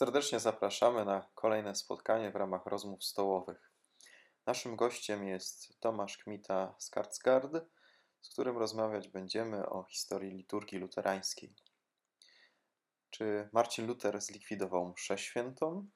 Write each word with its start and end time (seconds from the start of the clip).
Serdecznie 0.00 0.40
zapraszamy 0.40 1.04
na 1.04 1.30
kolejne 1.34 1.74
spotkanie 1.74 2.30
w 2.30 2.36
ramach 2.36 2.66
rozmów 2.66 3.04
stołowych. 3.04 3.72
Naszym 4.46 4.76
gościem 4.76 5.24
jest 5.24 5.80
Tomasz 5.80 6.18
Kmita 6.18 6.74
z 6.78 6.90
Kartsgard, 6.90 7.52
z 8.20 8.30
którym 8.30 8.58
rozmawiać 8.58 9.08
będziemy 9.08 9.68
o 9.68 9.84
historii 9.84 10.30
liturgii 10.30 10.78
luterańskiej. 10.78 11.54
Czy 13.10 13.48
Marcin 13.52 13.86
Luther 13.86 14.20
zlikwidował 14.20 14.88
mszę 14.88 15.18
świętą? 15.18 15.88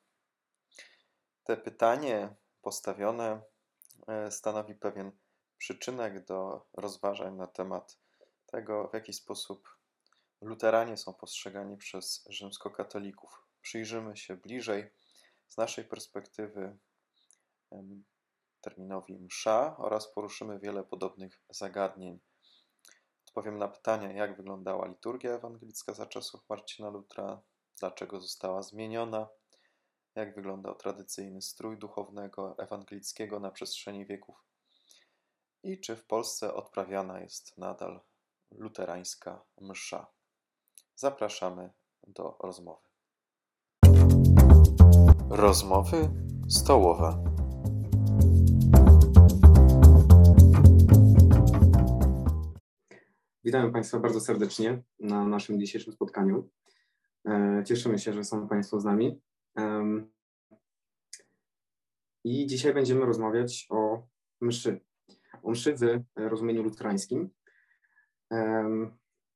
Te 1.45 1.57
pytanie 1.57 2.35
postawione 2.63 3.43
e, 4.09 4.31
stanowi 4.31 4.75
pewien 4.75 5.13
przyczynek 5.59 6.25
do 6.25 6.67
rozważań 6.73 7.37
na 7.37 7.47
temat 7.47 7.99
tego, 8.47 8.89
w 8.89 8.95
jaki 8.95 9.13
sposób 9.13 9.69
luteranie 10.41 10.97
są 10.97 11.15
postrzegani 11.15 11.77
przez 11.77 12.25
rzymskokatolików 12.31 13.45
przyjrzymy 13.65 14.17
się 14.17 14.37
bliżej 14.37 14.91
z 15.49 15.57
naszej 15.57 15.85
perspektywy 15.85 16.77
terminowi 18.61 19.19
msza 19.19 19.77
oraz 19.77 20.13
poruszymy 20.13 20.59
wiele 20.59 20.85
podobnych 20.85 21.43
zagadnień. 21.51 22.21
Odpowiem 23.27 23.59
na 23.59 23.69
pytania, 23.69 24.13
jak 24.13 24.37
wyglądała 24.37 24.87
liturgia 24.87 25.35
ewangelicka 25.35 25.95
za 25.95 26.07
czasów 26.07 26.49
Marcina 26.49 26.89
Lutra, 26.89 27.43
dlaczego 27.81 28.21
została 28.21 28.63
zmieniona, 28.63 29.29
jak 30.15 30.35
wyglądał 30.35 30.75
tradycyjny 30.75 31.43
strój 31.43 31.79
duchownego 31.79 32.59
ewangelickiego 32.59 33.41
na 33.41 33.51
przestrzeni 33.51 34.07
wieków 34.07 34.45
i 35.63 35.81
czy 35.81 35.97
w 35.97 36.07
Polsce 36.07 36.55
odprawiana 36.55 37.21
jest 37.21 37.59
nadal 37.59 38.01
luterańska 38.51 39.45
msza. 39.61 40.07
Zapraszamy 40.95 41.73
do 42.03 42.37
rozmowy. 42.41 42.94
Rozmowy 45.31 46.11
stołowe. 46.49 47.25
Witamy 53.45 53.73
Państwa 53.73 53.99
bardzo 53.99 54.21
serdecznie 54.21 54.83
na 55.01 55.25
naszym 55.27 55.61
dzisiejszym 55.61 55.93
spotkaniu. 55.93 56.51
E, 57.29 57.63
cieszymy 57.67 57.99
się, 57.99 58.13
że 58.13 58.25
są 58.25 58.49
Państwo 58.49 58.81
z 58.81 58.85
nami. 58.85 59.21
I 62.25 62.47
dzisiaj 62.47 62.75
będziemy 62.75 63.07
rozmawiać 63.07 63.67
o 63.71 64.07
mszy. 64.41 64.81
O 65.43 65.51
mszy 65.51 65.75
w 65.77 66.01
rozumieniu 66.17 66.63
luterańskim. 66.63 67.31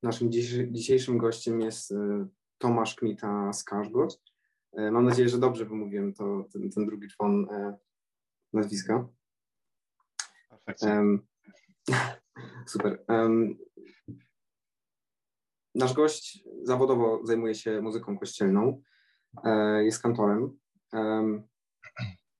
Naszym 0.03 0.33
dzisiejszym 0.71 1.19
gościem 1.19 1.61
jest 1.61 1.93
e, 1.93 2.27
Tomasz 2.59 2.95
Kmita 2.95 3.53
z 3.53 3.65
Kaszgot, 3.65 4.21
E, 4.21 4.38
mam 4.77 5.05
nadzieję, 5.05 5.29
że 5.29 5.39
dobrze 5.39 5.65
wymówiłem 5.65 6.15
to, 6.15 6.45
ten, 6.53 6.71
ten 6.71 6.87
drugi 6.87 7.09
człon 7.09 7.47
e, 7.51 7.77
nazwiska. 8.53 9.09
Um, 10.83 11.27
super. 12.73 13.05
Um, 13.09 13.59
nasz 15.75 15.93
gość 15.93 16.45
zawodowo 16.63 17.21
zajmuje 17.27 17.55
się 17.55 17.83
muzyką 17.83 18.19
kościelną, 18.19 18.83
e, 19.45 19.85
jest 19.85 20.03
kantorem. 20.03 20.59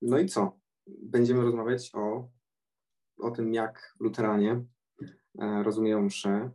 No 0.03 0.19
i 0.19 0.27
co? 0.27 0.59
Będziemy 0.87 1.43
rozmawiać 1.43 1.91
o, 1.95 2.31
o 3.19 3.31
tym, 3.31 3.55
jak 3.55 3.95
luteranie 4.01 4.65
e, 5.39 5.63
rozumieją 5.63 6.03
mszę 6.03 6.51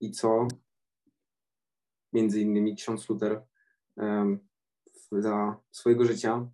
i 0.00 0.10
co 0.10 0.48
między 2.12 2.40
innymi 2.40 2.76
ksiądz 2.76 3.08
Luter 3.08 3.42
za 5.12 5.56
swojego 5.70 6.04
życia 6.04 6.50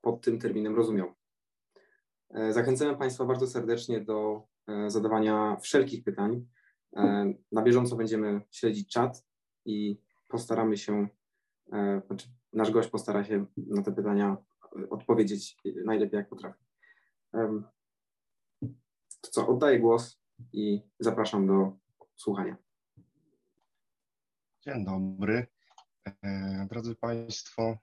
pod 0.00 0.20
tym 0.20 0.38
terminem 0.38 0.76
rozumiał. 0.76 1.14
E, 2.30 2.52
zachęcamy 2.52 2.96
Państwa 2.96 3.24
bardzo 3.24 3.46
serdecznie 3.46 4.00
do 4.00 4.42
e, 4.66 4.90
zadawania 4.90 5.56
wszelkich 5.56 6.04
pytań. 6.04 6.46
E, 6.96 7.32
na 7.52 7.62
bieżąco 7.62 7.96
będziemy 7.96 8.40
śledzić 8.50 8.92
czat 8.92 9.24
i 9.64 9.98
postaramy 10.28 10.76
się, 10.76 11.08
znaczy 12.06 12.28
nasz 12.52 12.70
gość 12.70 12.88
postara 12.88 13.24
się 13.24 13.46
na 13.56 13.82
te 13.82 13.92
pytania 13.92 14.36
odpowiedzieć 14.90 15.56
najlepiej 15.84 16.18
jak 16.18 16.28
potrafi. 16.28 16.64
To 19.20 19.30
co, 19.30 19.48
oddaję 19.48 19.80
głos 19.80 20.20
i 20.52 20.82
zapraszam 21.00 21.46
do 21.46 21.76
słuchania. 22.16 22.56
Dzień 24.60 24.84
dobry. 24.84 25.53
Drodzy 26.70 26.94
Państwo, 26.94 27.78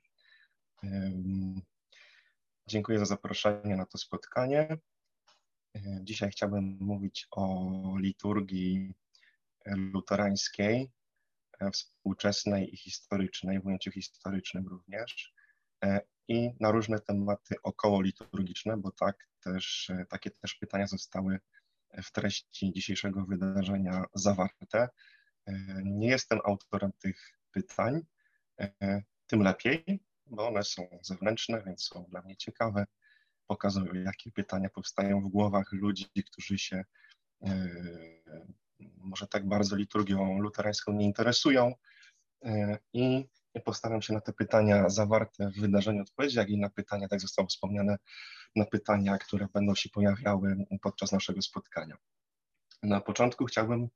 dziękuję 2.67 2.99
za 2.99 3.05
zaproszenie 3.05 3.75
na 3.75 3.85
to 3.85 3.97
spotkanie. 3.97 4.77
Dzisiaj 6.01 6.31
chciałbym 6.31 6.77
mówić 6.79 7.27
o 7.31 7.71
liturgii 7.97 8.93
luterańskiej, 9.65 10.91
e, 11.59 11.71
współczesnej 11.71 12.73
i 12.73 12.77
historycznej, 12.77 13.59
w 13.59 13.65
ujęciu 13.65 13.91
historycznym 13.91 14.67
również, 14.67 15.33
e, 15.83 16.01
i 16.27 16.49
na 16.59 16.71
różne 16.71 16.99
tematy 16.99 17.55
około 17.63 18.01
liturgiczne, 18.01 18.77
bo 18.77 18.91
tak 18.91 19.27
też, 19.43 19.89
e, 19.89 20.05
takie 20.09 20.31
też 20.31 20.55
pytania 20.55 20.87
zostały 20.87 21.39
w 22.03 22.11
treści 22.11 22.71
dzisiejszego 22.73 23.25
wydarzenia 23.25 24.03
zawarte. 24.13 24.89
Nie 25.83 26.07
jestem 26.07 26.39
autorem 26.45 26.91
tych 26.99 27.40
pytań, 27.51 28.01
tym 29.27 29.41
lepiej, 29.41 30.03
bo 30.25 30.47
one 30.47 30.63
są 30.63 30.87
zewnętrzne, 31.01 31.63
więc 31.65 31.83
są 31.83 32.05
dla 32.09 32.21
mnie 32.21 32.37
ciekawe. 32.37 32.85
Pokazują, 33.47 33.93
jakie 33.93 34.31
pytania 34.31 34.69
powstają 34.69 35.21
w 35.21 35.27
głowach 35.27 35.71
ludzi, 35.71 36.05
którzy 36.31 36.57
się 36.57 36.83
e, 37.41 37.69
może 38.97 39.27
tak 39.27 39.47
bardzo 39.47 39.75
liturgią 39.75 40.39
luterańską 40.39 40.93
nie 40.93 41.05
interesują. 41.05 41.73
E, 42.45 42.77
I 42.93 43.29
postaram 43.65 44.01
się 44.01 44.13
na 44.13 44.21
te 44.21 44.33
pytania 44.33 44.89
zawarte 44.89 45.49
w 45.49 45.59
wydarzeniu 45.59 46.01
odpowiedzieć, 46.01 46.35
jak 46.35 46.49
i 46.49 46.57
na 46.57 46.69
pytania, 46.69 47.07
tak 47.07 47.19
zostało 47.19 47.47
wspomniane, 47.47 47.97
na 48.55 48.65
pytania, 48.65 49.17
które 49.17 49.47
będą 49.53 49.75
się 49.75 49.89
pojawiały 49.89 50.65
podczas 50.81 51.11
naszego 51.11 51.41
spotkania. 51.41 51.97
Na 52.83 53.01
początku 53.01 53.45
chciałbym 53.45 53.83
e, 53.83 53.89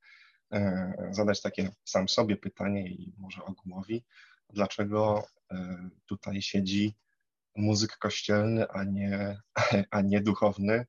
zadać 1.11 1.41
takie 1.41 1.69
sam 1.85 2.09
sobie 2.09 2.37
pytanie 2.37 2.87
i 2.87 3.13
może 3.17 3.43
ogółowi, 3.43 4.05
dlaczego 4.49 5.27
e, 5.51 5.89
tutaj 6.05 6.41
siedzi 6.41 6.95
muzyk 7.55 7.97
kościelny, 7.97 8.67
a 8.69 8.83
nie, 8.83 9.41
a 9.91 10.01
nie 10.01 10.21
duchowny, 10.21 10.85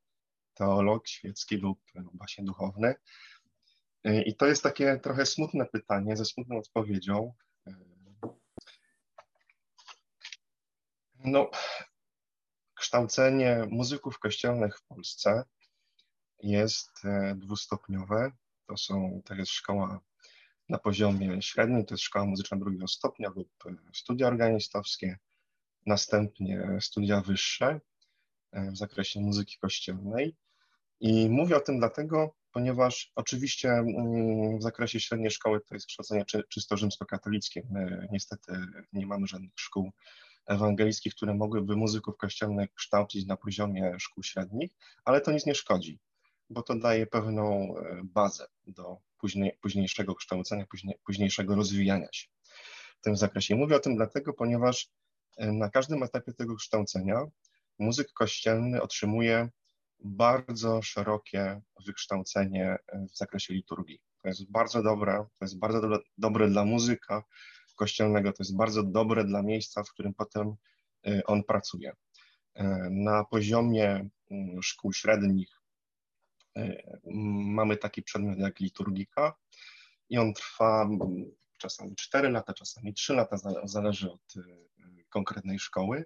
teolog 0.55 1.09
świecki 1.09 1.57
lub 1.57 1.81
właśnie 2.15 2.45
duchowny. 2.45 2.95
E, 4.05 4.23
I 4.23 4.37
to 4.37 4.47
jest 4.47 4.63
takie 4.63 4.99
trochę 4.99 5.27
smutne 5.27 5.67
pytanie, 5.67 6.17
ze 6.17 6.25
smutną 6.25 6.59
odpowiedzią. 6.59 7.35
E, 7.67 7.75
no, 11.25 11.51
kształcenie 12.75 13.67
muzyków 13.71 14.19
kościelnych 14.19 14.79
w 14.79 14.87
Polsce 14.87 15.45
jest 16.43 17.03
dwustopniowe. 17.37 18.31
To 18.69 18.77
są, 18.77 19.23
to 19.25 19.35
jest 19.35 19.53
szkoła 19.53 20.01
na 20.69 20.79
poziomie 20.79 21.43
średnim, 21.43 21.85
to 21.85 21.95
jest 21.95 22.05
szkoła 22.05 22.25
muzyczna 22.25 22.57
drugiego 22.57 22.89
stopnia 22.89 23.29
lub 23.37 23.49
e, 23.67 23.75
studia 23.95 24.27
organistowskie, 24.27 25.19
następnie 25.87 26.79
studia 26.81 27.21
wyższe 27.21 27.81
e, 28.53 28.71
w 28.71 28.77
zakresie 28.77 29.21
muzyki 29.21 29.59
kościelnej. 29.59 30.37
I 31.01 31.31
mówię 31.31 31.57
o 31.57 31.61
tym 31.61 31.79
dlatego, 31.79 32.35
ponieważ 32.53 33.13
oczywiście 33.15 33.69
mm, 33.69 34.59
w 34.59 34.63
zakresie 34.63 35.01
średniej 35.01 35.31
szkoły 35.31 35.61
to 35.61 35.75
jest 35.75 35.87
kształcenie 35.87 36.25
czysto 36.49 36.77
rzymskokatolickie. 36.77 37.63
My 37.71 38.09
niestety 38.13 38.53
nie 38.93 39.07
mamy 39.07 39.27
żadnych 39.27 39.53
szkół 39.57 39.93
ewangelickich, 40.47 41.15
które 41.15 41.35
mogłyby 41.35 41.77
muzyków 41.77 42.17
kościelnych 42.17 42.75
kształcić 42.75 43.27
na 43.27 43.37
poziomie 43.37 43.95
szkół 43.99 44.23
średnich, 44.23 44.71
ale 45.05 45.21
to 45.21 45.33
nic 45.33 45.47
nie 45.47 45.55
szkodzi, 45.55 45.99
bo 46.51 46.63
to 46.63 46.75
daje 46.75 47.07
pewną 47.07 47.77
e, 47.79 48.01
bazę 48.05 48.47
do 48.67 48.97
później, 49.19 49.59
późniejszego 49.61 50.15
kształcenia, 50.15 50.67
później, 50.67 50.99
późniejszego 51.05 51.55
rozwijania 51.55 52.09
się 52.13 52.29
w 52.99 53.01
tym 53.01 53.17
zakresie. 53.17 53.57
Mówię 53.57 53.77
o 53.77 53.81
tym 53.81 53.97
dlatego, 53.97 54.33
ponieważ 54.33 54.89
e, 55.37 55.53
na 55.53 55.71
każdym 55.71 56.03
etapie 56.03 56.33
tego 56.33 56.57
kształcenia 56.57 57.25
muzyk 57.79 58.13
kościelny 58.13 58.83
otrzymuje 58.83 59.49
bardzo 60.01 60.83
szerokie 60.83 61.61
wykształcenie 61.87 62.77
e, 62.87 63.07
w 63.13 63.17
zakresie 63.17 63.55
liturgii. 63.55 64.01
To 64.23 64.29
jest 64.29 64.51
bardzo 64.51 64.83
dobre, 64.83 65.27
to 65.39 65.45
jest 65.45 65.59
bardzo 65.59 65.89
dobre, 66.19 66.49
dla 66.49 66.65
muzyka 66.65 67.25
kościelnego, 67.77 68.33
to 68.33 68.43
jest 68.43 68.57
bardzo 68.57 68.83
dobre 68.83 69.25
dla 69.25 69.43
miejsca, 69.43 69.83
w 69.83 69.91
którym 69.91 70.15
potem 70.15 70.55
on 71.27 71.45
pracuje. 71.45 71.93
Na 72.91 73.25
poziomie 73.25 74.09
mm, 74.31 74.63
szkół 74.63 74.93
średnich 74.93 75.56
mamy 77.45 77.77
taki 77.77 78.03
przedmiot 78.03 78.39
jak 78.39 78.61
liturgika 78.61 79.37
i 80.09 80.19
on 80.19 80.35
trwa 80.35 80.89
czasami 81.59 81.97
4 81.97 82.31
lata, 82.31 82.55
czasami 82.55 82.95
3 82.95 83.15
lata, 83.15 83.37
zależy 83.65 84.13
od 84.13 84.35
konkretnej 85.09 85.59
szkoły. 85.59 86.05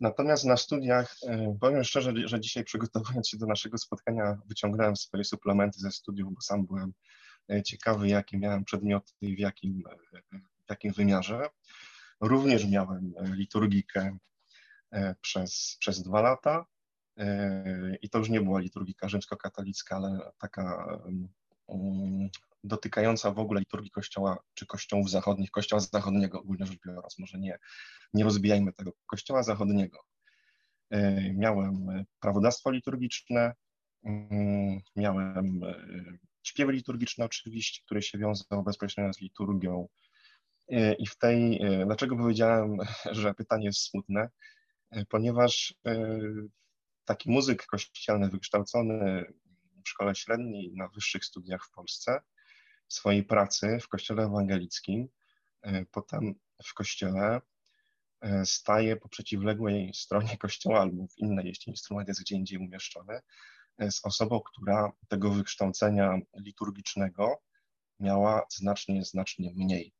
Natomiast 0.00 0.44
na 0.44 0.56
studiach, 0.56 1.16
powiem 1.60 1.84
szczerze, 1.84 2.12
że 2.24 2.40
dzisiaj 2.40 2.64
przygotowując 2.64 3.28
się 3.28 3.38
do 3.38 3.46
naszego 3.46 3.78
spotkania, 3.78 4.38
wyciągnąłem 4.46 4.96
swoje 4.96 5.24
suplementy 5.24 5.80
ze 5.80 5.90
studiów, 5.90 6.34
bo 6.34 6.40
sam 6.40 6.66
byłem 6.66 6.92
ciekawy, 7.64 8.08
jakie 8.08 8.38
miałem 8.38 8.64
przedmioty 8.64 9.12
i 9.20 9.36
w 9.36 9.38
jakim, 9.38 9.82
w 10.66 10.70
jakim 10.70 10.92
wymiarze. 10.92 11.48
Również 12.20 12.66
miałem 12.66 13.14
liturgikę 13.20 14.18
przez, 15.20 15.76
przez 15.80 16.02
dwa 16.02 16.22
lata. 16.22 16.66
I 18.02 18.10
to 18.10 18.18
już 18.18 18.28
nie 18.28 18.40
była 18.40 18.60
liturgika 18.60 19.08
rzymskokatolicka, 19.08 19.96
ale 19.96 20.32
taka 20.38 20.86
um, 21.68 22.28
dotykająca 22.64 23.30
w 23.30 23.38
ogóle 23.38 23.60
liturgii 23.60 23.90
Kościoła, 23.90 24.38
czy 24.54 24.66
Kościołów 24.66 25.10
zachodnich, 25.10 25.50
Kościoła 25.50 25.80
zachodniego 25.80 26.40
ogólnie 26.40 26.66
rzecz 26.66 26.78
biorąc, 26.86 27.18
może 27.18 27.38
nie, 27.38 27.58
nie 28.14 28.24
rozbijajmy 28.24 28.72
tego, 28.72 28.92
Kościoła 29.06 29.42
zachodniego. 29.42 29.98
Miałem 31.34 32.04
prawodawstwo 32.20 32.70
liturgiczne, 32.70 33.54
miałem 34.96 35.60
śpiewy 36.42 36.72
liturgiczne 36.72 37.24
oczywiście, 37.24 37.82
które 37.84 38.02
się 38.02 38.18
wiązały 38.18 38.62
bezpośrednio 38.64 39.12
z 39.12 39.20
liturgią. 39.20 39.88
I 40.98 41.06
w 41.06 41.18
tej, 41.18 41.60
dlaczego 41.86 42.16
powiedziałem, 42.16 42.76
że 43.10 43.34
pytanie 43.34 43.66
jest 43.66 43.80
smutne? 43.80 44.28
Ponieważ 45.08 45.74
taki 47.04 47.30
muzyk 47.30 47.66
kościelny 47.66 48.28
wykształcony 48.28 49.24
w 49.84 49.88
szkole 49.88 50.14
średniej 50.14 50.72
na 50.74 50.88
wyższych 50.88 51.24
studiach 51.24 51.66
w 51.66 51.70
Polsce, 51.70 52.20
swojej 52.88 53.24
pracy 53.24 53.78
w 53.80 53.88
kościele 53.88 54.22
ewangelickim, 54.22 55.08
e, 55.62 55.84
potem 55.84 56.34
w 56.64 56.74
kościele 56.74 57.40
e, 58.20 58.46
staje 58.46 58.96
po 58.96 59.08
przeciwległej 59.08 59.94
stronie 59.94 60.36
kościoła 60.38 60.80
albo 60.80 61.06
w 61.06 61.18
innej, 61.18 61.46
jeśli 61.46 61.70
instrument 61.70 62.08
jest 62.08 62.20
gdzie 62.20 62.36
indziej 62.36 62.58
umieszczony, 62.58 63.20
e, 63.78 63.90
z 63.90 64.04
osobą, 64.04 64.40
która 64.40 64.92
tego 65.08 65.30
wykształcenia 65.30 66.18
liturgicznego 66.34 67.42
miała 68.00 68.46
znacznie, 68.50 69.04
znacznie 69.04 69.52
mniej. 69.54 69.92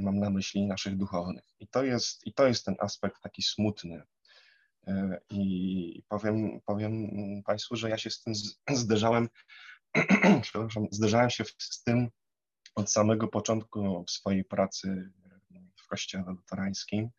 Mam 0.00 0.18
na 0.18 0.30
myśli 0.30 0.66
naszych 0.66 0.96
duchownych. 0.96 1.44
I 1.60 1.68
to 1.68 1.84
jest, 1.84 2.26
i 2.26 2.32
to 2.32 2.46
jest 2.46 2.64
ten 2.64 2.74
aspekt 2.80 3.22
taki 3.22 3.42
smutny 3.42 4.02
I 5.30 6.02
powiem, 6.08 6.60
powiem 6.66 6.92
Państwu, 7.46 7.76
że 7.76 7.90
ja 7.90 7.98
się 7.98 8.10
z 8.10 8.22
tym 8.22 8.34
zderzałem, 8.82 9.28
przepraszam, 10.42 10.86
zderzałem 10.90 11.30
się 11.30 11.44
z 11.58 11.82
tym 11.82 12.08
od 12.74 12.92
samego 12.92 13.28
początku 13.28 14.04
swojej 14.08 14.44
pracy 14.44 15.12
w 15.76 15.86
kościele 15.86 16.24
luterańskim. 16.26 17.10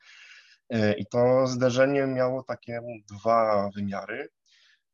E, 0.69 0.93
I 0.97 1.05
to 1.05 1.47
zderzenie 1.47 2.07
miało 2.07 2.43
takie 2.43 2.81
dwa 3.11 3.69
wymiary. 3.75 4.29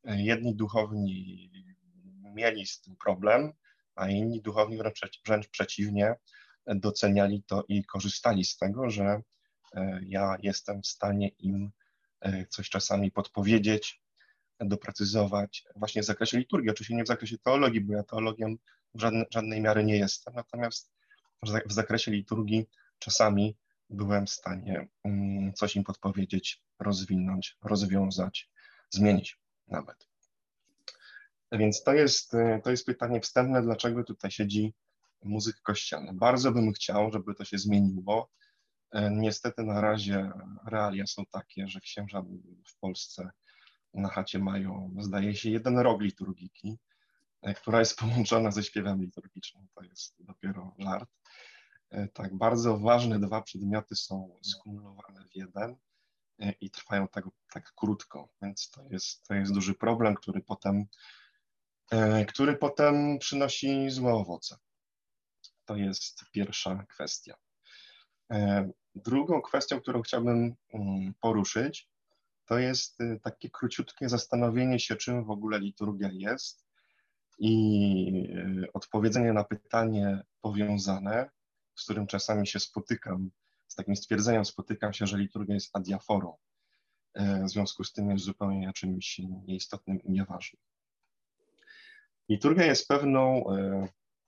E, 0.04 0.22
jedni 0.22 0.56
duchowni 0.56 1.50
mieli 2.34 2.66
z 2.66 2.80
tym 2.80 2.96
problem, 2.96 3.52
a 3.94 4.08
inni 4.08 4.42
duchowni 4.42 4.78
wręcz, 4.78 5.00
wręcz 5.26 5.48
przeciwnie, 5.48 6.14
doceniali 6.66 7.42
to 7.46 7.64
i 7.68 7.84
korzystali 7.84 8.44
z 8.44 8.56
tego, 8.56 8.90
że 8.90 9.22
ja 10.02 10.36
jestem 10.42 10.82
w 10.82 10.86
stanie 10.86 11.28
im 11.28 11.70
E, 11.83 11.83
coś 12.48 12.68
czasami 12.68 13.10
podpowiedzieć, 13.10 14.02
doprecyzować 14.60 15.64
właśnie 15.76 16.02
w 16.02 16.04
zakresie 16.04 16.38
liturgii, 16.38 16.70
oczywiście 16.70 16.94
nie 16.94 17.04
w 17.04 17.08
zakresie 17.08 17.38
teologii, 17.38 17.80
bo 17.80 17.92
ja 17.92 18.02
teologiem 18.02 18.56
w 18.94 19.00
żadnej, 19.00 19.24
żadnej 19.30 19.60
miary 19.60 19.84
nie 19.84 19.96
jestem, 19.96 20.34
natomiast 20.34 20.92
w 21.66 21.72
zakresie 21.72 22.10
liturgii 22.10 22.66
czasami 22.98 23.56
byłem 23.90 24.26
w 24.26 24.30
stanie 24.30 24.88
mm, 25.04 25.52
coś 25.52 25.76
im 25.76 25.84
podpowiedzieć, 25.84 26.62
rozwinąć, 26.78 27.56
rozwiązać, 27.62 28.50
zmienić 28.90 29.38
nawet. 29.68 30.08
Więc 31.52 31.82
to 31.82 31.92
jest, 31.92 32.34
e, 32.34 32.60
to 32.64 32.70
jest 32.70 32.86
pytanie 32.86 33.20
wstępne, 33.20 33.62
dlaczego 33.62 34.04
tutaj 34.04 34.30
siedzi 34.30 34.74
muzyk 35.22 35.60
kościelny. 35.62 36.12
Bardzo 36.12 36.52
bym 36.52 36.72
chciał, 36.72 37.12
żeby 37.12 37.34
to 37.34 37.44
się 37.44 37.58
zmieniło, 37.58 38.30
E, 38.43 38.43
niestety 39.10 39.62
na 39.62 39.80
razie 39.80 40.30
realia 40.66 41.06
są 41.06 41.26
takie, 41.26 41.68
że 41.68 41.80
księża 41.80 42.22
w 42.66 42.78
Polsce 42.80 43.30
na 43.94 44.08
chacie 44.08 44.38
mają, 44.38 44.94
zdaje 44.98 45.34
się, 45.34 45.50
jeden 45.50 45.78
rok 45.78 46.02
liturgiki, 46.02 46.78
e, 47.42 47.54
która 47.54 47.78
jest 47.78 47.98
połączona 48.00 48.50
ze 48.50 48.62
śpiewem 48.62 49.02
liturgicznym. 49.02 49.68
To 49.74 49.82
jest 49.82 50.14
dopiero 50.18 50.74
żart. 50.78 51.10
E, 51.90 52.08
tak, 52.08 52.38
bardzo 52.38 52.78
ważne 52.78 53.20
dwa 53.20 53.42
przedmioty 53.42 53.96
są 53.96 54.38
skumulowane 54.42 55.28
w 55.28 55.36
jeden 55.36 55.76
i 56.60 56.70
trwają 56.70 57.08
tak, 57.08 57.24
tak 57.52 57.72
krótko, 57.76 58.28
więc 58.42 58.70
to 58.70 58.82
jest, 58.90 59.26
to 59.26 59.34
jest 59.34 59.52
duży 59.52 59.74
problem, 59.74 60.14
który 60.14 60.42
potem, 60.42 60.84
który 62.28 62.56
potem 62.56 63.18
przynosi 63.18 63.90
złe 63.90 64.12
owoce. 64.12 64.56
To 65.64 65.76
jest 65.76 66.24
pierwsza 66.32 66.84
kwestia. 66.88 67.34
Drugą 68.94 69.42
kwestią, 69.42 69.80
którą 69.80 70.02
chciałbym 70.02 70.54
mm, 70.74 71.14
poruszyć, 71.20 71.88
to 72.46 72.58
jest 72.58 73.00
y, 73.00 73.20
takie 73.22 73.50
króciutkie 73.50 74.08
zastanowienie 74.08 74.80
się, 74.80 74.96
czym 74.96 75.24
w 75.24 75.30
ogóle 75.30 75.58
liturgia 75.58 76.10
jest 76.12 76.64
i 77.38 78.26
y, 78.64 78.72
odpowiedzenie 78.72 79.32
na 79.32 79.44
pytanie 79.44 80.22
powiązane, 80.40 81.30
z 81.74 81.84
którym 81.84 82.06
czasami 82.06 82.46
się 82.46 82.60
spotykam, 82.60 83.30
z 83.68 83.74
takim 83.74 83.96
stwierdzeniem 83.96 84.44
spotykam 84.44 84.92
się, 84.92 85.06
że 85.06 85.18
liturgia 85.18 85.54
jest 85.54 85.76
adiaforą. 85.76 86.36
Y, 87.18 87.44
w 87.44 87.48
związku 87.48 87.84
z 87.84 87.92
tym 87.92 88.10
jest 88.10 88.24
zupełnie 88.24 88.72
czymś 88.72 89.20
nieistotnym 89.46 90.02
i 90.02 90.10
nieważnym. 90.10 90.62
Liturgia 92.28 92.64
jest 92.64 92.88
pewną 92.88 93.44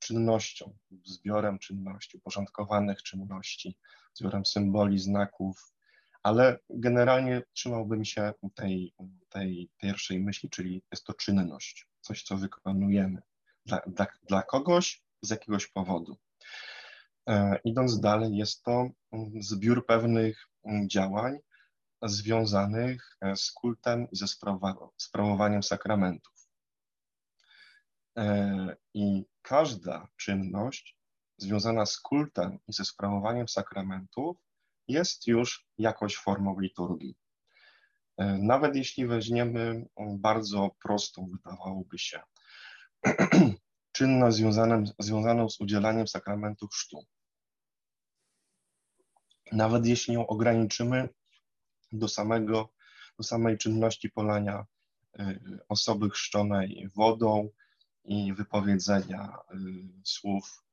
czynnością, 0.07 0.77
zbiorem 1.05 1.59
czynności, 1.59 2.17
uporządkowanych 2.17 3.03
czynności, 3.03 3.77
zbiorem 4.15 4.47
symboli, 4.47 4.99
znaków, 4.99 5.73
ale 6.23 6.59
generalnie 6.71 7.43
trzymałbym 7.53 8.05
się 8.05 8.33
tej, 8.55 8.95
tej 9.29 9.71
pierwszej 9.77 10.21
myśli, 10.21 10.51
czyli 10.51 10.83
jest 10.91 11.05
to 11.05 11.15
czynność, 11.15 11.89
coś, 12.01 12.23
co 12.23 12.37
wykonujemy 12.37 13.23
dla, 13.67 13.81
dla, 13.87 14.07
dla 14.29 14.43
kogoś 14.43 15.03
z 15.23 15.31
jakiegoś 15.31 15.67
powodu. 15.67 16.17
E, 17.29 17.59
idąc 17.65 18.01
dalej, 18.01 18.37
jest 18.37 18.63
to 18.63 18.89
mm, 19.13 19.43
zbiór 19.43 19.87
pewnych 19.87 20.49
mm, 20.65 20.89
działań 20.89 21.39
związanych 22.03 23.17
e, 23.21 23.37
z 23.37 23.53
kultem 23.53 24.07
i 24.13 24.17
ze 24.17 24.27
sprawowaniem 24.97 25.63
sakramentów. 25.63 26.36
E, 28.17 28.77
I 28.95 29.25
każda 29.43 30.09
czynność 30.17 30.99
związana 31.39 31.87
z 31.87 32.01
kultem 32.01 32.59
i 32.69 32.73
ze 32.73 32.85
sprawowaniem 32.85 33.49
sakramentów 33.49 34.37
jest 34.89 35.27
już 35.27 35.67
jakąś 35.79 36.17
formą 36.17 36.61
liturgii. 36.61 37.17
E, 38.17 38.39
nawet 38.39 38.77
jeśli 38.77 39.07
weźmiemy 39.07 39.87
bardzo 40.19 40.71
prostą, 40.83 41.31
wydawałoby 41.33 41.99
się, 41.99 42.21
czynność 43.97 44.37
związaną, 44.37 44.85
związaną 44.99 45.51
z 45.51 45.61
udzielaniem 45.61 46.09
sakramentu 46.09 46.69
chrztu. 46.69 47.05
Nawet 49.53 49.87
jeśli 49.87 50.15
ją 50.15 50.27
ograniczymy 50.27 51.09
do, 51.93 52.09
samego, 52.09 52.69
do 53.19 53.25
samej 53.25 53.59
czynności 53.59 54.11
polania 54.11 54.67
e, 55.19 55.39
osoby 55.69 56.11
chrzczonej 56.11 56.89
wodą, 56.95 57.49
i 58.07 58.33
wypowiedzenia 58.33 59.39
y, 59.55 59.57
słów 60.05 60.65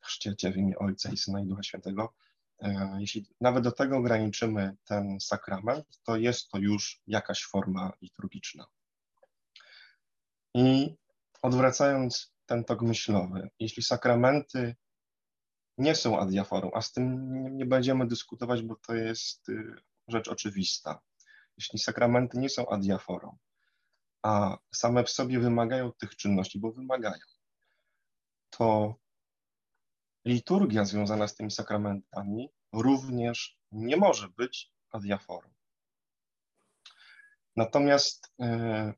chrzciecie 0.00 0.52
w 0.52 0.56
imię 0.56 0.78
Ojca 0.78 1.10
i 1.12 1.16
Syna 1.16 1.40
i 1.40 1.46
Ducha 1.46 1.62
Świętego, 1.62 2.14
e, 2.62 2.96
jeśli 3.00 3.26
nawet 3.40 3.64
do 3.64 3.72
tego 3.72 3.96
ograniczymy 3.96 4.76
ten 4.84 5.20
sakrament, 5.20 5.86
to 6.04 6.16
jest 6.16 6.48
to 6.48 6.58
już 6.58 7.02
jakaś 7.06 7.44
forma 7.44 7.92
liturgiczna. 8.02 8.66
I 10.54 10.94
odwracając 11.42 12.32
ten 12.46 12.64
tok 12.64 12.82
myślowy, 12.82 13.50
jeśli 13.58 13.82
sakramenty 13.82 14.76
nie 15.78 15.94
są 15.94 16.18
adiaforą, 16.18 16.70
a 16.74 16.82
z 16.82 16.92
tym 16.92 17.56
nie 17.56 17.66
będziemy 17.66 18.06
dyskutować, 18.06 18.62
bo 18.62 18.76
to 18.76 18.94
jest 18.94 19.48
y, 19.48 19.74
rzecz 20.08 20.28
oczywista. 20.28 21.00
Jeśli 21.56 21.78
sakramenty 21.78 22.38
nie 22.38 22.48
są 22.48 22.68
adiaforą, 22.68 23.36
a 24.24 24.58
same 24.74 25.04
w 25.04 25.10
sobie 25.10 25.40
wymagają 25.40 25.92
tych 25.92 26.16
czynności, 26.16 26.58
bo 26.58 26.72
wymagają, 26.72 27.22
to 28.50 28.94
liturgia 30.24 30.84
związana 30.84 31.28
z 31.28 31.34
tymi 31.34 31.50
sakramentami 31.50 32.48
również 32.72 33.58
nie 33.72 33.96
może 33.96 34.28
być 34.28 34.72
adiaforą. 34.90 35.48
Natomiast 37.56 38.34
e, 38.40 38.92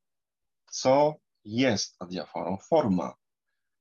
co 0.66 1.14
jest 1.44 1.96
adiaforą? 1.98 2.56
Forma. 2.56 3.14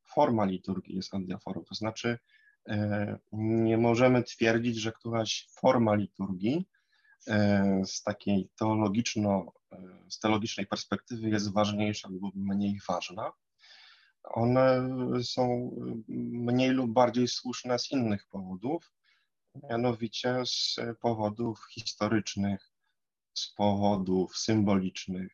Forma 0.04 0.46
liturgii 0.46 0.96
jest 0.96 1.14
adiaforą, 1.14 1.64
to 1.64 1.76
znaczy 1.76 2.20
nie 3.32 3.78
możemy 3.78 4.24
twierdzić, 4.24 4.78
że 4.78 4.92
któraś 4.92 5.48
forma 5.52 5.96
liturgii 5.96 6.68
z 7.86 8.04
takiej 8.04 8.50
teologiczno, 8.60 9.54
z 10.10 10.20
teologicznej 10.20 10.68
perspektywy 10.68 11.30
jest 11.30 11.54
ważniejsza 11.54 12.10
lub 12.10 12.36
mniej 12.36 12.80
ważna. 12.88 13.32
One 14.24 14.90
są 15.24 15.72
mniej 16.08 16.70
lub 16.70 16.92
bardziej 16.94 17.28
słuszne 17.28 17.80
z 17.80 17.92
innych 17.92 18.28
powodów, 18.28 18.94
mianowicie 19.70 20.46
z 20.46 20.76
powodów 21.02 21.66
historycznych, 21.72 22.72
z 23.34 23.54
powodów 23.54 24.38
symbolicznych, 24.38 25.32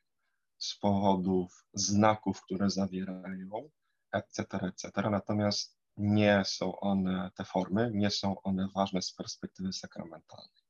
z 0.58 0.76
powodów 0.76 1.66
znaków, 1.74 2.42
które 2.42 2.70
zawierają, 2.70 3.70
etc., 4.12 4.44
etc. 4.62 5.10
Natomiast 5.10 5.78
nie 5.98 6.44
są 6.46 6.80
one, 6.80 7.32
te 7.36 7.46
formy, 7.46 7.92
nie 7.94 8.10
są 8.10 8.42
one 8.42 8.68
ważne 8.76 9.02
z 9.02 9.14
perspektywy 9.14 9.74
sakramentalnej. 9.74 10.61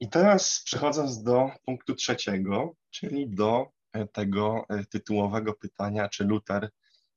I 0.00 0.08
teraz 0.08 0.62
przechodząc 0.64 1.22
do 1.22 1.50
punktu 1.64 1.94
trzeciego, 1.94 2.74
czyli 2.90 3.30
do 3.30 3.70
tego 4.12 4.66
tytułowego 4.90 5.54
pytania, 5.54 6.08
czy 6.08 6.24
Luther 6.24 6.70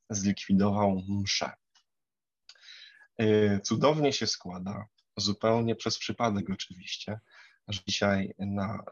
zlikwidował 0.09 1.01
mszę. 1.09 1.51
Cudownie 3.63 4.13
się 4.13 4.27
składa, 4.27 4.85
zupełnie 5.17 5.75
przez 5.75 5.97
przypadek 5.97 6.49
oczywiście, 6.49 7.19
że 7.67 7.79
dzisiaj 7.87 8.33
na 8.39 8.83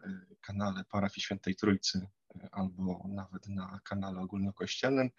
kanale 0.41 0.83
Parafii 0.91 1.21
Świętej 1.21 1.55
Trójcy 1.55 2.07
albo 2.51 3.05
nawet 3.09 3.47
na 3.47 3.79
kanale 3.83 4.19
ogólnokościelnym 4.19 5.09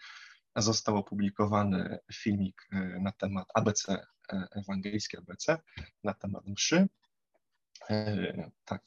został 0.56 0.96
opublikowany 0.96 1.98
filmik 2.12 2.68
e, 2.72 2.78
na 3.00 3.12
temat 3.12 3.48
ABC, 3.54 3.92
e, 3.92 4.48
ewangelijskie 4.50 5.18
ABC, 5.18 5.58
na 6.04 6.14
temat 6.14 6.46
mszy. 6.46 6.88
E, 7.90 8.50
tak, 8.64 8.82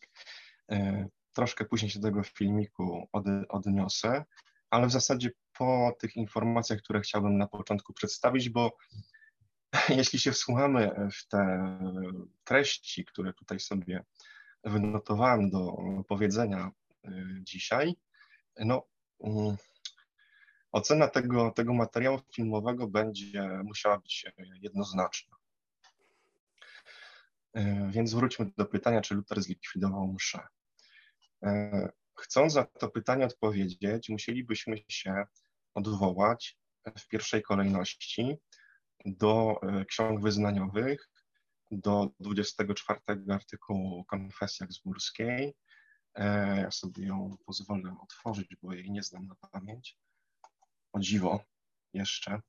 troszkę 1.33 1.65
później 1.65 1.91
się 1.91 1.99
do 1.99 2.07
tego 2.07 2.23
filmiku 2.23 3.07
od, 3.11 3.25
odniosę, 3.49 4.25
ale 4.69 4.87
w 4.87 4.91
zasadzie 4.91 5.31
po 5.57 5.95
tych 5.99 6.15
informacjach, 6.15 6.79
które 6.79 7.01
chciałbym 7.01 7.37
na 7.37 7.47
początku 7.47 7.93
przedstawić, 7.93 8.49
bo 8.49 8.77
jeśli 9.89 10.19
się 10.19 10.31
wsłuchamy 10.31 11.09
w 11.13 11.27
te 11.27 11.77
treści, 12.43 13.05
które 13.05 13.33
tutaj 13.33 13.59
sobie 13.59 14.03
wynotowałem 14.63 15.49
do 15.49 15.77
powiedzenia 16.07 16.71
dzisiaj, 17.41 17.95
no 18.59 18.87
mm, 19.23 19.57
ocena 20.71 21.07
tego, 21.07 21.51
tego 21.51 21.73
materiału 21.73 22.19
filmowego 22.35 22.87
będzie 22.87 23.49
musiała 23.63 23.99
być 23.99 24.25
jednoznaczna. 24.61 25.40
E, 27.53 27.91
więc 27.91 28.13
wróćmy 28.13 28.51
do 28.57 28.65
pytania, 28.65 29.01
czy 29.01 29.15
Luther 29.15 29.41
zlikwidował 29.41 30.13
mszę. 30.13 30.47
E, 31.43 31.89
chcąc 32.19 32.55
na 32.55 32.65
to 32.65 32.89
pytanie 32.89 33.25
odpowiedzieć, 33.25 34.09
musielibyśmy 34.09 34.77
się 34.89 35.25
odwołać 35.73 36.57
w 36.97 37.07
pierwszej 37.07 37.41
kolejności 37.41 38.37
do 39.05 39.59
e, 39.61 39.85
ksiąg 39.85 40.21
wyznaniowych, 40.21 41.09
do 41.71 42.09
24 42.19 42.99
artykułu 43.29 44.05
Konfesji 44.05 44.63
Augsburskiej. 44.63 45.53
Ja 46.57 46.71
sobie 46.71 47.05
ją 47.05 47.37
pozwolę 47.45 47.95
otworzyć, 48.03 48.55
bo 48.61 48.73
jej 48.73 48.91
nie 48.91 49.03
znam 49.03 49.27
na 49.27 49.35
pamięć 49.35 49.97
o 50.93 50.99
dziwo 50.99 51.43
jeszcze. 51.93 52.41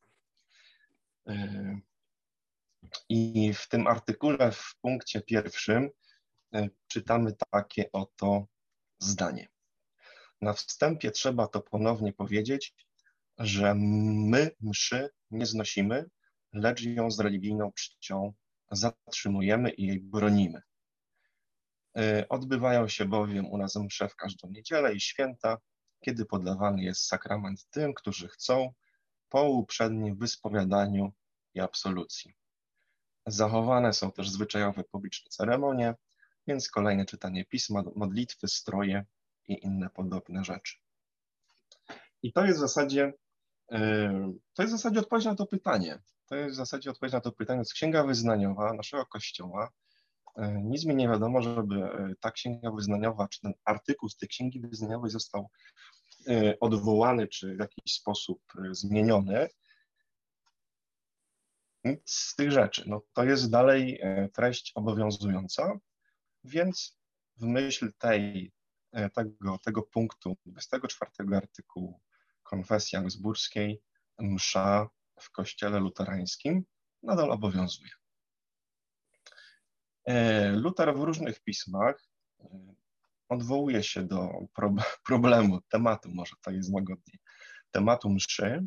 I 3.09 3.53
w 3.55 3.69
tym 3.69 3.87
artykule 3.87 4.53
w 4.53 4.75
punkcie 4.81 5.21
pierwszym 5.21 5.91
y, 6.57 6.71
czytamy 6.87 7.33
takie 7.51 7.93
oto 7.93 8.47
zdanie. 8.99 9.49
Na 10.41 10.53
wstępie 10.53 11.11
trzeba 11.11 11.49
to 11.49 11.61
ponownie 11.61 12.13
powiedzieć, 12.13 12.75
że 13.39 13.75
my 13.75 14.51
mszy 14.61 15.11
nie 15.31 15.47
znosimy, 15.47 16.11
lecz 16.53 16.83
ją 16.83 17.11
z 17.11 17.21
religijną 17.21 17.73
czcią 17.73 18.35
zatrzymujemy 18.71 19.71
i 19.71 19.87
jej 19.87 20.01
bronimy. 20.01 20.63
Y, 21.99 22.29
odbywają 22.29 22.89
się 22.89 23.05
bowiem 23.05 23.47
u 23.47 23.59
nas 23.59 23.77
msze 23.77 24.09
w 24.09 24.17
każdą 24.17 24.49
niedzielę 24.51 24.95
i 24.95 25.01
święta, 25.01 25.59
kiedy 26.01 26.25
podawany 26.25 26.83
jest 26.83 27.07
sakrament 27.07 27.67
tym, 27.71 27.95
którzy 27.95 28.29
chcą, 28.29 28.73
po 29.29 29.43
uprzednim 29.43 30.17
wyspowiadaniu 30.17 31.13
i 31.55 31.61
absolucji. 31.61 32.35
Zachowane 33.27 33.93
są 33.93 34.13
też 34.13 34.31
zwyczajowe 34.31 34.85
publiczne 34.85 35.31
ceremonie, 35.31 35.95
więc 36.47 36.69
kolejne 36.69 37.07
czytanie 37.07 37.45
pisma, 37.45 37.83
modlitwy, 37.97 38.49
stroje 38.49 39.05
i 39.49 39.65
inne 39.65 39.91
podobne 39.91 40.45
rzeczy. 40.45 40.77
I 42.23 42.33
to 42.33 42.45
jest 42.45 42.59
w 42.59 42.61
zasadzie, 42.61 43.13
yy, 43.71 43.79
to 44.55 44.63
jest 44.63 44.75
w 44.75 44.77
zasadzie 44.77 45.01
odpowiedź 45.01 45.25
na 45.25 45.35
to 45.35 45.47
pytanie. 45.47 46.03
To 46.27 46.35
jest 46.35 46.55
w 46.55 46.57
zasadzie 46.57 46.91
odpowiedź 46.91 47.13
na 47.13 47.21
to 47.21 47.33
pytanie 47.33 47.65
z 47.65 47.73
Księga 47.73 48.05
Wyznaniowa 48.05 48.73
naszego 48.73 49.07
Kościoła. 49.07 49.71
Yy, 50.37 50.63
nic 50.63 50.85
mi 50.85 50.97
nie 50.97 51.09
wiadomo, 51.09 51.43
żeby 51.43 51.77
yy, 51.77 52.15
ta 52.21 52.31
Księga 52.31 52.71
Wyznaniowa, 52.71 53.29
czy 53.29 53.41
ten 53.41 53.53
artykuł 53.65 54.09
z 54.09 54.17
tej 54.17 54.29
Księgi 54.29 54.61
Wyznaniowej 54.61 55.11
został 55.11 55.49
E, 56.29 56.61
odwołany 56.61 57.29
czy 57.29 57.57
w 57.57 57.59
jakiś 57.59 57.95
sposób 57.95 58.43
e, 58.59 58.75
zmieniony. 58.75 59.49
Nic 61.85 62.11
z 62.11 62.35
tych 62.35 62.53
rzeczy. 62.53 62.85
No, 62.87 63.03
to 63.13 63.25
jest 63.25 63.51
dalej 63.51 63.99
e, 64.03 64.29
treść 64.29 64.73
obowiązująca, 64.75 65.79
więc 66.45 66.99
w 67.37 67.47
myśl 67.47 67.93
tej, 67.99 68.53
tego, 69.15 69.59
tego 69.59 69.83
punktu 69.83 70.37
24 70.47 71.37
artykułu 71.37 72.01
Konfesji 72.43 72.99
Augsburskiej 72.99 73.83
msza 74.19 74.89
w 75.21 75.31
kościele 75.31 75.81
luterańskim 75.81 76.65
nadal 77.03 77.31
obowiązuje. 77.31 77.91
Luter 80.53 80.95
w 80.95 81.03
różnych 81.03 81.41
pismach 81.41 82.09
odwołuje 83.29 83.83
się 83.83 84.03
do 84.03 84.31
pro, 84.55 84.75
problemu, 85.09 85.61
tematu, 85.69 86.09
może 86.15 86.37
to 86.43 86.51
jest 86.51 86.73
łagodniej, 86.73 87.19
tematu 87.71 88.11
mszy. 88.11 88.67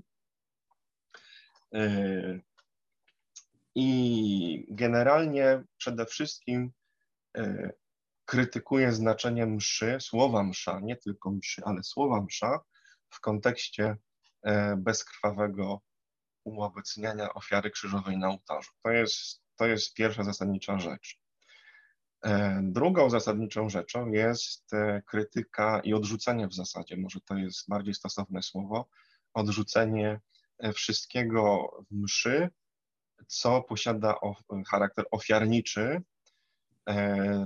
I 3.76 4.68
generalnie 4.70 5.64
przede 5.78 6.06
wszystkim 6.06 6.72
y, 7.38 7.72
krytykuje 8.26 8.92
znaczenie 8.92 9.46
mszy, 9.46 9.98
słowa 10.02 10.44
msza, 10.44 10.80
nie 10.80 10.96
tylko 10.96 11.32
mszy, 11.32 11.62
ale 11.66 11.84
słowa 11.84 12.22
msza 12.22 12.60
w 13.10 13.20
kontekście 13.20 13.98
y, 14.48 14.52
bezkrwawego 14.78 15.82
uobecniania 16.44 17.34
ofiary 17.34 17.72
krzyżowej 17.72 18.18
na 18.18 18.30
ołtarzu. 18.30 18.72
To 18.84 18.92
jest, 18.92 19.42
to 19.56 19.66
jest 19.66 19.94
pierwsza 19.94 20.24
zasadnicza 20.24 20.80
rzecz. 20.80 21.20
E, 22.26 22.60
drugą 22.64 23.10
zasadniczą 23.10 23.70
rzeczą 23.70 24.12
jest 24.12 24.74
e, 24.74 25.02
krytyka 25.06 25.80
i 25.80 25.94
odrzucenie 25.94 26.48
w 26.48 26.54
zasadzie, 26.54 26.98
może 26.98 27.20
to 27.22 27.38
jest 27.38 27.70
bardziej 27.70 27.94
stosowne 27.94 28.42
słowo, 28.42 28.90
odrzucenie 29.34 30.20
e, 30.60 30.74
wszystkiego 30.74 31.72
w 31.92 31.96
mszy, 31.96 32.50
co 33.28 33.62
posiada 33.62 34.16
charakter 34.72 35.06
ofiarniczy, 35.12 36.02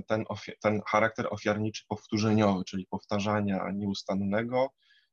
ten, 0.06 0.24
ten 0.60 0.80
charakter 0.86 1.26
ofiarniczy 1.30 1.84
powtórzeniowy, 1.88 2.64
czyli 2.64 2.86
powtarzania 2.86 3.70
nieustannego 3.74 4.70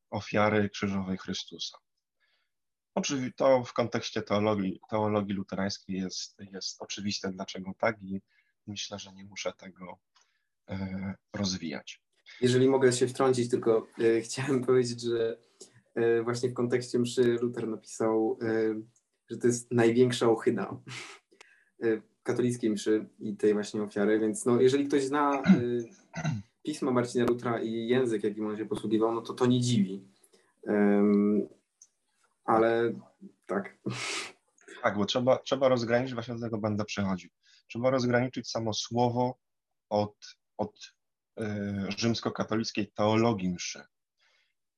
ofiary 0.10 0.70
krzyżowej 0.70 1.18
Chrystusa. 1.18 1.78
Oczywiście 2.96 3.32
to 3.36 3.64
w 3.64 3.74
kontekście 3.74 4.22
teologii, 4.22 4.80
teologii 4.90 5.36
luterańskiej 5.36 5.98
jest, 5.98 6.38
jest 6.52 6.82
oczywiste, 6.82 7.32
dlaczego 7.32 7.72
tak 7.80 8.02
i 8.02 8.22
myślę, 8.68 9.00
że 9.00 9.14
nie 9.14 9.26
muszę 9.26 9.54
tego 9.58 9.98
e, 10.70 11.16
rozwijać. 11.34 12.02
Jeżeli 12.42 12.70
mogę 12.70 12.94
się 12.94 13.08
wtrącić, 13.08 13.50
tylko 13.50 13.88
e, 14.00 14.22
chciałem 14.22 14.64
powiedzieć, 14.64 15.02
że 15.02 15.38
e, 15.96 16.24
właśnie 16.24 16.50
w 16.50 16.54
kontekście 16.54 17.00
mszy 17.00 17.24
Luther 17.24 17.68
napisał, 17.68 18.40
że 19.30 19.38
to 19.38 19.48
jest 19.48 19.72
największa 19.72 20.30
ochyda 20.30 20.78
katolickiej 22.28 22.70
mszy 22.70 23.06
i 23.20 23.38
tej 23.38 23.54
właśnie 23.54 23.84
ofiary, 23.84 24.20
więc 24.20 24.46
no, 24.46 24.62
jeżeli 24.62 24.88
ktoś 24.88 25.04
zna 25.04 25.44
pisma 26.64 26.92
Marcina 26.92 27.26
Lutra 27.26 27.62
i 27.62 27.88
język, 27.88 28.24
jakim 28.24 28.48
on 28.48 28.58
się 28.58 28.66
posługiwał, 28.66 29.14
no 29.14 29.22
to 29.22 29.34
to 29.34 29.46
nie 29.46 29.62
dziwi. 29.62 30.08
Ale 32.46 32.94
tak. 33.46 33.78
Tak, 34.82 34.98
bo 34.98 35.06
trzeba, 35.06 35.38
trzeba 35.38 35.68
rozgraniczyć, 35.68 36.14
właśnie 36.14 36.36
do 36.36 36.42
tego 36.42 36.58
będę 36.58 36.86
przechodził. 36.86 37.30
Trzeba 37.68 37.90
rozgraniczyć 37.90 38.50
samo 38.50 38.74
słowo 38.74 39.38
od, 39.90 40.38
od 40.58 40.94
y, 41.40 41.44
rzymskokatolickiej 41.98 42.88
teologii 42.88 43.50
mszy. 43.50 43.84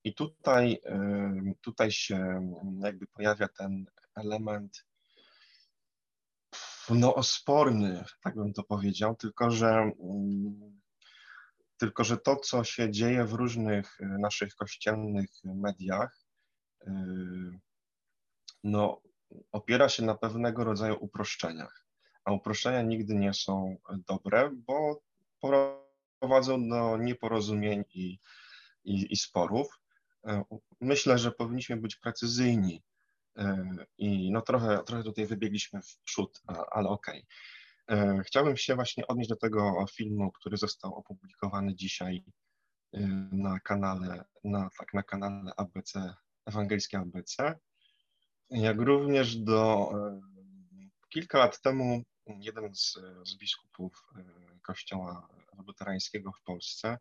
I 0.03 0.13
tutaj, 0.13 0.73
y, 0.73 1.55
tutaj 1.61 1.91
się 1.91 2.49
jakby 2.79 3.07
pojawia 3.07 3.47
ten 3.47 3.85
element 4.19 4.85
no 6.89 7.23
sporny, 7.23 8.03
tak 8.23 8.35
bym 8.35 8.53
to 8.53 8.63
powiedział, 8.63 9.15
tylko 9.15 9.51
że, 9.51 9.91
mm, 9.99 10.79
tylko 11.77 12.03
że 12.03 12.17
to, 12.17 12.35
co 12.35 12.63
się 12.63 12.91
dzieje 12.91 13.25
w 13.25 13.33
różnych 13.33 13.97
naszych 13.99 14.55
kościelnych 14.55 15.29
mediach, 15.43 16.25
no, 18.63 19.01
opiera 19.51 19.89
się 19.89 20.03
na 20.03 20.15
pewnego 20.15 20.63
rodzaju 20.63 20.97
uproszczeniach, 20.99 21.85
a 22.25 22.31
uproszczenia 22.31 22.81
nigdy 22.81 23.15
nie 23.15 23.33
są 23.33 23.77
dobre, 24.07 24.49
bo 24.53 25.01
prowadzą 26.19 26.69
do 26.69 26.97
nieporozumień 26.97 27.83
i, 27.93 28.19
i, 28.83 29.13
i 29.13 29.15
sporów. 29.15 29.79
E, 30.27 30.43
myślę, 30.81 31.17
że 31.17 31.31
powinniśmy 31.31 31.77
być 31.77 31.95
precyzyjni 31.95 32.75
e, 32.75 32.88
i 33.97 34.31
no 34.31 34.41
trochę, 34.41 34.83
trochę 34.83 35.03
tutaj 35.03 35.25
wybiegliśmy 35.25 35.81
w 35.81 35.97
przód, 36.03 36.41
ale 36.71 36.89
okej. 36.89 37.25
Okay. 37.87 37.99
E, 37.99 38.23
chciałbym 38.23 38.57
się 38.57 38.75
właśnie 38.75 39.07
odnieść 39.07 39.29
do 39.29 39.35
tego 39.35 39.85
filmu, 39.91 40.31
który 40.31 40.57
został 40.57 40.95
opublikowany 40.95 41.75
dzisiaj 41.75 42.23
na 43.31 43.59
kanale, 43.59 44.25
na, 44.43 44.69
tak, 44.77 44.93
na 44.93 45.03
kanale 45.03 45.51
ABC, 45.57 46.13
Ewangelskie 46.45 46.97
ABC, 46.97 47.55
jak 48.49 48.77
również 48.81 49.37
do 49.37 49.89
kilka 51.09 51.39
lat 51.39 51.61
temu 51.61 52.03
jeden 52.25 52.75
z, 52.75 52.97
z 53.25 53.37
biskupów 53.37 54.03
kościoła 54.61 55.27
luterańskiego 55.67 56.31
w 56.31 56.43
Polsce 56.43 56.97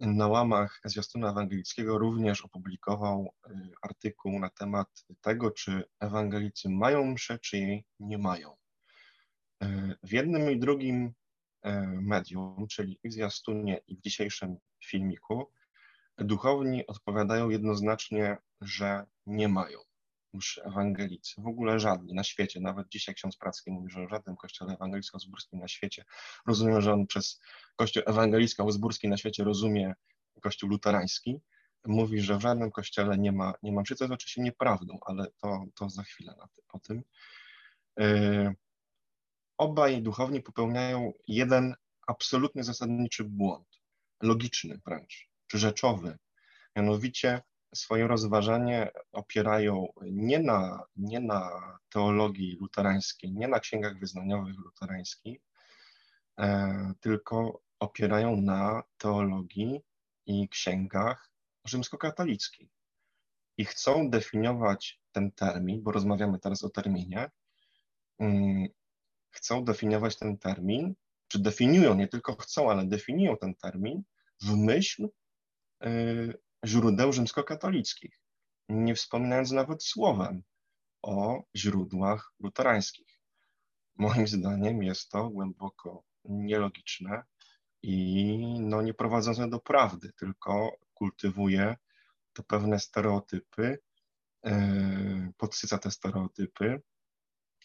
na 0.00 0.26
łamach 0.26 0.80
zwiastuna 0.84 1.30
ewangelickiego 1.30 1.98
również 1.98 2.44
opublikował 2.44 3.34
y, 3.46 3.50
artykuł 3.82 4.38
na 4.38 4.50
temat 4.50 4.88
tego, 5.20 5.50
czy 5.50 5.84
ewangelicy 6.00 6.68
mają 6.68 7.04
mszę, 7.04 7.38
czy 7.38 7.58
jej 7.58 7.84
nie 8.00 8.18
mają. 8.18 8.56
Y, 9.62 9.96
w 10.02 10.12
jednym 10.12 10.50
i 10.50 10.58
drugim 10.58 11.06
y, 11.06 11.12
medium, 11.86 12.66
czyli 12.70 12.98
w 13.04 13.12
zwiastunie, 13.12 13.80
i 13.86 13.96
w 13.96 14.00
dzisiejszym 14.00 14.56
filmiku, 14.84 15.52
duchowni 16.18 16.86
odpowiadają 16.86 17.48
jednoznacznie, 17.50 18.36
że 18.60 19.06
nie 19.26 19.48
mają 19.48 19.87
mszy 20.32 20.62
ewangelicy. 20.64 21.42
W 21.42 21.46
ogóle 21.46 21.80
żadni 21.80 22.14
na 22.14 22.24
świecie. 22.24 22.60
Nawet 22.60 22.88
dzisiaj 22.88 23.14
ksiądz 23.14 23.36
Pracki 23.36 23.70
mówi, 23.70 23.90
że 23.90 24.06
w 24.06 24.10
żadnym 24.10 24.36
kościele 24.36 24.72
ewangelicko-zburskim 24.72 25.60
na 25.60 25.68
świecie. 25.68 26.04
Rozumiem, 26.46 26.80
że 26.80 26.92
on 26.92 27.06
przez 27.06 27.40
kościół 27.76 28.02
ewangelicko-zburski 28.06 29.08
na 29.08 29.16
świecie 29.16 29.44
rozumie 29.44 29.94
kościół 30.42 30.70
luterański. 30.70 31.40
Mówi, 31.86 32.20
że 32.20 32.38
w 32.38 32.40
żadnym 32.40 32.70
kościele 32.70 33.18
nie 33.18 33.32
ma, 33.32 33.54
nie 33.62 33.72
ma 33.72 33.80
mszy, 33.80 33.94
jest 34.00 34.12
oczywiście 34.12 34.42
nieprawdą, 34.42 34.98
ale 35.06 35.26
to, 35.42 35.64
to 35.74 35.90
za 35.90 36.02
chwilę 36.02 36.34
na 36.38 36.46
ty, 36.46 36.62
o 36.72 36.78
tym. 36.78 37.02
Yy, 37.98 38.54
obaj 39.58 40.02
duchowni 40.02 40.42
popełniają 40.42 41.12
jeden 41.26 41.74
absolutnie 42.06 42.64
zasadniczy 42.64 43.24
błąd, 43.24 43.80
logiczny 44.22 44.80
wręcz, 44.86 45.28
czy 45.46 45.58
rzeczowy. 45.58 46.18
Mianowicie 46.76 47.42
swoje 47.74 48.06
rozważanie 48.06 48.90
opierają 49.12 49.86
nie 50.02 50.38
na, 50.38 50.84
nie 50.96 51.20
na 51.20 51.50
teologii 51.88 52.56
luterańskiej, 52.60 53.32
nie 53.32 53.48
na 53.48 53.60
księgach 53.60 53.98
wyznaniowych 53.98 54.58
luterańskich, 54.58 55.40
e, 56.38 56.92
tylko 57.00 57.60
opierają 57.78 58.36
na 58.36 58.82
teologii 58.98 59.80
i 60.26 60.48
księgach 60.48 61.30
rzymskokatolickich. 61.64 62.70
I 63.56 63.64
chcą 63.64 64.10
definiować 64.10 65.00
ten 65.12 65.32
termin, 65.32 65.82
bo 65.82 65.92
rozmawiamy 65.92 66.38
teraz 66.38 66.64
o 66.64 66.70
terminie, 66.70 67.30
mm, 68.18 68.68
chcą 69.30 69.64
definiować 69.64 70.16
ten 70.16 70.38
termin, 70.38 70.94
czy 71.28 71.38
definiują, 71.38 71.94
nie 71.94 72.08
tylko 72.08 72.36
chcą, 72.36 72.70
ale 72.70 72.86
definiują 72.86 73.36
ten 73.36 73.54
termin 73.54 74.02
w 74.40 74.56
myśl 74.56 75.08
y, 75.84 76.38
źródeł 76.66 77.12
rzymskokatolickich, 77.12 78.20
nie 78.68 78.94
wspominając 78.94 79.50
nawet 79.50 79.84
słowem 79.84 80.42
o 81.02 81.42
źródłach 81.56 82.32
luterańskich. 82.40 83.20
Moim 83.96 84.26
zdaniem 84.26 84.82
jest 84.82 85.10
to 85.10 85.30
głęboko 85.30 86.04
nielogiczne 86.24 87.22
i 87.82 88.36
no, 88.60 88.82
nie 88.82 88.94
prowadzące 88.94 89.48
do 89.48 89.60
prawdy, 89.60 90.12
tylko 90.12 90.76
kultywuje 90.94 91.76
to 92.32 92.42
pewne 92.42 92.80
stereotypy, 92.80 93.78
yy, 94.44 95.32
podsyca 95.36 95.78
te 95.78 95.90
stereotypy 95.90 96.82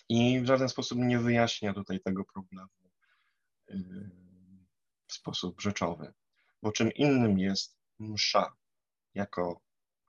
i 0.10 0.42
w 0.42 0.46
żaden 0.46 0.70
sposób 0.70 0.98
nie 0.98 1.20
wyjaśnia 1.20 1.74
tutaj 1.74 2.00
tego 2.00 2.26
problemu 2.26 2.70
yy, 3.68 4.10
w 5.08 5.14
sposób 5.14 5.62
rzeczowy. 5.62 6.14
Bo 6.62 6.72
czym 6.72 6.94
innym 6.94 7.40
jest 7.40 7.78
msza, 8.00 8.56
jako 9.16 9.62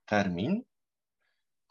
termin, 0.04 0.62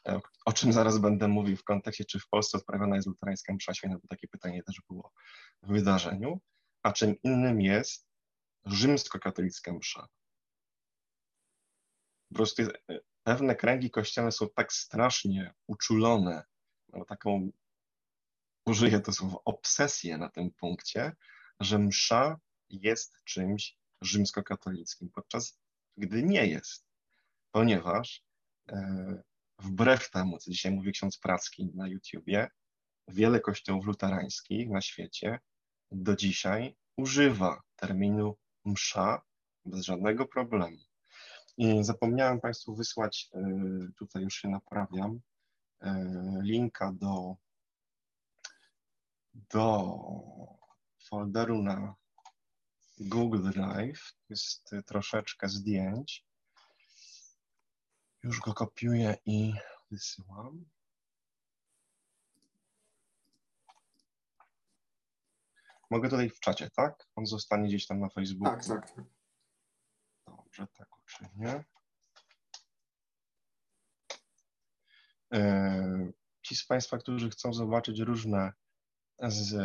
e, 0.07 0.19
o 0.45 0.53
czym 0.53 0.73
zaraz 0.73 0.97
będę 0.97 1.27
mówił 1.27 1.57
w 1.57 1.63
kontekście, 1.63 2.05
czy 2.05 2.19
w 2.19 2.27
Polsce 2.29 2.57
odprawiona 2.57 2.95
jest 2.95 3.07
luterańska 3.07 3.53
msza 3.53 3.73
święta, 3.73 3.97
bo 3.97 4.07
takie 4.07 4.27
pytanie 4.27 4.63
też 4.63 4.81
było 4.89 5.11
w 5.63 5.67
wydarzeniu, 5.67 6.41
a 6.83 6.93
czym 6.93 7.15
innym 7.23 7.61
jest 7.61 8.07
rzymskokatolicka 8.65 9.73
msza. 9.73 10.07
Po 12.29 12.35
prostu 12.35 12.63
e, 12.63 12.99
pewne 13.23 13.55
kręgi 13.55 13.91
kościelne 13.91 14.31
są 14.31 14.47
tak 14.55 14.73
strasznie 14.73 15.53
uczulone, 15.67 16.43
no, 16.93 17.05
taką, 17.05 17.49
użyję 18.65 18.99
to 18.99 19.11
słowo, 19.11 19.41
obsesję 19.45 20.17
na 20.17 20.29
tym 20.29 20.51
punkcie, 20.51 21.11
że 21.59 21.79
msza 21.79 22.39
jest 22.69 23.23
czymś 23.23 23.77
rzymskokatolickim, 24.01 25.09
podczas 25.09 25.59
gdy 25.97 26.23
nie 26.23 26.45
jest 26.45 26.92
ponieważ 27.53 28.23
e, 28.69 29.23
wbrew 29.59 30.09
temu, 30.09 30.37
co 30.37 30.51
dzisiaj 30.51 30.71
mówi 30.71 30.91
ksiądz 30.91 31.17
Pracki 31.17 31.71
na 31.75 31.87
YouTubie, 31.87 32.47
wiele 33.07 33.39
kościołów 33.39 33.85
luterańskich 33.85 34.69
na 34.69 34.81
świecie 34.81 35.39
do 35.91 36.15
dzisiaj 36.15 36.75
używa 36.97 37.61
terminu 37.75 38.37
msza 38.65 39.21
bez 39.65 39.85
żadnego 39.85 40.25
problemu. 40.25 40.77
I 41.57 41.83
zapomniałem 41.83 42.41
Państwu 42.41 42.75
wysłać, 42.75 43.29
e, 43.33 43.41
tutaj 43.97 44.23
już 44.23 44.35
się 44.35 44.49
naprawiam, 44.49 45.19
e, 45.81 45.93
linka 46.41 46.91
do, 46.93 47.35
do 49.33 49.97
folderu 51.09 51.63
na 51.63 51.95
Google 52.99 53.51
Drive. 53.51 54.13
Jest 54.29 54.71
troszeczkę 54.85 55.49
zdjęć. 55.49 56.25
Już 58.23 58.39
go 58.39 58.53
kopiuję 58.53 59.15
i 59.25 59.53
wysyłam. 59.91 60.65
Mogę 65.89 66.09
tutaj 66.09 66.29
w 66.29 66.39
czacie, 66.39 66.69
tak? 66.69 67.07
On 67.15 67.25
zostanie 67.25 67.67
gdzieś 67.67 67.87
tam 67.87 67.99
na 67.99 68.09
Facebooku. 68.09 68.55
Tak, 68.55 68.65
tak. 68.65 69.05
Dobrze, 70.27 70.67
tak 70.77 70.87
uczynię. 70.99 71.63
E, 75.33 76.11
ci 76.41 76.55
z 76.55 76.65
Państwa, 76.65 76.97
którzy 76.97 77.29
chcą 77.29 77.53
zobaczyć 77.53 77.99
różne 77.99 78.53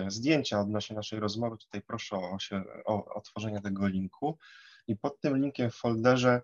zdjęcia 0.08 0.60
odnośnie 0.60 0.96
naszej 0.96 1.20
rozmowy, 1.20 1.56
tutaj 1.56 1.82
proszę 1.82 2.16
o, 2.16 2.38
się, 2.38 2.64
o 2.86 3.14
otworzenie 3.14 3.60
tego 3.60 3.88
linku. 3.88 4.38
I 4.86 4.96
pod 4.96 5.20
tym 5.20 5.36
linkiem 5.36 5.70
w 5.70 5.74
folderze 5.74 6.42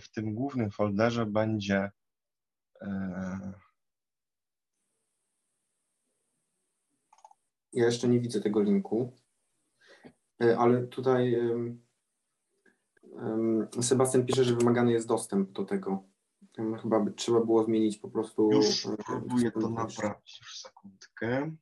w 0.00 0.08
tym 0.08 0.34
głównym 0.34 0.70
folderze 0.70 1.26
będzie 1.26 1.90
e, 2.80 3.52
Ja 7.74 7.84
jeszcze 7.84 8.08
nie 8.08 8.20
widzę 8.20 8.40
tego 8.40 8.62
linku, 8.62 9.12
e, 10.42 10.58
ale 10.58 10.86
tutaj 10.86 11.36
Sebastian 13.82 14.26
pisze, 14.26 14.44
że 14.44 14.56
wymagany 14.56 14.92
jest 14.92 15.08
dostęp 15.08 15.52
do 15.52 15.64
tego. 15.64 16.02
Chyba 16.82 17.00
by 17.00 17.12
trzeba 17.12 17.40
było 17.40 17.64
zmienić 17.64 17.98
po 17.98 18.10
prostu. 18.10 18.50
Już 18.52 18.88
próbuję 19.06 19.50
to 19.50 19.70
naprawić, 19.70 20.40
już 20.40 20.60
sekundkę. 20.60 21.56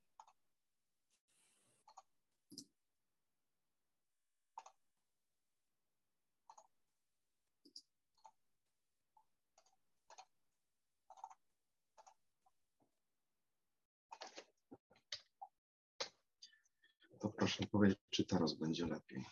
To 17.23 17.29
proszę 17.29 17.67
powiedzieć, 17.67 17.99
czy 18.11 18.25
teraz 18.25 18.55
będzie 18.55 18.87
lepiej. 18.87 19.25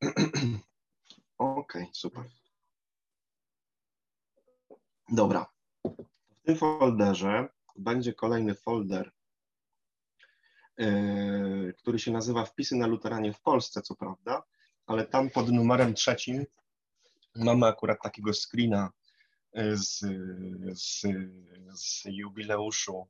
Ok, 1.38 1.72
super. 1.92 2.24
Dobra. 5.08 5.46
W 5.84 6.42
tym 6.46 6.56
folderze 6.56 7.48
będzie 7.76 8.14
kolejny 8.14 8.54
folder, 8.54 9.12
e, 10.78 11.72
który 11.72 11.98
się 11.98 12.10
nazywa 12.10 12.44
Wpisy 12.44 12.76
na 12.76 12.86
luteranie 12.86 13.32
w 13.32 13.40
Polsce, 13.40 13.82
co 13.82 13.94
prawda, 13.94 14.42
ale 14.86 15.06
tam 15.06 15.30
pod 15.30 15.48
numerem 15.48 15.94
trzecim 15.94 16.46
mamy 17.34 17.66
akurat 17.66 18.02
takiego 18.02 18.32
screena 18.32 18.90
e, 19.52 19.76
z, 19.76 20.00
z, 20.74 21.02
z 21.74 22.04
jubileuszu 22.04 23.08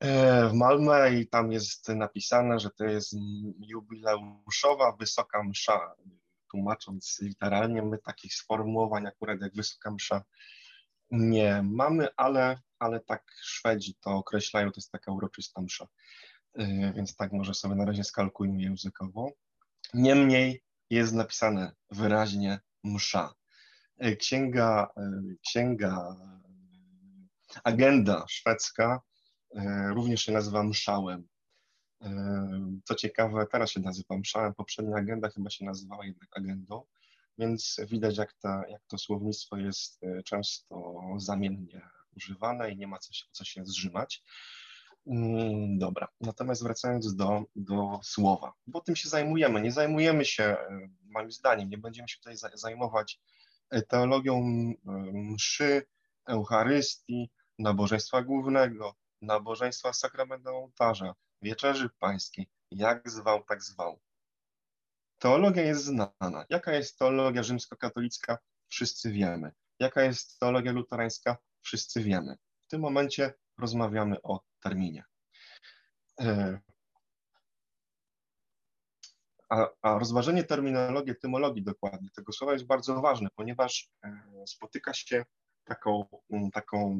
w 0.00 0.52
Malmę 0.52 1.14
i 1.14 1.28
tam 1.28 1.52
jest 1.52 1.88
napisane, 1.88 2.60
że 2.60 2.70
to 2.70 2.84
jest 2.84 3.12
jubileuszowa 3.58 4.92
wysoka 4.92 5.42
msza. 5.42 5.94
Tłumacząc 6.50 7.18
literalnie, 7.22 7.82
my 7.82 7.98
takich 7.98 8.34
sformułowań 8.34 9.06
akurat 9.06 9.40
jak 9.40 9.54
wysoka 9.54 9.90
msza 9.90 10.24
nie 11.10 11.62
mamy, 11.62 12.08
ale, 12.16 12.58
ale 12.78 13.00
tak 13.00 13.24
Szwedzi 13.42 13.94
to 14.00 14.10
określają, 14.10 14.72
to 14.72 14.80
jest 14.80 14.92
taka 14.92 15.12
uroczysta 15.12 15.60
msza. 15.60 15.86
Y, 16.60 16.92
więc 16.96 17.16
tak 17.16 17.32
może 17.32 17.54
sobie 17.54 17.74
na 17.74 17.84
razie 17.84 18.04
skalkujmy 18.04 18.62
językowo. 18.62 19.32
Niemniej 19.94 20.62
jest 20.90 21.14
napisane 21.14 21.72
wyraźnie 21.90 22.60
msza. 22.84 23.34
Y, 24.04 24.16
księga, 24.16 24.88
księga, 25.46 26.16
agenda 27.64 28.24
szwedzka 28.28 29.00
również 29.94 30.22
się 30.22 30.32
nazywa 30.32 30.62
mszałem. 30.62 31.28
Co 32.84 32.94
ciekawe, 32.94 33.46
teraz 33.52 33.70
się 33.70 33.80
nazywa 33.80 34.18
mszałem, 34.18 34.54
poprzednia 34.54 34.96
agenda 34.96 35.30
chyba 35.30 35.50
się 35.50 35.64
nazywała 35.64 36.06
jednak 36.06 36.36
agendą 36.36 36.84
więc 37.38 37.80
widać, 37.90 38.18
jak, 38.18 38.32
ta, 38.32 38.62
jak 38.68 38.82
to 38.86 38.98
słownictwo 38.98 39.56
jest 39.56 40.02
e, 40.02 40.22
często 40.22 41.00
zamiennie 41.16 41.88
używane 42.16 42.70
i 42.70 42.76
nie 42.76 42.86
ma 42.86 42.98
co 42.98 43.12
się, 43.12 43.24
co 43.30 43.44
się 43.44 43.66
zrzymać. 43.66 44.22
Mm, 45.06 45.78
dobra, 45.78 46.08
natomiast 46.20 46.62
wracając 46.62 47.16
do, 47.16 47.42
do 47.56 48.00
słowa, 48.02 48.52
bo 48.66 48.80
tym 48.80 48.96
się 48.96 49.08
zajmujemy. 49.08 49.60
Nie 49.60 49.72
zajmujemy 49.72 50.24
się, 50.24 50.44
e, 50.44 50.88
moim 51.02 51.30
zdaniem, 51.30 51.70
nie 51.70 51.78
będziemy 51.78 52.08
się 52.08 52.18
tutaj 52.18 52.36
zajmować 52.54 53.20
e, 53.70 53.82
teologią 53.82 54.42
mszy, 55.12 55.82
Eucharystii, 56.26 57.30
nabożeństwa 57.58 58.22
głównego, 58.22 58.94
nabożeństwa 59.24 59.92
sakramentu 59.92 60.48
ołtarza, 60.48 61.14
wieczerzy 61.42 61.90
pańskiej, 61.98 62.46
jak 62.70 63.10
zwał, 63.10 63.44
tak 63.44 63.62
zwał. 63.62 64.00
Teologia 65.18 65.62
jest 65.62 65.84
znana. 65.84 66.44
Jaka 66.50 66.72
jest 66.72 66.98
teologia 66.98 67.42
rzymskokatolicka? 67.42 68.38
Wszyscy 68.68 69.12
wiemy. 69.12 69.52
Jaka 69.78 70.02
jest 70.02 70.38
teologia 70.38 70.72
luterańska? 70.72 71.36
Wszyscy 71.62 72.02
wiemy. 72.02 72.36
W 72.66 72.70
tym 72.70 72.80
momencie 72.80 73.34
rozmawiamy 73.58 74.22
o 74.22 74.40
terminie. 74.62 75.04
E, 76.20 76.58
a, 79.50 79.68
a 79.82 79.98
rozważenie 79.98 80.44
terminologii, 80.44 81.12
etymologii 81.12 81.62
dokładnie 81.62 82.08
tego 82.16 82.32
słowa 82.32 82.52
jest 82.52 82.66
bardzo 82.66 83.00
ważne, 83.00 83.28
ponieważ 83.36 83.90
e, 84.04 84.22
spotyka 84.46 84.94
się 84.94 85.24
taką, 85.64 86.06
taką 86.52 86.98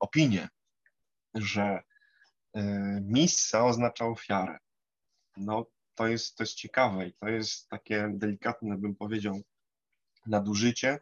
opinię, 0.00 0.48
że 1.34 1.82
e, 2.54 2.62
missa 3.00 3.64
oznacza 3.64 4.06
ofiarę. 4.06 4.58
No, 5.36 5.66
to 5.94 6.06
jest, 6.08 6.36
to 6.36 6.42
jest 6.42 6.54
ciekawe 6.54 7.06
i 7.06 7.12
to 7.12 7.28
jest 7.28 7.68
takie 7.68 8.10
delikatne, 8.14 8.78
bym 8.78 8.94
powiedział, 8.94 9.40
nadużycie, 10.26 10.98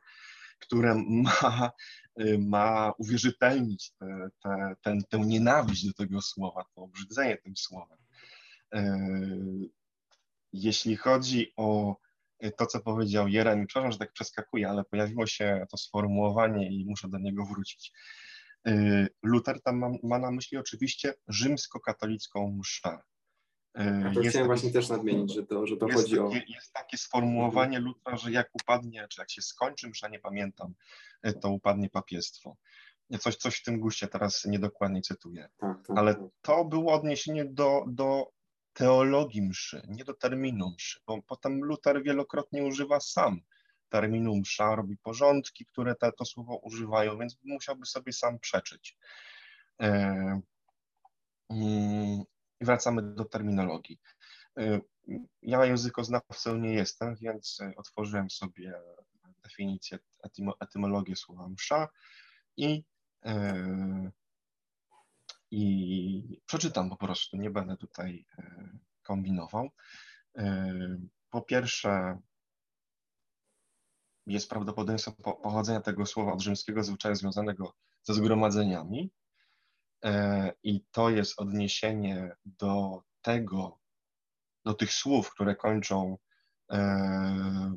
które 0.58 0.94
ma, 0.94 1.72
ma 2.38 2.92
uwierzytelnić 2.98 3.92
te, 3.98 4.28
te, 4.42 4.74
ten, 4.82 5.02
tę 5.08 5.18
nienawiść 5.18 5.86
do 5.86 5.92
tego 5.92 6.22
słowa, 6.22 6.64
to 6.74 6.82
obrzydzenie 6.82 7.36
tym 7.36 7.56
słowem. 7.56 7.98
E, 8.74 9.08
jeśli 10.52 10.96
chodzi 10.96 11.52
o 11.56 11.96
to, 12.56 12.66
co 12.66 12.80
powiedział 12.80 13.28
Jeremi, 13.28 13.66
przepraszam, 13.66 13.92
że 13.92 13.98
tak 13.98 14.12
przeskakuję, 14.12 14.68
ale 14.68 14.84
pojawiło 14.84 15.26
się 15.26 15.66
to 15.70 15.76
sformułowanie 15.76 16.70
i 16.72 16.84
muszę 16.86 17.08
do 17.08 17.18
niego 17.18 17.44
wrócić. 17.44 17.92
E, 18.66 19.06
Luther 19.22 19.62
tam 19.62 19.78
ma, 19.78 19.90
ma 20.02 20.18
na 20.18 20.30
myśli 20.30 20.58
oczywiście 20.58 21.14
rzymskokatolicką 21.28 22.56
mszę. 22.60 22.98
A 23.74 24.14
to 24.14 24.20
jest 24.20 24.30
chciałem 24.30 24.46
właśnie 24.46 24.70
też 24.70 24.88
nadmienić, 24.88 25.34
że 25.34 25.46
to, 25.46 25.66
że 25.66 25.76
to 25.76 25.86
jest 25.86 25.98
chodzi 25.98 26.16
takie, 26.16 26.24
o... 26.24 26.54
Jest 26.54 26.72
takie 26.72 26.96
sformułowanie 26.96 27.76
mhm. 27.76 27.84
Lutra, 27.84 28.16
że 28.16 28.32
jak 28.32 28.48
upadnie, 28.52 29.06
czy 29.10 29.20
jak 29.20 29.30
się 29.30 29.42
skończy, 29.42 29.90
że 29.94 30.10
nie 30.10 30.18
pamiętam, 30.18 30.74
e, 31.22 31.32
to 31.32 31.50
upadnie 31.50 31.90
papiestwo. 31.90 32.56
Coś, 33.20 33.36
coś 33.36 33.56
w 33.56 33.62
tym 33.62 33.80
guście, 33.80 34.08
teraz 34.08 34.44
niedokładnie 34.44 35.02
cytuję. 35.02 35.48
Tak, 35.56 35.86
tak, 35.86 35.98
Ale 35.98 36.14
tak. 36.14 36.24
to 36.42 36.64
było 36.64 36.92
odniesienie 36.92 37.44
do, 37.44 37.84
do 37.88 38.26
teologii 38.72 39.42
mszy, 39.42 39.82
nie 39.88 40.04
do 40.04 40.14
terminu 40.14 40.70
mszy, 40.76 41.00
bo 41.06 41.22
potem 41.22 41.64
Luther 41.64 42.02
wielokrotnie 42.02 42.64
używa 42.64 43.00
sam 43.00 43.40
terminu 43.92 44.36
msza, 44.36 44.74
robi 44.74 44.96
porządki, 44.96 45.66
które 45.66 45.94
te, 45.94 46.12
to 46.12 46.24
słowo 46.24 46.56
używają, 46.56 47.18
więc 47.18 47.38
musiałby 47.44 47.86
sobie 47.86 48.12
sam 48.12 48.38
przeczyć. 48.38 48.96
E, 49.80 50.40
mm, 51.50 52.22
i 52.60 52.64
wracamy 52.64 53.02
do 53.02 53.24
terminologii. 53.24 54.00
Y, 54.58 54.80
ja 55.42 55.64
językoznawcą 55.64 56.56
nie 56.56 56.74
jestem, 56.74 57.16
więc 57.16 57.58
otworzyłem 57.76 58.30
sobie 58.30 58.72
definicję, 59.44 59.98
etymologię 60.60 61.16
słowa 61.16 61.48
msza 61.48 61.88
i, 62.56 62.84
y, 63.26 63.30
i 65.50 66.40
przeczytam 66.46 66.90
po 66.90 66.96
prostu, 66.96 67.36
nie 67.36 67.50
będę 67.50 67.76
tutaj 67.76 68.26
kombinował. 69.02 69.70
Po 71.30 71.42
pierwsze, 71.42 72.18
jest 74.26 74.50
prawdopodobieństwo 74.50 75.12
pochodzenia 75.42 75.80
tego 75.80 76.06
słowa 76.06 76.32
od 76.32 76.40
rzymskiego 76.40 76.84
zwyczaju 76.84 77.14
związanego 77.14 77.74
ze 78.02 78.14
zgromadzeniami, 78.14 79.10
E, 80.04 80.52
I 80.62 80.84
to 80.92 81.10
jest 81.10 81.40
odniesienie 81.40 82.36
do 82.44 83.02
tego, 83.22 83.78
do 84.64 84.74
tych 84.74 84.92
słów, 84.92 85.30
które 85.30 85.56
kończą 85.56 86.18
e, 86.72 87.76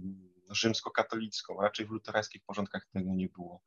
rzymskokatolicką, 0.49 1.61
raczej 1.61 1.85
w 1.85 1.89
luterańskich 1.89 2.43
porządkach 2.43 2.85
tego 2.93 3.13
nie 3.13 3.29
było. 3.29 3.61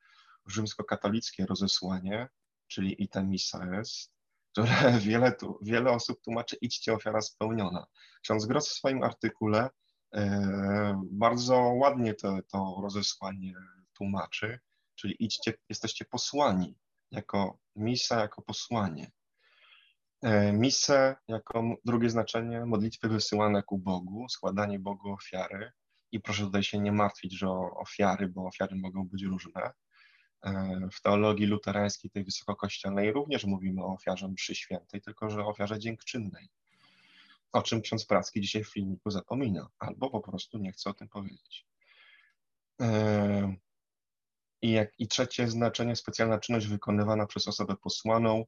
Rzymskokatolickie 0.46 1.46
rozesłanie, 1.46 2.28
czyli 2.66 3.02
item 3.02 3.30
missa 3.30 3.66
est, 3.80 4.12
które 4.52 4.70
wiele, 5.08 5.32
tu, 5.32 5.58
wiele 5.62 5.90
osób 5.90 6.22
tłumaczy 6.22 6.56
idźcie 6.60 6.92
ofiara 6.92 7.20
spełniona. 7.20 7.86
Ksiądz 8.22 8.46
Gross 8.46 8.68
w 8.68 8.72
swoim 8.72 9.02
artykule 9.02 9.70
bardzo 11.10 11.56
ładnie 11.56 12.14
to, 12.14 12.38
to 12.52 12.78
rozesłanie 12.82 13.54
tłumaczy, 13.92 14.58
czyli 14.94 15.16
idźcie, 15.18 15.54
jesteście 15.68 16.04
posłani 16.04 16.78
jako 17.10 17.58
misa, 17.76 18.20
jako 18.20 18.42
posłanie. 18.42 19.10
E, 20.22 20.52
Misę 20.52 21.16
jako 21.28 21.62
drugie 21.84 22.10
znaczenie 22.10 22.64
modlitwy 22.66 23.08
wysyłane 23.08 23.62
ku 23.62 23.78
Bogu, 23.78 24.28
składanie 24.28 24.78
Bogu 24.78 25.12
ofiary. 25.12 25.72
I 26.12 26.20
proszę 26.20 26.44
tutaj 26.44 26.62
się 26.62 26.78
nie 26.78 26.92
martwić, 26.92 27.38
że 27.38 27.48
ofiary, 27.76 28.28
bo 28.28 28.46
ofiary 28.46 28.76
mogą 28.76 29.08
być 29.08 29.22
różne. 29.22 29.72
E, 30.42 30.80
w 30.92 31.02
teologii 31.02 31.46
luterańskiej, 31.46 32.10
tej 32.10 32.24
wysokokościelnej, 32.24 33.12
również 33.12 33.44
mówimy 33.44 33.84
o 33.84 33.92
ofiarze 33.94 34.28
mszy 34.28 34.54
świętej, 34.54 35.00
tylko 35.00 35.30
że 35.30 35.44
ofiarze 35.44 35.78
dziękczynnej. 35.78 36.48
O 37.52 37.62
czym 37.62 37.80
ksiądz 37.80 38.06
Pracki 38.06 38.40
dzisiaj 38.40 38.64
w 38.64 38.72
filmiku 38.72 39.10
zapomina, 39.10 39.68
albo 39.78 40.10
po 40.10 40.20
prostu 40.20 40.58
nie 40.58 40.72
chce 40.72 40.90
o 40.90 40.94
tym 40.94 41.08
powiedzieć. 41.08 41.66
E, 42.80 43.56
i, 44.62 44.70
jak, 44.70 45.00
I 45.00 45.08
trzecie 45.08 45.48
znaczenie, 45.48 45.96
specjalna 45.96 46.38
czynność 46.38 46.66
wykonywana 46.66 47.26
przez 47.26 47.48
osobę 47.48 47.76
posłaną. 47.76 48.44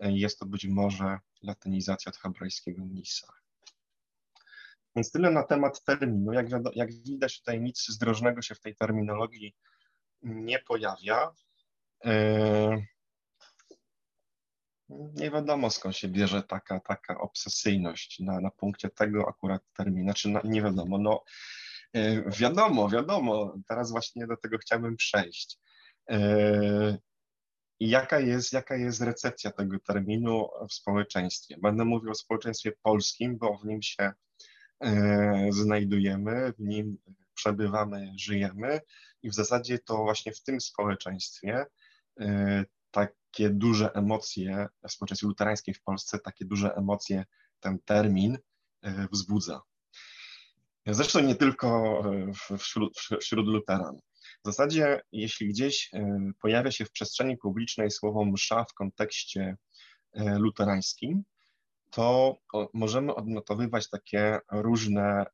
E, 0.00 0.12
jest 0.12 0.38
to 0.38 0.46
być 0.46 0.66
może 0.66 1.18
latynizacja 1.42 2.10
od 2.10 2.16
hebrajskiego 2.16 2.84
misa. 2.84 3.32
Więc 4.96 5.12
tyle 5.12 5.30
na 5.30 5.42
temat 5.42 5.84
terminu. 5.84 6.32
Jak, 6.32 6.46
jak 6.74 6.92
widać, 6.92 7.38
tutaj 7.38 7.60
nic 7.60 7.86
zdrożnego 7.88 8.42
się 8.42 8.54
w 8.54 8.60
tej 8.60 8.76
terminologii 8.76 9.54
nie 10.22 10.58
pojawia. 10.58 11.32
E, 12.04 12.86
nie 14.88 15.30
wiadomo 15.30 15.70
skąd 15.70 15.96
się 15.96 16.08
bierze 16.08 16.42
taka, 16.42 16.80
taka 16.80 17.20
obsesyjność 17.20 18.20
na, 18.20 18.40
na 18.40 18.50
punkcie 18.50 18.90
tego 18.90 19.28
akurat 19.28 19.62
terminu. 19.76 20.06
Znaczy, 20.06 20.28
na, 20.28 20.40
nie 20.44 20.62
wiadomo. 20.62 20.98
No, 20.98 21.24
E, 21.94 22.30
wiadomo, 22.30 22.88
wiadomo, 22.88 23.54
teraz 23.68 23.90
właśnie 23.90 24.26
do 24.26 24.36
tego 24.36 24.58
chciałbym 24.58 24.96
przejść. 24.96 25.58
I 27.80 27.88
jaka 27.88 28.20
jest, 28.20 28.52
jaka 28.52 28.76
jest 28.76 29.00
recepcja 29.00 29.52
tego 29.52 29.78
terminu 29.80 30.48
w 30.68 30.74
społeczeństwie? 30.74 31.56
Będę 31.62 31.84
mówił 31.84 32.10
o 32.10 32.14
społeczeństwie 32.14 32.72
polskim, 32.82 33.38
bo 33.38 33.58
w 33.58 33.64
nim 33.64 33.82
się 33.82 34.12
e, 34.80 35.48
znajdujemy, 35.52 36.52
w 36.58 36.60
nim 36.60 36.98
przebywamy, 37.34 38.12
żyjemy 38.16 38.80
i 39.22 39.30
w 39.30 39.34
zasadzie 39.34 39.78
to 39.78 39.96
właśnie 39.96 40.32
w 40.32 40.42
tym 40.42 40.60
społeczeństwie 40.60 41.66
takie 43.34 43.50
duże 43.50 43.92
emocje 43.94 44.66
w 44.88 44.92
społeczeństwie 44.92 45.26
luterańskiej 45.26 45.74
w 45.74 45.82
Polsce, 45.82 46.18
takie 46.18 46.44
duże 46.44 46.74
emocje 46.74 47.24
ten 47.60 47.78
termin 47.84 48.38
wzbudza. 49.12 49.60
Zresztą 50.86 51.20
nie 51.20 51.34
tylko 51.34 52.02
wśród, 52.58 52.98
wśród 53.20 53.46
luteran. 53.46 53.98
W 54.44 54.46
zasadzie, 54.46 55.00
jeśli 55.12 55.48
gdzieś 55.48 55.90
pojawia 56.40 56.70
się 56.70 56.84
w 56.84 56.90
przestrzeni 56.90 57.36
publicznej 57.36 57.90
słowo 57.90 58.24
msza 58.24 58.64
w 58.64 58.74
kontekście 58.74 59.56
luterańskim, 60.16 61.22
to 61.90 62.38
możemy 62.74 63.14
odnotowywać 63.14 63.90
takie 63.90 64.38
różne 64.52 65.26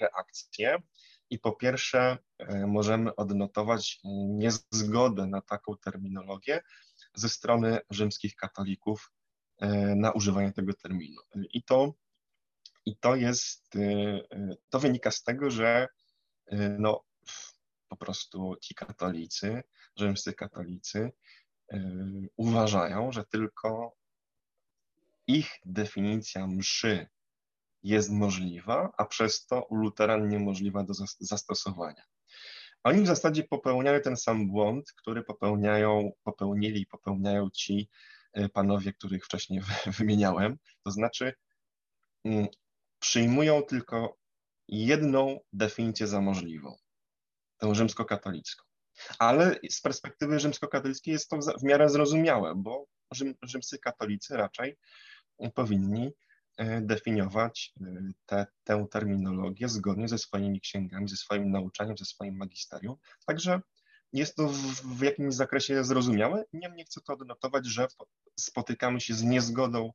reakcje. 0.00 0.82
I 1.30 1.38
po 1.38 1.52
pierwsze, 1.52 2.18
e, 2.38 2.66
możemy 2.66 3.16
odnotować 3.16 4.00
niezgodę 4.28 5.26
na 5.26 5.40
taką 5.40 5.76
terminologię 5.76 6.60
ze 7.18 7.28
strony 7.28 7.78
rzymskich 7.90 8.36
katolików 8.36 9.12
e, 9.58 9.68
na 9.94 10.12
używanie 10.12 10.52
tego 10.52 10.72
terminu. 10.74 11.20
I 11.52 11.62
to, 11.62 11.94
i 12.86 12.96
to 12.96 13.16
jest, 13.16 13.76
e, 13.76 14.20
to 14.70 14.80
wynika 14.80 15.10
z 15.10 15.22
tego, 15.22 15.50
że 15.50 15.88
no, 16.78 17.04
po 17.88 17.96
prostu 17.96 18.56
ci 18.62 18.74
katolicy, 18.74 19.62
rzymscy 19.96 20.32
katolicy 20.32 21.12
uważają, 22.36 23.12
że 23.12 23.24
tylko 23.24 23.96
ich 25.26 25.50
definicja 25.64 26.46
mszy 26.46 27.06
jest 27.82 28.10
możliwa, 28.10 28.92
a 28.98 29.04
przez 29.04 29.46
to 29.46 29.66
luteran 29.70 30.28
niemożliwa 30.28 30.84
do 30.84 30.94
zastosowania. 31.20 32.02
Oni 32.88 33.02
w 33.02 33.06
zasadzie 33.06 33.44
popełniają 33.44 34.00
ten 34.00 34.16
sam 34.16 34.48
błąd, 34.48 34.92
który 34.92 35.24
popełniają, 35.24 36.12
popełnili 36.24 36.80
i 36.80 36.86
popełniają 36.86 37.50
ci 37.50 37.88
e, 38.32 38.48
panowie, 38.48 38.92
których 38.92 39.24
wcześniej 39.24 39.60
wymieniałem, 39.98 40.56
to 40.84 40.90
znaczy 40.90 41.32
mm, 42.24 42.46
przyjmują 42.98 43.62
tylko 43.62 44.16
jedną 44.68 45.40
definicję 45.52 46.06
za 46.06 46.20
możliwą, 46.20 46.76
tę 47.58 47.74
rzymskokatolicką. 47.74 48.64
Ale 49.18 49.56
z 49.70 49.80
perspektywy 49.80 50.40
rzymskokatolickiej 50.40 51.12
jest 51.12 51.28
to 51.28 51.38
w 51.60 51.62
miarę 51.62 51.88
zrozumiałe, 51.88 52.54
bo 52.56 52.86
rzym, 53.12 53.34
rzymscy 53.42 53.78
katolicy 53.78 54.36
raczej 54.36 54.76
powinni 55.54 56.10
definiować 56.80 57.72
e, 57.80 57.84
te, 58.26 58.46
tę 58.64 58.86
terminologię 58.90 59.68
zgodnie 59.68 60.08
ze 60.08 60.18
swoimi 60.18 60.60
księgami, 60.60 61.08
ze 61.08 61.16
swoim 61.16 61.50
nauczaniem, 61.50 61.96
ze 61.96 62.04
swoim 62.04 62.36
magisterium. 62.36 62.96
Także 63.26 63.60
jest 64.12 64.36
to 64.36 64.48
w, 64.48 64.56
w 64.98 65.02
jakimś 65.02 65.34
zakresie 65.34 65.84
zrozumiałe. 65.84 66.44
Niemniej 66.52 66.84
chcę 66.84 67.00
to 67.00 67.12
odnotować, 67.12 67.66
że 67.66 67.86
spotykamy 68.40 69.00
się 69.00 69.14
z 69.14 69.22
niezgodą 69.22 69.92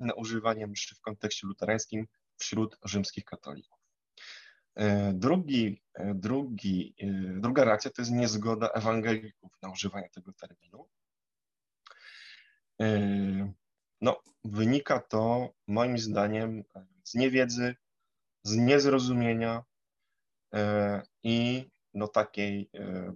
na 0.00 0.14
używanie 0.14 0.66
mszy 0.66 0.94
w 0.94 1.00
kontekście 1.00 1.46
luterańskim 1.46 2.06
wśród 2.36 2.76
rzymskich 2.84 3.24
katolików. 3.24 3.78
E, 4.74 5.12
drugi, 5.12 5.82
drugi, 6.14 6.94
druga 7.40 7.64
reakcja 7.64 7.90
to 7.90 8.02
jest 8.02 8.12
niezgoda 8.12 8.68
ewangelików 8.68 9.52
na 9.62 9.70
używanie 9.70 10.08
tego 10.10 10.32
terminu. 10.32 10.88
No, 14.00 14.22
wynika 14.44 15.00
to 15.00 15.48
moim 15.66 15.98
zdaniem 15.98 16.64
z 17.04 17.14
niewiedzy, 17.14 17.74
z 18.42 18.56
niezrozumienia 18.56 19.64
e, 20.54 21.02
i 21.22 21.68
no 21.94 22.08
takiej 22.08 22.70
e, 22.74 23.12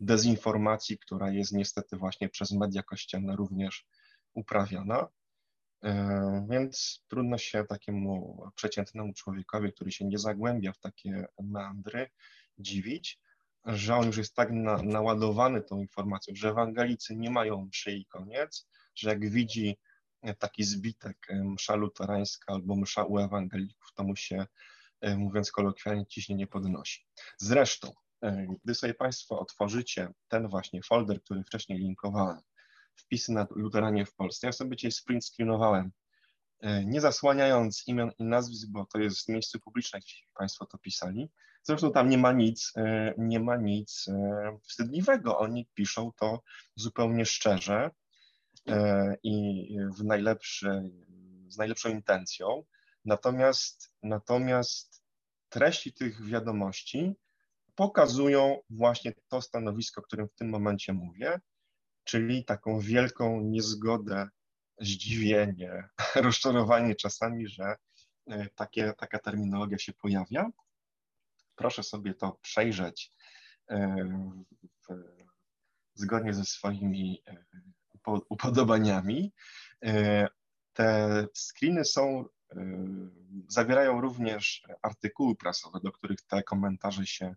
dezinformacji, 0.00 0.98
która 0.98 1.30
jest 1.30 1.52
niestety 1.52 1.96
właśnie 1.96 2.28
przez 2.28 2.50
media 2.50 2.82
kościelne 2.82 3.36
również 3.36 3.86
uprawiana. 4.34 5.08
E, 5.84 6.46
więc 6.50 7.04
trudno 7.08 7.38
się 7.38 7.64
takiemu 7.64 8.42
przeciętnemu 8.54 9.12
człowiekowi, 9.14 9.72
który 9.72 9.92
się 9.92 10.04
nie 10.04 10.18
zagłębia 10.18 10.72
w 10.72 10.78
takie 10.78 11.26
meandry, 11.42 12.10
dziwić, 12.58 13.20
że 13.64 13.96
on 13.96 14.06
już 14.06 14.16
jest 14.16 14.34
tak 14.34 14.50
na, 14.52 14.82
naładowany 14.82 15.62
tą 15.62 15.80
informacją, 15.80 16.34
że 16.36 16.48
ewangelicy 16.48 17.16
nie 17.16 17.30
mają 17.30 17.66
mszy 17.66 17.92
i 17.92 18.06
koniec, 18.06 18.68
że 18.96 19.10
jak 19.10 19.30
widzi 19.30 19.78
taki 20.34 20.64
zbitek 20.64 21.26
e, 21.30 21.44
msza 21.44 21.74
luterańska 21.74 22.52
albo 22.52 22.76
msza 22.76 23.04
u 23.04 23.18
ewangelików, 23.18 23.92
to 23.94 24.04
mu 24.04 24.16
się, 24.16 24.46
e, 25.00 25.16
mówiąc 25.16 25.50
kolokwialnie, 25.50 26.06
ciśnienie 26.06 26.46
podnosi. 26.46 27.06
Zresztą, 27.38 27.92
e, 28.22 28.46
gdy 28.64 28.74
sobie 28.74 28.94
Państwo 28.94 29.40
otworzycie 29.40 30.08
ten 30.28 30.48
właśnie 30.48 30.82
folder, 30.82 31.22
który 31.22 31.44
wcześniej 31.44 31.78
linkowałem, 31.78 32.40
wpisy 32.96 33.32
na 33.32 33.46
luteranie 33.50 34.06
w 34.06 34.14
Polsce, 34.14 34.46
ja 34.46 34.52
sobie 34.52 34.76
dzisiaj 34.76 34.92
sprint 34.92 35.24
screenowałem, 35.24 35.92
nie 36.84 37.00
zasłaniając 37.00 37.88
imion 37.88 38.10
i 38.18 38.24
nazwisk, 38.24 38.68
bo 38.70 38.86
to 38.86 38.98
jest 38.98 39.28
miejsce 39.28 39.58
publiczne, 39.58 40.00
gdzie 40.00 40.14
Państwo 40.34 40.66
to 40.66 40.78
pisali. 40.78 41.30
Zresztą 41.62 41.92
tam 41.92 42.08
nie 42.08 42.18
ma 42.18 42.32
nic, 42.32 42.72
nie 43.18 43.40
ma 43.40 43.56
nic 43.56 44.06
wstydliwego. 44.62 45.38
Oni 45.38 45.68
piszą 45.74 46.12
to 46.16 46.42
zupełnie 46.76 47.26
szczerze, 47.26 47.90
E, 47.90 48.05
i 49.22 49.66
w 49.98 50.04
najlepszy, 50.04 50.90
z 51.48 51.56
najlepszą 51.56 51.88
intencją. 51.88 52.64
Natomiast, 53.04 53.92
natomiast 54.02 55.02
treści 55.48 55.92
tych 55.92 56.26
wiadomości 56.26 57.14
pokazują 57.74 58.58
właśnie 58.70 59.12
to 59.28 59.42
stanowisko, 59.42 60.00
o 60.00 60.04
którym 60.04 60.28
w 60.28 60.34
tym 60.34 60.48
momencie 60.48 60.92
mówię, 60.92 61.40
czyli 62.04 62.44
taką 62.44 62.80
wielką 62.80 63.40
niezgodę, 63.40 64.28
zdziwienie, 64.80 65.88
rozczarowanie 66.14 66.94
czasami, 66.94 67.48
że 67.48 67.76
e, 68.26 68.48
takie, 68.54 68.92
taka 68.98 69.18
terminologia 69.18 69.78
się 69.78 69.92
pojawia. 69.92 70.50
Proszę 71.54 71.82
sobie 71.82 72.14
to 72.14 72.38
przejrzeć 72.42 73.12
e, 73.70 73.96
w, 74.88 75.04
zgodnie 75.94 76.34
ze 76.34 76.44
swoimi 76.44 77.22
upodobaniami. 78.06 79.32
E, 79.84 80.28
te 80.72 81.26
screeny 81.34 81.84
są, 81.84 82.24
e, 82.52 82.56
zawierają 83.48 84.00
również 84.00 84.62
artykuły 84.82 85.36
prasowe, 85.36 85.80
do 85.84 85.92
których 85.92 86.22
te 86.22 86.42
komentarze 86.42 87.06
się 87.06 87.34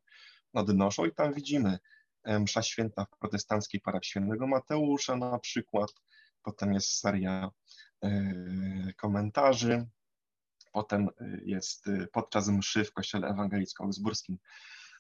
odnoszą 0.54 1.06
i 1.06 1.14
tam 1.14 1.34
widzimy 1.34 1.80
e, 2.24 2.40
msza 2.40 2.62
święta 2.62 3.06
w 3.06 3.18
protestanckiej 3.18 3.82
parafii 3.82 4.10
świętego 4.10 4.48
Mateusza 4.48 5.16
na 5.16 5.40
przykład, 5.40 5.90
potem 6.44 6.74
jest 6.74 7.00
seria 7.00 7.50
komentarzy, 8.98 9.88
potem 10.72 11.10
jest 11.46 11.86
podczas 12.12 12.50
mszy 12.50 12.86
w 12.86 12.94
kościele 12.94 13.28
ewangelicko-augsburskim 13.28 14.38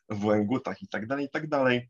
w 0.09 0.25
Łęgutach 0.25 0.81
i 0.81 0.87
tak 0.87 1.07
dalej, 1.07 1.25
i 1.25 1.29
tak 1.29 1.47
dalej. 1.47 1.89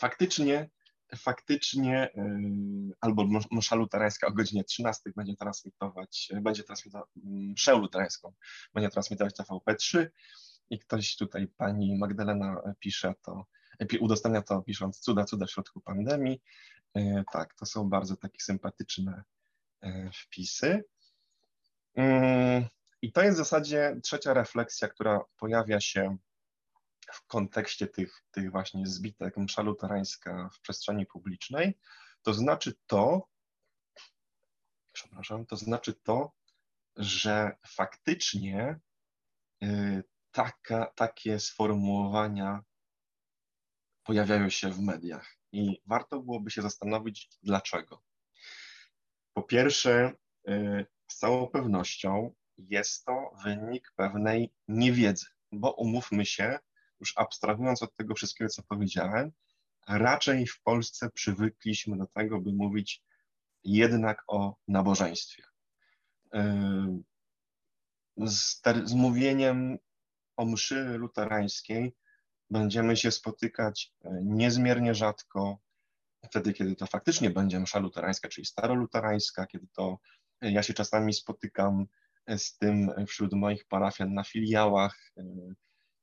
Faktycznie 0.00 0.70
faktycznie 1.16 2.08
y, 2.08 2.94
albo 3.00 3.26
msza 3.50 3.76
luterańska 3.76 4.26
o 4.26 4.32
godzinie 4.32 4.64
13 4.64 5.10
będzie 5.16 5.36
transmitować, 5.36 6.28
będzie 6.42 6.64
transmitować 6.64 7.08
mszę 7.24 7.72
luterańską, 7.72 8.32
będzie 8.74 8.90
transmitować 8.90 9.34
TVP3 9.34 10.06
i 10.70 10.78
ktoś 10.78 11.16
tutaj, 11.16 11.48
pani 11.56 11.98
Magdalena 11.98 12.74
pisze 12.78 13.14
to, 13.22 13.46
udostępnia 14.00 14.42
to 14.42 14.62
pisząc 14.62 15.00
cuda, 15.00 15.24
cuda 15.24 15.46
w 15.46 15.50
środku 15.50 15.80
pandemii. 15.80 16.42
Y, 16.98 17.24
tak, 17.32 17.54
to 17.54 17.66
są 17.66 17.88
bardzo 17.88 18.16
takie 18.16 18.40
sympatyczne 18.40 19.22
wpisy. 20.14 20.84
I 23.02 23.12
to 23.12 23.22
jest 23.22 23.34
w 23.34 23.38
zasadzie 23.38 23.96
trzecia 24.02 24.34
refleksja, 24.34 24.88
która 24.88 25.20
pojawia 25.36 25.80
się 25.80 26.16
w 27.12 27.26
kontekście 27.26 27.86
tych, 27.86 28.24
tych 28.30 28.50
właśnie 28.50 28.86
zbitek 28.86 29.36
msza 29.36 29.62
luterańska 29.62 30.50
w 30.54 30.60
przestrzeni 30.60 31.06
publicznej, 31.06 31.78
to 32.22 32.34
znaczy 32.34 32.74
to, 32.86 33.28
przepraszam, 34.92 35.46
to 35.46 35.56
znaczy 35.56 35.94
to, 35.94 36.32
że 36.96 37.56
faktycznie 37.66 38.80
y, 39.62 40.04
taka, 40.30 40.86
takie 40.86 41.40
sformułowania 41.40 42.64
pojawiają 44.02 44.50
się 44.50 44.70
w 44.70 44.80
mediach 44.80 45.36
i 45.52 45.82
warto 45.86 46.20
byłoby 46.20 46.50
się 46.50 46.62
zastanowić, 46.62 47.28
dlaczego. 47.42 48.02
Po 49.32 49.42
pierwsze, 49.42 50.12
y, 50.48 50.86
z 51.10 51.16
całą 51.16 51.46
pewnością 51.46 52.34
jest 52.58 53.04
to 53.04 53.30
wynik 53.44 53.92
pewnej 53.96 54.52
niewiedzy, 54.68 55.26
bo 55.52 55.72
umówmy 55.72 56.26
się, 56.26 56.58
już 57.00 57.12
abstrahując 57.16 57.82
od 57.82 57.94
tego 57.94 58.14
wszystkiego, 58.14 58.48
co 58.48 58.62
powiedziałem, 58.62 59.32
raczej 59.88 60.46
w 60.46 60.62
Polsce 60.62 61.10
przywykliśmy 61.10 61.98
do 61.98 62.06
tego, 62.06 62.40
by 62.40 62.52
mówić 62.52 63.02
jednak 63.64 64.24
o 64.26 64.56
nabożeństwie. 64.68 65.42
Z, 68.16 68.62
z 68.84 68.94
mówieniem 68.94 69.78
o 70.36 70.44
mszy 70.44 70.84
luterańskiej 70.84 71.94
będziemy 72.50 72.96
się 72.96 73.10
spotykać 73.10 73.92
e, 74.04 74.20
niezmiernie 74.22 74.94
rzadko, 74.94 75.58
wtedy, 76.24 76.52
kiedy 76.52 76.76
to 76.76 76.86
faktycznie 76.86 77.30
będzie 77.30 77.60
msza 77.60 77.78
luterańska, 77.78 78.28
czyli 78.28 78.44
staroluterańska, 78.44 79.46
kiedy 79.46 79.66
to 79.72 79.98
ja 80.40 80.62
się 80.62 80.74
czasami 80.74 81.12
spotykam 81.12 81.86
z 82.36 82.58
tym 82.58 82.90
wśród 83.06 83.32
moich 83.32 83.64
parafian 83.64 84.14
na 84.14 84.24
filiałach, 84.24 85.12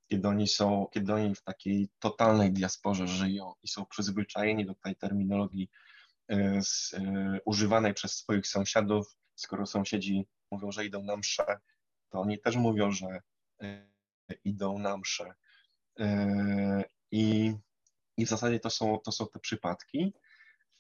kiedy 0.08 0.28
oni 0.28 0.48
są, 0.48 0.88
kiedy 0.92 1.14
oni 1.14 1.36
w 1.36 1.44
takiej 1.44 1.90
totalnej 2.00 2.54
diasporze 2.54 3.08
żyją 3.08 3.54
i 3.64 3.68
są 3.68 3.86
przyzwyczajeni 3.86 4.66
do 4.66 4.76
tej 4.76 4.96
terminologii 4.96 5.70
z, 6.62 6.96
używanej 7.46 7.94
przez 7.94 8.12
swoich 8.12 8.48
sąsiadów, 8.48 9.16
skoro 9.36 9.66
sąsiedzi 9.66 10.28
mówią, 10.52 10.72
że 10.72 10.86
idą 10.86 11.04
na 11.04 11.18
mszę, 11.18 11.60
to 12.10 12.20
oni 12.20 12.40
też 12.40 12.56
mówią, 12.56 12.92
że 12.92 13.22
idą 14.44 14.80
na 14.80 14.98
mszę. 14.98 15.34
I, 17.12 17.54
i 18.18 18.26
w 18.26 18.30
zasadzie 18.30 18.60
to 18.60 18.70
są, 18.70 19.00
to 19.00 19.12
są 19.12 19.28
te 19.28 19.40
przypadki. 19.40 20.14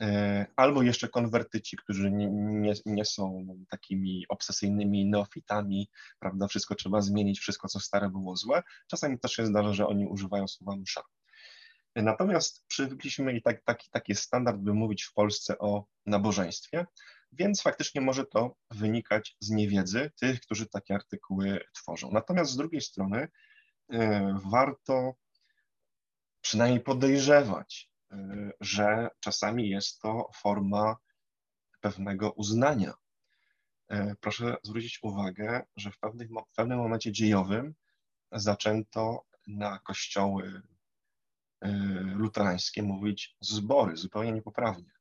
E, 0.02 0.46
albo 0.56 0.84
jeszcze 0.84 1.08
konwertyci, 1.10 1.78
którzy 1.78 2.12
nie, 2.12 2.74
nie, 2.86 3.06
są 3.06 3.48
takimi 3.70 4.26
obsesyjnymi 4.30 5.06
neofitami, 5.06 5.90
prawda, 6.20 6.48
wszystko 6.48 6.76
trzeba 6.76 7.02
zmienić, 7.02 7.40
wszystko 7.40 7.68
co 7.68 7.80
stare 7.80 8.10
było 8.10 8.36
złe. 8.36 8.64
Czasami 8.88 9.20
też 9.20 9.32
się 9.32 9.46
zdarza, 9.46 9.74
że 9.74 9.88
oni 9.88 10.08
używają 10.08 10.48
słowa 10.48 10.78
msza. 10.78 11.02
Natomiast 11.96 12.66
przywykliśmy 12.68 13.34
i 13.34 13.42
tak, 13.42 13.64
taki, 13.64 13.90
taki 13.90 14.16
standard, 14.16 14.58
by 14.58 14.74
mówić 14.74 15.04
w 15.04 15.14
Polsce 15.14 15.58
o 15.60 15.86
nabożeństwie, 16.06 16.86
więc 17.32 17.62
faktycznie 17.62 18.02
może 18.02 18.26
to 18.26 18.56
wynikać 18.72 19.36
z 19.40 19.50
niewiedzy 19.50 20.12
tych, 20.20 20.40
którzy 20.40 20.68
takie 20.68 20.96
artykuły 20.96 21.60
tworzą. 21.74 22.12
Natomiast 22.12 22.52
z 22.52 22.58
drugiej 22.58 22.82
strony 22.82 23.28
e, 23.94 24.40
warto 24.52 25.14
przynajmniej 26.42 26.80
podejrzewać, 26.80 27.90
że 28.62 29.10
czasami 29.20 29.70
jest 29.70 30.02
to 30.02 30.30
forma 30.36 30.96
pewnego 31.80 32.32
uznania. 32.32 32.94
Y, 33.94 34.16
proszę 34.22 34.58
zwrócić 34.64 35.00
uwagę, 35.04 35.64
że 35.76 35.92
w, 35.92 35.98
w 36.52 36.56
pewnym 36.56 36.78
momencie 36.78 37.12
dziejowym 37.12 37.76
zaczęto 38.32 39.26
na 39.48 39.80
kościoły 39.80 40.62
y, 41.66 41.70
luterańskie 42.16 42.84
mówić 42.84 43.36
zbory, 43.42 43.98
zupełnie 43.98 44.32
niepoprawnie. 44.32 44.92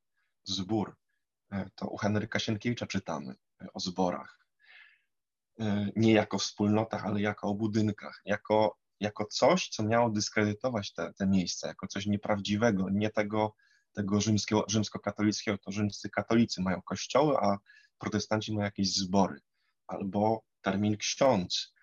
Zbór. 0.45 0.97
To 1.75 1.89
u 1.89 1.97
Henryka 1.97 2.39
Sienkiewicza 2.39 2.87
czytamy 2.87 3.35
o 3.75 3.81
zborach. 3.81 4.39
Nie 5.97 6.13
jako 6.13 6.39
wspólnotach, 6.39 7.07
ale 7.07 7.21
jako 7.21 7.49
o 7.49 7.55
budynkach, 7.55 8.23
jako 8.25 8.79
jako 9.01 9.25
coś, 9.25 9.69
co 9.69 9.83
miało 9.83 10.11
dyskredytować 10.11 10.93
te, 10.93 11.13
te 11.13 11.27
miejsca, 11.27 11.69
jako 11.69 11.87
coś 11.87 12.07
nieprawdziwego, 12.07 12.91
nie 12.91 13.11
tego, 13.11 13.55
tego 13.93 14.21
rzymskiego, 14.21 14.65
rzymskokatolickiego, 14.69 15.59
to 15.59 15.73
rzymscy 15.73 16.11
katolicy 16.11 16.63
mają 16.63 16.83
kościoły, 16.83 17.37
a 17.37 17.59
protestanci 17.99 18.53
mają 18.53 18.65
jakieś 18.65 18.95
zbory, 18.95 19.41
albo 19.87 20.43
termin 20.63 20.97
ksiądz. 20.97 21.75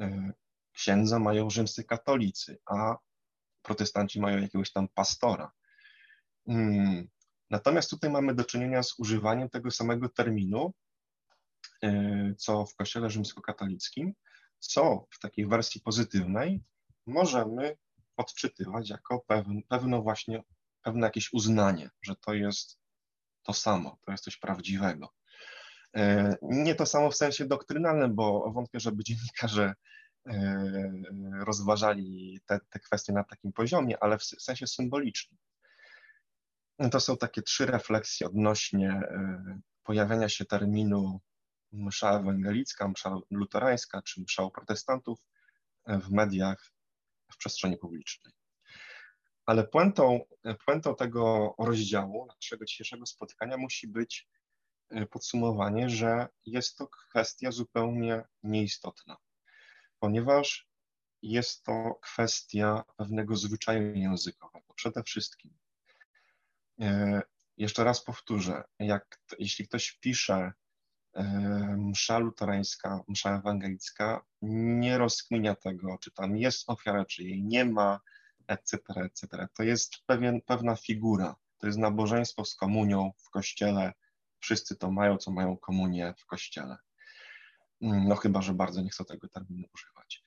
E, 0.00 0.32
księdza 0.72 1.18
mają 1.18 1.50
rzymscy 1.50 1.84
katolicy, 1.84 2.58
a 2.66 2.96
protestanci 3.62 4.20
mają 4.20 4.38
jakiegoś 4.42 4.72
tam 4.72 4.88
pastora. 4.88 5.52
Hmm. 6.46 7.08
Natomiast 7.50 7.90
tutaj 7.90 8.10
mamy 8.10 8.34
do 8.34 8.44
czynienia 8.44 8.82
z 8.82 8.98
używaniem 8.98 9.48
tego 9.48 9.70
samego 9.70 10.08
terminu, 10.08 10.74
e, 11.82 12.34
co 12.38 12.66
w 12.66 12.74
kościele 12.74 13.10
rzymskokatolickim, 13.10 14.14
co 14.60 15.06
w 15.10 15.18
takiej 15.18 15.46
wersji 15.46 15.80
pozytywnej 15.80 16.62
możemy 17.06 17.76
odczytywać 18.16 18.90
jako 18.90 19.24
pewne, 19.26 19.60
pewne 19.68 20.02
właśnie, 20.02 20.42
pewne 20.82 21.06
jakieś 21.06 21.32
uznanie, 21.32 21.90
że 22.02 22.16
to 22.16 22.34
jest 22.34 22.78
to 23.42 23.52
samo, 23.52 23.98
to 24.06 24.12
jest 24.12 24.24
coś 24.24 24.36
prawdziwego. 24.36 25.12
E, 25.96 26.34
nie 26.42 26.74
to 26.74 26.86
samo 26.86 27.10
w 27.10 27.16
sensie 27.16 27.46
doktrynalnym, 27.46 28.14
bo 28.14 28.52
wątpię, 28.52 28.80
żeby 28.80 29.04
dziennikarze 29.04 29.74
e, 30.26 30.92
rozważali 31.44 32.40
te, 32.46 32.60
te 32.70 32.80
kwestie 32.80 33.12
na 33.12 33.24
takim 33.24 33.52
poziomie, 33.52 34.02
ale 34.02 34.18
w 34.18 34.24
sensie 34.24 34.66
symbolicznym. 34.66 35.38
To 36.90 37.00
są 37.00 37.16
takie 37.16 37.42
trzy 37.42 37.66
refleksje 37.66 38.26
odnośnie 38.26 38.90
e, 38.90 39.60
pojawiania 39.82 40.28
się 40.28 40.44
terminu 40.44 41.20
msza 41.72 42.20
ewangelicka, 42.20 42.88
msza 42.88 43.18
luterańska 43.30 44.02
czy 44.02 44.20
msza 44.20 44.44
u 44.44 44.50
protestantów 44.50 45.26
w 45.86 46.10
mediach, 46.10 46.72
w 47.32 47.36
przestrzeni 47.36 47.76
publicznej. 47.76 48.32
Ale 49.46 49.64
puentą, 49.64 50.20
puentą 50.66 50.94
tego 50.94 51.54
rozdziału, 51.58 52.26
naszego 52.26 52.64
dzisiejszego 52.64 53.06
spotkania 53.06 53.56
musi 53.56 53.88
być 53.88 54.28
e, 54.90 55.06
podsumowanie, 55.06 55.90
że 55.90 56.28
jest 56.46 56.76
to 56.76 56.86
kwestia 56.86 57.50
zupełnie 57.50 58.24
nieistotna, 58.42 59.16
ponieważ 59.98 60.68
jest 61.22 61.64
to 61.64 61.98
kwestia 62.02 62.84
pewnego 62.96 63.36
zwyczaju 63.36 63.94
językowego. 63.94 64.74
Przede 64.74 65.02
wszystkim, 65.02 65.58
e, 66.80 67.22
jeszcze 67.56 67.84
raz 67.84 68.04
powtórzę, 68.04 68.64
jak, 68.78 69.20
jeśli 69.38 69.68
ktoś 69.68 69.92
pisze 69.92 70.52
msza 71.76 72.18
luterańska, 72.18 73.00
msza 73.08 73.36
ewangelicka 73.36 74.24
nie 74.42 74.98
rozkminia 74.98 75.54
tego, 75.54 75.98
czy 76.00 76.10
tam 76.10 76.36
jest 76.36 76.70
ofiara, 76.70 77.04
czy 77.04 77.24
jej 77.24 77.42
nie 77.42 77.64
ma, 77.64 78.00
etc., 78.46 78.78
etc. 79.04 79.48
To 79.54 79.62
jest 79.62 79.96
pewien, 80.06 80.40
pewna 80.40 80.76
figura, 80.76 81.36
to 81.58 81.66
jest 81.66 81.78
nabożeństwo 81.78 82.44
z 82.44 82.54
komunią 82.54 83.10
w 83.18 83.30
kościele, 83.30 83.92
wszyscy 84.40 84.76
to 84.76 84.90
mają, 84.90 85.16
co 85.16 85.30
mają 85.30 85.56
komunię 85.56 86.14
w 86.18 86.26
kościele. 86.26 86.76
Mm, 87.82 88.08
no 88.08 88.16
chyba, 88.16 88.42
że 88.42 88.54
bardzo 88.54 88.82
nie 88.82 88.90
chcą 88.90 89.04
tego 89.04 89.28
terminu 89.28 89.68
używać. 89.74 90.22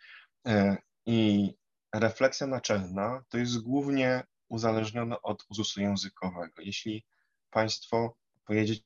E, 0.48 0.78
I 1.06 1.50
refleksja 1.96 2.48
naczelna 2.48 3.24
to 3.30 3.38
jest 3.38 3.62
głównie 3.62 4.24
uzależnione 4.50 5.22
od 5.22 5.46
uzusu 5.50 5.82
językowego. 5.82 6.62
Jeśli 6.62 7.06
Państwo 7.50 8.18
pojedziecie 8.46 8.84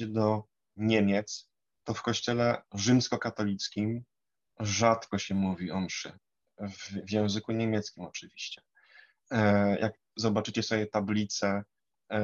do 0.00 0.44
Niemiec, 0.76 1.48
to 1.84 1.94
w 1.94 2.02
kościele 2.02 2.62
rzymskokatolickim 2.74 4.04
rzadko 4.60 5.18
się 5.18 5.34
mówi 5.34 5.70
o 5.70 5.80
mszy. 5.80 6.18
W, 6.58 7.06
w 7.08 7.12
języku 7.12 7.52
niemieckim 7.52 8.04
oczywiście. 8.04 8.62
E, 9.30 9.78
jak 9.78 9.92
zobaczycie 10.16 10.62
sobie 10.62 10.86
tablicę 10.86 11.62
e, 12.08 12.20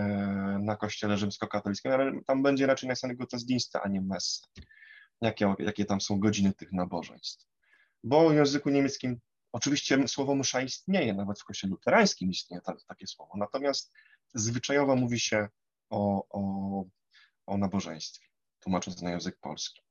na 0.62 0.76
kościele 0.76 1.18
rzymskokatolickim, 1.18 1.92
ale 1.92 2.12
tam 2.26 2.42
będzie 2.42 2.66
raczej 2.66 2.88
napisane 2.88 3.16
Gottesdienste, 3.16 3.80
a 3.80 3.88
nie 3.88 4.00
messe. 4.00 4.46
Jakie, 5.20 5.54
jakie 5.58 5.84
tam 5.84 6.00
są 6.00 6.20
godziny 6.20 6.52
tych 6.52 6.72
nabożeństw. 6.72 7.46
Bo 8.04 8.30
w 8.30 8.34
języku 8.34 8.70
niemieckim 8.70 9.20
oczywiście 9.52 10.08
słowo 10.08 10.34
msza 10.34 10.62
istnieje, 10.62 11.14
nawet 11.14 11.40
w 11.40 11.44
kościele 11.44 11.70
luterańskim 11.70 12.30
istnieje 12.30 12.60
ta, 12.62 12.74
takie 12.88 13.06
słowo, 13.06 13.32
natomiast 13.36 13.92
zwyczajowo 14.34 14.96
mówi 14.96 15.20
się 15.20 15.48
o, 15.90 16.24
o, 16.30 16.84
o 17.46 17.58
nabożeństwie 17.58 18.29
tłumacząc 18.60 19.02
na 19.02 19.10
język 19.10 19.40
polski. 19.40 19.82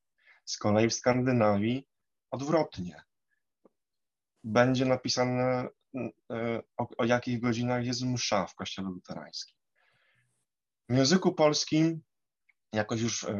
Z 0.44 0.58
kolei 0.58 0.88
w 0.88 0.94
Skandynawii 0.94 1.86
odwrotnie. 2.30 3.02
Będzie 4.44 4.84
napisane, 4.84 5.68
e, 6.30 6.62
o, 6.76 6.88
o 6.98 7.04
jakich 7.04 7.40
godzinach 7.40 7.84
jest 7.84 8.02
msza 8.02 8.46
w 8.46 8.54
kościele 8.54 8.88
luterańskim. 8.88 9.56
W 10.88 10.96
języku 10.96 11.34
polskim 11.34 12.02
jakoś 12.72 13.00
już 13.00 13.24
e, 13.24 13.36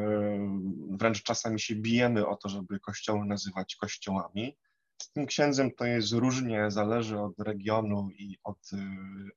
wręcz 0.91 1.23
czasami 1.23 1.61
się 1.61 1.75
bijemy 1.75 2.27
o 2.27 2.37
to, 2.37 2.49
żeby 2.49 2.81
kościoły 2.81 3.27
nazywać 3.27 3.77
kościołami. 3.77 4.57
Z 5.03 5.13
tym 5.13 5.27
księdzem 5.27 5.71
to 5.71 5.85
jest 5.85 6.13
różnie, 6.13 6.71
zależy 6.71 7.21
od 7.21 7.39
regionu 7.39 8.09
i 8.11 8.39
od, 8.45 8.73
e, 8.73 8.77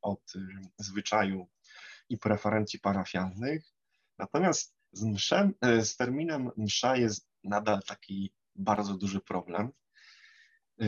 od 0.02 0.34
zwyczaju 0.78 1.48
i 2.10 2.18
preferencji 2.18 2.80
parafialnych. 2.80 3.64
Natomiast 4.18 4.76
z, 4.94 5.04
mszem, 5.04 5.54
e, 5.62 5.86
z 5.86 5.96
terminem 5.98 6.52
msza 6.58 6.98
jest 6.98 7.28
nadal 7.44 7.84
taki 7.88 8.34
bardzo 8.56 8.94
duży 8.94 9.22
problem. 9.22 9.72
E, 10.82 10.86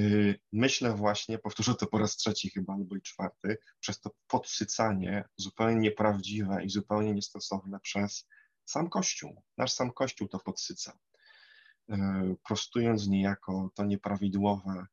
myślę 0.52 0.96
właśnie, 0.96 1.38
powtórzę 1.38 1.76
to 1.76 1.88
po 1.88 1.98
raz 1.98 2.16
trzeci 2.16 2.50
chyba 2.50 2.74
albo 2.74 2.96
i 2.96 3.02
czwarty, 3.02 3.58
przez 3.80 4.00
to 4.00 4.12
podsycanie 4.28 5.24
zupełnie 5.38 5.76
nieprawdziwe 5.76 6.64
i 6.64 6.70
zupełnie 6.70 7.14
niestosowne 7.14 7.80
przez 7.80 8.28
sam 8.66 8.90
Kościół. 8.90 9.42
Nasz 9.58 9.72
sam 9.72 9.92
Kościół 9.92 10.28
to 10.28 10.40
podsyca, 10.40 10.98
e, 11.90 12.36
prostując 12.48 13.08
niejako 13.08 13.70
to 13.76 13.86
nieprawidłowe 13.86 14.86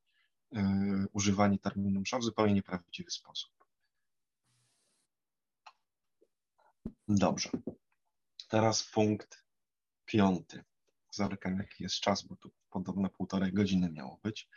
używanie 1.12 1.58
terminu 1.58 2.00
msza 2.00 2.18
w 2.18 2.22
zupełnie 2.22 2.54
nieprawdziwy 2.54 3.10
sposób. 3.10 3.50
Dobrze. 7.08 7.50
Teraz 8.53 8.82
punkt 8.84 9.44
piąty. 10.05 10.64
Zerkam, 11.11 11.59
jaki 11.59 11.82
jest 11.82 12.00
czas, 12.00 12.22
bo 12.22 12.36
tu 12.36 12.50
podobno 12.70 13.11
półtorej 13.11 13.53
godziny 13.53 13.90
miało 13.90 14.20
być, 14.22 14.48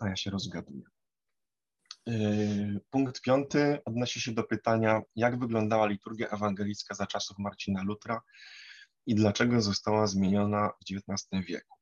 a 0.00 0.08
ja 0.08 0.16
się 0.16 0.30
rozgaduję. 0.30 0.82
Punkt 2.90 3.20
piąty 3.20 3.78
odnosi 3.84 4.20
się 4.20 4.32
do 4.32 4.44
pytania, 4.44 5.00
jak 5.16 5.38
wyglądała 5.38 5.86
liturgia 5.86 6.28
ewangelicka 6.28 6.94
za 6.94 7.06
czasów 7.06 7.38
Marcina 7.38 7.82
Lutra 7.82 8.22
i 9.06 9.14
dlaczego 9.14 9.62
została 9.62 10.06
zmieniona 10.06 10.68
w 10.68 10.92
XIX 10.92 11.46
wieku. 11.46 11.76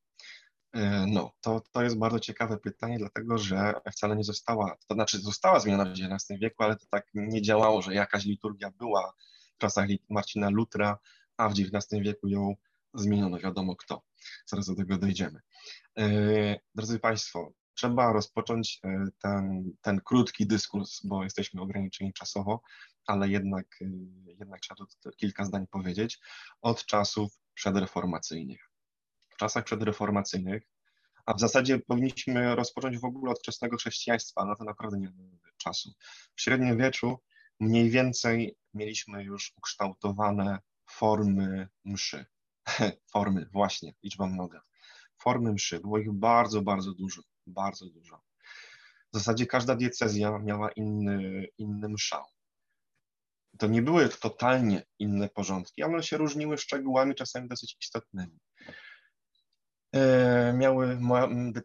No, 1.07 1.33
to, 1.41 1.63
to 1.73 1.83
jest 1.83 1.99
bardzo 1.99 2.21
ciekawe 2.21 2.59
pytanie, 2.59 2.99
dlatego 2.99 3.39
że 3.39 3.75
wcale 3.93 4.17
nie 4.17 4.25
została, 4.25 4.77
to 4.89 4.95
znaczy 4.95 5.19
została 5.19 5.61
zmieniona 5.61 5.85
w 5.85 5.89
XIX 5.89 6.41
wieku, 6.41 6.63
ale 6.63 6.77
to 6.77 6.87
tak 6.91 7.07
nie 7.15 7.43
działało, 7.43 7.83
że 7.83 7.95
jakaś 7.95 8.25
liturgia 8.25 8.71
była 8.71 9.13
w 9.57 9.59
czasach 9.59 9.89
Marcina 10.11 10.51
Lutra, 10.51 10.99
a 11.37 11.49
w 11.49 11.53
XIX 11.53 12.03
wieku 12.03 12.29
ją 12.29 12.55
zmieniono, 12.95 13.39
wiadomo 13.39 13.77
kto. 13.77 14.03
Zaraz 14.47 14.67
do 14.67 14.75
tego 14.75 14.99
dojdziemy. 14.99 15.41
Drodzy 16.75 16.99
Państwo, 16.99 17.53
trzeba 17.77 18.13
rozpocząć 18.13 18.81
e, 18.85 19.07
ten, 19.23 19.73
ten 19.81 20.01
krótki 20.01 20.47
dyskurs, 20.47 21.01
bo 21.05 21.25
jesteśmy 21.25 21.61
ograniczeni 21.61 22.13
czasowo, 22.13 22.63
ale 23.07 23.29
jednak, 23.29 23.67
e, 23.83 23.87
jednak 24.27 24.61
trzeba 24.61 24.77
tu 24.77 25.11
kilka 25.17 25.45
zdań 25.45 25.67
powiedzieć, 25.67 26.19
od 26.61 26.87
czasów 26.87 27.33
przedreformacyjnych. 27.55 28.71
W 29.29 29.37
czasach 29.37 29.65
przedreformacyjnych, 29.65 30.63
a 31.27 31.35
w 31.35 31.41
zasadzie 31.41 31.79
powinniśmy 31.79 32.55
rozpocząć 32.55 32.99
w 32.99 33.05
ogóle 33.05 33.33
od 33.33 33.39
wczesnego 33.39 33.77
chrześcijaństwa, 33.77 34.45
no 34.45 34.57
to 34.57 34.65
naprawdę 34.65 34.99
nie 34.99 35.11
mamy 35.11 35.39
czasu. 35.57 35.93
W 36.35 36.41
średniowieczu 36.41 37.19
mniej 37.61 37.91
więcej 37.91 38.57
mieliśmy 38.75 39.25
już 39.25 39.53
ukształtowane 39.57 40.59
formy 40.91 41.69
mszy. 41.85 42.27
formy, 43.13 43.47
właśnie, 43.53 43.95
liczba 44.03 44.27
mnoga. 44.27 44.61
Formy 45.23 45.53
mszy, 45.53 45.81
było 45.81 45.99
ich 45.99 46.13
bardzo, 46.13 46.63
bardzo 46.63 46.93
dużo 46.93 47.23
bardzo 47.47 47.87
dużo. 47.87 48.23
W 49.13 49.19
zasadzie 49.19 49.47
każda 49.47 49.75
diecezja 49.75 50.39
miała 50.39 50.71
inny, 50.71 51.47
inny 51.59 51.89
mszał. 51.89 52.25
To 53.59 53.67
nie 53.67 53.83
były 53.83 54.09
totalnie 54.09 54.85
inne 54.99 55.29
porządki, 55.29 55.83
ale 55.83 56.03
się 56.03 56.17
różniły 56.17 56.59
szczegółami, 56.59 57.15
czasami 57.15 57.49
dosyć 57.49 57.77
istotnymi. 57.81 58.39
E, 59.93 60.53
miały, 60.53 60.99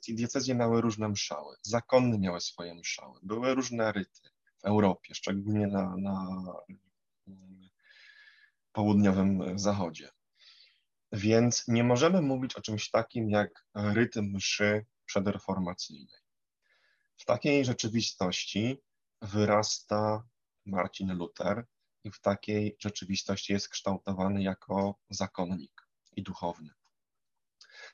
diecezje 0.07 0.55
miały 0.55 0.81
różne 0.81 1.09
mszały, 1.09 1.55
zakonne 1.61 2.19
miały 2.19 2.41
swoje 2.41 2.75
mszały, 2.75 3.19
były 3.23 3.55
różne 3.55 3.91
ryty 3.91 4.29
w 4.61 4.65
Europie, 4.65 5.15
szczególnie 5.15 5.67
na, 5.67 5.95
na 5.97 6.45
mm, 7.27 7.69
południowym 8.71 9.59
zachodzie. 9.59 10.09
Więc 11.11 11.67
nie 11.67 11.83
możemy 11.83 12.21
mówić 12.21 12.55
o 12.55 12.61
czymś 12.61 12.89
takim 12.89 13.29
jak 13.29 13.65
rytm 13.75 14.35
mszy 14.35 14.85
przedreformacyjnej. 15.05 16.21
W 17.17 17.25
takiej 17.25 17.65
rzeczywistości 17.65 18.81
wyrasta 19.21 20.23
Marcin 20.65 21.13
Luther 21.13 21.65
i 22.03 22.11
w 22.11 22.21
takiej 22.21 22.75
rzeczywistości 22.79 23.53
jest 23.53 23.69
kształtowany 23.69 24.43
jako 24.43 24.95
zakonnik 25.09 25.87
i 26.15 26.23
duchowny. 26.23 26.69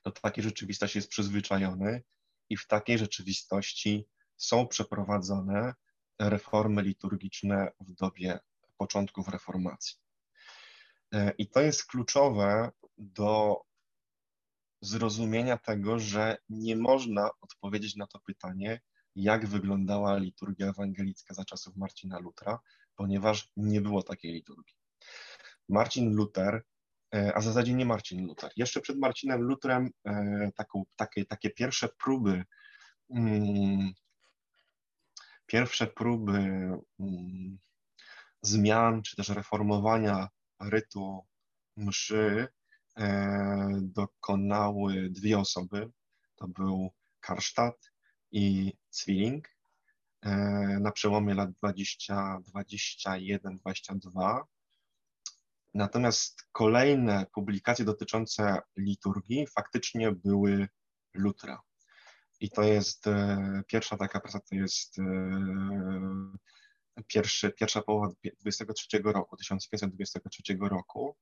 Do 0.03 0.11
takiej 0.11 0.43
rzeczywistości 0.43 0.97
jest 0.97 1.09
przyzwyczajony 1.09 2.03
i 2.49 2.57
w 2.57 2.67
takiej 2.67 2.97
rzeczywistości 2.97 4.07
są 4.37 4.67
przeprowadzone 4.67 5.73
reformy 6.19 6.81
liturgiczne 6.81 7.71
w 7.79 7.93
dobie 7.93 8.39
początków 8.77 9.27
reformacji. 9.27 9.97
I 11.37 11.47
to 11.49 11.61
jest 11.61 11.85
kluczowe 11.85 12.71
do 12.97 13.61
zrozumienia 14.81 15.57
tego, 15.57 15.99
że 15.99 16.37
nie 16.49 16.75
można 16.75 17.29
odpowiedzieć 17.41 17.95
na 17.95 18.07
to 18.07 18.19
pytanie, 18.19 18.81
jak 19.15 19.47
wyglądała 19.47 20.17
liturgia 20.17 20.67
ewangelicka 20.67 21.33
za 21.33 21.45
czasów 21.45 21.75
Marcina 21.75 22.19
Lutra, 22.19 22.59
ponieważ 22.95 23.49
nie 23.57 23.81
było 23.81 24.03
takiej 24.03 24.33
liturgii. 24.33 24.75
Marcin 25.69 26.13
Luther, 26.13 26.63
e, 27.15 27.33
a 27.35 27.39
w 27.39 27.43
zasadzie 27.43 27.73
nie 27.73 27.85
Marcin 27.85 28.27
Luther, 28.27 28.51
jeszcze 28.55 28.81
przed 28.81 28.97
Marcinem 28.97 29.41
Lutrem 29.41 29.89
e, 30.05 30.51
taką, 30.55 30.83
takie, 30.95 31.25
takie 31.25 31.49
pierwsze 31.49 31.89
próby, 31.89 32.43
mm, 33.09 33.93
pierwsze 35.47 35.87
próby 35.87 36.37
mm, 36.99 37.59
zmian, 38.41 39.01
czy 39.01 39.15
też 39.15 39.29
reformowania 39.29 40.29
rytu 40.59 41.25
mszy 41.77 42.47
E, 42.97 43.79
dokonały 43.81 45.09
dwie 45.09 45.39
osoby. 45.39 45.91
To 46.35 46.47
był 46.47 46.91
Karstadt 47.19 47.91
i 48.31 48.73
Zwilling 48.91 49.49
e, 50.21 50.31
na 50.81 50.91
przełomie 50.91 51.33
lat 51.33 51.51
20, 51.51 52.39
21, 52.47 53.57
22. 53.57 54.45
Natomiast 55.73 56.47
kolejne 56.51 57.25
publikacje 57.33 57.85
dotyczące 57.85 58.59
liturgii 58.77 59.47
faktycznie 59.47 60.11
były 60.11 60.67
Lutra. 61.13 61.61
I 62.39 62.49
to 62.49 62.63
jest 62.63 63.07
e, 63.07 63.61
pierwsza 63.67 63.97
taka 63.97 64.19
praca, 64.19 64.39
to 64.39 64.55
jest 64.55 64.95
pierwszy, 67.07 67.51
pierwsza 67.51 67.81
połowa 67.81 68.13
23 68.39 68.99
roku, 69.03 69.37
1523 69.37 70.57
roku. 70.61 71.15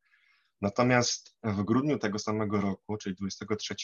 Natomiast 0.61 1.36
w 1.43 1.63
grudniu 1.63 1.97
tego 1.97 2.20
samego 2.20 2.61
roku, 2.61 2.97
czyli 2.97 3.16
23, 3.16 3.76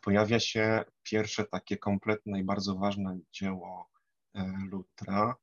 pojawia 0.00 0.40
się 0.40 0.84
pierwsze 1.02 1.44
takie 1.44 1.76
kompletne 1.76 2.40
i 2.40 2.44
bardzo 2.44 2.74
ważne 2.74 3.18
dzieło 3.32 3.90
e, 4.34 4.52
Lutra, 4.70 5.36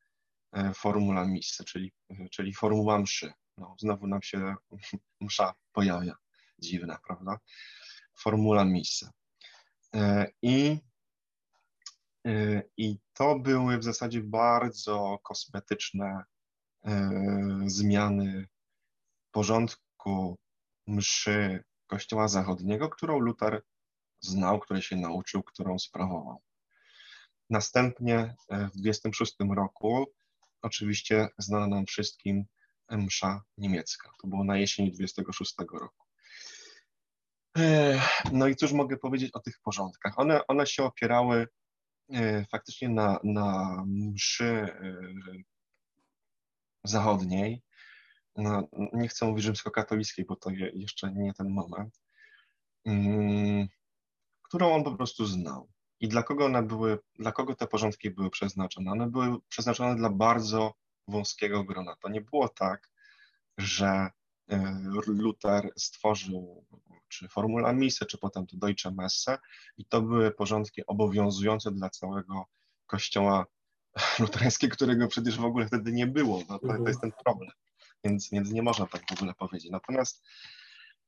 e, 0.51 0.73
Formula 0.73 1.25
Missy, 1.27 1.63
czyli, 1.63 1.93
czyli 2.32 2.53
Formuła 2.53 2.99
Mszy. 2.99 3.34
No, 3.57 3.75
znowu 3.79 4.07
nam 4.07 4.21
się 4.21 4.55
msza 5.21 5.53
pojawia. 5.73 6.15
Dziwna, 6.59 6.99
prawda? 7.07 7.39
Formula 8.17 8.65
Missy. 8.65 9.09
E, 9.96 10.28
I, 10.42 10.78
I 12.78 12.98
to 13.14 13.39
były 13.39 13.78
w 13.78 13.84
zasadzie 13.84 14.22
bardzo 14.22 15.20
kosmetyczne 15.24 16.24
zmiany 17.66 18.48
porządku 19.32 20.38
mszy 20.88 21.64
Kościoła 21.88 22.28
Zachodniego, 22.28 22.89
którą 22.89 23.20
Luther 23.20 23.62
znał, 24.20 24.60
której 24.60 24.82
się 24.82 24.96
nauczył, 24.96 25.44
którą 25.44 25.80
sprawował. 25.80 26.42
Następnie 27.50 28.36
e, 28.50 28.68
w 28.68 28.78
26 28.78 29.36
roku 29.56 30.06
oczywiście 30.62 31.28
znana 31.38 31.68
nam 31.68 31.86
wszystkim 31.86 32.46
msza 32.89 33.42
niemiecka. 33.58 34.12
To 34.22 34.28
było 34.28 34.44
na 34.44 34.58
jesieni 34.58 34.92
26 34.92 35.56
roku. 35.72 36.06
E, 37.58 37.99
no 38.32 38.47
i 38.47 38.56
cóż 38.56 38.74
mogę 38.74 38.97
powiedzieć 38.97 39.32
o 39.34 39.39
tych 39.39 39.60
porządkach? 39.60 40.20
One, 40.20 40.47
one 40.47 40.68
się 40.68 40.84
opierały 40.84 41.47
e, 42.14 42.45
faktycznie 42.45 42.89
na, 42.89 43.20
na 43.24 43.78
mszy 43.88 44.68
zachodniej, 46.84 47.62
no, 48.36 48.68
nie 48.93 49.08
chcę 49.08 49.26
mówić 49.26 49.45
rzymskokatolickiej, 49.45 50.26
bo 50.26 50.36
to 50.36 50.49
jeszcze 50.74 51.12
nie 51.12 51.34
ten 51.34 51.49
moment, 51.49 52.02
mm, 52.86 53.68
którą 54.43 54.76
on 54.76 54.84
po 54.84 54.95
prostu 54.95 55.26
znał. 55.26 55.70
I 55.99 56.08
dla 56.08 56.24
kogo 56.24 56.45
one 56.45 56.64
były, 56.64 56.99
dla 57.20 57.32
kogo 57.32 57.56
te 57.56 57.68
porządki 57.68 58.10
były 58.12 58.30
przeznaczone? 58.30 58.91
One 58.91 59.10
były 59.10 59.38
przeznaczone 59.49 59.95
dla 59.95 60.10
bardzo 60.10 60.74
wąskiego 61.08 61.64
grona. 61.64 61.95
To 62.02 62.10
nie 62.10 62.22
było 62.22 62.49
tak, 62.49 62.89
że 63.58 64.10
e, 64.49 64.78
Luther 65.08 65.70
stworzył 65.78 66.66
czy 67.12 67.28
Formula 67.30 67.74
Misse, 67.74 68.05
czy 68.05 68.18
potem 68.18 68.47
to 68.47 68.57
Deutsche 68.57 68.91
Messe 68.91 69.38
i 69.78 69.86
to 69.86 70.01
były 70.01 70.32
porządki 70.32 70.86
obowiązujące 70.86 71.72
dla 71.72 71.89
całego 71.89 72.45
kościoła 72.86 73.45
luterańskiego, 74.20 74.76
którego 74.76 75.07
przecież 75.07 75.38
w 75.38 75.45
ogóle 75.45 75.68
wtedy 75.68 75.91
nie 75.91 76.07
było. 76.07 76.43
No, 76.49 76.59
to, 76.59 76.68
to 76.68 76.88
jest 76.88 77.01
ten 77.01 77.12
problem 77.26 77.51
więc, 78.03 78.30
więc 78.32 78.51
nie 78.51 78.62
można 78.62 78.88
tak 78.88 79.01
w 79.09 79.12
ogóle 79.12 79.34
powiedzieć. 79.34 79.72
Natomiast, 79.72 80.24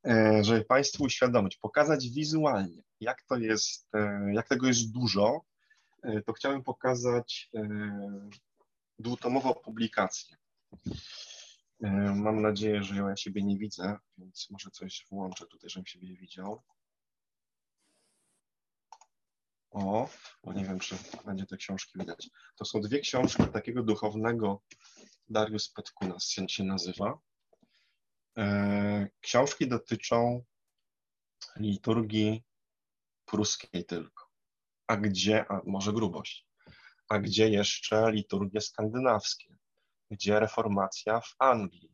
e, 0.06 0.43
żeby 0.43 0.66
Państwu 0.66 1.04
uświadomić, 1.04 1.58
pokazać 1.58 2.10
wizualnie, 2.10 2.84
jak 2.99 3.24
to 3.24 3.36
jest, 3.36 3.88
e, 3.95 4.34
jak 4.34 4.47
tego 4.47 4.68
jest 4.68 4.91
dużo, 4.91 5.41
e, 6.04 6.22
to 6.22 6.34
chciałem 6.34 6.64
pokazać 6.64 7.49
dwutomową 8.99 9.54
publikację. 9.54 10.38
Mam 12.16 12.42
nadzieję, 12.42 12.84
że 12.84 12.96
ja 12.96 13.16
siebie 13.16 13.44
nie 13.44 13.58
widzę, 13.58 13.98
więc 14.18 14.50
może 14.50 14.70
coś 14.72 15.06
włączę 15.12 15.48
tutaj, 15.48 15.70
żebym 15.70 15.86
siebie 15.86 16.16
widział. 16.18 16.64
O, 19.72 20.10
bo 20.44 20.54
nie 20.54 20.66
wiem, 20.66 20.80
czy 20.80 20.96
będzie 21.26 21.46
te 21.46 21.58
książki 21.58 22.00
widać. 22.00 22.30
To 22.56 22.66
są 22.66 22.82
dwie 22.82 23.00
książki 23.00 23.44
takiego 23.54 23.84
duchownego 23.84 24.62
Darius 25.30 25.70
Petkunas 25.70 26.26
się, 26.26 26.50
się 26.50 26.64
nazywa. 26.64 27.20
E, 28.38 29.08
książki 29.22 29.68
dotyczą 29.68 30.44
liturgii 31.56 32.44
pruskiej 33.26 33.86
tylko. 33.86 34.30
A 34.88 34.98
gdzie, 34.98 35.46
a 35.52 35.62
może 35.66 35.94
grubość, 35.94 36.48
a 37.10 37.20
gdzie 37.20 37.50
jeszcze 37.50 38.12
liturgie 38.12 38.62
skandynawskie, 38.62 39.58
gdzie 40.14 40.39
reformacja 40.39 41.22
w 41.22 41.36
Anglii, 41.39 41.91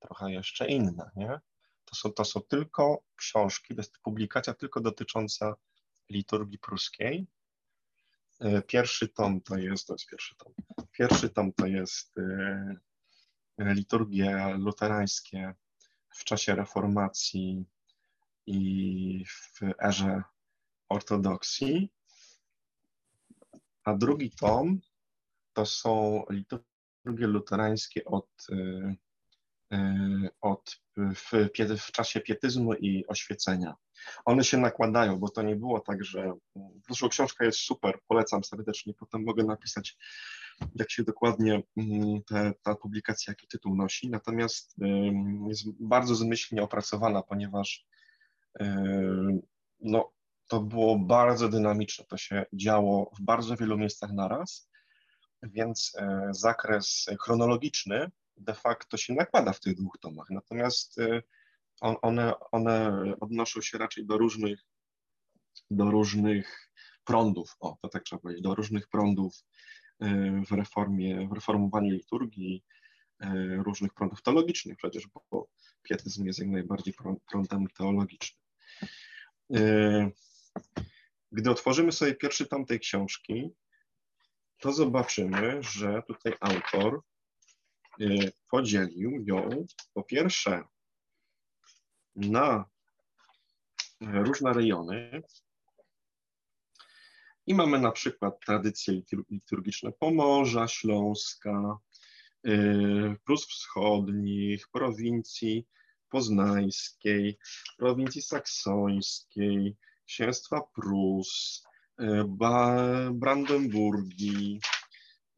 trochę 0.00 0.32
jeszcze 0.32 0.68
inna, 0.68 1.10
nie? 1.16 1.40
To 1.84 1.96
są, 1.96 2.12
to 2.12 2.24
są 2.24 2.40
tylko 2.40 3.02
książki, 3.16 3.74
to 3.74 3.80
jest 3.80 3.98
publikacja 3.98 4.54
tylko 4.54 4.80
dotycząca 4.80 5.54
liturgii 6.10 6.58
pruskiej. 6.58 7.26
E, 8.40 8.62
pierwszy 8.62 9.08
tom 9.08 9.40
to 9.40 9.56
jest, 9.56 9.86
to 9.86 9.94
jest 9.94 10.06
pierwszy 10.06 10.34
tom, 10.36 10.52
pierwszy 10.92 11.30
tom 11.30 11.52
to 11.52 11.66
jest 11.66 12.18
e, 12.18 12.76
liturgie 13.58 14.54
luterańskie 14.58 15.54
w 16.10 16.24
czasie 16.24 16.54
reformacji 16.54 17.64
i 18.46 19.24
w 19.26 19.60
erze 19.84 20.22
ortodoksji, 20.88 21.92
a 23.84 23.94
drugi 23.94 24.30
tom 24.30 24.80
to 25.52 25.66
są 25.66 26.24
liturgie 26.30 26.69
luterańskie 27.04 28.04
od, 28.04 28.28
e, 29.72 30.28
od 30.40 30.80
w, 30.96 31.32
w 31.78 31.92
czasie 31.92 32.20
pietyzmu 32.20 32.74
i 32.74 33.06
oświecenia. 33.06 33.74
One 34.24 34.44
się 34.44 34.58
nakładają, 34.58 35.18
bo 35.18 35.28
to 35.28 35.42
nie 35.42 35.56
było 35.56 35.80
tak, 35.80 36.04
że 36.04 36.32
zresztą 36.86 37.08
książka 37.08 37.44
jest 37.44 37.58
super, 37.58 37.98
polecam 38.06 38.44
serdecznie, 38.44 38.94
potem 38.94 39.24
mogę 39.24 39.44
napisać, 39.44 39.96
jak 40.74 40.90
się 40.90 41.04
dokładnie 41.04 41.62
mm, 41.76 42.22
te, 42.22 42.52
ta 42.62 42.74
publikacja, 42.74 43.30
jaki 43.30 43.48
tytuł 43.48 43.76
nosi, 43.76 44.10
natomiast 44.10 44.76
jest 45.48 45.64
bardzo 45.80 46.14
zmyślnie 46.14 46.62
opracowana, 46.62 47.22
ponieważ 47.22 47.86
no, 49.80 50.12
to 50.46 50.60
było 50.60 50.98
bardzo 50.98 51.48
dynamiczne, 51.48 52.04
to 52.08 52.16
się 52.16 52.46
działo 52.52 53.10
w 53.18 53.22
bardzo 53.22 53.56
wielu 53.56 53.78
miejscach 53.78 54.12
naraz, 54.12 54.69
więc 55.42 55.92
e, 55.98 56.28
zakres 56.30 57.06
chronologiczny 57.20 58.10
de 58.36 58.54
facto 58.54 58.96
się 58.96 59.14
nakłada 59.14 59.52
w 59.52 59.60
tych 59.60 59.74
dwóch 59.74 59.98
tomach. 60.00 60.30
Natomiast 60.30 60.98
y, 60.98 61.22
one, 61.80 62.32
one 62.50 63.02
odnoszą 63.20 63.60
się 63.60 63.78
raczej 63.78 64.06
do 64.06 64.18
różnych, 64.18 64.60
do 65.70 65.90
różnych 65.90 66.70
prądów, 67.04 67.56
o 67.60 67.78
to 67.82 67.88
tak 67.88 68.02
trzeba 68.02 68.22
powiedzieć, 68.22 68.42
do 68.42 68.54
różnych 68.54 68.88
prądów 68.88 69.34
y, 70.02 70.06
w 70.48 70.52
reformie, 70.52 71.28
w 71.28 71.32
reformowaniu 71.32 71.90
liturgii, 71.90 72.64
różnych 73.64 73.94
prądów 73.94 74.22
teologicznych 74.22 74.76
przecież, 74.76 75.08
bo 75.30 75.48
pietyzm 75.82 76.24
jest 76.26 76.38
jak 76.38 76.48
najbardziej 76.48 76.94
prądem 77.30 77.66
teologicznym. 77.76 78.42
Gdy 81.32 81.50
otworzymy 81.50 81.92
sobie 81.92 82.14
pierwszy 82.14 82.46
tom 82.46 82.66
tej 82.66 82.80
książki, 82.80 83.50
to 84.60 84.72
zobaczymy, 84.72 85.62
że 85.62 86.02
tutaj 86.06 86.34
autor 86.40 87.00
Y, 88.00 88.32
podzielił 88.50 89.24
ją 89.26 89.66
po 89.94 90.02
pierwsze 90.02 90.64
na 92.16 92.64
różne 94.00 94.52
rejony. 94.52 95.22
I 97.46 97.54
mamy 97.54 97.78
na 97.78 97.92
przykład 97.92 98.40
tradycje 98.46 99.02
liturgiczne 99.30 99.92
Pomorza, 99.92 100.68
Śląska, 100.68 101.78
y, 102.46 103.16
Prus 103.24 103.46
Wschodnich, 103.46 104.68
prowincji 104.68 105.66
poznańskiej, 106.08 107.38
prowincji 107.78 108.22
saksońskiej, 108.22 109.76
księstwa 110.06 110.60
Prus, 110.74 111.62
Brandenburgii, 113.12 114.60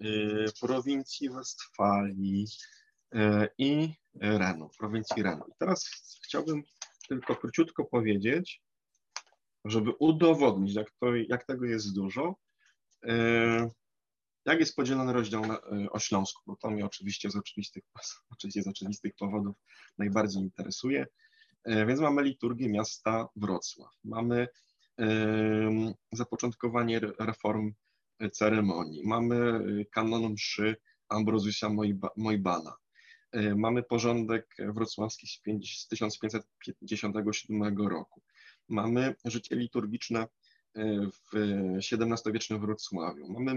Y, 0.05 0.53
prowincji 0.61 1.31
Westfalii 1.31 2.47
y, 3.15 3.19
i 3.59 3.95
Renu, 4.21 4.71
prowincji 4.79 5.23
Renu. 5.23 5.45
Teraz 5.59 5.85
chciałbym 6.25 6.63
tylko 7.09 7.37
króciutko 7.37 7.85
powiedzieć, 7.85 8.63
żeby 9.65 9.91
udowodnić, 9.91 10.75
jak, 10.75 10.91
to, 11.01 11.15
jak 11.17 11.47
tego 11.47 11.65
jest 11.65 11.95
dużo, 11.95 12.37
jak 14.45 14.61
jest 14.61 14.77
podzielony 14.77 15.13
rozdział 15.13 15.47
na, 15.47 15.61
o 15.91 15.99
Śląsku, 15.99 16.43
bo 16.47 16.57
to 16.57 16.71
mnie 16.71 16.87
oczywiście 16.87 17.31
z 17.31 17.37
oczywistych, 17.37 17.83
oczywiście 18.33 18.63
z 18.63 18.69
oczywistych 18.69 19.15
powodów 19.15 19.57
najbardziej 19.99 20.43
interesuje. 20.43 21.07
Więc 21.67 22.01
mamy 22.01 22.23
liturgię 22.23 22.69
miasta 22.69 23.29
Wrocław, 23.37 23.91
mamy 24.05 24.49
zapoczątkowanie 26.12 27.01
reform 27.18 27.72
ceremonii. 28.32 29.07
Mamy 29.07 29.61
kanon 29.90 30.32
mszy 30.32 30.76
Ambrozusia 31.09 31.68
Mojbana. 32.16 32.76
Y, 33.36 33.55
mamy 33.57 33.82
porządek 33.82 34.57
wrocławski 34.59 35.26
z 35.26 35.40
1557 35.88 37.88
roku. 37.88 38.22
Mamy 38.68 39.14
życie 39.24 39.57
liturgiczne 39.57 40.26
w 41.12 41.36
XVII-wiecznym 41.93 42.61
Wrocławiu. 42.61 43.28
Mamy 43.28 43.55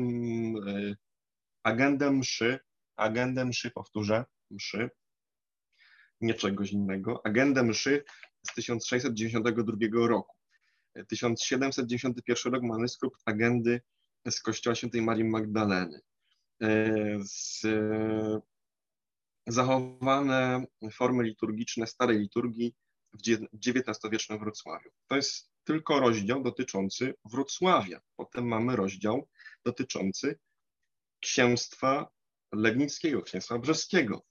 agendę 1.64 2.12
mszy, 2.12 2.60
agendę 2.96 3.46
mszy, 3.46 3.72
powtórzę, 3.72 4.26
mszy, 4.52 4.90
nie 6.22 6.34
czegoś 6.34 6.72
innego, 6.72 7.22
agendę 7.26 7.64
mszy 7.64 8.04
z 8.48 8.54
1692 8.54 10.08
roku. 10.08 10.36
1791 11.08 12.54
rok 12.54 12.64
manuskrypt 12.64 13.22
agendy 13.26 13.82
z 14.30 14.42
kościoła 14.42 14.76
świętej 14.76 15.02
Marii 15.02 15.24
Magdaleny. 15.24 16.00
E, 16.62 17.20
z, 17.24 17.62
zachowane 19.48 20.66
formy 20.92 21.24
liturgiczne 21.24 21.88
starej 21.88 22.20
liturgii 22.20 22.76
w 23.14 23.18
XIX-wiecznym 23.68 24.40
Wrocławiu. 24.40 24.90
To 25.08 25.16
jest 25.16 25.50
tylko 25.64 26.00
rozdział 26.00 26.44
dotyczący 26.44 27.14
Wrocławia. 27.26 28.00
Potem 28.16 28.48
mamy 28.48 28.76
rozdział 28.76 29.28
dotyczący 29.66 30.40
księstwa 31.20 32.08
legnickiego, 32.52 33.22
księstwa 33.22 33.60
brzeskiego, 33.60 34.26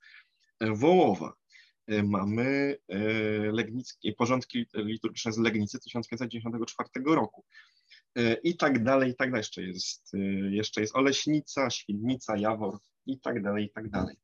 e, 0.60 0.74
Wołowa. 0.74 1.34
E, 1.86 2.02
mamy 2.02 2.76
legnickie, 3.52 4.12
porządki 4.12 4.66
liturgiczne 4.74 5.32
z 5.32 5.38
Legnicy 5.38 5.80
1594 5.80 6.88
roku. 7.06 7.44
E, 8.16 8.34
i 8.34 8.56
tak 8.56 8.84
dalej, 8.84 9.10
i 9.10 9.16
tak 9.16 9.30
dalej. 9.30 9.40
Jeszcze 9.40 9.62
jest, 9.62 10.12
jeszcze 10.50 10.80
jest 10.80 10.96
Oleśnica, 10.96 11.70
Świdnica, 11.70 12.36
Jawor 12.36 12.78
i 13.06 13.20
tak 13.20 13.42
dalej, 13.42 13.64
i 13.64 13.70
tak 13.70 13.90
dalej. 13.90 14.16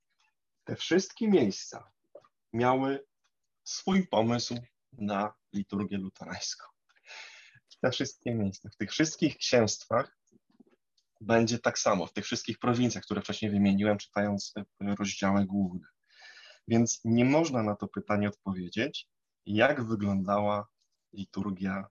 Te 0.64 0.76
wszystkie 0.76 1.28
miejsca 1.28 1.92
miały 2.52 3.04
swój 3.64 4.06
pomysł 4.06 4.54
na 4.92 5.32
liturgię 5.52 5.98
luterańską. 5.98 6.66
Te 7.80 7.90
wszystkie 7.90 8.34
miejsca, 8.34 8.68
w 8.68 8.76
tych 8.76 8.90
wszystkich 8.90 9.36
księstwach 9.36 10.18
będzie 11.20 11.58
tak 11.58 11.78
samo, 11.78 12.06
w 12.06 12.12
tych 12.12 12.24
wszystkich 12.24 12.58
prowincjach, 12.58 13.04
które 13.04 13.20
wcześniej 13.20 13.50
wymieniłem, 13.50 13.98
czytając 13.98 14.54
rozdziały 14.80 15.46
główne. 15.46 15.86
Więc 16.68 17.00
nie 17.04 17.24
można 17.24 17.62
na 17.62 17.76
to 17.76 17.88
pytanie 17.88 18.28
odpowiedzieć, 18.28 19.08
jak 19.46 19.84
wyglądała 19.84 20.68
liturgia 21.12 21.88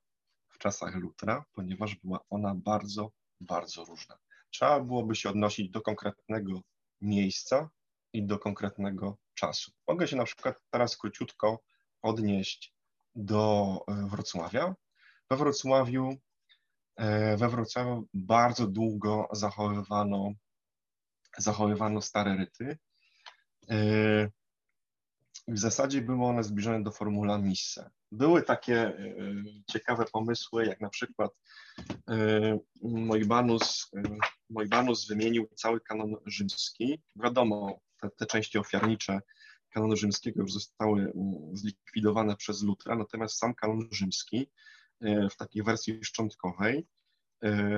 czasach 0.59 0.95
Lutra, 0.95 1.45
ponieważ 1.53 1.95
była 1.95 2.19
ona 2.29 2.55
bardzo, 2.55 3.11
bardzo 3.41 3.85
różna. 3.85 4.17
Trzeba 4.49 4.79
byłoby 4.79 5.15
się 5.15 5.29
odnosić 5.29 5.69
do 5.69 5.81
konkretnego 5.81 6.61
miejsca 7.01 7.69
i 8.13 8.25
do 8.25 8.39
konkretnego 8.39 9.17
czasu. 9.33 9.71
Mogę 9.87 10.07
się 10.07 10.15
na 10.15 10.23
przykład 10.23 10.61
teraz 10.69 10.97
króciutko 10.97 11.59
odnieść 12.01 12.73
do 13.15 13.79
e, 13.87 14.07
Wrocławia. 14.07 14.75
We 15.29 15.37
Wrocławiu, 15.37 16.15
e, 16.95 17.37
we 17.37 17.49
Wrocławiu 17.49 18.07
bardzo 18.13 18.67
długo 18.67 19.27
zachowywano, 19.31 20.31
zachowywano 21.37 22.01
stare 22.01 22.35
ryty. 22.37 22.77
E, 25.49 25.53
w 25.53 25.59
zasadzie 25.59 26.01
były 26.01 26.25
one 26.25 26.43
zbliżone 26.43 26.83
do 26.83 26.91
formula 26.91 27.37
Misse. 27.37 27.89
Były 28.11 28.43
takie 28.43 28.77
e, 28.77 29.13
ciekawe 29.71 30.05
pomysły, 30.11 30.65
jak 30.65 30.81
na 30.81 30.89
przykład 30.89 31.31
e, 32.09 32.59
Mojbanus, 32.81 33.91
e, 33.95 34.01
Mojbanus 34.49 35.07
wymienił 35.07 35.47
cały 35.55 35.81
kanon 35.81 36.15
rzymski. 36.25 37.01
Wiadomo, 37.15 37.79
te, 38.01 38.09
te 38.09 38.25
części 38.25 38.57
ofiarnicze 38.57 39.19
kanonu 39.69 39.95
rzymskiego 39.95 40.41
już 40.41 40.53
zostały 40.53 41.13
zlikwidowane 41.53 42.35
przez 42.35 42.63
Lutra, 42.63 42.95
natomiast 42.95 43.37
sam 43.37 43.55
kanon 43.55 43.87
rzymski 43.91 44.49
w 45.31 45.35
takiej 45.37 45.63
wersji 45.63 46.03
szczątkowej 46.03 46.87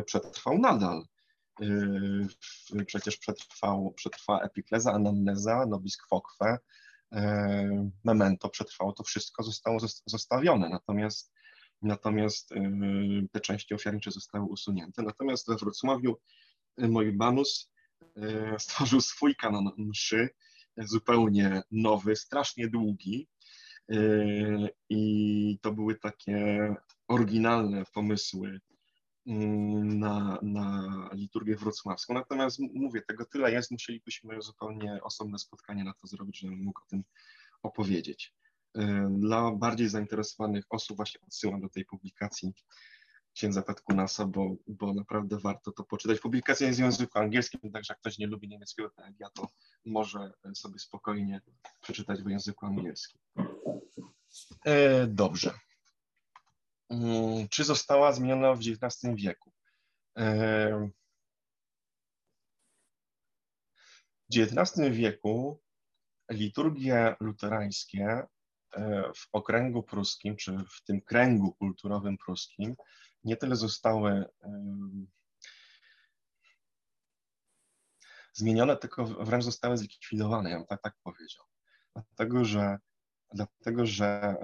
przetrwał 0.05 0.57
nadal. 0.59 1.03
Przecież 2.85 3.17
przetrwał, 3.17 3.93
przetrwa 3.95 4.39
epikleza, 4.39 4.93
anamneza, 4.93 5.65
nobis 5.65 5.97
quoque, 5.97 6.31
E, 6.47 6.57
memento 8.03 8.49
przetrwało, 8.49 8.93
to 8.93 9.03
wszystko 9.03 9.43
zostało 9.43 9.79
zostawione, 10.05 10.69
natomiast, 10.69 11.33
natomiast 11.81 12.51
e, 12.51 12.71
te 13.31 13.39
części 13.39 13.73
ofiarnicze 13.73 14.11
zostały 14.11 14.45
usunięte. 14.45 15.03
Natomiast 15.03 15.47
we 15.47 15.55
Wrocławiu 15.55 16.17
Moibanus 16.77 17.71
stworzył 18.57 19.01
swój 19.01 19.35
kanon 19.35 19.71
mszy, 19.77 20.29
zupełnie 20.77 21.61
nowy, 21.71 22.15
strasznie 22.15 22.67
długi. 22.67 23.27
I 24.89 25.59
to 25.61 25.71
były 25.71 25.95
takie 25.95 26.75
oryginalne 27.07 27.83
pomysły 27.93 28.59
na, 29.25 30.39
na 30.41 30.89
liturgię 31.13 31.55
wrocławską. 31.55 32.13
Natomiast 32.13 32.59
mówię, 32.73 33.01
tego 33.01 33.25
tyle 33.25 33.51
jest, 33.51 33.71
musielibyśmy 33.71 34.41
zupełnie 34.41 34.99
osobne 35.03 35.39
spotkanie 35.39 35.83
na 35.83 35.93
to 35.93 36.07
zrobić, 36.07 36.39
żebym 36.39 36.63
mógł 36.63 36.79
o 36.81 36.85
tym 36.89 37.03
opowiedzieć. 37.63 38.33
Dla 39.09 39.51
bardziej 39.51 39.89
zainteresowanych 39.89 40.65
osób 40.69 40.97
właśnie 40.97 41.21
odsyłam 41.21 41.61
do 41.61 41.69
tej 41.69 41.85
publikacji 41.85 42.53
księdza 43.33 43.61
Petkunasa, 43.61 44.25
bo, 44.25 44.55
bo 44.67 44.93
naprawdę 44.93 45.37
warto 45.37 45.71
to 45.71 45.83
poczytać. 45.83 46.19
Publikacja 46.19 46.67
jest 46.67 46.79
w 46.79 46.83
języku 46.83 47.19
angielskim, 47.19 47.71
także 47.71 47.93
jak 47.93 47.99
ktoś 47.99 48.17
nie 48.17 48.27
lubi 48.27 48.47
niemieckiego, 48.47 48.89
tak 48.89 49.05
jak 49.05 49.19
ja, 49.19 49.29
to 49.29 49.47
może 49.85 50.33
sobie 50.53 50.79
spokojnie 50.79 51.41
przeczytać 51.81 52.23
w 52.23 52.29
języku 52.29 52.65
angielskim. 52.65 53.21
E, 54.65 55.07
dobrze. 55.07 55.53
Mm, 56.91 57.47
czy 57.49 57.63
została 57.63 58.13
zmieniona 58.13 58.53
w 58.53 58.59
XIX 58.59 59.15
wieku? 59.15 59.53
W 64.29 64.37
XIX 64.37 64.89
wieku 64.91 65.61
liturgie 66.31 67.15
luterańskie 67.19 68.27
e, 68.73 69.03
w 69.15 69.27
okręgu 69.31 69.83
pruskim, 69.83 70.35
czy 70.35 70.57
w 70.57 70.83
tym 70.83 71.01
kręgu 71.01 71.53
kulturowym 71.53 72.17
pruskim, 72.17 72.75
nie 73.23 73.37
tyle 73.37 73.55
zostały 73.55 74.25
zmienione, 78.33 78.77
tylko 78.77 79.05
wręcz 79.05 79.43
zostały 79.43 79.77
zlikwidowane, 79.77 80.49
ja 80.49 80.57
bym 80.57 80.67
tak, 80.67 80.81
tak 80.81 80.95
powiedział. 81.03 81.45
Dlatego, 81.95 82.45
że, 82.45 82.77
dlatego, 83.33 83.85
że 83.85 84.35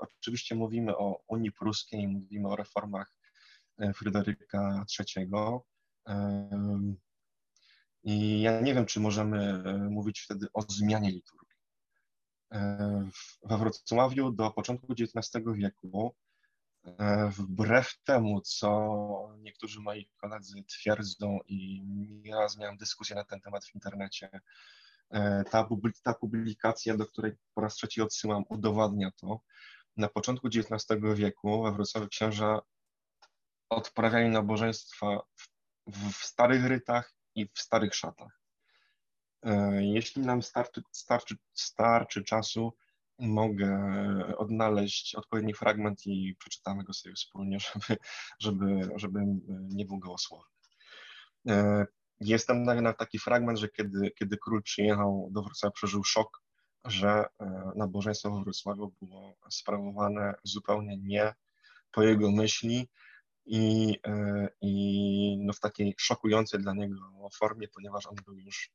oczywiście 0.00 0.54
mówimy 0.54 0.96
o 0.96 1.20
Unii 1.28 1.52
Pruskiej, 1.52 2.08
mówimy 2.08 2.48
o 2.48 2.56
reformach 2.56 3.12
e, 3.78 3.92
Fryderyka 3.92 4.84
III. 4.98 5.28
I 8.04 8.40
ja 8.40 8.60
nie 8.60 8.74
wiem, 8.74 8.86
czy 8.86 9.00
możemy 9.00 9.62
e, 9.66 9.72
mówić 9.90 10.20
wtedy 10.20 10.46
o 10.52 10.62
zmianie 10.62 11.10
liturgii. 11.10 11.56
E, 12.52 13.08
we 13.42 13.58
Wrocławiu 13.58 14.32
do 14.32 14.50
początku 14.50 14.92
XIX 14.92 15.44
wieku 15.54 16.14
E, 16.86 17.30
wbrew 17.30 18.02
temu, 18.04 18.40
co 18.40 19.36
niektórzy 19.38 19.80
moi 19.80 20.10
koledzy 20.16 20.64
twierdzą 20.64 21.38
i 21.46 21.82
nieraz 22.24 22.58
miałem 22.58 22.76
dyskusję 22.76 23.16
na 23.16 23.24
ten 23.24 23.40
temat 23.40 23.64
w 23.64 23.74
internecie, 23.74 24.30
e, 24.32 24.40
ta, 25.50 25.68
ta 26.02 26.14
publikacja, 26.14 26.96
do 26.96 27.06
której 27.06 27.32
po 27.54 27.60
raz 27.60 27.74
trzeci 27.74 28.02
odsyłam, 28.02 28.44
udowadnia 28.48 29.10
to. 29.20 29.40
Na 29.96 30.08
początku 30.08 30.48
XIX 30.48 31.00
wieku 31.14 31.62
we 31.62 31.72
Wrocławiu 31.72 32.08
księża 32.08 32.60
odprawiali 33.68 34.28
nabożeństwa 34.28 35.20
w, 35.36 36.12
w 36.12 36.24
starych 36.24 36.64
rytach 36.64 37.14
i 37.34 37.48
w 37.54 37.58
starych 37.58 37.94
szatach. 37.94 38.40
E, 39.42 39.84
jeśli 39.84 40.22
nam 40.22 40.42
starczy, 40.42 40.82
starczy, 40.92 41.36
starczy 41.52 42.24
czasu, 42.24 42.72
mogę 43.18 43.78
odnaleźć 44.36 45.14
odpowiedni 45.14 45.54
fragment 45.54 46.06
i 46.06 46.36
przeczytamy 46.38 46.84
go 46.84 46.92
sobie 46.92 47.14
wspólnie, 47.14 47.58
żeby, 47.70 47.98
żeby, 48.40 48.80
żeby 48.96 49.20
nie 49.48 49.84
był 49.84 49.98
gołosłowny. 49.98 50.56
E, 52.20 52.24
jest 52.24 52.46
tam 52.46 52.62
na 52.62 52.92
taki 52.92 53.18
fragment, 53.18 53.58
że 53.58 53.68
kiedy, 53.68 54.10
kiedy 54.10 54.36
król 54.36 54.62
przyjechał 54.62 55.28
do 55.32 55.42
Wrocławia, 55.42 55.72
przeżył 55.72 56.04
szok, 56.04 56.42
że 56.84 57.24
e, 57.40 57.72
nabożeństwo 57.76 58.30
w 58.30 58.44
Wrocławiu 58.44 58.92
było 59.02 59.36
sprawowane 59.50 60.34
zupełnie 60.44 60.96
nie 60.96 61.34
po 61.92 62.02
jego 62.02 62.30
myśli 62.30 62.88
i, 63.46 63.96
e, 64.06 64.48
i 64.60 65.38
no 65.44 65.52
w 65.52 65.60
takiej 65.60 65.94
szokującej 65.98 66.60
dla 66.60 66.74
niego 66.74 66.96
formie, 67.38 67.68
ponieważ 67.68 68.06
on 68.06 68.14
był 68.26 68.38
już 68.38 68.70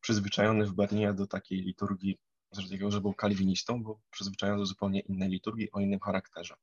przyzwyczajony 0.00 0.66
w 0.66 0.72
Berlinie 0.72 1.12
do 1.12 1.26
takiej 1.26 1.60
liturgii 1.60 2.18
z 2.52 2.70
tego, 2.70 2.90
że 2.90 3.00
był 3.00 3.14
kalwinistą, 3.14 3.82
był 3.82 4.00
przyzwyczajony 4.10 4.58
do 4.58 4.66
zupełnie 4.66 5.00
innej 5.00 5.28
liturgii, 5.28 5.72
o 5.72 5.80
innym 5.80 6.00
charakterze. 6.00 6.54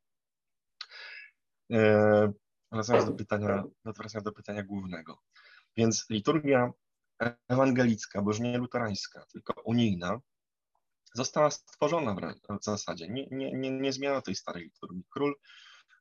Wracając 2.75 3.05
do 3.05 3.15
pytania, 3.15 3.63
wracając 3.85 4.25
do 4.25 4.31
pytania 4.31 4.63
głównego. 4.63 5.19
Więc 5.77 6.05
liturgia 6.09 6.71
ewangelicka, 7.49 8.21
bo 8.21 8.29
już 8.31 8.39
nie 8.39 8.57
luterańska, 8.57 9.25
tylko 9.25 9.61
unijna, 9.61 10.19
została 11.13 11.51
stworzona 11.51 12.15
w 12.61 12.63
zasadzie. 12.63 13.07
Nie, 13.09 13.27
nie, 13.31 13.51
nie, 13.53 13.71
nie 13.71 13.93
zmieniano 13.93 14.21
tej 14.21 14.35
starej 14.35 14.63
liturgii. 14.63 15.03
Król 15.09 15.35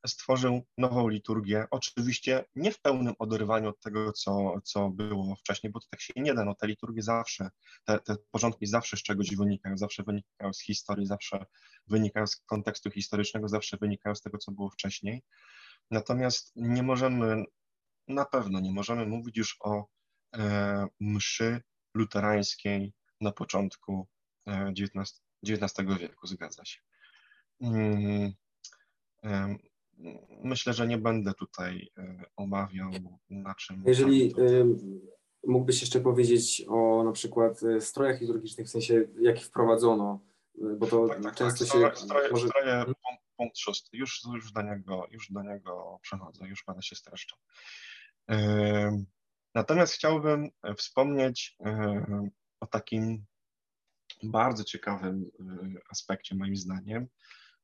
stworzył 0.07 0.66
nową 0.79 1.09
liturgię, 1.09 1.66
oczywiście 1.70 2.45
nie 2.55 2.72
w 2.72 2.81
pełnym 2.81 3.14
oderwaniu 3.18 3.68
od 3.68 3.81
tego, 3.81 4.12
co, 4.12 4.61
co 4.64 4.91
było 4.91 5.37
wcześniej, 5.37 5.72
bo 5.72 5.81
to 5.81 5.87
tak 5.91 6.01
się 6.01 6.12
nie 6.16 6.35
da, 6.35 6.45
no 6.45 6.55
te 6.55 6.66
liturgie 6.66 7.03
zawsze, 7.03 7.51
te, 7.85 7.99
te 7.99 8.16
porządki 8.31 8.66
zawsze 8.66 8.97
z 8.97 9.03
czegoś 9.03 9.37
wynikają, 9.37 9.79
zawsze 9.79 10.03
wynikają 10.03 10.53
z 10.53 10.62
historii, 10.62 11.07
zawsze 11.07 11.47
wynikają 11.87 12.27
z 12.27 12.37
kontekstu 12.37 12.91
historycznego, 12.91 13.49
zawsze 13.49 13.77
wynikają 13.77 14.14
z 14.14 14.20
tego, 14.20 14.39
co 14.39 14.53
było 14.53 14.70
wcześniej. 14.70 15.22
Natomiast 15.91 16.53
nie 16.57 16.82
możemy, 16.82 17.45
na 18.09 18.24
pewno 18.24 18.61
nie 18.61 18.72
możemy 18.72 19.07
mówić 19.07 19.37
już 19.37 19.57
o 19.61 19.87
e, 20.37 20.87
mszy 21.01 21.61
luterańskiej 21.95 22.93
na 23.20 23.32
początku 23.32 24.07
e, 24.47 24.72
XIX, 24.78 25.22
XIX 25.49 26.01
wieku, 26.01 26.26
zgadza 26.26 26.64
się. 26.64 26.80
Mm, 27.61 28.32
myślę, 30.43 30.72
że 30.72 30.87
nie 30.87 30.99
będę 30.99 31.35
tutaj 31.35 31.91
e, 31.99 32.24
omawiał, 32.37 32.91
na 33.30 33.55
czym. 33.55 33.82
Jeżeli 33.87 34.35
mógłbyś 35.47 35.80
jeszcze 35.80 36.01
powiedzieć 36.01 36.64
o 36.68 37.05
na 37.05 37.12
przykład 37.12 37.62
e, 37.62 37.80
strojach 37.80 38.20
liturgicznych, 38.20 38.66
w 38.66 38.70
sensie 38.70 39.05
jak 39.20 39.41
wprowadzono, 39.41 40.20
e, 40.62 40.76
bo 40.76 40.87
to 40.87 41.09
tak, 41.09 41.22
tak, 41.22 41.35
często 41.35 41.64
tak. 41.64 41.99
się. 41.99 42.05
Stroje, 42.05 42.30
może... 42.30 42.49
stroje 42.49 42.85
punkt, 43.37 43.59
szósty. 43.59 43.97
Już, 43.97 44.22
już, 44.35 44.53
do 44.53 44.62
niego, 44.62 45.07
już 45.11 45.32
do 45.32 45.43
niego 45.43 45.99
przechodzę, 46.03 46.49
już 46.49 46.64
będę 46.66 46.82
się 46.82 46.97
streszczał. 46.97 47.39
Natomiast 49.55 49.95
chciałbym 49.95 50.51
wspomnieć 50.76 51.57
o 52.61 52.66
takim 52.66 53.24
bardzo 54.22 54.64
ciekawym 54.64 55.30
aspekcie, 55.91 56.35
moim 56.35 56.57
zdaniem, 56.57 57.09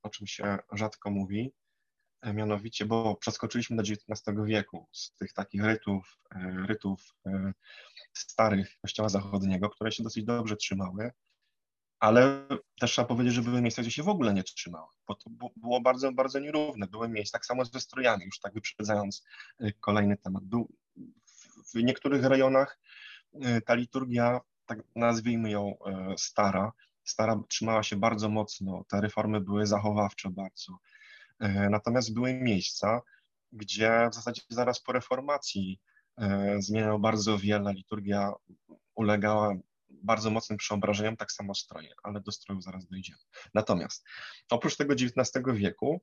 o 0.02 0.10
czym 0.10 0.26
się 0.26 0.58
rzadko 0.72 1.10
mówi, 1.10 1.52
E, 2.22 2.34
mianowicie, 2.34 2.86
bo 2.86 3.16
przeskoczyliśmy 3.16 3.76
do 3.76 3.82
XIX 3.82 4.22
wieku 4.44 4.88
z 4.92 5.12
tych 5.14 5.32
takich 5.32 5.64
rytów, 5.64 6.18
e, 6.34 6.66
rytów 6.68 7.14
e, 7.26 7.52
starych 8.12 8.76
Kościoła 8.82 9.08
Zachodniego, 9.08 9.70
które 9.70 9.92
się 9.92 10.02
dosyć 10.02 10.24
dobrze 10.24 10.56
trzymały, 10.56 11.10
ale 12.00 12.46
też 12.80 12.90
trzeba 12.90 13.08
powiedzieć, 13.08 13.34
że 13.34 13.42
były 13.42 13.62
miejsca, 13.62 13.82
gdzie 13.82 13.90
się 13.90 14.02
w 14.02 14.08
ogóle 14.08 14.34
nie 14.34 14.44
trzymały, 14.44 14.88
bo 15.06 15.14
to 15.14 15.30
było 15.56 15.80
bardzo, 15.80 16.12
bardzo 16.12 16.38
nierówne. 16.38 16.86
Były 16.86 17.08
miejsca, 17.08 17.38
tak 17.38 17.46
samo 17.46 17.64
ze 17.64 17.80
strojami, 17.80 18.24
już 18.24 18.40
tak 18.40 18.54
wyprzedzając 18.54 19.24
kolejny 19.80 20.16
temat. 20.16 20.44
Był, 20.44 20.68
w 21.74 21.74
niektórych 21.74 22.24
rejonach 22.24 22.78
ta 23.66 23.74
liturgia, 23.74 24.40
tak 24.66 24.78
nazwijmy 24.96 25.50
ją 25.50 25.74
stara, 26.16 26.72
stara 27.04 27.40
trzymała 27.48 27.82
się 27.82 27.96
bardzo 27.96 28.28
mocno, 28.28 28.84
te 28.88 29.00
reformy 29.00 29.40
były 29.40 29.66
zachowawcze 29.66 30.30
bardzo, 30.30 30.78
natomiast 31.70 32.14
były 32.14 32.34
miejsca, 32.34 33.00
gdzie 33.52 34.08
w 34.12 34.14
zasadzie 34.14 34.42
zaraz 34.48 34.80
po 34.80 34.92
reformacji 34.92 35.80
zmieniało 36.58 36.98
bardzo 36.98 37.38
wiele, 37.38 37.72
liturgia 37.72 38.32
ulegała 38.94 39.54
bardzo 39.90 40.30
mocnym 40.30 40.58
przeobrażeniom, 40.58 41.16
tak 41.16 41.32
samo 41.32 41.54
stroje, 41.54 41.94
ale 42.02 42.20
do 42.20 42.32
stroju 42.32 42.60
zaraz 42.60 42.86
dojdziemy. 42.86 43.18
Natomiast 43.54 44.04
oprócz 44.50 44.76
tego 44.76 44.94
XIX 44.94 45.44
wieku, 45.54 46.00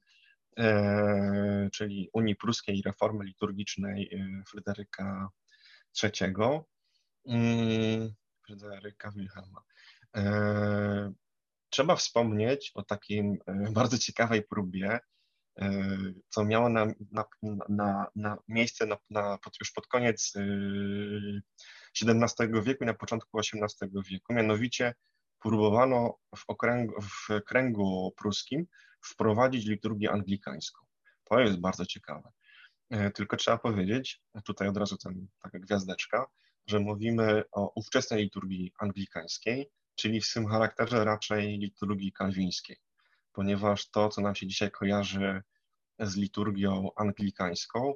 e, 0.60 1.70
czyli 1.74 2.10
Unii 2.14 2.36
Pruskiej 2.36 2.78
i 2.78 2.82
reformy 2.82 3.26
liturgicznej 3.26 4.10
Fryderyka 4.50 5.30
III, 6.04 6.34
mm, 7.28 8.14
Fryderyka 8.46 9.12
Wilhelma, 9.12 9.62
trzeba 11.70 11.96
wspomnieć 11.96 12.72
o 12.76 12.84
takim 12.84 13.38
bardzo 13.72 13.98
ciekawej 13.98 14.44
próbie 14.44 15.00
E, 15.62 15.88
co 16.30 16.46
miało 16.46 16.70
na, 16.70 16.86
na, 17.12 17.26
na, 17.70 18.08
na 18.16 18.38
miejsce 18.48 18.86
na, 18.86 18.98
na, 19.10 19.38
pod, 19.38 19.54
już 19.60 19.72
pod 19.72 19.88
koniec 19.88 20.34
XVII 22.06 22.58
e, 22.58 22.62
wieku 22.62 22.84
i 22.84 22.88
na 22.88 22.94
początku 22.94 23.40
XVIII 23.40 23.90
wieku. 24.12 24.34
Mianowicie 24.34 24.94
próbowano 25.40 26.18
w, 26.36 26.44
okręgu, 26.48 27.02
w 27.02 27.28
kręgu 27.46 28.14
pruskim 28.18 28.68
wprowadzić 29.02 29.66
liturgię 29.66 30.12
anglikańską. 30.12 30.86
To 31.24 31.40
jest 31.40 31.60
bardzo 31.60 31.86
ciekawe. 31.86 32.32
Tylko 33.14 33.38
trzeba 33.38 33.58
powiedzieć, 33.58 34.22
tutaj 34.44 34.68
od 34.68 34.78
razu 34.78 34.98
ten, 34.98 35.28
taka 35.42 35.60
gwiazdeczka, 35.60 36.26
że 36.68 36.80
mówimy 36.80 37.44
o 37.52 37.72
ówczesnej 37.76 38.24
liturgii 38.24 38.74
anglikańskiej, 38.80 39.70
czyli 39.96 40.22
w 40.22 40.26
swym 40.26 40.48
charakterze 40.48 41.06
raczej 41.06 41.58
liturgii 41.58 42.12
kalwińskiej, 42.12 42.78
ponieważ 43.32 43.90
to, 43.90 44.10
co 44.10 44.22
nam 44.22 44.36
się 44.36 44.48
dzisiaj 44.48 44.72
kojarzy 44.72 45.42
z 46.00 46.16
liturgią 46.16 46.90
anglikańską, 46.96 47.94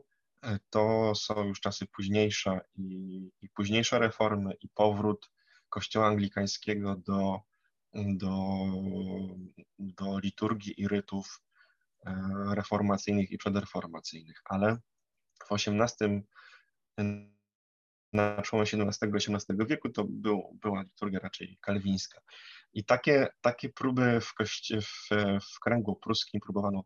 to 0.70 1.16
są 1.16 1.44
już 1.44 1.60
czasy 1.60 1.88
późniejsze 1.88 2.60
i, 2.76 3.32
i 3.42 3.50
późniejsze 3.50 4.00
reformy 4.00 4.54
i 4.62 4.70
powrót 4.70 5.32
kościoła 5.70 6.08
anglikańskiego 6.08 6.96
do, 6.96 7.40
do, 7.94 8.34
do 9.80 10.20
liturgii 10.20 10.82
i 10.82 10.88
rytów 10.88 11.42
e, 12.06 12.14
reformacyjnych 12.56 13.32
i 13.32 13.38
przedreformacyjnych, 13.38 14.42
ale 14.46 14.78
w 15.50 15.52
XVIII, 15.52 16.22
na 18.14 18.42
przełomie 18.42 18.68
XVII-XVIII 18.72 19.68
wieku 19.68 19.90
to 19.90 20.06
był, 20.10 20.58
była 20.62 20.82
liturgia 20.82 21.20
raczej 21.20 21.58
kalwińska. 21.62 22.22
I 22.74 22.86
takie, 22.86 23.28
takie 23.42 23.70
próby 23.70 24.22
w, 24.22 24.34
kości- 24.36 24.82
w, 24.82 25.10
w 25.56 25.60
kręgu 25.60 25.96
pruskim 25.96 26.42
próbowano 26.42 26.84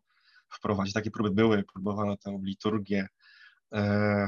wprowadzić, 0.52 0.94
takie 0.94 1.10
próby 1.10 1.30
były, 1.30 1.64
próbowano 1.72 2.16
tę 2.16 2.38
liturgię 2.42 3.00
e, 3.00 3.25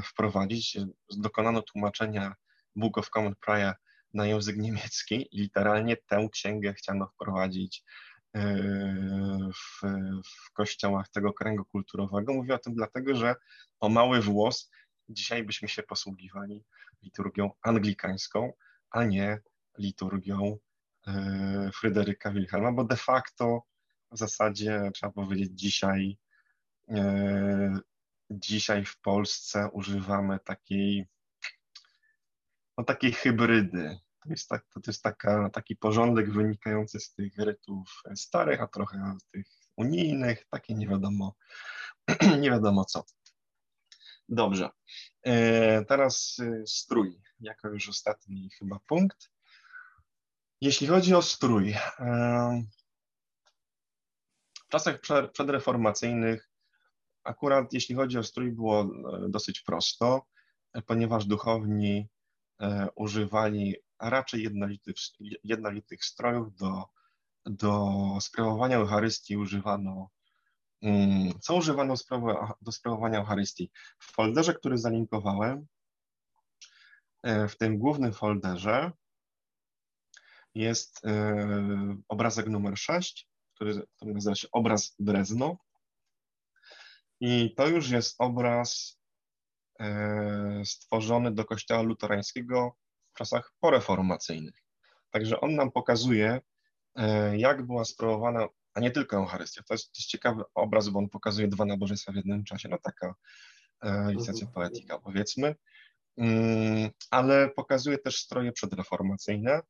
wprowadzić. 0.03 0.77
Dokonano 1.17 1.61
tłumaczenia 1.61 2.35
Book 2.75 2.97
of 2.97 3.09
Common 3.09 3.35
Prayer 3.35 3.75
na 4.13 4.25
język 4.25 4.57
niemiecki 4.57 5.27
i 5.31 5.41
literalnie 5.41 5.97
tę 5.97 6.27
księgę 6.31 6.73
chciano 6.73 7.07
wprowadzić 7.07 7.83
e, 8.35 8.41
w, 9.53 9.81
w 10.25 10.51
kościołach 10.53 11.09
tego 11.09 11.33
kręgu 11.33 11.65
kulturowego. 11.65 12.33
Mówię 12.33 12.55
o 12.55 12.59
tym 12.59 12.73
dlatego, 12.73 13.15
że 13.15 13.35
o 13.79 13.89
mały 13.89 14.21
włos 14.21 14.71
dzisiaj 15.09 15.43
byśmy 15.43 15.67
się 15.67 15.83
posługiwali 15.83 16.63
liturgią 17.01 17.51
anglikańską, 17.61 18.53
a 18.91 19.03
nie 19.03 19.39
liturgią 19.77 20.57
e, 21.07 21.71
Fryderyka 21.73 22.31
Wilhelma, 22.31 22.71
bo 22.71 22.83
de 22.83 22.97
facto 22.97 23.63
w 24.11 24.17
zasadzie 24.17 24.91
trzeba 24.93 25.11
powiedzieć 25.11 25.51
dzisiaj 25.53 26.17
e, 26.89 27.79
dzisiaj 28.31 28.85
w 28.85 28.99
Polsce 28.99 29.69
używamy 29.73 30.39
takiej 30.39 31.07
no 32.77 32.83
takiej 32.83 33.11
hybrydy. 33.11 33.99
To 34.23 34.29
jest, 34.29 34.49
tak, 34.49 34.65
to 34.73 34.81
jest 34.87 35.03
taka, 35.03 35.49
taki 35.49 35.75
porządek 35.75 36.33
wynikający 36.33 36.99
z 36.99 37.13
tych 37.13 37.37
rytów 37.37 38.01
starych, 38.15 38.61
a 38.61 38.67
trochę 38.67 39.17
z 39.21 39.27
tych 39.27 39.47
unijnych, 39.75 40.45
takie 40.49 40.73
nie 40.73 40.87
wiadomo, 40.87 41.35
nie 42.41 42.49
wiadomo 42.51 42.85
co. 42.85 43.03
Dobrze. 44.29 44.69
E, 45.23 45.85
teraz 45.85 46.37
e, 46.39 46.67
strój, 46.67 47.21
jako 47.39 47.67
już 47.67 47.89
ostatni 47.89 48.49
chyba 48.49 48.79
punkt. 48.79 49.31
Jeśli 50.61 50.87
chodzi 50.87 51.15
o 51.15 51.21
strój, 51.21 51.71
e, 51.99 52.63
w 54.65 54.67
czasach 54.67 54.99
przedreformacyjnych 55.33 56.48
akurat 57.23 57.73
jeśli 57.73 57.95
chodzi 57.95 58.17
o 58.17 58.23
strój 58.23 58.51
było 58.51 58.89
dosyć 59.29 59.61
prosto, 59.61 60.25
ponieważ 60.85 61.25
duchowni 61.25 62.07
używali 62.95 63.75
raczej 64.01 64.43
jednolitych, 64.43 64.95
jednolitych 65.43 66.05
strojów 66.05 66.55
do, 66.55 66.85
do 67.45 67.93
sprawowania 68.21 68.77
Eucharystii 68.77 69.37
używano 69.37 70.09
Mm, 70.81 71.39
co 71.39 71.55
używano 71.55 71.93
do 72.61 72.71
sprawowania 72.71 73.19
Eucharystii? 73.19 73.71
W 73.99 74.11
folderze, 74.11 74.53
który 74.53 74.77
zalinkowałem, 74.77 75.67
e, 77.23 77.47
w 77.47 77.57
tym 77.57 77.77
głównym 77.77 78.13
folderze 78.13 78.91
jest 80.55 81.05
e, 81.05 81.97
obrazek 82.07 82.47
numer 82.47 82.77
6, 82.77 83.27
który, 83.55 83.87
który 83.95 84.13
nazywa 84.13 84.35
się 84.35 84.47
obraz 84.51 84.95
Drezno. 84.99 85.57
I 87.19 87.53
to 87.55 87.67
już 87.67 87.89
jest 87.89 88.15
obraz 88.17 88.99
e, 89.79 90.61
stworzony 90.65 91.31
do 91.31 91.45
kościoła 91.45 91.81
luterańskiego 91.81 92.75
w 93.13 93.17
czasach 93.17 93.53
poreformacyjnych. 93.59 94.63
Także 95.11 95.39
on 95.39 95.55
nam 95.55 95.71
pokazuje, 95.71 96.41
jak 97.37 97.65
była 97.65 97.85
sprawowana 97.85 98.47
a 98.73 98.79
nie 98.79 98.91
tylko 98.91 99.17
Eucharystia. 99.17 99.63
To 99.63 99.73
jest, 99.73 99.85
to 99.85 99.99
jest 99.99 100.09
ciekawy 100.09 100.43
obraz, 100.53 100.89
bo 100.89 100.99
on 100.99 101.09
pokazuje 101.09 101.47
dwa 101.47 101.65
nabożeństwa 101.65 102.11
w 102.11 102.15
jednym 102.15 102.43
czasie. 102.43 102.69
No 102.69 102.77
taka 102.83 103.15
e, 103.81 104.11
licencja 104.11 104.47
mhm. 104.47 104.53
poetyka, 104.53 104.99
powiedzmy. 104.99 105.55
Mm, 106.17 106.89
ale 107.11 107.49
pokazuje 107.49 107.97
też 107.97 108.15
stroje 108.15 108.51
przedreformacyjne 108.51 109.61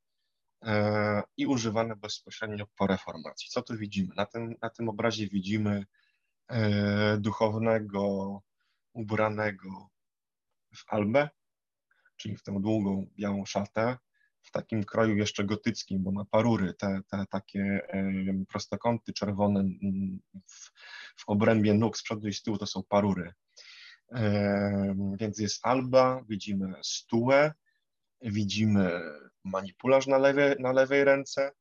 e, 0.64 1.22
i 1.36 1.46
używane 1.46 1.96
bezpośrednio 1.96 2.66
po 2.76 2.86
reformacji. 2.86 3.50
Co 3.50 3.62
tu 3.62 3.76
widzimy? 3.76 4.14
Na 4.16 4.26
tym, 4.26 4.54
na 4.62 4.70
tym 4.70 4.88
obrazie 4.88 5.28
widzimy 5.28 5.70
e, 5.70 5.84
duchownego 7.18 8.42
ubranego 8.92 9.88
w 10.76 10.84
albę, 10.86 11.28
czyli 12.16 12.36
w 12.36 12.42
tę 12.42 12.60
długą 12.60 13.06
białą 13.18 13.46
szatę, 13.46 13.96
w 14.42 14.50
takim 14.50 14.84
kroju 14.84 15.16
jeszcze 15.16 15.44
gotyckim, 15.44 16.02
bo 16.02 16.12
ma 16.12 16.24
parury, 16.24 16.74
te, 16.74 17.00
te 17.08 17.24
takie 17.30 17.80
prostokąty 18.48 19.12
czerwone 19.12 19.64
w, 20.46 20.70
w 21.16 21.24
obrębie 21.26 21.74
nóg 21.74 21.98
z 21.98 22.02
przodu 22.02 22.28
i 22.28 22.34
z 22.34 22.42
tyłu 22.42 22.58
to 22.58 22.66
są 22.66 22.82
parury. 22.88 23.32
Więc 25.20 25.38
jest 25.38 25.66
alba, 25.66 26.22
widzimy 26.28 26.74
stułę, 26.82 27.52
widzimy 28.22 29.00
manipularz 29.44 30.06
na 30.06 30.18
lewej, 30.18 30.56
na 30.58 30.72
lewej 30.72 31.04
ręce, 31.04 31.52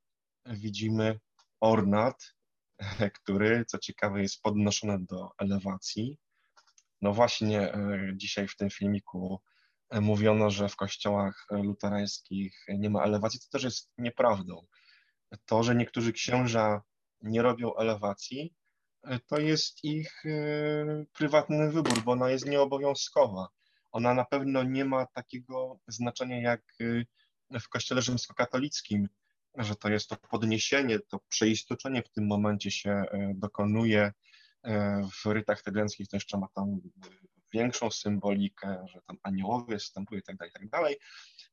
widzimy 0.45 1.19
ornat, 1.59 2.35
który, 3.21 3.65
co 3.65 3.79
ciekawe, 3.79 4.21
jest 4.21 4.41
podnoszony 4.41 5.05
do 5.05 5.29
elewacji. 5.37 6.17
No 7.01 7.13
właśnie 7.13 7.73
e, 7.73 8.13
dzisiaj 8.15 8.47
w 8.47 8.55
tym 8.55 8.69
filmiku 8.69 9.41
mówiono, 9.91 10.49
że 10.49 10.69
w 10.69 10.75
kościołach 10.75 11.47
luterańskich 11.51 12.65
nie 12.69 12.89
ma 12.89 13.03
elewacji, 13.03 13.39
to 13.39 13.45
też 13.51 13.63
jest 13.63 13.91
nieprawdą. 13.97 14.65
To, 15.45 15.63
że 15.63 15.75
niektórzy 15.75 16.13
księża 16.13 16.81
nie 17.21 17.41
robią 17.41 17.75
elewacji, 17.75 18.53
to 19.27 19.39
jest 19.39 19.83
ich 19.83 20.25
e, 20.25 21.05
prywatny 21.13 21.71
wybór, 21.71 22.03
bo 22.03 22.11
ona 22.11 22.29
jest 22.29 22.45
nieobowiązkowa. 22.45 23.47
Ona 23.91 24.13
na 24.13 24.25
pewno 24.25 24.63
nie 24.63 24.85
ma 24.85 25.05
takiego 25.05 25.79
znaczenia 25.87 26.41
jak 26.41 26.61
e, 27.51 27.59
w 27.59 27.69
kościele 27.69 28.01
rzymskokatolickim, 28.01 29.07
że 29.57 29.75
to 29.75 29.89
jest 29.89 30.09
to 30.09 30.15
podniesienie, 30.15 30.99
to 30.99 31.19
przeistoczenie 31.27 32.03
w 32.03 32.09
tym 32.09 32.27
momencie 32.27 32.71
się 32.71 32.91
e, 32.91 33.33
dokonuje 33.35 34.11
w 35.23 35.25
rytach 35.25 35.61
tygrenskich, 35.61 36.07
to 36.07 36.17
jeszcze 36.17 36.37
ma 36.37 36.47
tam 36.47 36.81
większą 37.53 37.91
symbolikę, 37.91 38.85
że 38.93 39.01
tam 39.07 39.17
aniołowie 39.23 39.77
i 40.11 40.21
tak 40.21 40.37
dalej, 40.37 40.51
tak 40.53 40.69
dalej. 40.69 40.97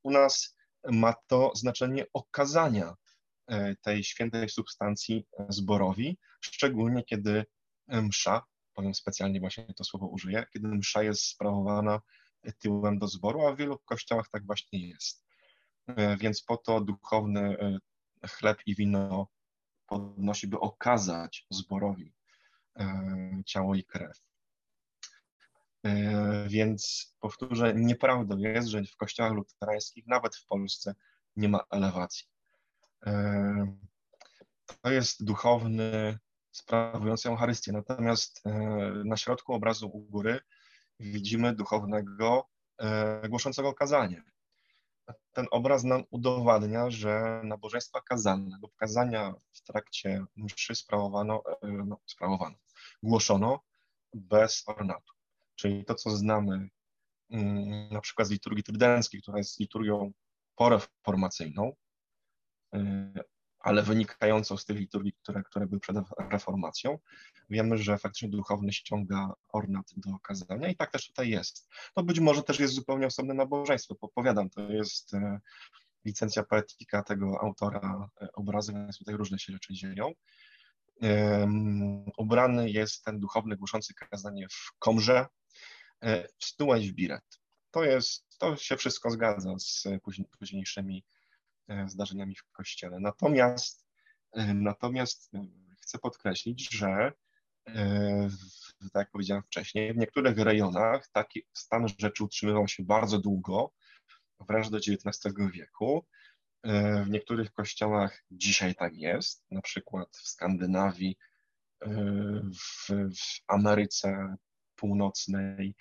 U 0.02 0.10
nas 0.10 0.56
ma 0.84 1.14
to 1.26 1.52
znaczenie 1.54 2.06
okazania 2.12 2.94
e, 3.46 3.76
tej 3.76 4.04
świętej 4.04 4.48
substancji 4.48 5.26
zborowi, 5.48 6.18
szczególnie 6.40 7.04
kiedy 7.04 7.44
msza, 7.88 8.42
powiem 8.74 8.94
specjalnie 8.94 9.40
właśnie 9.40 9.74
to 9.76 9.84
słowo 9.84 10.06
użyję, 10.06 10.46
kiedy 10.52 10.68
msza 10.68 11.02
jest 11.02 11.22
sprawowana 11.22 12.00
tyłem 12.58 12.98
do 12.98 13.08
zboru, 13.08 13.46
a 13.46 13.52
w 13.52 13.56
wielu 13.56 13.78
kościołach 13.78 14.28
tak 14.28 14.46
właśnie 14.46 14.88
jest. 14.88 15.25
E, 15.86 16.16
więc 16.16 16.42
po 16.42 16.56
to 16.56 16.80
duchowny 16.80 17.58
e, 17.58 17.78
chleb 18.28 18.58
i 18.66 18.74
wino 18.74 19.28
podnosi, 19.86 20.46
by 20.46 20.60
okazać 20.60 21.46
zborowi 21.50 22.12
ciało 23.46 23.74
i 23.74 23.84
krew. 23.84 24.26
E, 25.86 26.48
więc 26.48 27.12
powtórzę, 27.20 27.74
nieprawdą 27.74 28.38
jest, 28.38 28.68
że 28.68 28.84
w 28.84 28.96
kościołach 28.96 29.32
luterańskich, 29.32 30.06
nawet 30.06 30.36
w 30.36 30.46
Polsce, 30.46 30.94
nie 31.36 31.48
ma 31.48 31.60
elewacji. 31.70 32.26
E, 33.06 33.76
to 34.82 34.90
jest 34.90 35.24
duchowny 35.24 36.18
sprawujący 36.52 37.28
Eucharystię. 37.28 37.72
Natomiast 37.72 38.46
e, 38.46 38.50
na 39.04 39.16
środku 39.16 39.52
obrazu 39.52 39.88
u 39.88 40.00
góry 40.00 40.40
widzimy 41.00 41.54
duchownego 41.54 42.48
głoszącego 43.28 43.74
kazanie. 43.74 44.22
Ten 45.32 45.46
obraz 45.50 45.84
nam 45.84 46.04
udowadnia, 46.10 46.90
że 46.90 47.40
nabożeństwa 47.44 48.00
kazalne 48.00 48.58
lub 48.62 48.74
kazania 48.76 49.34
w 49.52 49.62
trakcie 49.62 50.24
mszy 50.36 50.74
sprawowano, 50.74 51.42
no, 51.62 51.98
sprawowano, 52.06 52.56
głoszono 53.02 53.60
bez 54.14 54.68
ornatu. 54.68 55.12
Czyli 55.54 55.84
to, 55.84 55.94
co 55.94 56.10
znamy 56.10 56.68
mm, 57.30 57.88
na 57.92 58.00
przykład 58.00 58.28
z 58.28 58.30
liturgii 58.30 58.64
trydenckiej, 58.64 59.22
która 59.22 59.38
jest 59.38 59.60
liturgią 59.60 60.12
poreformacyjną, 60.56 61.72
y, 62.74 62.80
ale 63.58 63.82
wynikającą 63.82 64.56
z 64.56 64.64
tych 64.64 64.76
liturgii, 64.76 65.12
które, 65.12 65.42
które 65.42 65.66
były 65.66 65.80
przed 65.80 65.96
reformacją. 66.30 66.98
Wiemy, 67.50 67.78
że 67.78 67.98
faktycznie 67.98 68.28
duchowny 68.28 68.72
ściąga 68.72 69.32
ornat 69.48 69.86
do 69.96 70.18
kazania 70.18 70.68
i 70.68 70.76
tak 70.76 70.90
też 70.90 71.06
tutaj 71.06 71.28
jest. 71.28 71.68
To 71.94 72.02
być 72.02 72.20
może 72.20 72.42
też 72.42 72.60
jest 72.60 72.74
zupełnie 72.74 73.06
osobne 73.06 73.34
nabożeństwo, 73.34 73.94
powiadam, 74.14 74.50
to 74.50 74.60
jest 74.60 75.14
e, 75.14 75.40
licencja 76.04 76.42
poetyka 76.42 77.02
tego 77.02 77.40
autora 77.40 78.08
e, 78.22 78.32
obrazu, 78.32 78.72
więc 78.72 78.98
tutaj 78.98 79.16
różne 79.16 79.38
się 79.38 79.52
rzeczy 79.52 79.74
dzieją. 79.74 80.12
Ubrany 82.18 82.70
jest 82.70 83.04
ten 83.04 83.20
duchowny 83.20 83.56
głoszący 83.56 83.94
kazanie 83.94 84.46
w 84.50 84.78
komrze, 84.78 85.26
e, 86.00 86.28
w 86.38 86.44
stułę 86.44 86.80
w 86.80 86.92
biret. 86.92 87.40
To 87.70 87.84
jest, 87.84 88.38
to 88.38 88.56
się 88.56 88.76
wszystko 88.76 89.10
zgadza 89.10 89.54
z 89.58 89.84
późniejszymi 90.38 91.04
zdarzeniami 91.86 92.34
w 92.36 92.52
kościele. 92.52 93.00
Natomiast, 93.00 93.86
e, 94.32 94.54
natomiast 94.54 95.34
e, 95.34 95.46
chcę 95.80 95.98
podkreślić, 95.98 96.70
że 96.74 97.12
tak 98.80 98.94
jak 98.94 99.10
powiedziałem 99.10 99.42
wcześniej, 99.42 99.94
w 99.94 99.96
niektórych 99.96 100.38
rejonach 100.38 101.08
taki 101.08 101.46
stan 101.54 101.88
rzeczy 101.98 102.24
utrzymywał 102.24 102.68
się 102.68 102.82
bardzo 102.82 103.18
długo, 103.18 103.72
wręcz 104.48 104.68
do 104.70 104.76
XIX 104.76 105.34
wieku. 105.52 106.06
W 107.04 107.10
niektórych 107.10 107.52
kościołach 107.52 108.22
dzisiaj 108.30 108.74
tak 108.74 108.96
jest, 108.96 109.46
na 109.50 109.60
przykład 109.60 110.16
w 110.16 110.28
Skandynawii, 110.28 111.16
w, 112.60 112.88
w 112.90 113.40
Ameryce 113.48 114.36
Północnej, 114.76 115.74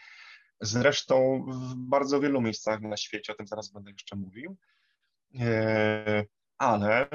zresztą 0.62 1.46
w 1.48 1.76
bardzo 1.76 2.20
wielu 2.20 2.42
miejscach 2.42 2.82
na 2.82 2.98
świecie, 2.98 3.34
o 3.34 3.36
tym 3.36 3.48
zaraz 3.48 3.72
będę 3.72 3.92
jeszcze 3.92 4.16
mówił. 4.16 4.58
E, 5.40 6.26
ale 6.58 7.10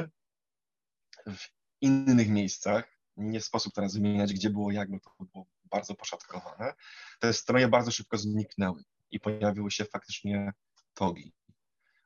w 1.27 1.49
innych 1.81 2.29
miejscach, 2.29 3.01
nie 3.16 3.41
sposób 3.41 3.75
teraz 3.75 3.95
wymieniać, 3.95 4.33
gdzie 4.33 4.51
było 4.51 4.73
jak, 4.73 4.91
bo 4.91 5.01
to 5.01 5.25
było 5.25 5.47
bardzo 5.64 5.95
poszatkowane, 5.95 6.75
te 7.21 7.33
stroje 7.33 7.68
bardzo 7.68 7.91
szybko 7.91 8.18
zniknęły 8.18 8.85
i 9.11 9.21
pojawiły 9.21 9.71
się 9.71 9.85
faktycznie 9.85 10.53
togi 10.95 11.33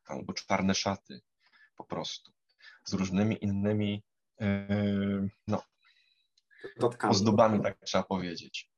albo 0.07 0.33
czarne 0.33 0.75
szaty 0.75 1.21
po 1.77 1.85
prostu 1.85 2.33
z 2.85 2.93
różnymi 2.93 3.45
innymi 3.45 4.03
e, 4.41 4.69
no, 5.47 5.63
ozdobami, 7.09 7.63
tak 7.63 7.79
trzeba 7.85 8.05
powiedzieć. 8.05 8.71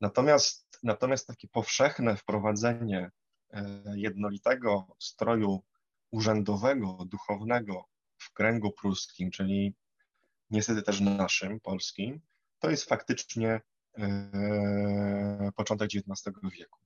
Natomiast, 0.00 0.78
natomiast 0.82 1.26
takie 1.26 1.48
powszechne 1.48 2.16
wprowadzenie 2.16 3.10
e, 3.50 3.82
jednolitego 3.96 4.86
stroju 4.98 5.62
urzędowego, 6.12 6.98
duchownego 7.04 7.84
w 8.18 8.32
kręgu 8.32 8.72
pruskim, 8.72 9.30
czyli 9.30 9.74
niestety 10.50 10.82
też 10.82 11.00
naszym, 11.00 11.60
polskim, 11.60 12.20
to 12.58 12.70
jest 12.70 12.88
faktycznie 12.88 13.60
e, 13.98 15.50
początek 15.56 15.90
XIX 15.94 16.36
wieku. 16.58 16.78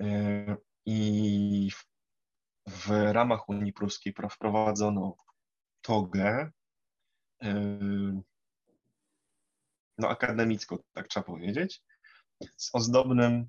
E, 0.00 0.56
I 0.86 1.70
w, 1.70 1.86
w, 2.66 2.90
ramach 2.90 3.48
Unii 3.48 3.72
Pruskiej 3.72 4.14
wprowadzono 4.30 5.16
togę, 5.80 6.50
e, 7.42 7.54
no 9.98 10.08
akademicko, 10.08 10.78
tak 10.92 11.08
trzeba 11.08 11.26
powiedzieć, 11.26 11.82
z 12.56 12.74
ozdobnym, 12.74 13.48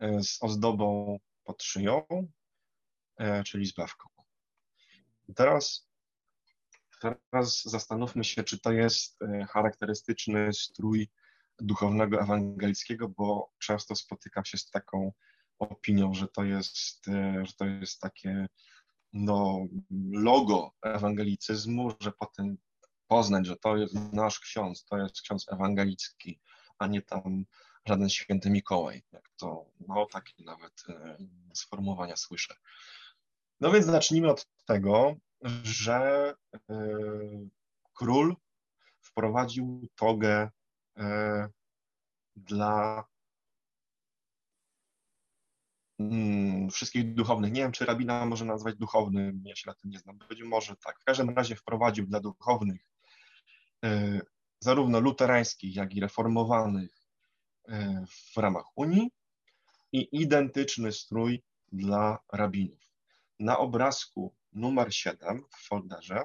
z 0.00 0.42
ozdobą 0.42 1.18
pod 1.44 1.62
szyją, 1.62 2.06
czyli 3.44 3.66
z 3.66 3.72
bawką. 3.72 4.08
Teraz, 5.36 5.88
teraz 7.30 7.62
zastanówmy 7.62 8.24
się, 8.24 8.44
czy 8.44 8.58
to 8.58 8.72
jest 8.72 9.22
e, 9.22 9.44
charakterystyczny 9.44 10.52
strój 10.52 11.10
duchownego 11.58 12.20
ewangelickiego, 12.20 13.08
bo 13.08 13.50
często 13.58 13.96
spotykam 13.96 14.44
się 14.44 14.58
z 14.58 14.70
taką 14.70 15.12
opinią, 15.58 16.14
że 16.14 16.28
to 16.28 16.44
jest, 16.44 17.08
e, 17.08 17.46
że 17.46 17.52
to 17.52 17.64
jest 17.64 18.00
takie 18.00 18.46
no, 19.12 19.66
logo 20.12 20.72
ewangelicyzmu, 20.82 21.90
że 22.00 22.12
potem 22.12 22.56
poznać, 23.08 23.46
że 23.46 23.56
to 23.56 23.76
jest 23.76 23.94
nasz 24.12 24.40
ksiądz, 24.40 24.84
to 24.84 24.98
jest 24.98 25.20
ksiądz 25.22 25.46
ewangelicki, 25.52 26.40
a 26.78 26.86
nie 26.86 27.02
tam 27.02 27.44
żaden 27.86 28.10
święty 28.10 28.50
Mikołaj, 28.50 29.02
jak 29.12 29.30
to, 29.36 29.70
no 29.88 30.06
takie 30.12 30.44
nawet 30.44 30.84
sformułowania 31.54 32.16
słyszę. 32.16 32.54
No 33.60 33.70
więc 33.70 33.86
zacznijmy 33.86 34.30
od 34.30 34.46
tego, 34.64 35.16
że 35.62 36.34
e, 36.54 36.88
król 37.94 38.36
wprowadził 39.00 39.88
togę 39.94 40.50
e, 40.96 41.48
dla 42.36 43.04
mm, 45.98 46.70
wszystkich 46.70 47.14
duchownych. 47.14 47.52
Nie 47.52 47.62
wiem, 47.62 47.72
czy 47.72 47.84
rabina 47.84 48.26
może 48.26 48.44
nazwać 48.44 48.76
duchownym, 48.76 49.42
ja 49.44 49.56
się 49.56 49.70
na 49.70 49.74
tym 49.74 49.90
nie 49.90 49.98
znam. 49.98 50.18
Być 50.28 50.42
może 50.42 50.76
tak. 50.76 51.00
W 51.00 51.04
każdym 51.04 51.30
razie 51.30 51.56
wprowadził 51.56 52.06
dla 52.06 52.20
duchownych, 52.20 52.80
e, 53.84 54.20
zarówno 54.60 55.00
luterańskich, 55.00 55.76
jak 55.76 55.94
i 55.94 56.00
reformowanych 56.00 57.04
w 58.08 58.36
ramach 58.36 58.64
Unii 58.76 59.10
i 59.92 60.08
identyczny 60.12 60.92
strój 60.92 61.42
dla 61.72 62.18
rabinów. 62.32 62.93
Na 63.38 63.58
obrazku 63.58 64.34
numer 64.52 64.94
7 64.94 65.44
w 65.50 65.66
folderze 65.68 66.22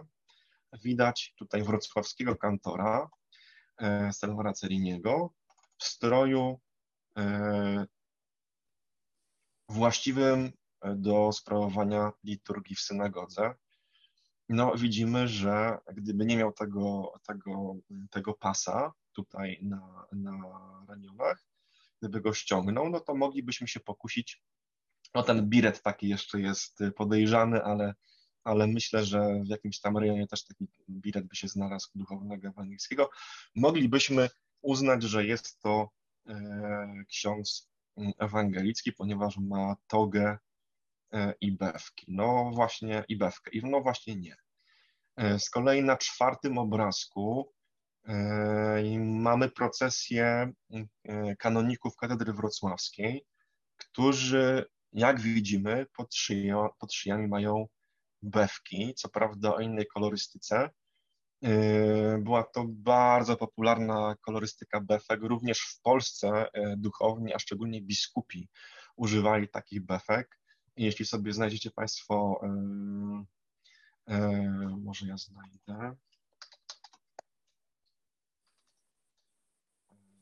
widać 0.83 1.33
tutaj 1.37 1.63
wrocławskiego 1.63 2.35
kantora 2.35 3.09
e, 3.77 4.13
Salvara 4.13 4.53
Ceriniego 4.53 5.33
w 5.77 5.83
stroju 5.83 6.59
e, 7.17 7.85
właściwym 9.69 10.51
do 10.95 11.31
sprawowania 11.31 12.11
liturgii 12.23 12.75
w 12.75 12.81
synagodze. 12.81 13.55
No, 14.49 14.75
widzimy, 14.75 15.27
że 15.27 15.77
gdyby 15.93 16.25
nie 16.25 16.37
miał 16.37 16.53
tego, 16.53 17.13
tego, 17.27 17.75
tego 18.11 18.33
pasa 18.33 18.93
tutaj 19.13 19.59
na, 19.61 20.05
na 20.11 20.31
ramionach, 20.87 21.45
gdyby 21.99 22.21
go 22.21 22.33
ściągnął, 22.33 22.89
no 22.89 22.99
to 22.99 23.15
moglibyśmy 23.15 23.67
się 23.67 23.79
pokusić 23.79 24.43
no 25.15 25.23
ten 25.23 25.49
biret 25.49 25.81
taki 25.81 26.09
jeszcze 26.09 26.41
jest 26.41 26.79
podejrzany, 26.95 27.63
ale, 27.63 27.93
ale 28.43 28.67
myślę, 28.67 29.05
że 29.05 29.41
w 29.45 29.49
jakimś 29.49 29.79
tam 29.79 29.97
rejonie 29.97 30.27
też 30.27 30.45
taki 30.45 30.67
biret 30.89 31.27
by 31.27 31.35
się 31.35 31.47
znalazł 31.47 31.89
duchownego 31.95 32.47
ewangelickiego. 32.47 33.09
Moglibyśmy 33.55 34.29
uznać, 34.61 35.03
że 35.03 35.25
jest 35.25 35.59
to 35.59 35.89
e, 36.27 37.03
ksiądz 37.07 37.69
ewangelicki, 38.19 38.93
ponieważ 38.93 39.37
ma 39.37 39.75
togę 39.87 40.37
e, 41.13 41.33
i 41.41 41.51
bewki. 41.51 42.05
No 42.07 42.51
właśnie 42.53 43.03
i 43.07 43.17
bewkę. 43.17 43.51
I 43.51 43.61
no 43.63 43.81
właśnie 43.81 44.15
nie. 44.15 44.35
E, 45.17 45.39
z 45.39 45.49
kolei 45.49 45.83
na 45.83 45.97
czwartym 45.97 46.57
obrazku 46.57 47.53
mamy 48.99 49.49
procesję 49.49 50.51
kanoników 51.39 51.95
katedry 51.95 52.33
wrocławskiej, 52.33 53.25
którzy 53.77 54.65
jak 54.93 55.21
widzimy, 55.21 55.85
pod, 55.93 56.15
szyją, 56.15 56.69
pod 56.79 56.93
szyjami 56.93 57.27
mają 57.27 57.67
bewki, 58.21 58.93
co 58.93 59.09
prawda 59.09 59.55
o 59.55 59.59
innej 59.59 59.87
kolorystyce. 59.87 60.69
Yy, 61.41 62.19
była 62.23 62.43
to 62.43 62.65
bardzo 62.67 63.37
popularna 63.37 64.15
kolorystyka 64.21 64.81
befek. 64.81 65.19
Również 65.21 65.59
w 65.59 65.81
Polsce 65.81 66.47
yy, 66.53 66.77
duchowni, 66.77 67.33
a 67.33 67.39
szczególnie 67.39 67.81
biskupi, 67.81 68.49
używali 68.95 69.49
takich 69.49 69.85
befek. 69.85 70.39
jeśli 70.75 71.05
sobie 71.05 71.33
znajdziecie 71.33 71.71
Państwo, 71.71 72.41
yy, 74.07 74.77
może 74.77 75.07
ja 75.07 75.17
znajdę. 75.17 75.95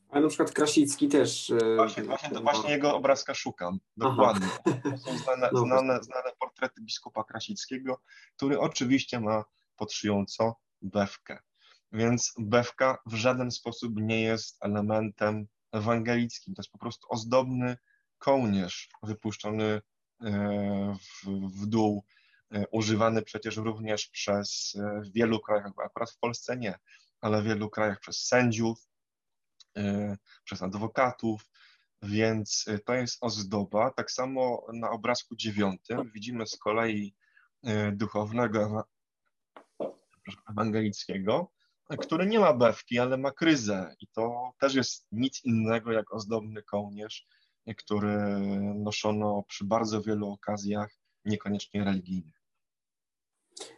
Ale 0.08 0.22
na 0.22 0.28
przykład 0.28 0.52
Krasicki 0.52 1.08
też. 1.08 1.50
E, 1.50 1.76
właśnie, 1.76 2.02
właśnie, 2.02 2.30
to 2.30 2.40
właśnie 2.40 2.70
jego 2.70 2.96
obrazka 2.96 3.34
szukam, 3.34 3.78
dokładnie. 3.96 4.48
To 4.64 4.98
są 4.98 5.18
znane, 5.18 5.50
znane, 5.66 6.02
znane 6.02 6.30
portrety 6.40 6.80
biskupa 6.80 7.24
Krasickiego, 7.24 8.00
który 8.36 8.60
oczywiście 8.60 9.20
ma 9.20 9.44
pod 9.76 9.92
szyją 9.92 10.24
co? 10.26 10.54
Bewkę. 10.82 11.38
Więc 11.92 12.34
bewka 12.38 12.98
w 13.06 13.14
żaden 13.14 13.50
sposób 13.50 13.92
nie 13.96 14.22
jest 14.22 14.56
elementem 14.60 15.46
ewangelickim. 15.72 16.54
To 16.54 16.62
jest 16.62 16.72
po 16.72 16.78
prostu 16.78 17.06
ozdobny 17.10 17.76
kołnierz 18.18 18.88
wypuszczony 19.02 19.64
e, 19.64 20.96
w, 21.00 21.26
w 21.62 21.66
dół, 21.66 22.04
e, 22.50 22.66
używany 22.70 23.22
przecież 23.22 23.56
również 23.56 24.06
przez 24.06 24.76
w 25.04 25.12
wielu 25.12 25.40
krajach, 25.40 25.72
akurat 25.84 26.10
w 26.10 26.18
Polsce 26.18 26.56
nie, 26.56 26.78
ale 27.20 27.42
w 27.42 27.44
wielu 27.44 27.70
krajach 27.70 28.00
przez 28.00 28.26
sędziów, 28.26 28.87
przez 30.44 30.62
adwokatów, 30.62 31.48
więc 32.02 32.64
e, 32.68 32.78
to 32.78 32.94
jest 32.94 33.18
ozdoba. 33.20 33.90
Tak 33.90 34.10
samo 34.10 34.66
na 34.72 34.90
obrazku 34.90 35.36
dziewiątym 35.36 36.10
widzimy 36.14 36.46
z 36.46 36.56
kolei 36.56 37.14
e, 37.62 37.92
duchownego, 37.92 38.84
ewangelickiego, 40.50 41.52
który 42.00 42.26
nie 42.26 42.40
ma 42.40 42.52
bewki, 42.52 42.98
ale 42.98 43.16
ma 43.16 43.30
kryzę 43.30 43.94
i 44.00 44.06
to 44.08 44.52
też 44.60 44.74
jest 44.74 45.06
nic 45.12 45.44
innego 45.44 45.92
jak 45.92 46.14
ozdobny 46.14 46.62
kołnierz, 46.62 47.26
który 47.76 48.38
noszono 48.74 49.42
przy 49.48 49.64
bardzo 49.64 50.02
wielu 50.02 50.30
okazjach, 50.30 50.90
niekoniecznie 51.24 51.84
religijnych. 51.84 52.42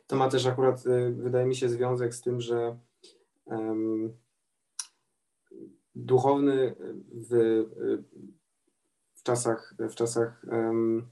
To 0.07 0.17
ma 0.17 0.29
też 0.29 0.47
akurat, 0.47 0.85
wydaje 1.11 1.47
mi 1.47 1.57
się, 1.57 1.69
związek 1.69 2.15
z 2.15 2.21
tym, 2.21 2.41
że 2.41 2.79
duchowny 5.95 6.77
w, 7.31 7.65
w 9.15 9.23
czasach, 9.23 9.75
w 9.79 9.95
czasach 9.95 10.45
um, 10.49 11.11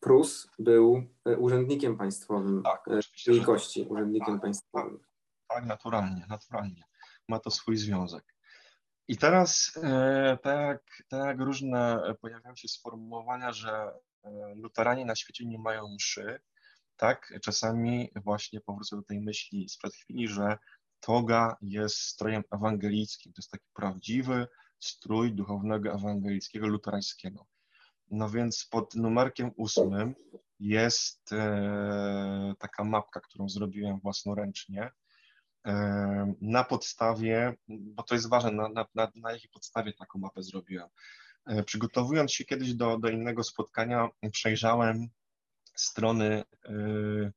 Prus 0.00 0.48
był 0.58 1.02
urzędnikiem 1.38 1.96
państwowym 1.96 2.62
tak, 2.62 2.88
oczywiście, 2.88 3.32
wielkości, 3.32 3.86
urzędnikiem 3.88 4.34
tak, 4.34 4.42
państwowym. 4.42 4.98
Tak, 4.98 5.08
tak, 5.48 5.66
naturalnie, 5.66 6.26
naturalnie. 6.28 6.84
Ma 7.28 7.38
to 7.38 7.50
swój 7.50 7.76
związek. 7.76 8.24
I 9.08 9.16
teraz, 9.16 9.78
e, 9.82 10.38
tak, 10.42 11.02
tak 11.08 11.40
różne 11.40 12.02
pojawiają 12.20 12.56
się 12.56 12.68
sformułowania, 12.68 13.52
że 13.52 13.92
e, 14.24 14.54
luteranie 14.54 15.04
na 15.04 15.16
świecie 15.16 15.46
nie 15.46 15.58
mają 15.58 15.94
mszy, 15.94 16.40
tak? 16.96 17.32
Czasami 17.42 18.10
właśnie 18.16 18.60
powrócę 18.60 18.96
do 18.96 19.02
tej 19.02 19.20
myśli 19.20 19.68
sprzed 19.68 19.94
chwili, 19.94 20.28
że 20.28 20.58
toga 21.00 21.56
jest 21.62 21.96
strojem 21.96 22.42
ewangelickim. 22.50 23.32
To 23.32 23.38
jest 23.38 23.50
taki 23.50 23.66
prawdziwy 23.74 24.46
strój 24.78 25.32
duchownego 25.32 25.92
ewangelickiego 25.92 26.66
luterańskiego. 26.66 27.46
No 28.10 28.30
więc 28.30 28.66
pod 28.70 28.94
numerkiem 28.94 29.50
ósmym 29.56 30.14
jest 30.60 31.32
e, 31.32 32.54
taka 32.58 32.84
mapka, 32.84 33.20
którą 33.20 33.48
zrobiłem 33.48 34.00
własnoręcznie. 34.00 34.90
E, 35.66 36.34
na 36.40 36.64
podstawie, 36.64 37.54
bo 37.68 38.02
to 38.02 38.14
jest 38.14 38.28
ważne, 38.28 38.50
na, 38.50 38.68
na, 38.68 38.86
na, 38.94 39.12
na 39.14 39.32
jakiej 39.32 39.50
podstawie 39.50 39.92
taką 39.92 40.18
mapę 40.18 40.42
zrobiłem. 40.42 40.88
E, 41.46 41.62
przygotowując 41.62 42.32
się 42.32 42.44
kiedyś 42.44 42.74
do, 42.74 42.98
do 42.98 43.08
innego 43.08 43.44
spotkania, 43.44 44.08
przejrzałem 44.32 45.08
strony, 45.76 46.44
e, 46.64 47.32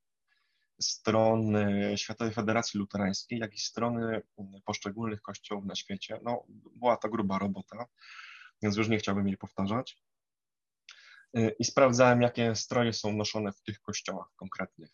strony 0.82 1.94
Światowej 1.98 2.34
Federacji 2.34 2.80
Luterańskiej, 2.80 3.40
jak 3.40 3.54
i 3.56 3.60
strony 3.60 4.22
poszczególnych 4.66 5.22
kościołów 5.22 5.66
na 5.66 5.76
świecie. 5.76 6.20
No, 6.24 6.44
była 6.76 6.98
to 6.98 7.10
gruba 7.10 7.40
robota, 7.40 7.86
więc 8.62 8.78
już 8.78 8.90
nie 8.90 8.98
chciałbym 8.98 9.28
jej 9.28 9.38
powtarzać. 9.38 9.98
I 11.60 11.66
sprawdzałem, 11.66 12.22
jakie 12.22 12.56
stroje 12.56 12.94
są 12.94 13.14
noszone 13.14 13.52
w 13.52 13.62
tych 13.62 13.82
kościołach 13.82 14.28
konkretnych. 14.36 14.90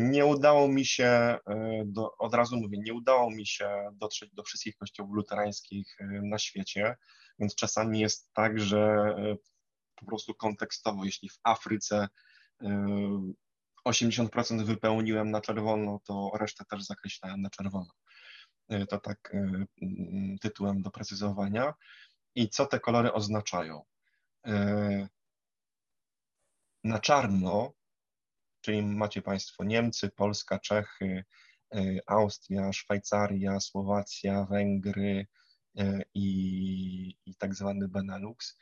Nie 0.00 0.26
udało 0.26 0.68
mi 0.68 0.84
się, 0.84 1.38
do, 1.84 2.16
od 2.16 2.34
razu 2.34 2.56
mówię, 2.56 2.78
nie 2.78 2.94
udało 2.94 3.30
mi 3.30 3.46
się 3.46 3.90
dotrzeć 3.92 4.30
do 4.34 4.42
wszystkich 4.42 4.76
kościołów 4.76 5.14
luterańskich 5.14 5.98
na 6.22 6.38
świecie, 6.38 6.96
więc 7.38 7.54
czasami 7.54 8.00
jest 8.00 8.32
tak, 8.32 8.60
że 8.60 9.14
po 9.94 10.06
prostu 10.06 10.34
kontekstowo, 10.34 11.04
jeśli 11.04 11.28
w 11.28 11.38
Afryce 11.42 12.08
80% 13.88 14.64
wypełniłem 14.64 15.30
na 15.30 15.40
czerwono, 15.40 16.00
to 16.04 16.30
resztę 16.34 16.64
też 16.64 16.84
zakreślałem 16.84 17.42
na 17.42 17.50
czerwono. 17.50 17.90
To 18.88 18.98
tak 18.98 19.32
tytułem 20.40 20.82
doprecyzowania. 20.82 21.74
I 22.34 22.48
co 22.48 22.66
te 22.66 22.80
kolory 22.80 23.12
oznaczają? 23.12 23.82
Na 26.84 26.98
czarno, 26.98 27.72
czyli 28.60 28.82
macie 28.82 29.22
Państwo 29.22 29.64
Niemcy, 29.64 30.10
Polska, 30.10 30.58
Czechy, 30.58 31.24
Austria, 32.06 32.72
Szwajcaria, 32.72 33.60
Słowacja, 33.60 34.44
Węgry 34.44 35.26
i, 36.14 37.16
i 37.26 37.34
tak 37.36 37.54
zwany 37.54 37.88
Benelux, 37.88 38.58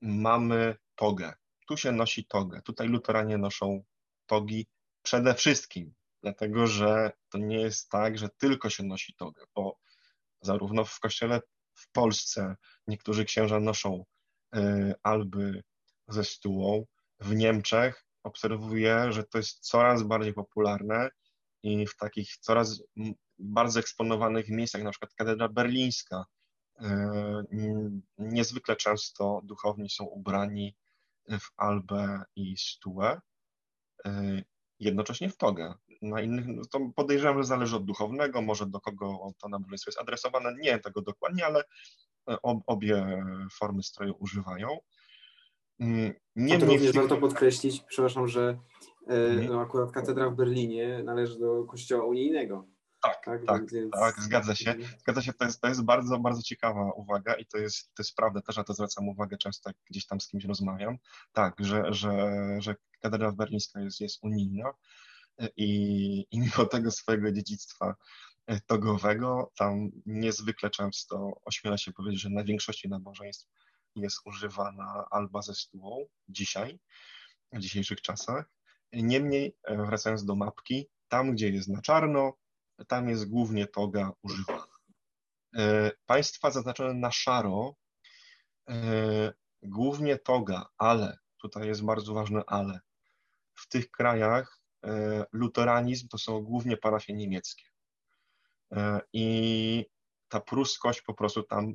mamy 0.00 0.76
togę 0.94 1.32
tu 1.66 1.76
się 1.76 1.92
nosi 1.92 2.24
togę. 2.24 2.62
Tutaj 2.62 2.88
luteranie 2.88 3.38
noszą 3.38 3.84
togi 4.26 4.66
przede 5.02 5.34
wszystkim, 5.34 5.94
dlatego 6.22 6.66
że 6.66 7.12
to 7.28 7.38
nie 7.38 7.60
jest 7.60 7.90
tak, 7.90 8.18
że 8.18 8.28
tylko 8.38 8.70
się 8.70 8.82
nosi 8.82 9.14
togę, 9.14 9.44
bo 9.54 9.78
zarówno 10.40 10.84
w 10.84 11.00
kościele 11.00 11.40
w 11.74 11.90
Polsce 11.92 12.56
niektórzy 12.86 13.24
księża 13.24 13.60
noszą 13.60 14.04
y, 14.56 14.94
alby 15.02 15.62
ze 16.08 16.24
stułą, 16.24 16.84
w 17.20 17.34
Niemczech 17.34 18.06
obserwuję, 18.22 19.12
że 19.12 19.24
to 19.24 19.38
jest 19.38 19.60
coraz 19.60 20.02
bardziej 20.02 20.34
popularne 20.34 21.10
i 21.62 21.86
w 21.86 21.96
takich 21.96 22.36
coraz 22.36 22.82
bardzo 23.38 23.80
eksponowanych 23.80 24.48
miejscach, 24.48 24.82
na 24.82 24.90
przykład 24.90 25.14
katedra 25.14 25.48
berlińska, 25.48 26.24
y, 26.80 26.86
niezwykle 28.18 28.76
często 28.76 29.40
duchowni 29.44 29.90
są 29.90 30.04
ubrani 30.04 30.76
w 31.28 31.48
albę 31.56 32.22
i 32.36 32.56
stułę, 32.56 33.20
jednocześnie 34.80 35.28
w 35.28 35.36
togę. 35.36 35.74
Na 36.02 36.20
innych, 36.20 36.46
no 36.46 36.62
to 36.70 36.80
podejrzewam, 36.96 37.38
że 37.38 37.44
zależy 37.44 37.76
od 37.76 37.84
duchownego, 37.84 38.42
może 38.42 38.66
do 38.66 38.80
kogo 38.80 39.32
to 39.40 39.48
nabożeństwo 39.48 39.88
jest 39.88 40.00
adresowane, 40.00 40.54
nie 40.54 40.70
wiem 40.70 40.80
tego 40.80 41.02
dokładnie, 41.02 41.46
ale 41.46 41.64
e, 42.30 42.42
ob, 42.42 42.58
obie 42.66 43.22
formy 43.58 43.82
stroju 43.82 44.14
używają. 44.18 44.78
Mm, 45.80 46.12
nie 46.36 46.58
to 46.58 46.66
również 46.66 46.92
warto 46.92 47.16
podkreślić, 47.16 47.80
przepraszam, 47.80 48.28
że 48.28 48.58
mhm. 49.06 49.46
no, 49.46 49.60
akurat 49.60 49.92
katedra 49.92 50.30
w 50.30 50.36
Berlinie 50.36 51.02
należy 51.04 51.38
do 51.38 51.64
kościoła 51.64 52.04
unijnego. 52.04 52.66
Tak, 53.02 53.24
tak, 53.24 53.44
tak, 53.46 53.70
więc... 53.72 53.90
tak, 53.92 54.20
zgadza 54.20 54.54
się. 54.54 54.74
Zgadza 54.98 55.22
się, 55.22 55.32
to 55.32 55.44
jest, 55.44 55.60
to 55.60 55.68
jest 55.68 55.84
bardzo, 55.84 56.18
bardzo 56.18 56.42
ciekawa 56.42 56.92
uwaga 56.92 57.34
i 57.34 57.46
to 57.46 57.58
jest, 57.58 57.94
to 57.94 58.02
jest 58.02 58.16
prawda, 58.16 58.40
też 58.40 58.56
na 58.56 58.64
to 58.64 58.74
zwracam 58.74 59.08
uwagę 59.08 59.36
często, 59.36 59.70
jak 59.70 59.76
gdzieś 59.90 60.06
tam 60.06 60.20
z 60.20 60.28
kimś 60.28 60.44
rozmawiam. 60.44 60.96
Tak, 61.32 61.54
że, 61.58 61.84
że, 61.88 62.36
że 62.58 62.74
katedra 63.00 63.32
berlińska 63.32 63.80
jest, 63.80 64.00
jest 64.00 64.18
unijna 64.22 64.72
i, 65.56 66.26
i 66.30 66.40
mimo 66.40 66.66
tego 66.70 66.90
swojego 66.90 67.32
dziedzictwa 67.32 67.94
e, 68.46 68.60
togowego, 68.60 69.52
tam 69.56 69.90
niezwykle 70.06 70.70
często 70.70 71.40
ośmiela 71.44 71.78
się 71.78 71.92
powiedzieć, 71.92 72.20
że 72.20 72.30
na 72.30 72.44
większości 72.44 72.88
nabożeństw 72.88 73.46
jest 73.96 74.20
używana 74.24 75.04
alba 75.10 75.42
ze 75.42 75.54
stułą 75.54 76.06
dzisiaj, 76.28 76.78
w 77.52 77.58
dzisiejszych 77.58 78.00
czasach. 78.00 78.50
Niemniej, 78.92 79.56
e, 79.64 79.76
wracając 79.76 80.24
do 80.24 80.36
mapki, 80.36 80.88
tam 81.08 81.32
gdzie 81.32 81.48
jest 81.48 81.68
na 81.68 81.82
czarno, 81.82 82.32
tam 82.88 83.08
jest 83.08 83.30
głównie 83.30 83.66
toga 83.66 84.12
używana. 84.22 84.76
E, 85.56 85.92
państwa 86.06 86.50
zaznaczone 86.50 86.94
na 86.94 87.12
szaro, 87.12 87.74
e, 88.68 89.32
głównie 89.62 90.18
toga, 90.18 90.68
ale, 90.78 91.18
tutaj 91.38 91.68
jest 91.68 91.84
bardzo 91.84 92.14
ważne 92.14 92.42
ale, 92.46 92.80
w 93.56 93.68
tych 93.68 93.90
krajach 93.90 94.60
e, 94.84 95.24
luteranizm 95.32 96.08
to 96.08 96.18
są 96.18 96.40
głównie 96.40 96.76
parafie 96.76 97.12
niemieckie. 97.12 97.64
I 99.12 99.86
ta 100.28 100.40
pruskość 100.40 101.02
po 101.02 101.14
prostu 101.14 101.42
tam 101.42 101.74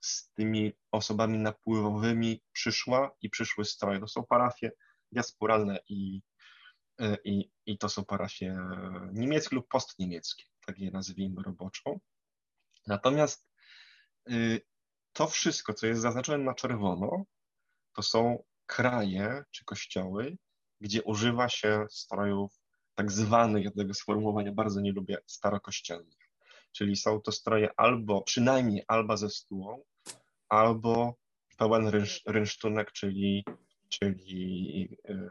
z 0.00 0.30
tymi 0.32 0.72
osobami 0.90 1.38
napływowymi 1.38 2.42
przyszła 2.52 3.10
i 3.22 3.30
przyszły 3.30 3.64
stroje. 3.64 4.00
To 4.00 4.08
są 4.08 4.24
parafie 4.24 4.70
diasporalne 5.12 5.78
i 5.88 6.20
E, 6.98 7.16
i, 7.24 7.50
i 7.66 7.78
to 7.78 7.88
są 7.88 8.04
parafie 8.04 8.58
niemieckie 9.12 9.56
lub 9.56 9.68
postniemieckie, 9.68 10.44
tak 10.66 10.78
je 10.78 10.90
nazwijmy 10.90 11.42
roboczo. 11.42 11.96
Natomiast 12.86 13.48
y, 14.30 14.60
to 15.12 15.26
wszystko, 15.26 15.74
co 15.74 15.86
jest 15.86 16.00
zaznaczone 16.00 16.44
na 16.44 16.54
czerwono, 16.54 17.24
to 17.92 18.02
są 18.02 18.44
kraje 18.66 19.44
czy 19.50 19.64
kościoły, 19.64 20.36
gdzie 20.80 21.02
używa 21.02 21.48
się 21.48 21.86
strojów 21.90 22.52
tak 22.94 23.12
zwanych, 23.12 23.64
ja 23.64 23.70
tego 23.70 23.94
sformułowania 23.94 24.52
bardzo 24.52 24.80
nie 24.80 24.92
lubię, 24.92 25.18
starokościelnych. 25.26 26.18
Czyli 26.72 26.96
są 26.96 27.20
to 27.20 27.32
stroje 27.32 27.68
albo, 27.76 28.22
przynajmniej 28.22 28.82
albo 28.88 29.16
ze 29.16 29.30
stułą, 29.30 29.82
albo 30.48 31.14
pełen 31.58 31.88
rynsz, 31.88 32.22
rynsztunek, 32.26 32.92
czyli, 32.92 33.44
czyli 33.88 34.80
yy, 35.08 35.30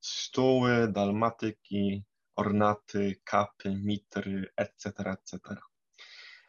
stóły, 0.00 0.88
dalmatyki, 0.92 2.04
ornaty, 2.36 3.16
kapy, 3.24 3.70
mitry, 3.70 4.52
etc., 4.56 4.92
etc. 5.06 5.56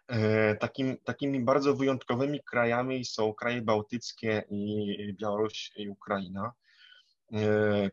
E, 0.07 0.55
takim, 0.55 0.97
takimi 1.03 1.39
bardzo 1.39 1.75
wyjątkowymi 1.75 2.43
krajami 2.43 3.05
są 3.05 3.33
kraje 3.33 3.61
bałtyckie 3.61 4.43
i 4.49 5.15
Białoruś 5.19 5.71
i 5.75 5.89
Ukraina, 5.89 6.51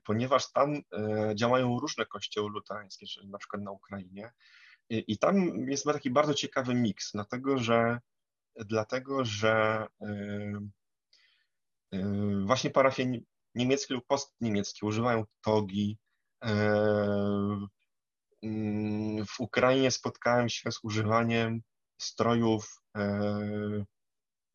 ponieważ 0.04 0.52
tam 0.52 0.74
e, 0.74 1.32
działają 1.34 1.78
różne 1.78 2.06
kościoły 2.06 2.50
luterańskie, 2.50 3.06
czyli 3.06 3.28
na 3.28 3.38
przykład 3.38 3.62
na 3.62 3.70
Ukrainie. 3.70 4.32
I 4.90 5.18
tam 5.18 5.36
jest 5.68 5.84
taki 5.84 6.10
bardzo 6.10 6.34
ciekawy 6.34 6.74
miks, 6.74 7.12
dlatego 7.12 7.58
że, 7.58 7.98
dlatego, 8.56 9.24
że 9.24 9.86
właśnie 12.46 12.70
parafie 12.70 13.20
niemieckie 13.54 13.94
lub 13.94 14.06
postniemieckie 14.06 14.86
używają 14.86 15.24
togi, 15.44 15.98
Mm, 18.42 19.26
w 19.26 19.40
Ukrainie 19.40 19.90
spotkałem 19.90 20.48
się 20.48 20.72
z 20.72 20.78
używaniem 20.82 21.62
strojów 21.98 22.82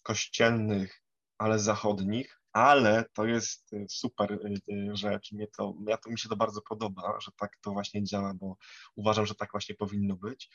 kościelnych, 0.04 1.02
ale 1.38 1.60
zachodnich, 1.60 2.42
ale 2.56 3.06
to 3.14 3.26
jest 3.26 3.72
super 3.90 4.40
rzecz. 4.94 5.32
Mnie 5.32 5.48
to, 5.48 5.74
ja 5.88 5.98
to, 5.98 6.10
mi 6.10 6.20
się 6.20 6.30
to 6.30 6.36
bardzo 6.36 6.62
podoba, 6.62 7.20
że 7.20 7.32
tak 7.40 7.58
to 7.62 7.72
właśnie 7.72 8.04
działa, 8.04 8.34
bo 8.34 8.58
uważam, 8.96 9.26
że 9.26 9.36
tak 9.36 9.52
właśnie 9.52 9.76
powinno 9.76 10.16
być. 10.16 10.50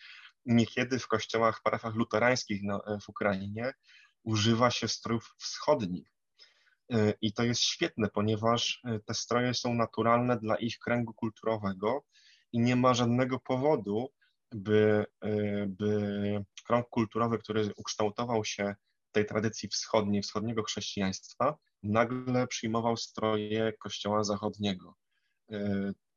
Niekiedy 0.46 0.98
w 0.98 1.08
kościołach, 1.08 1.58
w 1.58 1.62
parafiach 1.62 1.94
luterańskich 1.94 2.62
w 3.04 3.08
Ukrainie 3.08 3.72
używa 4.24 4.70
się 4.70 4.88
strojów 4.88 5.34
wschodnich. 5.38 6.08
E, 6.92 7.14
I 7.20 7.32
to 7.32 7.42
jest 7.42 7.60
świetne, 7.60 8.08
ponieważ 8.14 8.80
e, 8.84 8.98
te 8.98 9.14
stroje 9.14 9.54
są 9.54 9.74
naturalne 9.74 10.38
dla 10.38 10.56
ich 10.56 10.78
kręgu 10.78 11.14
kulturowego 11.14 12.04
i 12.52 12.58
nie 12.60 12.76
ma 12.76 12.94
żadnego 12.94 13.40
powodu, 13.40 14.08
by, 14.52 15.04
e, 15.20 15.66
by 15.66 16.44
krąg 16.66 16.88
kulturowy, 16.88 17.38
który 17.38 17.72
ukształtował 17.76 18.44
się 18.44 18.74
tej 19.12 19.26
tradycji 19.26 19.68
wschodniej, 19.68 20.22
wschodniego 20.22 20.62
chrześcijaństwa, 20.62 21.58
nagle 21.82 22.46
przyjmował 22.46 22.96
stroje 22.96 23.72
kościoła 23.72 24.24
zachodniego. 24.24 24.94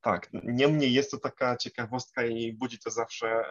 Tak, 0.02 0.30
niemniej 0.44 0.94
jest 0.94 1.12
to 1.12 1.18
taka 1.18 1.58
ciekawostka 1.58 2.26
i 2.26 2.54
budzi 2.54 2.80
to 2.80 2.92
zawsze 2.92 3.44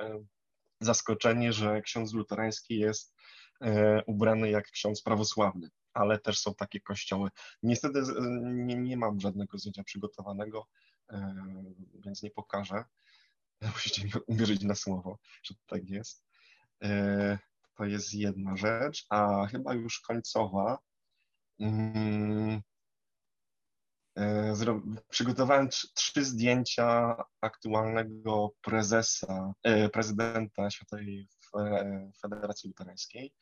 zaskoczenie, 0.80 1.52
że 1.52 1.82
ksiądz 1.82 2.12
luterański 2.12 2.78
jest 2.78 3.14
E, 3.62 4.02
ubrany 4.06 4.50
jak 4.50 4.70
ksiądz 4.70 5.02
prawosławny, 5.02 5.68
ale 5.94 6.18
też 6.18 6.38
są 6.38 6.54
takie 6.54 6.80
kościoły. 6.80 7.30
Niestety 7.62 8.02
nie, 8.42 8.76
nie 8.76 8.96
mam 8.96 9.20
żadnego 9.20 9.58
zdjęcia 9.58 9.84
przygotowanego, 9.84 10.66
e, 11.10 11.34
więc 12.04 12.22
nie 12.22 12.30
pokażę. 12.30 12.84
Musicie 13.74 14.04
mi 14.04 14.10
uwierzyć 14.26 14.62
na 14.62 14.74
słowo, 14.74 15.18
że 15.42 15.54
tak 15.66 15.90
jest. 15.90 16.24
E, 17.72 17.76
to 17.76 17.84
jest 17.84 18.14
jedna 18.14 18.56
rzecz, 18.56 19.06
a 19.10 19.46
chyba 19.46 19.74
już 19.74 20.00
końcowa. 20.00 20.78
Mm, 21.60 22.62
przygotowałem 25.08 25.68
trzy 25.94 26.24
zdjęcia 26.24 27.16
aktualnego 27.40 28.50
prezesa, 28.62 29.54
prezydenta 29.92 30.70
Światowej 30.70 31.28
Federacji 32.22 32.68
Luterańskiej 32.68 33.32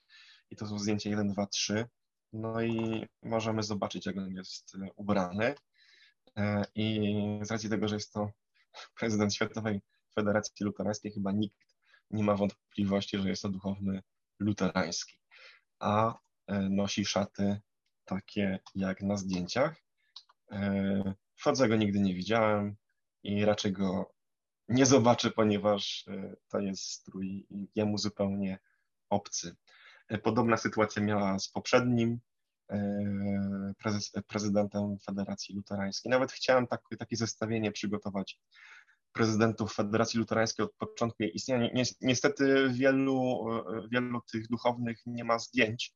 i 0.51 0.57
to 0.57 0.67
są 0.67 0.79
zdjęcia 0.79 1.11
1, 1.11 1.29
2, 1.29 1.47
3. 1.47 1.87
No 2.33 2.63
i 2.63 3.07
możemy 3.23 3.63
zobaczyć, 3.63 4.07
jak 4.07 4.17
on 4.17 4.31
jest 4.31 4.75
e, 4.75 4.89
ubrany. 4.97 5.55
E, 6.37 6.65
I 6.75 7.15
z 7.43 7.51
racji 7.51 7.71
tego, 7.71 7.89
że 7.89 7.95
jest 7.97 8.13
to 8.13 8.31
prezydent 9.01 9.35
Światowej 9.35 9.81
Federacji 10.15 10.67
Luterańskiej, 10.67 11.13
chyba 11.13 11.33
nikt 11.33 11.57
nie 12.11 12.25
ma 12.25 12.35
wątpliwości, 12.37 13.19
że 13.19 13.29
jest 13.29 13.43
to 13.43 13.49
duchowny 13.49 14.03
luterański. 14.41 15.19
A 15.79 16.19
e, 16.47 16.61
nosi 16.61 17.05
szaty 17.05 17.61
takie 18.05 18.59
jak 18.75 19.03
na 19.03 19.17
zdjęciach. 19.17 19.77
Wchodze 21.37 21.69
go 21.69 21.77
nigdy 21.77 22.01
nie 22.01 22.15
widziałem 22.15 22.77
i 23.23 23.45
raczej 23.45 23.73
go 23.73 24.15
nie 24.69 24.87
zobaczę, 24.87 25.31
ponieważ 25.31 26.05
to 26.49 26.61
jest 26.61 26.83
strój 26.83 27.47
jemu 27.75 27.99
zupełnie 27.99 28.59
obcy. 29.11 29.57
Podobna 30.23 30.57
sytuacja 30.57 31.03
miała 31.03 31.39
z 31.39 31.49
poprzednim 31.49 32.21
e, 32.71 33.73
prezes, 33.79 34.13
prezydentem 34.27 34.99
Federacji 34.99 35.55
Luterańskiej. 35.55 36.11
Nawet 36.11 36.33
chciałem 36.33 36.67
tak, 36.67 36.81
takie 36.99 37.17
zestawienie 37.17 37.73
przygotować 37.73 38.41
prezydentów 39.13 39.75
Federacji 39.75 40.19
Luterańskiej 40.19 40.65
od 40.65 40.75
początku 40.75 41.23
jej 41.23 41.37
istnienia. 41.37 41.69
Niestety 42.01 42.71
wielu, 42.73 43.45
wielu 43.93 44.21
tych 44.33 44.49
duchownych 44.49 44.99
nie 45.07 45.25
ma 45.25 45.39
zdjęć, 45.39 45.95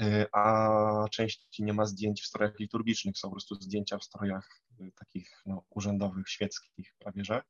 e, 0.00 0.26
a 0.32 1.08
części 1.10 1.64
nie 1.64 1.72
ma 1.72 1.86
zdjęć 1.86 2.22
w 2.22 2.26
strojach 2.26 2.58
liturgicznych, 2.58 3.18
są 3.18 3.28
po 3.28 3.32
prostu 3.32 3.54
zdjęcia 3.54 3.98
w 3.98 4.04
strojach 4.04 4.48
e, 4.80 4.90
takich 4.92 5.42
no, 5.46 5.64
urzędowych, 5.70 6.28
świeckich 6.28 6.94
prawie 6.98 7.24
że, 7.24 7.42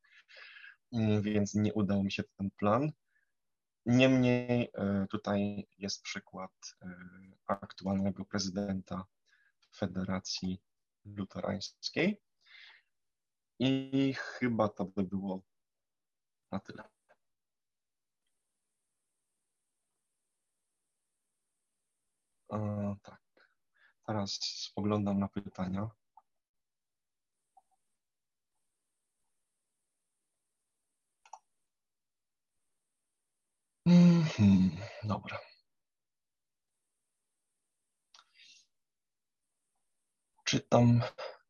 mm, 0.93 1.23
więc 1.23 1.55
nie 1.55 1.75
udał 1.75 2.03
mi 2.03 2.13
się 2.13 2.23
ten 2.39 2.51
plan. 2.51 2.93
Niemniej 3.87 4.71
e, 4.75 5.07
tutaj 5.11 5.69
jest 5.79 6.03
przykład 6.03 6.53
e, 6.83 6.89
aktualnego 7.47 8.25
prezydenta 8.25 9.05
Federacji 9.77 10.61
Luterańskiej. 11.05 12.21
I 13.61 14.15
chyba 14.15 14.69
to 14.69 14.85
by 14.85 15.03
było 15.03 15.43
na 16.53 16.61
tyle. 16.61 16.85
Tak. 23.03 23.21
Teraz 24.07 24.31
spoglądam 24.41 25.19
na 25.19 25.29
pytania. 25.29 25.91
Hmm, 33.87 34.71
dobra. 35.05 35.39
Czytam, 40.45 41.01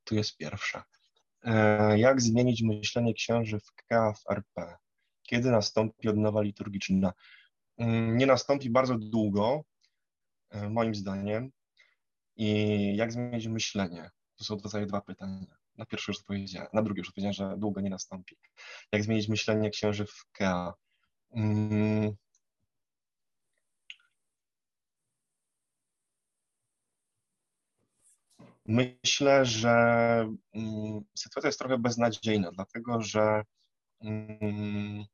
tu 0.04 0.14
jest 0.14 0.36
pierwsza. 0.36 0.84
E, 1.44 1.98
jak 1.98 2.20
zmienić 2.20 2.62
myślenie 2.62 3.14
księży 3.14 3.58
w 3.60 3.72
K 3.88 4.12
w 4.12 4.30
RP? 4.30 4.76
Kiedy 5.22 5.50
nastąpi 5.50 6.08
odnowa 6.08 6.42
liturgiczna? 6.42 7.12
Mm, 7.78 8.16
nie 8.16 8.26
nastąpi 8.26 8.70
bardzo 8.70 8.98
długo, 8.98 9.62
e, 10.50 10.68
moim 10.68 10.94
zdaniem. 10.94 11.50
I 12.36 12.96
jak 12.96 13.12
zmienić 13.12 13.46
myślenie? 13.46 14.10
To 14.36 14.44
są 14.44 14.56
tutaj 14.56 14.86
dwa 14.86 15.00
pytania. 15.00 15.56
Na 15.76 15.86
pierwsze 15.86 16.12
już 16.12 16.18
odpowiedziałem, 16.20 16.68
na 16.72 16.82
drugie 16.82 17.00
już 17.00 17.08
odpowiedziałem, 17.08 17.32
że 17.34 17.58
długo 17.58 17.80
nie 17.80 17.90
nastąpi. 17.90 18.36
Jak 18.92 19.04
zmienić 19.04 19.28
myślenie 19.28 19.70
księży 19.70 20.06
w 20.06 20.24
K? 20.32 20.74
Myślę, 28.70 29.44
że 29.44 29.70
mm, 30.54 31.00
sytuacja 31.14 31.48
jest 31.48 31.58
trochę 31.58 31.78
beznadziejna, 31.78 32.52
dlatego 32.52 33.02
że 33.02 33.42
mm, 34.00 35.04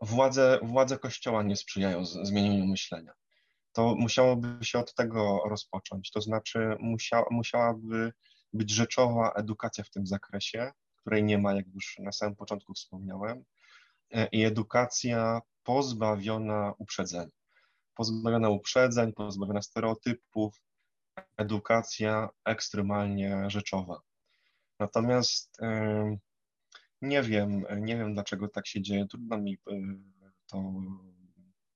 władze, 0.00 0.58
władze 0.62 0.98
Kościoła 0.98 1.42
nie 1.42 1.56
sprzyjają 1.56 2.04
zmienieniu 2.04 2.66
myślenia. 2.66 3.12
To 3.72 3.94
musiałoby 3.94 4.64
się 4.64 4.78
od 4.78 4.94
tego 4.94 5.42
rozpocząć, 5.46 6.10
to 6.10 6.20
znaczy 6.20 6.76
musiała, 6.80 7.26
musiałaby 7.30 8.12
być 8.52 8.70
rzeczowa 8.70 9.32
edukacja 9.32 9.84
w 9.84 9.90
tym 9.90 10.06
zakresie, 10.06 10.72
której 10.96 11.24
nie 11.24 11.38
ma, 11.38 11.54
jak 11.54 11.66
już 11.74 11.96
na 11.98 12.12
samym 12.12 12.36
początku 12.36 12.74
wspomniałem, 12.74 13.44
i 14.32 14.44
edukacja 14.44 15.40
pozbawiona 15.62 16.74
uprzedzeń. 16.78 17.28
Pozbawiona 17.94 18.48
uprzedzeń, 18.48 19.12
pozbawiona 19.12 19.62
stereotypów, 19.62 20.54
edukacja 21.36 22.28
ekstremalnie 22.44 23.50
rzeczowa. 23.50 24.00
Natomiast 24.78 25.58
nie 27.02 27.22
wiem, 27.22 27.64
nie 27.76 27.96
wiem 27.96 28.14
dlaczego 28.14 28.48
tak 28.48 28.66
się 28.66 28.82
dzieje, 28.82 29.06
trudno 29.06 29.38
mi 29.38 29.58
to 30.46 30.72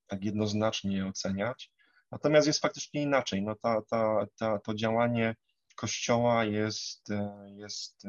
tak 0.07 0.23
jednoznacznie 0.23 1.05
oceniać. 1.07 1.71
Natomiast 2.11 2.47
jest 2.47 2.61
faktycznie 2.61 3.01
inaczej. 3.01 3.41
No 3.41 3.55
ta, 3.55 3.81
ta, 3.81 4.25
ta, 4.37 4.59
to 4.59 4.73
działanie 4.73 5.35
Kościoła 5.75 6.45
jest, 6.45 7.07
jest 7.47 8.03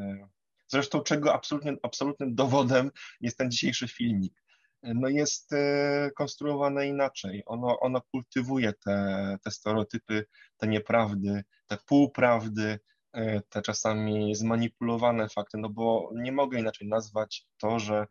zresztą 0.68 1.00
czego 1.00 1.34
absolutnie, 1.34 1.76
absolutnym 1.82 2.34
dowodem 2.34 2.90
jest 3.20 3.38
ten 3.38 3.50
dzisiejszy 3.50 3.88
filmik 3.88 4.42
no 4.82 5.08
jest 5.08 5.52
e, 5.52 6.10
konstruowane 6.16 6.86
inaczej. 6.86 7.42
Ono, 7.46 7.80
ono 7.80 8.00
kultywuje 8.00 8.72
te, 8.72 9.36
te 9.44 9.50
stereotypy, 9.50 10.26
te 10.56 10.68
nieprawdy, 10.68 11.44
te 11.66 11.78
półprawdy, 11.86 12.78
e, 13.12 13.40
te 13.40 13.62
czasami 13.62 14.34
zmanipulowane 14.34 15.28
fakty, 15.28 15.58
no 15.58 15.68
bo 15.68 16.10
nie 16.14 16.32
mogę 16.32 16.60
inaczej 16.60 16.88
nazwać 16.88 17.46
to, 17.58 17.78
że 17.78 18.06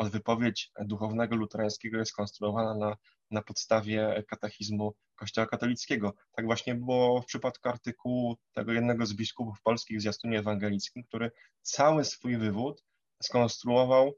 wypowiedź 0.00 0.70
duchownego 0.80 1.36
luterańskiego 1.36 1.98
jest 1.98 2.12
konstruowana 2.12 2.74
na, 2.74 2.96
na 3.30 3.42
podstawie 3.42 4.24
katechizmu 4.28 4.94
Kościoła 5.16 5.46
katolickiego. 5.46 6.14
Tak 6.32 6.44
właśnie 6.44 6.74
było 6.74 7.22
w 7.22 7.26
przypadku 7.26 7.68
artykułu 7.68 8.36
tego 8.52 8.72
jednego 8.72 9.06
z 9.06 9.14
biskupów 9.14 9.62
polskich 9.62 9.98
w 9.98 10.00
zwiastunie 10.00 10.38
ewangelickim, 10.38 11.04
który 11.04 11.30
cały 11.62 12.04
swój 12.04 12.36
wywód 12.36 12.84
skonstruował 13.22 14.14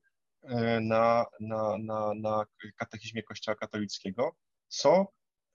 na, 0.81 1.27
na, 1.41 1.79
na, 1.79 2.15
na 2.15 2.47
katechizmie 2.77 3.23
Kościoła 3.23 3.55
katolickiego, 3.55 4.37
co 4.69 5.07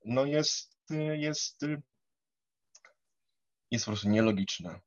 no 0.06 0.26
jest, 0.26 0.78
jest, 1.18 1.62
jest 3.72 3.86
po 3.86 3.92
prostu 3.92 4.10
nielogiczne. 4.10 4.80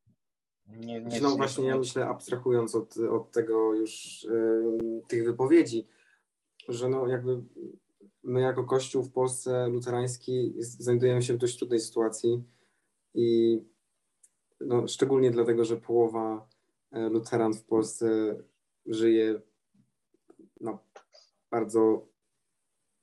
nie, 0.67 1.01
nie 1.01 1.21
No 1.21 1.37
właśnie, 1.37 1.67
ja 1.67 1.79
myślę, 1.79 2.07
abstrahując 2.07 2.75
od, 2.75 2.97
od 2.97 3.33
tego 3.33 3.75
już 3.75 4.25
y, 4.25 4.79
tych 5.09 5.25
wypowiedzi, 5.25 5.89
że 6.69 6.89
no 6.89 7.07
jakby 7.07 7.43
my 8.23 8.41
jako 8.41 8.65
Kościół 8.65 9.03
w 9.03 9.13
Polsce 9.13 9.69
luterański 9.69 10.55
znajdujemy 10.59 11.23
się 11.23 11.35
w 11.35 11.39
dość 11.39 11.59
trudnej 11.59 11.81
sytuacji 11.81 12.45
i 13.15 13.59
no, 14.61 14.89
szczególnie 14.89 15.31
dlatego, 15.31 15.65
że 15.65 15.77
połowa 15.77 16.49
e, 16.93 17.09
luteran 17.09 17.55
w 17.55 17.65
Polsce 17.65 18.37
żyje 18.87 19.41
bardzo 21.51 22.09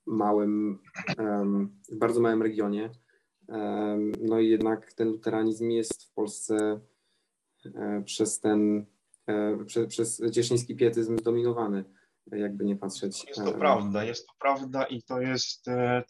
małym, 0.06 0.80
w 1.90 1.98
bardzo 1.98 2.22
małym 2.22 2.42
regionie. 2.42 2.90
No 4.22 4.40
i 4.40 4.50
jednak 4.50 4.94
ten 4.94 5.08
luteranizm 5.08 5.70
jest 5.70 6.04
w 6.04 6.14
Polsce 6.14 6.80
e, 7.76 8.04
przez 8.06 8.40
ten, 8.40 8.86
e, 9.28 9.66
przez, 9.66 9.88
przez 9.88 10.22
cieszyński 10.32 10.76
pietyzm 10.76 11.18
zdominowany, 11.18 11.84
jakby 12.32 12.66
nie 12.66 12.76
patrzeć. 12.76 13.28
Jest 13.28 13.44
to 13.44 13.54
prawda, 13.54 14.04
jest 14.04 14.28
to 14.28 14.34
prawda 14.40 14.84
i 14.84 15.04
to 15.04 15.22
jest, 15.22 15.66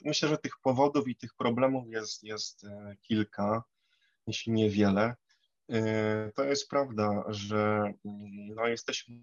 myślę, 0.05 0.29
że 0.29 0.37
tych 0.37 0.57
powodów 0.63 1.07
i 1.07 1.15
tych 1.15 1.33
problemów 1.33 1.87
jest, 1.87 2.23
jest 2.23 2.65
kilka, 3.01 3.63
jeśli 4.27 4.51
nie 4.51 4.69
wiele. 4.69 5.15
E, 5.69 6.31
to 6.35 6.43
jest 6.43 6.69
prawda, 6.69 7.23
że 7.27 7.93
mm, 8.05 8.55
no, 8.55 8.67
jesteśmy 8.67 9.15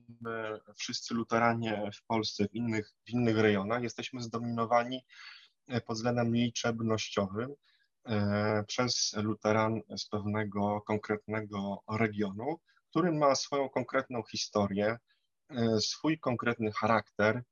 wszyscy 0.77 1.15
luteranie 1.15 1.91
w 1.95 2.07
Polsce, 2.07 2.49
w 2.49 2.55
innych, 2.55 2.93
w 3.07 3.11
innych 3.11 3.39
rejonach, 3.39 3.83
jesteśmy 3.83 4.23
zdominowani 4.23 5.05
e, 5.69 5.81
pod 5.81 5.97
względem 5.97 6.35
liczebnościowym 6.35 7.55
e, 8.07 8.65
przez 8.67 9.13
luteran 9.17 9.81
z 9.97 10.09
pewnego 10.09 10.81
konkretnego 10.81 11.83
regionu, 11.91 12.61
który 12.91 13.13
ma 13.13 13.35
swoją 13.35 13.69
konkretną 13.69 14.23
historię, 14.31 14.97
swój 15.81 16.19
konkretny 16.19 16.73
charakter, 16.73 17.43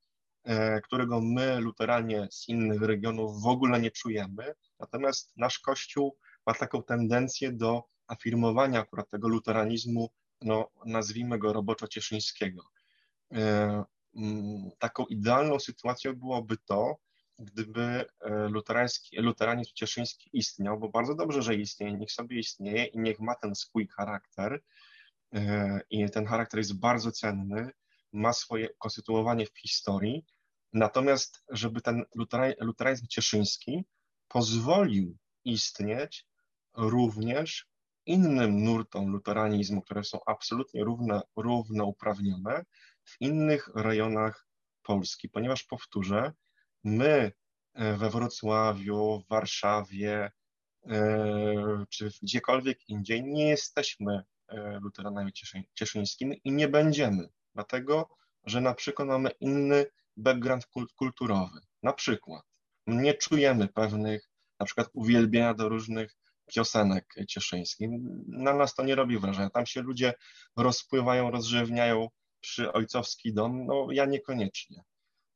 którego 0.83 1.21
my, 1.21 1.59
luteranie 1.59 2.27
z 2.31 2.49
innych 2.49 2.81
regionów, 2.81 3.41
w 3.43 3.47
ogóle 3.47 3.81
nie 3.81 3.91
czujemy. 3.91 4.53
Natomiast 4.79 5.31
nasz 5.37 5.59
Kościół 5.59 6.17
ma 6.47 6.53
taką 6.53 6.83
tendencję 6.83 7.51
do 7.51 7.83
afirmowania 8.11 8.79
akurat 8.79 9.09
tego 9.09 9.27
luteranizmu, 9.27 10.09
no, 10.41 10.69
nazwijmy 10.85 11.37
go 11.39 11.53
roboczo-cieszyńskiego. 11.53 12.61
E, 13.33 13.83
mm, 14.15 14.69
taką 14.79 15.05
idealną 15.05 15.59
sytuacją 15.59 16.15
byłoby 16.15 16.57
to, 16.65 16.95
gdyby 17.39 17.81
e, 17.81 18.05
luterański, 18.49 19.17
luteranizm 19.17 19.71
cieszyński 19.75 20.29
istniał, 20.33 20.79
bo 20.79 20.89
bardzo 20.89 21.15
dobrze, 21.15 21.41
że 21.41 21.55
istnieje, 21.55 21.97
niech 21.97 22.11
sobie 22.11 22.39
istnieje 22.39 22.85
i 22.85 22.99
niech 22.99 23.19
ma 23.19 23.35
ten 23.35 23.55
swój 23.55 23.87
charakter 23.87 24.61
e, 25.33 25.79
i 25.89 26.09
ten 26.09 26.25
charakter 26.25 26.57
jest 26.57 26.79
bardzo 26.79 27.11
cenny, 27.11 27.71
ma 28.13 28.33
swoje 28.33 28.69
konstytuowanie 28.77 29.45
w 29.45 29.59
historii, 29.59 30.25
natomiast 30.73 31.43
żeby 31.49 31.81
ten 31.81 32.05
luteranizm 32.61 33.07
cieszyński 33.07 33.83
pozwolił 34.27 35.17
istnieć 35.45 36.27
również 36.75 37.70
innym 38.05 38.63
nurtom 38.63 39.11
luteranizmu, 39.11 39.81
które 39.81 40.03
są 40.03 40.19
absolutnie 40.25 40.83
równe, 40.83 41.21
równouprawnione 41.35 42.65
w 43.03 43.21
innych 43.21 43.69
rejonach 43.75 44.47
Polski, 44.83 45.29
ponieważ 45.29 45.63
powtórzę, 45.63 46.31
my 46.83 47.31
e, 47.73 47.97
we 47.97 48.09
Wrocławiu, 48.09 49.23
w 49.25 49.29
Warszawie 49.29 50.31
e, 50.85 51.85
czy 51.89 52.09
gdziekolwiek 52.21 52.89
indziej 52.89 53.23
nie 53.23 53.49
jesteśmy 53.49 54.23
e, 54.47 54.79
luteranami 54.79 55.31
cieszyńskimi 55.73 56.41
i 56.43 56.51
nie 56.51 56.67
będziemy, 56.67 57.29
dlatego 57.55 58.09
że 58.45 58.61
na 58.61 58.73
przykład 58.73 59.07
mamy 59.07 59.29
inny 59.39 59.85
background 60.17 60.67
kulturowy. 60.95 61.59
Na 61.83 61.93
przykład 61.93 62.43
nie 62.87 63.13
czujemy 63.13 63.67
pewnych 63.67 64.31
na 64.59 64.65
przykład 64.65 64.89
uwielbienia 64.93 65.53
do 65.53 65.69
różnych 65.69 66.15
piosenek 66.55 67.15
cieszyńskich. 67.27 67.89
Na 68.27 68.53
nas 68.53 68.75
to 68.75 68.83
nie 68.83 68.95
robi 68.95 69.19
wrażenia. 69.19 69.49
Tam 69.49 69.65
się 69.65 69.81
ludzie 69.81 70.13
rozpływają, 70.57 71.31
rozrzewniają 71.31 72.09
przy 72.39 72.73
ojcowski 72.73 73.33
dom, 73.33 73.65
no 73.65 73.87
ja 73.91 74.05
niekoniecznie. 74.05 74.83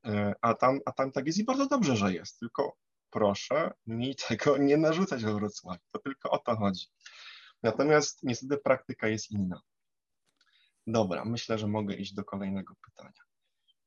E, 0.05 0.33
a 0.41 0.53
tam, 0.53 0.79
a 0.85 0.91
tam 0.91 1.11
tak 1.11 1.27
jest 1.27 1.39
i 1.39 1.43
bardzo 1.43 1.67
dobrze, 1.67 1.95
że 1.95 2.13
jest, 2.13 2.39
tylko 2.39 2.77
proszę 3.09 3.71
mi 3.87 4.15
tego 4.15 4.57
nie 4.69 4.77
narzucać 4.77 5.23
we 5.23 5.33
Wrocławiu. 5.33 5.81
To 5.91 5.99
tylko 5.99 6.29
o 6.29 6.37
to 6.37 6.55
chodzi. 6.55 6.85
Natomiast 7.63 8.23
niestety 8.23 8.57
praktyka 8.57 9.07
jest 9.07 9.31
inna. 9.31 9.61
Dobra, 10.87 11.25
myślę, 11.25 11.57
że 11.57 11.67
mogę 11.67 11.95
iść 11.95 12.13
do 12.13 12.23
kolejnego 12.23 12.75
pytania. 12.85 13.21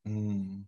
Hmm. 0.05 0.67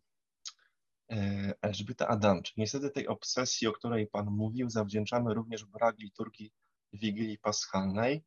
E, 1.10 1.54
Elżbieta 1.62 2.08
Adamczyk. 2.08 2.56
Niestety 2.56 2.90
tej 2.90 3.08
obsesji, 3.08 3.66
o 3.68 3.72
której 3.72 4.06
Pan 4.06 4.26
mówił, 4.26 4.70
zawdzięczamy 4.70 5.34
również 5.34 5.64
brak 5.64 5.98
liturgii 5.98 6.52
Wigilii 6.92 7.38
Paschalnej. 7.38 8.24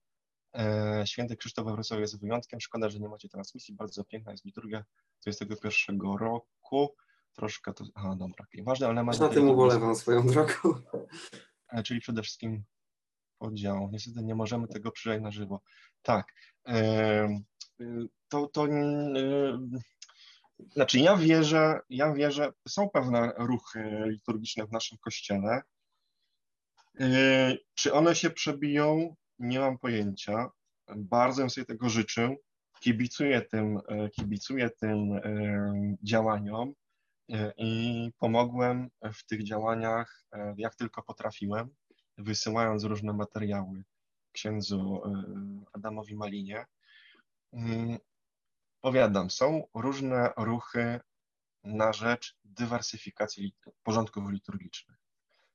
E, 0.55 1.03
Święty 1.07 1.38
Krzysztof 1.38 1.65
we 1.65 1.72
Wrocławiu 1.72 2.01
jest 2.01 2.19
wyjątkiem. 2.19 2.60
Szkoda, 2.60 2.89
że 2.89 2.99
nie 2.99 3.10
macie 3.10 3.30
transmisji. 3.30 3.76
Bardzo 3.76 4.03
piękna 4.03 4.31
jest 4.31 4.45
liturgia 4.45 4.84
21 5.22 5.99
roku. 6.19 6.95
Troszkę 7.34 7.73
to... 7.73 7.85
Aha, 7.95 8.15
dobra. 8.19 8.45
Ważny 8.64 8.88
element... 8.88 9.19
Na 9.19 9.30
tym 9.30 9.49
ubolewam 9.49 9.95
swoją 9.95 10.27
drogą. 10.27 10.53
E, 11.72 11.84
czyli 11.84 11.99
przede 11.99 12.22
wszystkim 12.22 12.64
podział. 13.38 13.89
Niestety 13.91 14.23
nie 14.23 14.35
możemy 14.35 14.68
tego 14.68 14.91
przyjrzeć 14.91 15.23
na 15.23 15.31
żywo. 15.31 15.61
Tak. 16.01 16.34
To, 18.30 18.47
to 18.47 18.68
znaczy 20.72 20.99
ja 20.99 21.18
wierzę, 21.18 21.80
ja 21.90 22.14
wierzę, 22.14 22.53
są 22.68 22.90
pewne 22.90 23.34
ruchy 23.38 24.03
liturgiczne 24.06 24.68
w 24.68 24.72
naszym 24.72 24.98
kościele. 24.98 25.61
Yy, 26.99 27.57
czy 27.73 27.94
one 27.94 28.15
się 28.15 28.30
przebiją? 28.30 29.15
Nie 29.40 29.60
mam 29.60 29.77
pojęcia. 29.77 30.49
Bardzo 30.95 31.41
bym 31.41 31.49
sobie 31.49 31.65
tego 31.65 31.90
życzył. 31.90 32.35
Kibicuję 32.80 33.41
tym, 33.41 33.80
yy, 33.90 34.10
kibicuję 34.10 34.69
tym 34.69 35.10
yy, 35.10 35.98
działaniom 36.03 36.73
i 37.57 38.11
pomogłem 38.18 38.90
w 39.14 39.26
tych 39.26 39.44
działaniach 39.44 40.26
jak 40.57 40.76
tylko 40.76 41.03
potrafiłem, 41.03 41.69
wysyłając 42.18 42.84
różne 42.84 43.14
materiały 43.14 43.84
księdzu 44.31 45.02
Adamowi 45.73 46.15
Malinie. 46.15 46.65
Powiadam, 48.84 49.30
są 49.30 49.68
różne 49.73 50.34
ruchy 50.38 50.99
na 51.64 51.93
rzecz 51.93 52.38
dywersyfikacji 52.43 53.55
porządków 53.84 54.31
liturgicznych, 54.31 54.97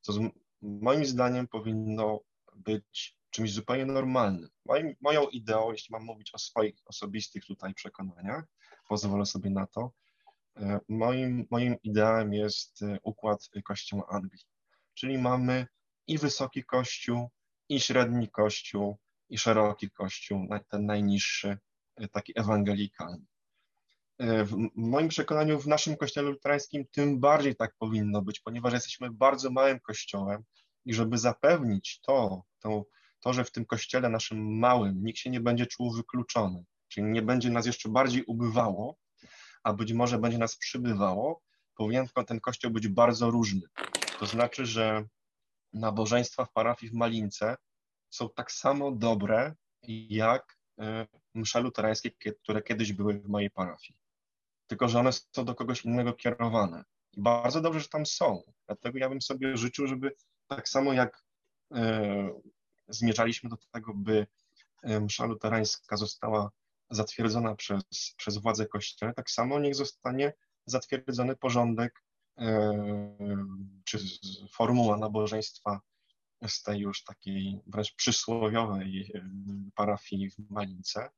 co 0.01 0.13
z, 0.13 0.19
moim 0.61 1.05
zdaniem 1.05 1.47
powinno 1.47 2.19
być 2.55 3.17
czymś 3.29 3.53
zupełnie 3.53 3.85
normalnym. 3.85 4.49
Moim, 4.65 4.95
moją 5.01 5.27
ideą, 5.27 5.71
jeśli 5.71 5.91
mam 5.91 6.03
mówić 6.03 6.33
o 6.33 6.37
swoich 6.37 6.75
osobistych 6.85 7.45
tutaj 7.45 7.73
przekonaniach, 7.73 8.43
pozwolę 8.87 9.25
sobie 9.25 9.49
na 9.49 9.67
to, 9.67 9.91
e, 10.57 10.79
moim, 10.89 11.47
moim 11.51 11.75
ideałem 11.83 12.33
jest 12.33 12.81
e, 12.81 12.97
układ 13.03 13.49
Kościoła 13.63 14.07
Anglii, 14.07 14.43
czyli 14.93 15.17
mamy 15.17 15.67
i 16.07 16.17
wysoki 16.17 16.63
kościół, 16.63 17.29
i 17.69 17.79
średni 17.79 18.29
kościół, 18.29 18.97
i 19.29 19.37
szeroki 19.37 19.91
kościół, 19.91 20.47
ten 20.69 20.85
najniższy, 20.85 21.57
taki 22.07 22.33
ewangelikalny. 22.35 23.25
E, 24.19 24.43
w 24.43 24.55
moim 24.75 25.07
przekonaniu 25.07 25.59
w 25.59 25.67
naszym 25.67 25.97
kościele 25.97 26.29
luterańskim 26.29 26.85
tym 26.91 27.19
bardziej 27.19 27.55
tak 27.55 27.75
powinno 27.77 28.21
być, 28.21 28.39
ponieważ 28.39 28.73
jesteśmy 28.73 29.11
bardzo 29.11 29.51
małym 29.51 29.79
kościołem 29.79 30.43
i 30.85 30.93
żeby 30.93 31.17
zapewnić 31.17 31.99
to, 32.01 32.43
to, 32.59 32.85
to, 33.19 33.33
że 33.33 33.43
w 33.43 33.51
tym 33.51 33.65
kościele 33.65 34.09
naszym 34.09 34.59
małym 34.59 35.03
nikt 35.03 35.19
się 35.19 35.29
nie 35.29 35.39
będzie 35.39 35.65
czuł 35.65 35.93
wykluczony, 35.93 36.65
czyli 36.87 37.07
nie 37.07 37.21
będzie 37.21 37.49
nas 37.49 37.65
jeszcze 37.65 37.89
bardziej 37.89 38.23
ubywało, 38.23 38.97
a 39.63 39.73
być 39.73 39.93
może 39.93 40.17
będzie 40.17 40.37
nas 40.37 40.57
przybywało, 40.57 41.41
powinien 41.75 42.07
ten 42.27 42.39
kościół 42.39 42.71
być 42.71 42.87
bardzo 42.87 43.31
różny. 43.31 43.61
To 44.19 44.25
znaczy, 44.25 44.65
że 44.65 45.05
nabożeństwa 45.73 46.45
w 46.45 46.51
parafii 46.51 46.91
w 46.91 46.95
Malince 46.95 47.55
są 48.09 48.29
tak 48.29 48.51
samo 48.51 48.91
dobre, 48.91 49.55
jak 50.09 50.58
msze 51.33 51.61
luterańskie, 51.61 52.11
które 52.11 52.61
kiedyś 52.61 52.93
były 52.93 53.19
w 53.19 53.27
mojej 53.27 53.51
parafii. 53.51 53.99
Tylko, 54.67 54.89
że 54.89 54.99
one 54.99 55.11
są 55.11 55.45
do 55.45 55.55
kogoś 55.55 55.85
innego 55.85 56.13
kierowane. 56.13 56.83
I 57.13 57.21
bardzo 57.21 57.61
dobrze, 57.61 57.79
że 57.79 57.87
tam 57.87 58.05
są. 58.05 58.43
Dlatego 58.67 58.97
ja 58.97 59.09
bym 59.09 59.21
sobie 59.21 59.57
życzył, 59.57 59.87
żeby 59.87 60.15
tak 60.47 60.69
samo 60.69 60.93
jak 60.93 61.23
e, 61.73 62.29
zmierzaliśmy 62.87 63.49
do 63.49 63.57
tego, 63.71 63.93
by 63.93 64.27
e, 64.83 64.99
msza 64.99 65.25
luterańska 65.25 65.97
została 65.97 66.51
zatwierdzona 66.89 67.55
przez, 67.55 67.83
przez 68.17 68.37
władze 68.37 68.65
kościoła, 68.65 69.13
tak 69.13 69.29
samo 69.29 69.59
niech 69.59 69.75
zostanie 69.75 70.33
zatwierdzony 70.65 71.35
porządek 71.35 72.03
czy 73.85 73.99
formuła 74.51 74.97
nabożeństwa 74.97 75.81
z 76.47 76.63
tej 76.63 76.79
już 76.79 77.03
takiej 77.03 77.59
wręcz 77.67 77.95
przysłowiowej 77.95 79.13
parafii 79.75 80.29
w 80.29 80.49
Malince, 80.49 81.09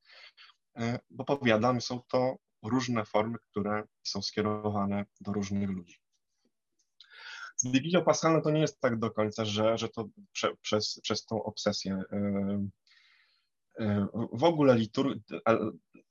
bo 1.10 1.26
powiadam, 1.26 1.82
są 1.82 2.02
to 2.08 2.36
różne 2.64 3.06
formy, 3.06 3.38
które 3.52 3.84
są 4.04 4.22
skierowane 4.22 5.06
do 5.22 5.34
różnych 5.34 5.70
ludzi. 5.70 5.98
Z 7.56 7.72
Wigilią 7.72 8.04
Paschalną 8.04 8.42
to 8.42 8.52
nie 8.52 8.62
jest 8.62 8.80
tak 8.80 9.00
do 9.00 9.12
końca, 9.12 9.46
że, 9.46 9.78
że 9.78 9.90
to 9.90 10.08
prze, 10.34 10.56
przez, 10.62 11.00
przez 11.04 11.26
tą 11.26 11.44
obsesję. 11.44 12.02
W 14.34 14.44
ogóle 14.44 14.76
litur, 14.76 15.20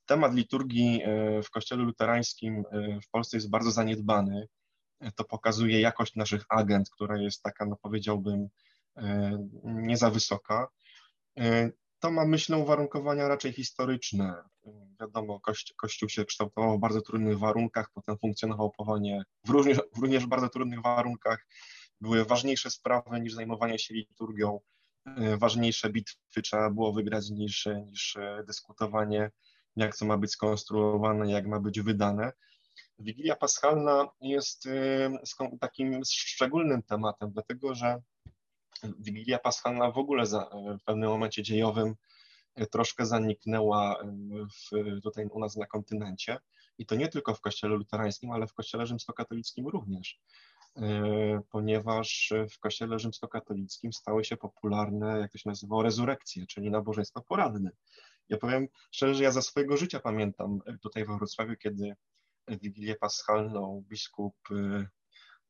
temat 0.07 0.35
liturgii 0.35 1.03
w 1.45 1.51
kościele 1.51 1.83
luterańskim 1.83 2.65
w 3.07 3.11
Polsce 3.11 3.37
jest 3.37 3.51
bardzo 3.51 3.71
zaniedbany. 3.71 4.49
To 5.17 5.25
pokazuje 5.25 5.81
jakość 5.81 6.17
naszych 6.17 6.45
agent, 6.49 6.91
która 6.91 7.19
jest 7.19 7.43
taka, 7.43 7.67
no 7.67 7.77
powiedziałbym, 7.83 8.49
nie 9.65 9.97
za 9.97 10.11
wysoka. 10.11 10.69
To 11.99 12.11
ma, 12.11 12.27
myślę, 12.27 12.57
uwarunkowania 12.57 13.29
raczej 13.29 13.53
historyczne. 13.53 14.43
Wiadomo, 15.01 15.41
kości, 15.41 15.75
Kościół 15.77 16.09
się 16.09 16.25
kształtował 16.25 16.77
w 16.77 16.81
bardzo 16.81 17.01
trudnych 17.01 17.39
warunkach, 17.39 17.91
potem 17.95 18.19
funkcjonował 18.19 18.71
powolnie 18.71 19.23
w 19.47 19.51
również, 19.51 19.79
w 19.97 19.99
również 19.99 20.27
bardzo 20.27 20.49
trudnych 20.49 20.83
warunkach. 20.83 21.47
Były 22.01 22.25
ważniejsze 22.25 22.71
sprawy 22.71 23.21
niż 23.21 23.35
zajmowanie 23.35 23.79
się 23.79 23.95
liturgią, 23.95 24.61
ważniejsze 25.39 25.91
bitwy 25.91 26.43
trzeba 26.45 26.71
było 26.71 26.93
wygrać 26.93 27.31
niż, 27.31 27.69
niż 27.87 28.19
dyskutowanie, 28.47 29.31
jak 29.77 29.97
co 29.97 30.07
ma 30.07 30.19
być 30.19 30.31
skonstruowane, 30.31 31.31
jak 31.31 31.47
ma 31.47 31.61
być 31.61 31.81
wydane. 31.81 32.33
Wigilia 32.99 33.37
Paschalna 33.37 34.09
jest 34.21 34.69
takim 35.61 36.01
szczególnym 36.05 36.83
tematem, 36.83 37.31
dlatego 37.33 37.75
że 37.75 38.03
Wigilia 38.83 39.39
Paschalna 39.39 39.91
w 39.91 39.99
ogóle 39.99 40.27
za, 40.27 40.51
w 40.81 40.85
pewnym 40.85 41.09
momencie 41.09 41.43
dziejowym 41.43 41.95
e, 42.55 42.67
troszkę 42.67 43.07
zaniknęła 43.07 44.01
e, 44.01 44.07
w, 44.47 45.01
tutaj 45.03 45.27
u 45.27 45.41
nas 45.41 45.57
na 45.57 45.67
kontynencie 45.67 46.39
i 46.79 46.87
to 46.87 46.95
nie 46.95 47.09
tylko 47.09 47.35
w 47.35 47.41
kościele 47.41 47.75
luterańskim, 47.77 48.31
ale 48.31 48.47
w 48.47 48.55
kościele 48.55 48.87
rzymskokatolickim 48.87 49.69
również, 49.69 50.21
e, 50.77 51.41
ponieważ 51.51 52.33
w 52.51 52.59
kościele 52.59 52.99
rzymskokatolickim 52.99 53.93
stały 53.93 54.25
się 54.25 54.37
popularne, 54.37 55.21
jak 55.21 55.33
to 55.33 55.39
się 55.39 55.49
nazywało, 55.49 55.83
rezurekcje, 55.83 56.47
czyli 56.47 56.71
nabożeństwo 56.71 57.23
poradne. 57.23 57.71
Ja 58.29 58.39
powiem 58.39 58.69
szczerze, 58.91 59.15
że 59.15 59.25
ja 59.25 59.31
za 59.31 59.43
swojego 59.43 59.77
życia 59.77 60.01
pamiętam 60.01 60.59
tutaj 60.83 61.05
we 61.05 61.17
Wrocławiu, 61.17 61.57
kiedy 61.57 61.95
Wigilię 62.49 62.95
Paschalną 62.95 63.85
biskup, 63.89 64.37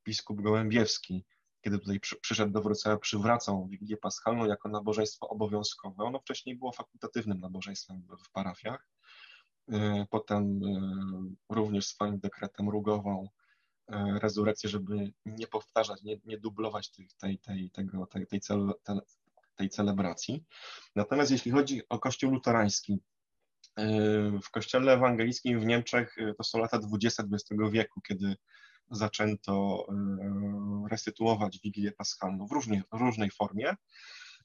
biskup 0.04 0.40
Gołębiewski 0.40 1.24
kiedy 1.60 1.78
tutaj 1.78 2.00
przy, 2.00 2.16
przyszedł 2.16 2.52
do 2.52 2.62
Wrocławia, 2.62 2.98
przywracał 2.98 3.66
Wigilię 3.66 3.96
Paschalną 3.96 4.46
jako 4.46 4.68
nabożeństwo 4.68 5.28
obowiązkowe. 5.28 6.04
Ono 6.04 6.18
wcześniej 6.18 6.56
było 6.56 6.72
fakultatywnym 6.72 7.40
nabożeństwem 7.40 8.02
w, 8.02 8.24
w 8.24 8.30
parafiach. 8.30 8.86
E, 9.72 10.06
potem 10.10 10.60
e, 10.64 11.54
również 11.54 11.86
swoim 11.86 12.18
dekretem 12.18 12.68
rugował 12.68 13.28
e, 13.88 14.18
rezurekcję, 14.22 14.70
żeby 14.70 15.12
nie 15.26 15.46
powtarzać, 15.46 16.02
nie, 16.02 16.20
nie 16.24 16.38
dublować 16.38 16.90
tej, 16.90 17.08
tej, 17.18 17.38
tej, 17.38 17.70
tego, 17.70 18.06
tej, 18.06 18.26
tej, 18.26 18.40
cel, 18.40 18.72
tej 19.56 19.68
celebracji. 19.68 20.44
Natomiast 20.96 21.30
jeśli 21.30 21.50
chodzi 21.50 21.82
o 21.88 21.98
Kościół 21.98 22.30
luterański, 22.30 22.98
w 24.42 24.50
Kościele 24.50 24.92
Ewangelickim 24.92 25.60
w 25.60 25.66
Niemczech 25.66 26.16
to 26.38 26.44
są 26.44 26.58
lata 26.58 26.78
20 26.78 27.22
XX 27.22 27.60
wieku, 27.70 28.00
kiedy 28.00 28.36
zaczęto 28.90 29.86
e, 29.88 30.88
restytuować 30.90 31.58
Wigilię 31.58 31.92
Paschalną 31.92 32.46
w, 32.46 32.52
różnie, 32.52 32.82
w 32.92 33.00
różnej 33.00 33.30
formie. 33.30 33.76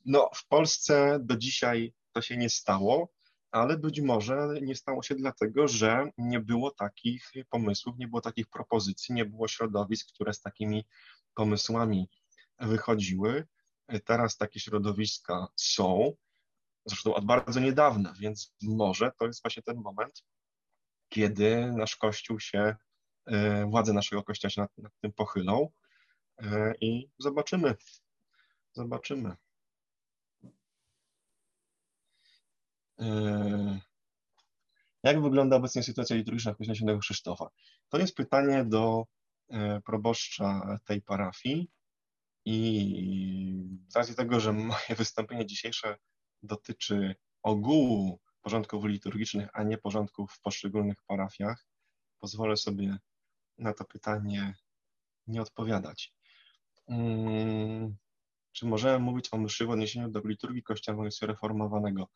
No, 0.05 0.29
w 0.35 0.47
Polsce 0.47 1.19
do 1.21 1.37
dzisiaj 1.37 1.93
to 2.11 2.21
się 2.21 2.37
nie 2.37 2.49
stało, 2.49 3.09
ale 3.51 3.77
być 3.77 4.01
może 4.01 4.47
nie 4.61 4.75
stało 4.75 5.03
się 5.03 5.15
dlatego, 5.15 5.67
że 5.67 6.11
nie 6.17 6.39
było 6.39 6.71
takich 6.71 7.31
pomysłów, 7.49 7.97
nie 7.97 8.07
było 8.07 8.21
takich 8.21 8.47
propozycji, 8.47 9.15
nie 9.15 9.25
było 9.25 9.47
środowisk, 9.47 10.07
które 10.13 10.33
z 10.33 10.41
takimi 10.41 10.85
pomysłami 11.33 12.09
wychodziły. 12.59 13.47
Teraz 14.05 14.37
takie 14.37 14.59
środowiska 14.59 15.47
są, 15.55 16.13
zresztą 16.85 17.15
od 17.15 17.25
bardzo 17.25 17.59
niedawna, 17.59 18.13
więc 18.19 18.53
może 18.61 19.11
to 19.19 19.25
jest 19.27 19.43
właśnie 19.43 19.63
ten 19.63 19.77
moment, 19.77 20.23
kiedy 21.09 21.71
nasz 21.71 21.95
Kościół 21.95 22.39
się 22.39 22.75
władze 23.67 23.93
naszego 23.93 24.23
kościoła 24.23 24.49
się 24.49 24.61
nad, 24.61 24.77
nad 24.77 24.91
tym 25.01 25.13
pochylą 25.13 25.69
e, 26.37 26.73
i 26.81 27.09
zobaczymy. 27.19 27.75
Zobaczymy. 28.73 29.35
E, 32.99 33.79
jak 35.03 35.21
wygląda 35.21 35.55
obecnie 35.55 35.83
sytuacja 35.83 36.15
liturgiczna 36.15 36.53
w 36.53 36.57
Kościele 36.57 36.75
Świętego 36.75 36.99
Krzysztofa? 36.99 37.49
To 37.89 37.97
jest 37.97 38.15
pytanie 38.15 38.65
do 38.65 39.05
proboszcza 39.85 40.79
tej 40.85 41.01
parafii 41.01 41.69
i 42.45 43.79
z 43.87 43.95
racji 43.95 44.15
tego, 44.15 44.39
że 44.39 44.53
moje 44.53 44.95
wystąpienie 44.97 45.45
dzisiejsze 45.45 45.97
dotyczy 46.43 47.15
ogółu 47.43 48.19
porządków 48.41 48.85
liturgicznych, 48.85 49.49
a 49.53 49.63
nie 49.63 49.77
porządków 49.77 50.31
w 50.31 50.41
poszczególnych 50.41 50.97
parafiach, 51.07 51.65
pozwolę 52.19 52.57
sobie 52.57 52.97
na 53.57 53.73
to 53.73 53.85
pytanie 53.85 54.53
nie 55.27 55.41
odpowiadać. 55.41 56.13
Hmm, 56.87 57.95
czy 58.51 58.65
możemy 58.65 58.99
mówić 58.99 59.29
o 59.31 59.37
mszy 59.37 59.65
w 59.65 59.69
odniesieniu 59.69 60.09
do 60.09 60.21
liturgii 60.25 60.63
Kościoła 60.63 61.05
Reformowanego? 61.21 62.07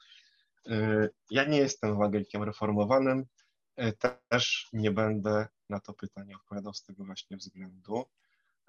Y, 0.67 1.09
ja 1.31 1.43
nie 1.43 1.57
jestem 1.57 1.91
ewangelikiem 1.91 2.43
reformowanym, 2.43 3.25
y, 3.79 3.93
też 4.29 4.69
nie 4.73 4.91
będę 4.91 5.47
na 5.69 5.79
to 5.79 5.93
pytanie 5.93 6.35
odpowiadał 6.35 6.73
z 6.73 6.83
tego 6.83 7.05
właśnie 7.05 7.37
względu. 7.37 8.05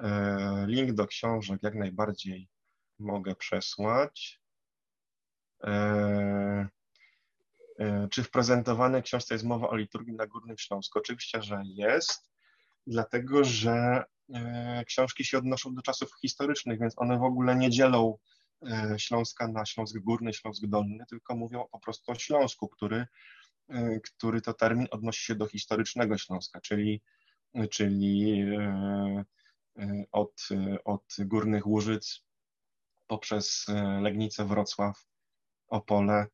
Y, 0.00 0.06
link 0.66 0.92
do 0.92 1.06
książek 1.06 1.62
jak 1.62 1.74
najbardziej 1.74 2.48
mogę 2.98 3.34
przesłać. 3.34 4.40
Czy 8.10 8.22
w 8.22 8.30
prezentowanej 8.30 9.02
książce 9.02 9.34
jest 9.34 9.44
mowa 9.44 9.68
o 9.68 9.76
liturgii 9.76 10.14
na 10.14 10.26
Górnym 10.26 10.58
Śląsku? 10.58 10.98
Oczywiście, 10.98 11.42
że 11.42 11.62
jest 11.64 12.30
dlatego 12.86 13.44
że 13.44 14.04
e, 14.34 14.84
książki 14.86 15.24
się 15.24 15.38
odnoszą 15.38 15.74
do 15.74 15.82
czasów 15.82 16.10
historycznych, 16.20 16.80
więc 16.80 16.98
one 16.98 17.18
w 17.18 17.22
ogóle 17.22 17.56
nie 17.56 17.70
dzielą 17.70 18.18
e, 18.66 18.94
Śląska 18.98 19.48
na 19.48 19.66
Śląsk 19.66 19.98
Górny, 19.98 20.32
Śląsk 20.32 20.66
Dolny, 20.66 21.04
tylko 21.08 21.36
mówią 21.36 21.64
po 21.72 21.80
prostu 21.80 22.12
o 22.12 22.14
Śląsku, 22.14 22.68
który, 22.68 23.06
e, 23.68 24.00
który 24.00 24.40
to 24.40 24.54
termin 24.54 24.86
odnosi 24.90 25.24
się 25.24 25.34
do 25.34 25.46
historycznego 25.46 26.18
Śląska, 26.18 26.60
czyli, 26.60 27.02
czyli 27.70 28.44
od, 30.12 30.48
od 30.84 31.16
Górnych 31.18 31.66
Łużyc 31.66 32.24
poprzez 33.06 33.66
Legnicę, 34.00 34.44
Wrocław, 34.44 35.06
Opole 35.68 36.26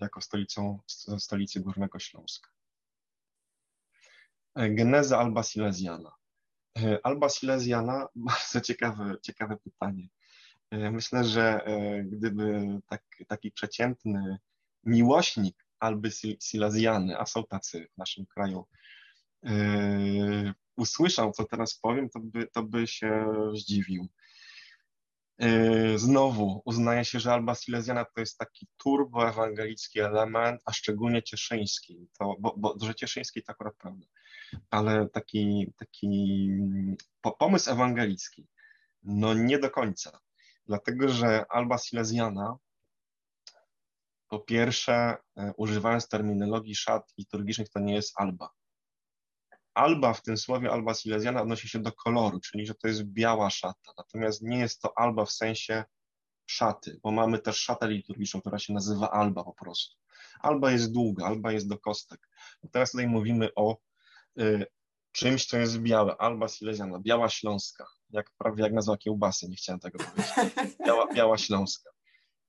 jako 0.00 0.20
stolicą, 0.20 0.78
stolicy 1.18 1.60
Górnego 1.60 1.98
Śląska. 1.98 2.54
E, 4.54 4.70
geneza 4.70 5.18
Alba 5.18 5.42
Silesiana. 5.42 6.12
E, 6.78 6.98
Alba 7.02 7.28
Silesiana, 7.28 8.08
bardzo 8.14 8.60
ciekawe, 8.60 9.16
ciekawe 9.22 9.56
pytanie. 9.56 10.08
E, 10.70 10.90
myślę, 10.90 11.24
że 11.24 11.64
gdyby 12.04 12.66
tak, 12.88 13.02
taki 13.28 13.50
przeciętny 13.50 14.38
miłośnik 14.84 15.66
Alby 15.78 16.10
Silesiany, 16.42 17.18
a 17.18 17.26
są 17.26 17.44
tacy 17.44 17.88
w 17.94 17.98
naszym 17.98 18.26
kraju, 18.26 18.66
usłyszał, 20.76 21.32
co 21.32 21.44
teraz 21.44 21.74
powiem, 21.74 22.10
to 22.10 22.20
by, 22.20 22.46
to 22.46 22.62
by 22.62 22.86
się 22.86 23.26
zdziwił. 23.54 24.08
Znowu 25.96 26.62
uznaje 26.64 27.04
się, 27.04 27.20
że 27.20 27.32
Alba 27.32 27.54
Silesiana 27.54 28.04
to 28.04 28.20
jest 28.20 28.38
taki 28.38 28.66
turboewangelicki 28.76 30.00
element, 30.00 30.60
a 30.64 30.72
szczególnie 30.72 31.22
cieszyński, 31.22 32.08
to, 32.18 32.36
bo, 32.40 32.54
bo 32.56 32.76
że 32.82 32.94
cieszyński 32.94 33.42
to 33.42 33.52
akurat 33.52 33.74
prawda. 33.76 34.06
Ale 34.70 35.08
taki, 35.08 35.72
taki 35.78 36.48
pomysł 37.38 37.70
ewangelicki, 37.70 38.46
no 39.02 39.34
nie 39.34 39.58
do 39.58 39.70
końca, 39.70 40.18
dlatego 40.66 41.08
że 41.08 41.44
Alba 41.48 41.78
Silesiana 41.78 42.56
po 44.28 44.38
pierwsze, 44.40 45.16
e, 45.36 45.52
używając 45.56 46.08
terminologii 46.08 46.74
szat 46.74 47.12
liturgicznych, 47.18 47.68
to 47.68 47.80
nie 47.80 47.94
jest 47.94 48.12
alba. 48.16 48.50
Alba 49.74 50.14
w 50.14 50.22
tym 50.22 50.36
słowie 50.36 50.70
alba 50.70 50.94
silesiana 50.94 51.42
odnosi 51.42 51.68
się 51.68 51.78
do 51.78 51.92
koloru, 51.92 52.40
czyli 52.40 52.66
że 52.66 52.74
to 52.74 52.88
jest 52.88 53.04
biała 53.04 53.50
szata. 53.50 53.92
Natomiast 53.98 54.42
nie 54.42 54.58
jest 54.58 54.80
to 54.80 54.98
alba 54.98 55.24
w 55.24 55.32
sensie 55.32 55.84
szaty, 56.46 57.00
bo 57.02 57.10
mamy 57.10 57.38
też 57.38 57.56
szatę 57.56 57.88
liturgiczną, 57.88 58.40
która 58.40 58.58
się 58.58 58.72
nazywa 58.72 59.10
alba 59.10 59.44
po 59.44 59.54
prostu. 59.54 59.96
Alba 60.40 60.70
jest 60.70 60.92
długa, 60.92 61.26
alba 61.26 61.52
jest 61.52 61.68
do 61.68 61.78
kostek. 61.78 62.28
Teraz 62.72 62.90
tutaj 62.90 63.06
mówimy 63.06 63.48
o 63.56 63.76
Y, 64.40 64.66
czymś, 65.12 65.46
co 65.46 65.58
jest 65.58 65.78
białe, 65.78 66.16
alba 66.16 66.48
silesiana, 66.48 66.98
biała 66.98 67.28
śląska. 67.28 67.86
jak 68.10 68.30
prawie 68.38 68.62
jak 68.62 68.72
nazwa 68.72 68.96
kiełbasy, 68.96 69.48
nie 69.48 69.56
chciałem 69.56 69.80
tego 69.80 69.98
powiedzieć. 69.98 70.76
Biała, 70.86 71.14
Biała 71.14 71.38
Śląska. 71.38 71.90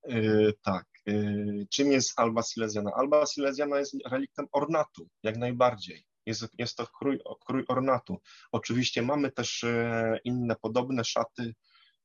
Yy, 0.08 0.54
tak. 0.62 0.86
Yy, 1.06 1.68
czym 1.70 1.92
jest 1.92 2.20
Alba 2.20 2.44
Silesiana? 2.44 2.92
Alba 2.96 3.26
Silesiana 3.26 3.80
jest 3.80 3.96
reliktem 4.12 4.48
ornatu, 4.52 5.08
jak 5.24 5.38
najbardziej. 5.38 6.06
Jest, 6.26 6.48
jest 6.58 6.78
to 6.78 6.88
krój, 6.88 7.20
krój 7.46 7.66
ornatu. 7.68 8.18
Oczywiście 8.52 9.02
mamy 9.02 9.32
też 9.32 9.64
yy, 9.64 10.20
inne 10.24 10.56
podobne 10.56 11.04
szaty 11.04 11.56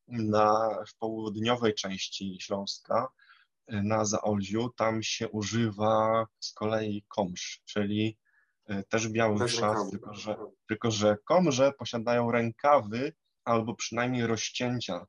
na, 0.08 0.68
w 0.88 0.94
południowej 0.94 1.74
części 1.74 2.38
Śląska, 2.40 3.08
yy, 3.68 3.82
na 3.82 4.04
Zaolziu. 4.04 4.68
Tam 4.68 5.02
się 5.02 5.28
używa 5.28 6.26
z 6.40 6.52
kolei 6.52 7.04
komsz, 7.08 7.62
czyli 7.64 8.18
yy, 8.68 8.84
też 8.88 9.08
biały 9.08 9.48
szat, 9.48 9.90
tylko 9.90 10.14
że, 10.14 10.36
tylko 10.68 10.90
że 10.90 11.16
komrze 11.24 11.72
posiadają 11.72 12.30
rękawy 12.30 13.12
albo 13.44 13.74
przynajmniej 13.74 14.26
rozcięcia 14.26 15.06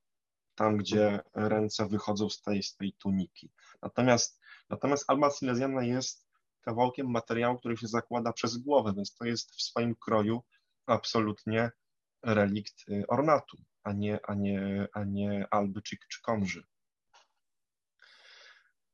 tam, 0.55 0.77
gdzie 0.77 1.19
ręce 1.33 1.87
wychodzą 1.87 2.29
z 2.29 2.41
tej, 2.41 2.63
z 2.63 2.75
tej 2.75 2.93
tuniki. 2.93 3.51
Natomiast, 3.81 4.39
natomiast 4.69 5.03
alba 5.07 5.31
silesiana 5.31 5.83
jest 5.83 6.30
kawałkiem 6.61 7.11
materiału, 7.11 7.57
który 7.57 7.77
się 7.77 7.87
zakłada 7.87 8.33
przez 8.33 8.57
głowę, 8.57 8.93
więc 8.95 9.15
to 9.15 9.25
jest 9.25 9.55
w 9.55 9.61
swoim 9.61 9.95
kroju 9.95 10.41
absolutnie 10.85 11.71
relikt 12.23 12.89
y, 12.89 13.03
ornatu, 13.07 13.57
a 13.83 13.93
nie, 13.93 14.19
a 14.23 14.35
nie, 14.35 14.87
a 14.93 15.03
nie 15.03 15.47
alby 15.51 15.81
czy, 15.81 15.97
czy 16.09 16.21
komży. 16.21 16.63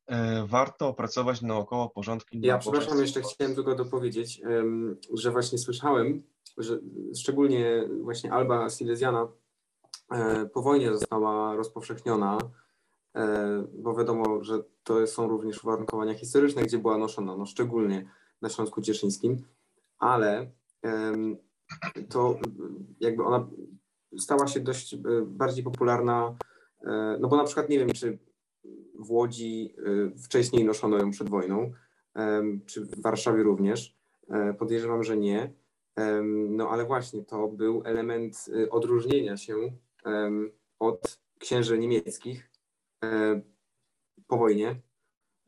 E, 0.07 0.45
warto 0.48 0.88
opracować 0.88 1.41
naokoło 1.41 1.89
porządki. 1.89 2.39
Ja 2.41 2.57
przepraszam, 2.57 3.02
jeszcze 3.02 3.22
chciałem 3.22 3.56
tylko 3.56 3.76
dopowiedzieć, 3.76 4.41
że 5.14 5.31
właśnie 5.31 5.57
słyszałem, 5.57 6.23
że 6.57 6.80
szczególnie 7.15 7.89
właśnie 8.02 8.34
Alba 8.34 8.69
Silesiana 8.69 9.27
E, 10.11 10.45
po 10.45 10.61
wojnie 10.61 10.94
została 10.94 11.56
rozpowszechniona, 11.56 12.38
bo 13.73 13.95
wiadomo, 13.95 14.44
że 14.44 14.64
to 14.84 15.07
są 15.07 15.27
również 15.27 15.64
uwarunkowania 15.64 16.14
historyczne, 16.14 16.64
gdzie 16.64 16.77
była 16.77 16.98
noszona, 16.98 17.38
no 17.38 17.45
szczególnie 17.45 18.10
na 18.41 18.49
Śląsku 18.49 18.81
Cieszyńskim, 18.81 19.38
ale 19.99 20.52
to 22.10 22.39
jakby 22.99 23.23
ona 23.23 23.49
stała 24.18 24.48
się 24.48 24.60
dość 24.60 24.94
e, 24.94 24.99
bardziej 25.26 25.64
popularna, 25.64 26.35
no 27.19 27.27
bo 27.27 27.38
na 27.38 27.44
przykład 27.44 27.69
nie 27.69 27.80
wiem, 27.80 27.89
czy 27.89 28.18
w 28.99 29.11
Łodzi 29.11 29.76
wcześniej 30.23 30.65
noszono 30.65 30.98
ją 30.98 31.11
przed 31.11 31.30
wojną, 31.30 31.72
czy 32.65 32.85
w 32.85 33.02
Warszawie 33.02 33.44
również. 33.44 33.98
Podejrzewam, 34.60 35.03
że 35.03 35.18
nie. 35.18 35.53
No 36.49 36.69
ale 36.69 36.85
właśnie 36.85 37.23
to 37.23 37.48
był 37.48 37.81
element 37.85 38.45
odróżnienia 38.69 39.38
się 39.38 39.56
od 40.80 41.19
księży 41.39 41.77
niemieckich 41.77 42.49
po 44.28 44.38
wojnie, 44.38 44.82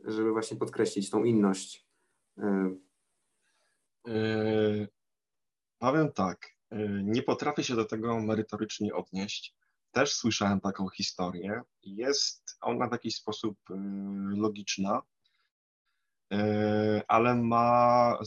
żeby 0.03 0.31
właśnie 0.31 0.57
podkreślić 0.57 1.09
tą 1.09 1.23
inność. 1.23 1.87
Yy, 4.05 4.87
powiem 5.77 6.11
tak, 6.11 6.57
nie 7.03 7.23
potrafię 7.23 7.63
się 7.63 7.75
do 7.75 7.85
tego 7.85 8.19
merytorycznie 8.19 8.93
odnieść. 8.93 9.55
Też 9.91 10.13
słyszałem 10.13 10.61
taką 10.61 10.89
historię. 10.89 11.61
Jest 11.83 12.57
ona 12.61 12.87
w 12.87 12.91
jakiś 12.91 13.15
sposób 13.15 13.57
logiczna, 14.35 15.01
ale 17.07 17.35
ma, 17.35 18.19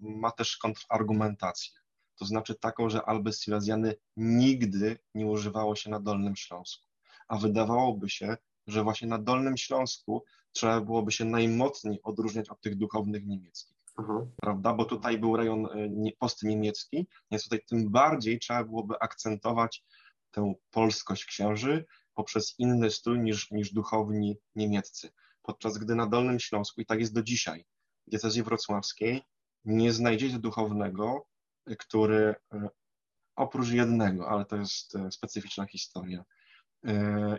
ma 0.00 0.30
też 0.30 0.56
kontrargumentację 0.56 1.80
to 2.20 2.26
znaczy 2.26 2.54
taką, 2.54 2.90
że 2.90 3.02
Alby 3.02 3.32
Silesiany 3.32 3.94
nigdy 4.16 4.98
nie 5.14 5.26
używało 5.26 5.76
się 5.76 5.90
na 5.90 6.00
Dolnym 6.00 6.36
Śląsku. 6.36 6.89
A 7.30 7.36
wydawałoby 7.36 8.10
się, 8.10 8.36
że 8.66 8.82
właśnie 8.82 9.08
na 9.08 9.18
Dolnym 9.18 9.56
Śląsku 9.56 10.24
trzeba 10.52 10.80
byłoby 10.80 11.12
się 11.12 11.24
najmocniej 11.24 12.02
odróżniać 12.02 12.48
od 12.48 12.60
tych 12.60 12.76
duchownych 12.76 13.26
niemieckich. 13.26 13.76
Aha. 13.96 14.26
Prawda? 14.36 14.74
Bo 14.74 14.84
tutaj 14.84 15.18
był 15.18 15.36
rejon 15.36 15.66
e, 15.66 16.12
postniemiecki, 16.18 17.06
więc 17.30 17.44
tutaj 17.44 17.60
tym 17.68 17.90
bardziej 17.90 18.38
trzeba 18.38 18.64
byłoby 18.64 18.94
akcentować 19.00 19.84
tę 20.30 20.54
polskość 20.70 21.24
księży 21.24 21.84
poprzez 22.14 22.54
inny 22.58 22.90
strój 22.90 23.20
niż, 23.20 23.50
niż 23.50 23.72
duchowni 23.72 24.38
niemieccy. 24.54 25.10
Podczas 25.42 25.78
gdy 25.78 25.94
na 25.94 26.06
Dolnym 26.06 26.40
Śląsku, 26.40 26.80
i 26.80 26.86
tak 26.86 27.00
jest 27.00 27.14
do 27.14 27.22
dzisiaj, 27.22 27.64
w 28.06 28.10
diecezji 28.10 28.42
wrocławskiej, 28.42 29.22
nie 29.64 29.92
znajdziecie 29.92 30.38
duchownego, 30.38 31.26
który 31.78 32.34
e, 32.52 32.68
oprócz 33.36 33.68
jednego, 33.68 34.28
ale 34.28 34.44
to 34.44 34.56
jest 34.56 34.96
e, 34.96 35.10
specyficzna 35.10 35.66
historia, 35.66 36.18
e, 36.20 36.39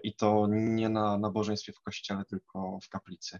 i 0.03 0.15
to 0.15 0.47
nie 0.49 0.89
na 0.89 1.18
nabożeństwie 1.18 1.73
w 1.73 1.81
kościele, 1.81 2.26
tylko 2.26 2.80
w 2.84 2.89
kaplicy. 2.89 3.39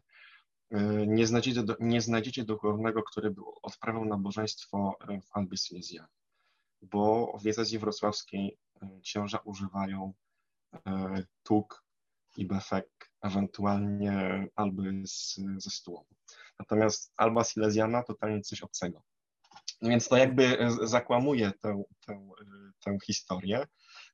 Nie 1.08 1.28
znajdziecie, 1.28 1.64
nie 1.80 2.02
znajdziecie 2.02 2.44
duchownego, 2.44 3.04
który 3.04 3.32
by 3.32 3.42
odprawiał 3.62 4.06
nabożeństwo 4.06 4.98
w 5.08 5.38
Albi 5.38 5.58
Silesianie, 5.58 6.08
bo 6.82 7.38
w 7.40 7.44
diecezji 7.44 7.80
wrocławskiej 7.80 8.58
księża 9.04 9.38
używają 9.38 10.14
tuk 11.44 11.84
i 12.38 12.46
befek, 12.46 13.12
ewentualnie 13.22 14.48
alby 14.56 15.04
z, 15.06 15.40
ze 15.58 15.70
stół. 15.70 16.06
Natomiast 16.60 17.14
Alba 17.18 17.44
Silesiana 17.44 18.04
totalnie 18.04 18.42
coś 18.42 18.62
obcego. 18.62 19.04
Więc 19.82 20.08
to 20.08 20.18
jakby 20.18 20.60
e, 20.60 20.72
zakłamuje 20.88 21.52
tę, 21.52 21.84
tę, 22.06 22.14
e, 22.14 22.72
tę 22.80 22.98
historię. 23.06 23.68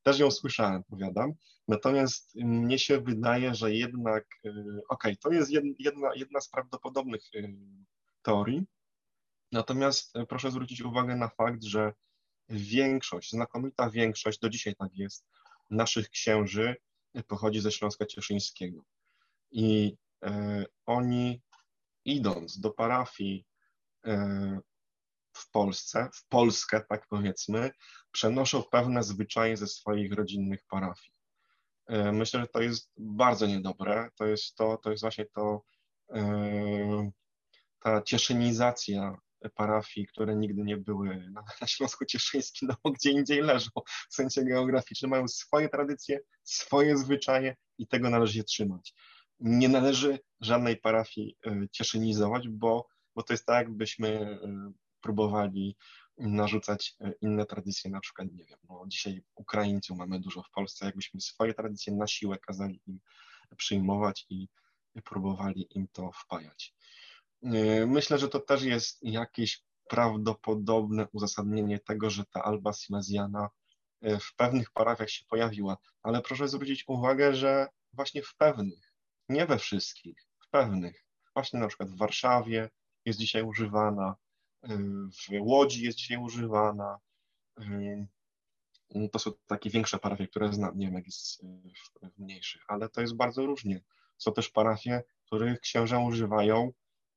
Też 0.07 0.19
ją 0.19 0.31
słyszałem, 0.31 0.83
powiadam. 0.83 1.33
Natomiast 1.67 2.35
mnie 2.35 2.79
się 2.79 3.01
wydaje, 3.01 3.55
że 3.55 3.73
jednak, 3.73 4.25
e, 4.45 4.49
okej, 4.49 4.81
okay, 4.87 5.17
to 5.17 5.31
jest 5.31 5.51
jedna, 5.79 6.15
jedna 6.15 6.41
z 6.41 6.49
prawdopodobnych 6.49 7.21
teorii. 8.21 8.63
Natomiast 9.51 10.13
proszę 10.29 10.51
zwrócić 10.51 10.81
uwagę 10.81 11.15
na 11.15 11.27
fakt, 11.29 11.63
że 11.63 11.93
większość, 12.49 13.31
znakomita 13.31 13.89
większość, 13.89 14.39
do 14.39 14.49
dzisiaj 14.49 14.75
tak 14.75 14.89
jest, 14.93 15.25
naszych 15.69 16.09
księży 16.09 16.75
pochodzi 17.27 17.59
ze 17.59 17.71
Śląska 17.71 18.05
Cieszyńskiego. 18.05 18.83
I 19.51 19.95
oni 20.85 21.41
idąc 22.05 22.59
do 22.59 22.71
parafii 22.71 23.45
w 25.37 25.49
Polsce, 25.49 26.09
w 26.13 26.27
Polskę, 26.27 26.81
tak 26.89 27.07
powiedzmy, 27.09 27.71
przenoszą 28.11 28.63
pewne 28.63 29.03
zwyczaje 29.03 29.57
ze 29.57 29.67
swoich 29.67 30.13
rodzinnych 30.13 30.63
parafii. 30.69 31.17
E, 31.87 32.11
myślę, 32.11 32.39
że 32.39 32.47
to 32.47 32.61
jest 32.61 32.91
bardzo 32.97 33.47
niedobre. 33.47 34.09
To 34.15 34.25
jest 34.25 34.55
to, 34.55 34.77
to 34.77 34.91
jest 34.91 35.03
właśnie 35.03 35.25
to, 35.25 35.61
e, 36.13 37.11
ta 37.79 38.01
cieszynizacja 38.01 39.17
parafii, 39.55 40.07
które 40.07 40.35
nigdy 40.35 40.63
nie 40.63 40.77
były 40.77 41.29
na, 41.31 41.43
na 41.61 41.67
Śląsku 41.67 42.05
Cieszyńskim, 42.05 42.69
no 42.85 42.91
gdzie 42.91 43.11
indziej 43.11 43.41
leżą 43.41 43.69
w 44.09 44.15
sensie 44.15 44.43
geograficznym, 44.43 45.11
mają 45.11 45.27
swoje 45.27 45.69
tradycje, 45.69 46.19
swoje 46.43 46.97
zwyczaje 46.97 47.55
i 47.77 47.87
tego 47.87 48.09
należy 48.09 48.33
się 48.33 48.43
trzymać. 48.43 48.93
Nie 49.39 49.69
należy 49.69 50.19
żadnej 50.41 50.77
parafii 50.77 51.37
e, 51.45 51.67
cieszynizować, 51.71 52.49
bo, 52.49 52.87
bo 53.15 53.23
to 53.23 53.33
jest 53.33 53.45
tak, 53.45 53.67
jakbyśmy 53.67 54.39
próbowali 55.07 55.75
narzucać 56.17 56.95
e, 57.01 57.11
inne 57.21 57.45
tradycje, 57.45 57.91
na 57.91 57.99
przykład, 57.99 58.27
nie 58.31 58.45
wiem, 58.45 58.59
no 58.69 58.83
dzisiaj 58.87 59.23
Ukraińców 59.35 59.97
mamy 59.97 60.19
dużo 60.19 60.43
w 60.43 60.51
Polsce, 60.51 60.85
jakbyśmy 60.85 61.21
swoje 61.21 61.53
tradycje 61.53 61.93
na 61.93 62.07
siłę 62.07 62.37
kazali 62.37 62.81
im 62.87 62.99
przyjmować 63.57 64.25
i 64.29 64.47
próbowali 65.03 65.67
im 65.75 65.87
to 65.91 66.11
wpajać. 66.11 66.73
E, 67.43 67.85
myślę, 67.85 68.17
że 68.17 68.27
to 68.27 68.39
też 68.39 68.63
jest 68.63 69.03
jakieś 69.03 69.63
prawdopodobne 69.89 71.07
uzasadnienie 71.11 71.79
tego, 71.79 72.09
że 72.09 72.25
ta 72.25 72.43
Alba 72.43 72.73
Silesiana 72.73 73.49
e, 74.01 74.19
w 74.19 74.35
pewnych 74.35 74.71
parafiach 74.71 75.09
się 75.09 75.25
pojawiła, 75.29 75.77
ale 76.03 76.21
proszę 76.21 76.47
zwrócić 76.47 76.83
uwagę, 76.87 77.35
że 77.35 77.67
właśnie 77.93 78.21
w 78.21 78.35
pewnych, 78.35 78.93
nie 79.29 79.45
we 79.45 79.57
wszystkich, 79.57 80.27
w 80.39 80.49
pewnych, 80.49 81.05
właśnie 81.33 81.59
na 81.59 81.67
przykład 81.67 81.89
w 81.89 81.97
Warszawie 81.97 82.69
jest 83.05 83.19
dzisiaj 83.19 83.43
używana, 83.43 84.15
w 84.67 85.41
Łodzi 85.41 85.83
jest 85.83 85.97
dzisiaj 85.97 86.17
używana. 86.17 86.99
To 89.11 89.19
są 89.19 89.31
takie 89.47 89.69
większe 89.69 89.99
parafie, 89.99 90.27
które 90.27 90.53
znam, 90.53 90.77
nie 90.77 90.85
wiem 90.85 90.95
jak 90.95 91.05
jest 91.05 91.41
w 92.15 92.19
mniejszych, 92.19 92.61
ale 92.67 92.89
to 92.89 93.01
jest 93.01 93.15
bardzo 93.15 93.45
różnie. 93.45 93.81
Są 94.17 94.33
też 94.33 94.49
parafie, 94.49 95.03
których 95.25 95.59
księża 95.59 95.99
używają 95.99 96.71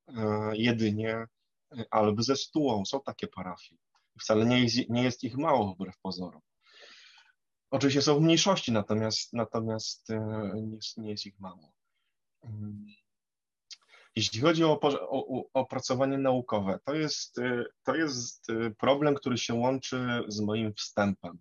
e, 0.08 0.50
jedynie 0.56 1.10
e, 1.16 1.26
albo 1.90 2.22
ze 2.22 2.36
stułą. 2.36 2.84
Są 2.84 3.00
takie 3.00 3.26
parafie. 3.26 3.76
Wcale 4.20 4.46
nie 4.46 4.62
jest, 4.62 4.88
nie 4.88 5.02
jest 5.02 5.24
ich 5.24 5.36
mało 5.36 5.74
wbrew 5.74 5.98
pozorom. 5.98 6.40
Oczywiście 7.70 8.02
są 8.02 8.18
w 8.18 8.22
mniejszości, 8.22 8.72
natomiast, 8.72 9.32
natomiast 9.32 10.10
e, 10.10 10.52
nie 10.54 10.74
jest, 10.76 10.98
nie 10.98 11.10
jest 11.10 11.26
ich 11.26 11.40
mało. 11.40 11.72
Jeśli 14.16 14.40
chodzi 14.40 14.64
o, 14.64 14.80
opracowanie 15.54 16.18
naukowe, 16.18 16.78
to 16.84 16.94
jest, 16.94 17.38
y, 17.38 17.64
to 17.82 17.94
jest 17.94 18.50
y, 18.50 18.74
problem, 18.78 19.14
który 19.14 19.38
się 19.38 19.54
łączy 19.54 20.22
z 20.28 20.40
moim 20.40 20.74
wstępem. 20.74 21.38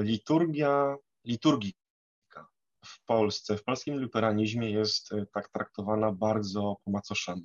Liturgia, 0.00 0.96
liturgika 1.24 2.46
w 2.84 3.04
Polsce, 3.04 3.56
w 3.56 3.64
polskim 3.64 3.98
luteranizmie 3.98 4.70
jest 4.70 5.10
tak 5.32 5.48
traktowana 5.48 6.12
bardzo 6.12 6.76
po 6.84 6.90
macoszemu. 6.90 7.42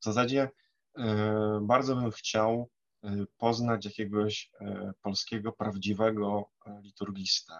W 0.00 0.04
zasadzie 0.04 0.50
bardzo 1.60 1.96
bym 1.96 2.10
chciał 2.10 2.70
poznać 3.36 3.84
jakiegoś 3.84 4.50
polskiego 5.02 5.52
prawdziwego 5.52 6.50
liturgistę, 6.82 7.54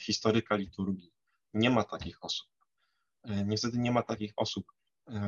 historyka 0.00 0.56
liturgii. 0.56 1.12
Nie 1.54 1.70
ma 1.70 1.84
takich 1.84 2.24
osób. 2.24 2.55
Niestety 3.44 3.78
nie 3.78 3.92
ma 3.92 4.02
takich 4.02 4.32
osób. 4.36 4.66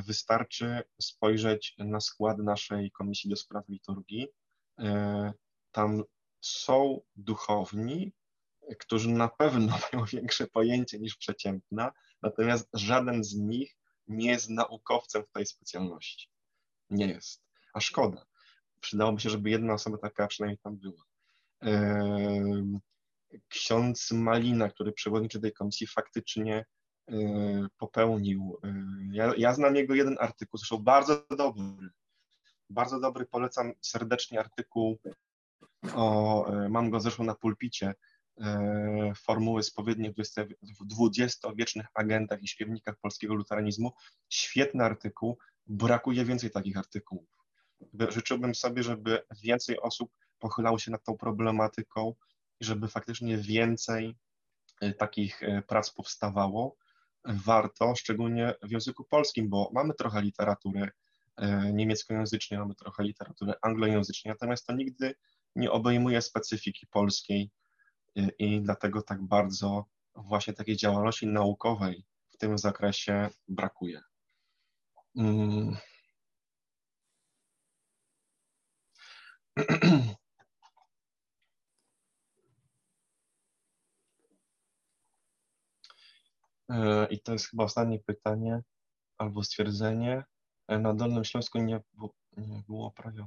Wystarczy 0.06 0.82
spojrzeć 1.00 1.74
na 1.78 2.00
skład 2.00 2.38
naszej 2.38 2.90
Komisji 2.90 3.30
do 3.30 3.36
Spraw 3.36 3.68
Liturgii. 3.68 4.28
Tam 5.72 6.04
są 6.40 7.00
duchowni, 7.16 8.12
którzy 8.78 9.08
na 9.08 9.28
pewno 9.28 9.66
mają 9.92 10.04
większe 10.04 10.46
pojęcie 10.46 10.98
niż 10.98 11.16
przeciętna, 11.16 11.92
natomiast 12.22 12.68
żaden 12.72 13.24
z 13.24 13.34
nich 13.34 13.76
nie 14.06 14.30
jest 14.30 14.50
naukowcem 14.50 15.24
w 15.24 15.30
tej 15.30 15.46
specjalności. 15.46 16.28
Nie 16.90 17.06
jest. 17.06 17.42
A 17.72 17.80
szkoda. 17.80 18.26
Przydałoby 18.80 19.20
się, 19.20 19.30
żeby 19.30 19.50
jedna 19.50 19.74
osoba 19.74 19.98
taka 19.98 20.26
przynajmniej 20.26 20.58
tam 20.58 20.76
była. 20.76 21.02
Ksiądz 23.48 24.10
Malina, 24.10 24.68
który 24.68 24.92
przewodniczy 24.92 25.40
tej 25.40 25.52
komisji, 25.52 25.86
faktycznie 25.86 26.64
popełnił. 27.76 28.60
Ja, 29.10 29.32
ja 29.36 29.54
znam 29.54 29.76
jego 29.76 29.94
jeden 29.94 30.16
artykuł, 30.20 30.58
zresztą 30.58 30.78
bardzo 30.78 31.26
dobry. 31.36 31.88
Bardzo 32.70 33.00
dobry, 33.00 33.26
polecam 33.26 33.72
serdecznie 33.80 34.40
artykuł 34.40 34.98
o, 35.94 36.46
e, 36.52 36.68
mam 36.68 36.90
go 36.90 37.00
zresztą 37.00 37.24
na 37.24 37.34
pulpicie, 37.34 37.94
formuły 39.16 39.62
spowiednie 39.62 40.12
w 40.80 40.86
dwudziestowiecznych 40.86 41.86
agentach 41.94 42.42
i 42.42 42.48
śpiewnikach 42.48 42.96
polskiego 42.96 43.34
luteranizmu. 43.34 43.92
Świetny 44.28 44.84
artykuł, 44.84 45.38
brakuje 45.66 46.24
więcej 46.24 46.50
takich 46.50 46.76
artykułów. 46.76 47.28
Życzyłbym 48.08 48.54
sobie, 48.54 48.82
żeby 48.82 49.22
więcej 49.42 49.80
osób 49.80 50.10
pochylało 50.38 50.78
się 50.78 50.90
nad 50.90 51.04
tą 51.04 51.16
problematyką 51.16 52.14
i 52.60 52.64
żeby 52.64 52.88
faktycznie 52.88 53.38
więcej 53.38 54.16
takich 54.98 55.40
prac 55.66 55.90
powstawało. 55.90 56.76
Warto, 57.24 57.94
szczególnie 57.96 58.54
w 58.62 58.70
języku 58.70 59.04
polskim, 59.04 59.48
bo 59.48 59.70
mamy 59.72 59.94
trochę 59.94 60.22
literatury 60.22 60.90
niemieckojęzycznej, 61.72 62.60
mamy 62.60 62.74
trochę 62.74 63.04
literatury 63.04 63.52
anglojęzycznej, 63.62 64.34
natomiast 64.34 64.66
to 64.66 64.72
nigdy 64.72 65.14
nie 65.56 65.70
obejmuje 65.70 66.22
specyfiki 66.22 66.86
polskiej 66.86 67.50
y, 68.18 68.28
i 68.38 68.60
dlatego 68.60 69.02
tak 69.02 69.22
bardzo 69.22 69.84
właśnie 70.14 70.52
takiej 70.54 70.76
działalności 70.76 71.26
naukowej 71.26 72.04
w 72.28 72.36
tym 72.36 72.58
zakresie 72.58 73.28
brakuje. 73.48 74.00
Mm. 75.16 75.76
E, 79.58 80.16
I 87.10 87.20
to 87.20 87.32
jest 87.32 87.50
chyba 87.50 87.64
ostatnie 87.64 87.98
pytanie 87.98 88.62
albo 89.18 89.42
stwierdzenie. 89.42 90.24
Na 90.68 90.94
Dolnym 90.94 91.24
Śląsku 91.24 91.58
nie, 91.58 91.80
nie 92.36 92.62
było 92.68 92.90
prawie 92.90 93.26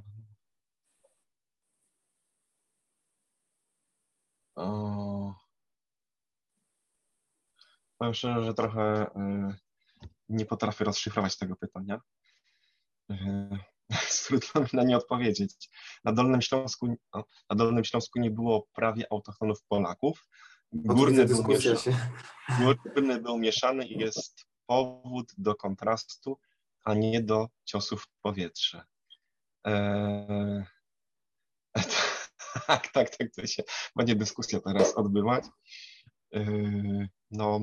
Powiem 7.98 8.14
szczerze, 8.14 8.44
że 8.44 8.54
trochę 8.54 9.06
y, 9.06 9.56
nie 10.28 10.46
potrafię 10.46 10.84
rozszyfrować 10.84 11.38
tego 11.38 11.56
pytania. 11.56 12.00
Trudno 14.26 14.60
mi 14.60 14.68
na 14.72 14.82
nie 14.82 14.96
odpowiedzieć. 14.96 15.68
Na 16.04 16.12
Dolnym 16.12 16.42
Śląsku, 16.42 16.96
na 17.50 17.56
Dolnym 17.56 17.84
Śląsku 17.84 18.20
nie 18.20 18.30
było 18.30 18.66
prawie 18.74 19.06
autochtonów 19.10 19.58
Polaków. 19.68 20.28
Górny 20.72 21.26
był, 21.26 21.44
mieszany, 21.44 21.96
górny 22.94 23.20
był 23.20 23.38
mieszany 23.38 23.86
i 23.86 23.98
jest 23.98 24.46
powód 24.66 25.32
do 25.38 25.54
kontrastu, 25.54 26.38
a 26.84 26.94
nie 26.94 27.22
do 27.22 27.48
ciosów 27.64 28.02
w 28.02 28.20
powietrze. 28.22 28.84
Eee, 29.64 30.64
tak, 32.66 32.88
tak, 32.92 33.16
tak, 33.16 33.30
to 33.36 33.46
się 33.46 33.62
będzie 33.96 34.16
dyskusja 34.16 34.60
teraz 34.60 34.94
odbywać. 34.94 35.44
Yy, 36.30 37.08
no, 37.30 37.60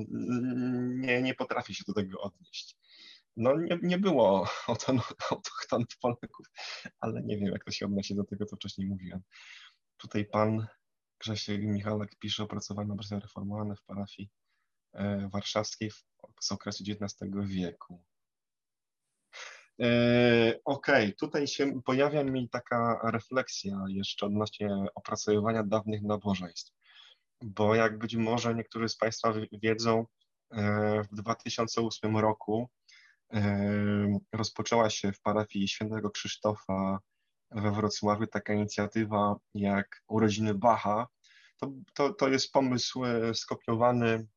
nie, 0.95 1.21
nie 1.21 1.33
potrafię 1.33 1.73
się 1.73 1.83
do 1.87 1.93
tego 1.93 2.21
odnieść. 2.21 2.77
No, 3.37 3.57
nie, 3.57 3.79
nie 3.81 3.97
było 3.97 4.47
autochtonów 5.31 5.97
Polaków, 6.01 6.45
ale 6.99 7.21
nie 7.23 7.37
wiem, 7.37 7.47
jak 7.47 7.65
to 7.65 7.71
się 7.71 7.85
odnosi 7.85 8.15
do 8.15 8.23
tego, 8.23 8.45
co 8.45 8.55
wcześniej 8.55 8.87
mówiłem. 8.87 9.21
Tutaj 9.97 10.25
pan 10.25 10.67
Grzesiek 11.19 11.61
Michalek 11.61 12.15
pisze 12.19 12.43
opracowanie 12.43 12.91
obrazy 12.93 13.19
reformowane 13.19 13.75
w 13.75 13.83
parafii 13.83 14.29
e, 14.93 15.29
warszawskiej 15.33 15.91
z 16.41 16.51
okresu 16.51 16.83
XIX 16.87 17.31
wieku. 17.43 18.03
E, 19.81 20.59
okej, 20.65 21.05
okay, 21.05 21.13
tutaj 21.13 21.47
się 21.47 21.81
pojawia 21.81 22.23
mi 22.23 22.49
taka 22.49 22.99
refleksja 23.03 23.83
jeszcze 23.87 24.25
odnośnie 24.25 24.69
opracowywania 24.95 25.63
dawnych 25.63 26.01
nabożeństw, 26.01 26.71
bo 27.41 27.75
jak 27.75 27.97
być 27.97 28.15
może 28.15 28.55
niektórzy 28.55 28.89
z 28.89 28.97
Państwa 28.97 29.33
wiedzą, 29.51 30.05
e, 30.51 31.01
w 31.11 31.15
2008 31.15 32.17
roku 32.17 32.69
rozpoczęła 34.33 34.89
się 34.89 35.11
w 35.11 35.21
parafii 35.21 35.67
świętego 35.67 36.09
Krzysztofa 36.09 36.99
we 37.51 37.71
Wrocławiu 37.71 38.27
taka 38.27 38.53
inicjatywa 38.53 39.35
jak 39.53 40.03
urodziny 40.07 40.53
Bacha. 40.53 41.07
To, 41.57 41.71
to, 41.93 42.13
to 42.13 42.29
jest 42.29 42.51
pomysł 42.51 43.01
skopiowany 43.33 44.27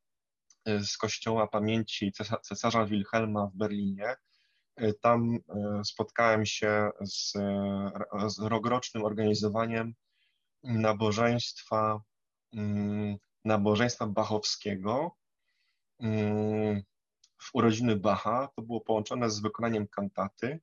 z 0.66 0.96
kościoła 0.96 1.46
pamięci 1.46 2.12
cesarza 2.42 2.86
Wilhelma 2.86 3.46
w 3.46 3.56
Berlinie, 3.56 4.16
E, 4.76 4.92
tam 4.92 5.38
e, 5.48 5.84
spotkałem 5.84 6.46
się 6.46 6.90
z, 7.00 7.36
e, 7.36 8.30
z 8.30 8.38
rokrocznym 8.38 9.04
organizowaniem 9.04 9.94
nabożeństwa, 10.62 12.00
mm, 12.52 13.16
nabożeństwa 13.44 14.06
bachowskiego 14.06 15.16
mm, 16.00 16.82
w 17.38 17.50
urodziny 17.54 17.96
Bacha. 17.96 18.48
To 18.56 18.62
było 18.62 18.80
połączone 18.80 19.30
z 19.30 19.40
wykonaniem 19.40 19.88
kantaty 19.88 20.60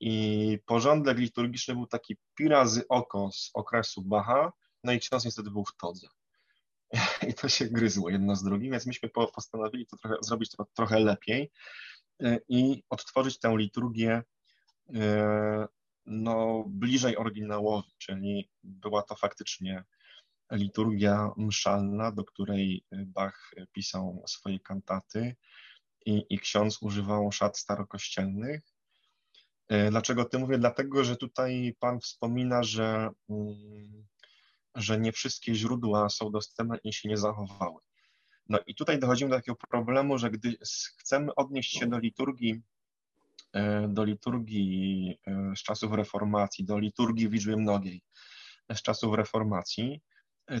i 0.00 0.58
porządek 0.66 1.18
liturgiczny 1.18 1.74
był 1.74 1.86
taki 1.86 2.16
pi 2.34 2.48
razy 2.48 2.88
oko 2.88 3.30
z 3.32 3.50
okresu 3.54 4.02
Bacha, 4.02 4.52
no 4.84 4.92
i 4.92 5.00
ksiądz 5.00 5.24
niestety 5.24 5.50
był 5.50 5.64
w 5.64 5.76
todze. 5.76 6.08
I 7.28 7.34
to 7.34 7.48
się 7.48 7.66
gryzło 7.66 8.10
jedno 8.10 8.36
z 8.36 8.42
drugim, 8.42 8.72
więc 8.72 8.86
myśmy 8.86 9.08
postanowili 9.08 9.86
to 9.86 9.96
trochę, 9.96 10.16
zrobić 10.20 10.50
to 10.50 10.66
trochę 10.74 11.00
lepiej. 11.00 11.50
E, 12.22 12.38
i 12.48 12.82
odtworzyć 12.90 13.38
tę 13.38 13.56
liturgię 13.56 14.22
e, 14.94 15.66
no, 16.06 16.64
bliżej 16.66 17.16
oryginałowi, 17.16 17.90
czyli 17.98 18.50
była 18.62 19.02
to 19.02 19.16
faktycznie 19.16 19.84
liturgia 20.52 21.30
mszalna, 21.36 22.12
do 22.12 22.24
której 22.24 22.84
Bach 22.92 23.50
pisał 23.72 24.24
swoje 24.26 24.60
kantaty 24.60 25.36
i, 26.06 26.26
i 26.30 26.38
ksiądz 26.38 26.78
używał 26.82 27.32
szat 27.32 27.58
starokościelnych. 27.58 28.60
E, 29.70 29.90
dlaczego 29.90 30.24
ty 30.24 30.38
mówię? 30.38 30.58
Dlatego, 30.58 31.04
że 31.04 31.16
tutaj 31.16 31.76
Pan 31.80 32.00
wspomina, 32.00 32.62
że, 32.62 33.10
mm, 33.28 34.06
że 34.74 35.00
nie 35.00 35.12
wszystkie 35.12 35.54
źródła 35.54 36.08
są 36.08 36.30
dostępne 36.30 36.78
i 36.84 36.92
się 36.92 37.08
nie 37.08 37.16
zachowały. 37.16 37.80
No 38.48 38.58
i 38.66 38.74
tutaj 38.74 38.98
dochodzimy 38.98 39.30
do 39.30 39.36
takiego 39.36 39.58
problemu, 39.70 40.18
że 40.18 40.30
gdy 40.30 40.56
chcemy 40.98 41.34
odnieść 41.34 41.78
się 41.78 41.86
do 41.86 41.98
liturgii, 41.98 42.62
e, 43.52 43.88
do 43.88 44.04
liturgii 44.04 45.18
e, 45.26 45.52
z 45.56 45.62
czasów 45.62 45.92
reformacji, 45.92 46.64
do 46.64 46.78
liturgii 46.78 47.28
w 47.28 47.32
liczbie 47.32 47.56
mnogiej 47.56 48.02
z 48.74 48.82
czasów 48.82 49.14
reformacji, 49.14 50.00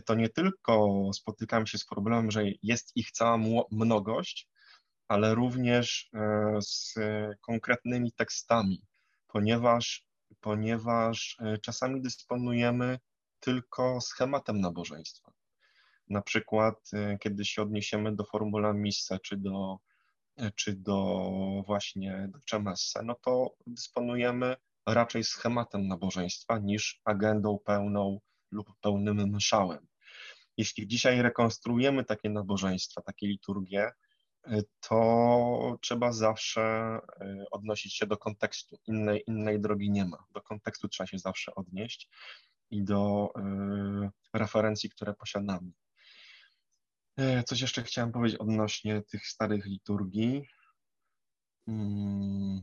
to 0.04 0.14
nie 0.14 0.28
tylko 0.28 1.04
spotykamy 1.14 1.66
się 1.66 1.78
z 1.78 1.84
problemem, 1.84 2.30
że 2.30 2.44
jest 2.62 2.96
ich 2.96 3.10
cała 3.10 3.38
mnogość, 3.70 4.48
ale 5.08 5.34
również 5.34 6.10
z 6.60 6.94
konkretnymi 7.40 8.12
tekstami, 8.12 8.82
ponieważ, 9.32 10.06
ponieważ 10.40 11.38
czasami 11.62 12.02
dysponujemy 12.02 12.98
tylko 13.40 14.00
schematem 14.00 14.60
nabożeństwa. 14.60 15.32
Na 16.08 16.22
przykład, 16.22 16.90
e, 16.92 17.18
kiedy 17.18 17.44
się 17.44 17.62
odniesiemy 17.62 18.16
do 18.16 18.24
formula 18.24 18.72
Missa 18.72 19.18
czy 19.18 19.36
do, 19.36 19.78
e, 20.36 20.50
czy 20.50 20.76
do 20.76 21.26
właśnie 21.66 22.28
do 22.32 22.38
Czemessa, 22.44 23.02
no 23.02 23.14
to 23.14 23.54
dysponujemy 23.66 24.56
raczej 24.86 25.24
schematem 25.24 25.88
nabożeństwa 25.88 26.58
niż 26.58 27.00
agendą 27.04 27.58
pełną 27.64 28.20
lub 28.50 28.72
pełnym 28.80 29.34
mszałem. 29.34 29.86
Jeśli 30.56 30.88
dzisiaj 30.88 31.22
rekonstruujemy 31.22 32.04
takie 32.04 32.30
nabożeństwa, 32.30 33.02
takie 33.02 33.26
liturgie, 33.26 33.90
to 34.80 35.78
trzeba 35.80 36.12
zawsze 36.12 36.98
odnosić 37.50 37.94
się 37.96 38.06
do 38.06 38.16
kontekstu. 38.16 38.78
Innej, 38.86 39.24
innej 39.26 39.60
drogi 39.60 39.90
nie 39.90 40.04
ma. 40.04 40.24
Do 40.30 40.42
kontekstu 40.42 40.88
trzeba 40.88 41.06
się 41.06 41.18
zawsze 41.18 41.54
odnieść 41.54 42.08
i 42.70 42.84
do 42.84 43.32
referencji, 44.34 44.90
które 44.90 45.14
posiadamy. 45.14 45.70
Coś 47.46 47.60
jeszcze 47.60 47.82
chciałem 47.82 48.12
powiedzieć 48.12 48.40
odnośnie 48.40 49.02
tych 49.02 49.26
starych 49.26 49.66
liturgii. 49.66 50.46
Hmm. 51.66 52.60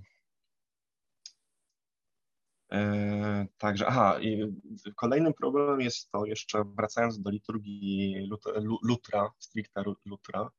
Także, 3.57 3.87
aha, 3.87 4.19
kolejnym 4.95 5.33
problemem 5.33 5.81
jest 5.81 6.11
to, 6.11 6.25
jeszcze 6.25 6.63
wracając 6.77 7.21
do 7.21 7.29
liturgii 7.29 8.29
Lutra, 8.83 9.31
stricte 9.39 9.83
Lutra, 10.05 10.49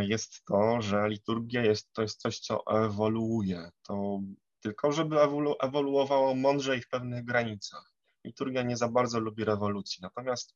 jest 0.00 0.44
to, 0.44 0.82
że 0.82 1.08
liturgia 1.08 1.64
jest, 1.64 1.92
to 1.92 2.02
jest 2.02 2.20
coś, 2.20 2.40
co 2.40 2.66
ewoluuje. 2.66 3.70
To 3.82 4.20
tylko, 4.60 4.92
żeby 4.92 5.20
ewolu, 5.20 5.54
ewoluowało 5.60 6.34
mądrze 6.34 6.76
i 6.76 6.80
w 6.80 6.88
pewnych 6.88 7.24
granicach. 7.24 7.92
Liturgia 8.24 8.62
nie 8.62 8.76
za 8.76 8.88
bardzo 8.88 9.20
lubi 9.20 9.44
rewolucji. 9.44 9.98
Natomiast, 10.02 10.54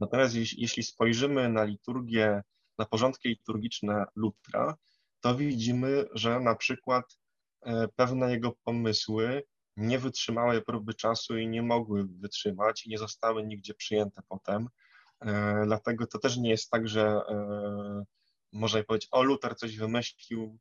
natomiast 0.00 0.34
jeśli, 0.34 0.62
jeśli 0.62 0.82
spojrzymy 0.82 1.48
na 1.48 1.64
liturgię, 1.64 2.42
na 2.78 2.84
porządki 2.84 3.28
liturgiczne 3.28 4.04
Lutra, 4.16 4.76
to 5.20 5.34
widzimy, 5.34 6.04
że 6.14 6.40
na 6.40 6.54
przykład 6.54 7.18
e, 7.62 7.88
pewne 7.96 8.30
jego 8.30 8.52
pomysły 8.64 9.42
nie 9.76 9.98
wytrzymały 9.98 10.62
próby 10.62 10.94
czasu 10.94 11.38
i 11.38 11.48
nie 11.48 11.62
mogły 11.62 12.04
wytrzymać 12.04 12.86
i 12.86 12.90
nie 12.90 12.98
zostały 12.98 13.46
nigdzie 13.46 13.74
przyjęte 13.74 14.22
potem. 14.28 14.68
E, 15.26 15.62
dlatego 15.66 16.06
to 16.06 16.18
też 16.18 16.36
nie 16.36 16.50
jest 16.50 16.70
tak, 16.70 16.88
że 16.88 17.02
e, 17.02 18.04
można 18.52 18.82
powiedzieć, 18.82 19.08
o 19.12 19.22
Luther 19.22 19.56
coś 19.56 19.76
wymyślił, 19.76 20.58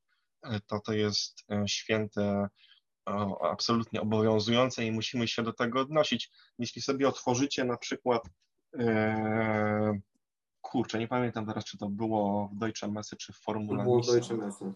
to 0.67 0.79
to 0.79 0.93
jest 0.93 1.43
święte, 1.67 2.47
absolutnie 3.41 4.01
obowiązujące 4.01 4.85
i 4.85 4.91
musimy 4.91 5.27
się 5.27 5.43
do 5.43 5.53
tego 5.53 5.79
odnosić. 5.79 6.31
Jeśli 6.59 6.81
sobie 6.81 7.07
otworzycie 7.07 7.63
na 7.63 7.77
przykład 7.77 8.23
kurczę, 10.61 10.99
nie 10.99 11.07
pamiętam 11.07 11.45
teraz, 11.45 11.65
czy 11.65 11.77
to 11.77 11.89
było 11.89 12.49
w 12.53 12.57
Deutsche 12.57 12.87
Messe, 12.87 13.15
czy 13.15 13.33
w 13.33 13.37
Formula 13.37 13.83
Było 13.83 14.01
w 14.01 14.05
Deutsche 14.05 14.37
Messe. 14.37 14.73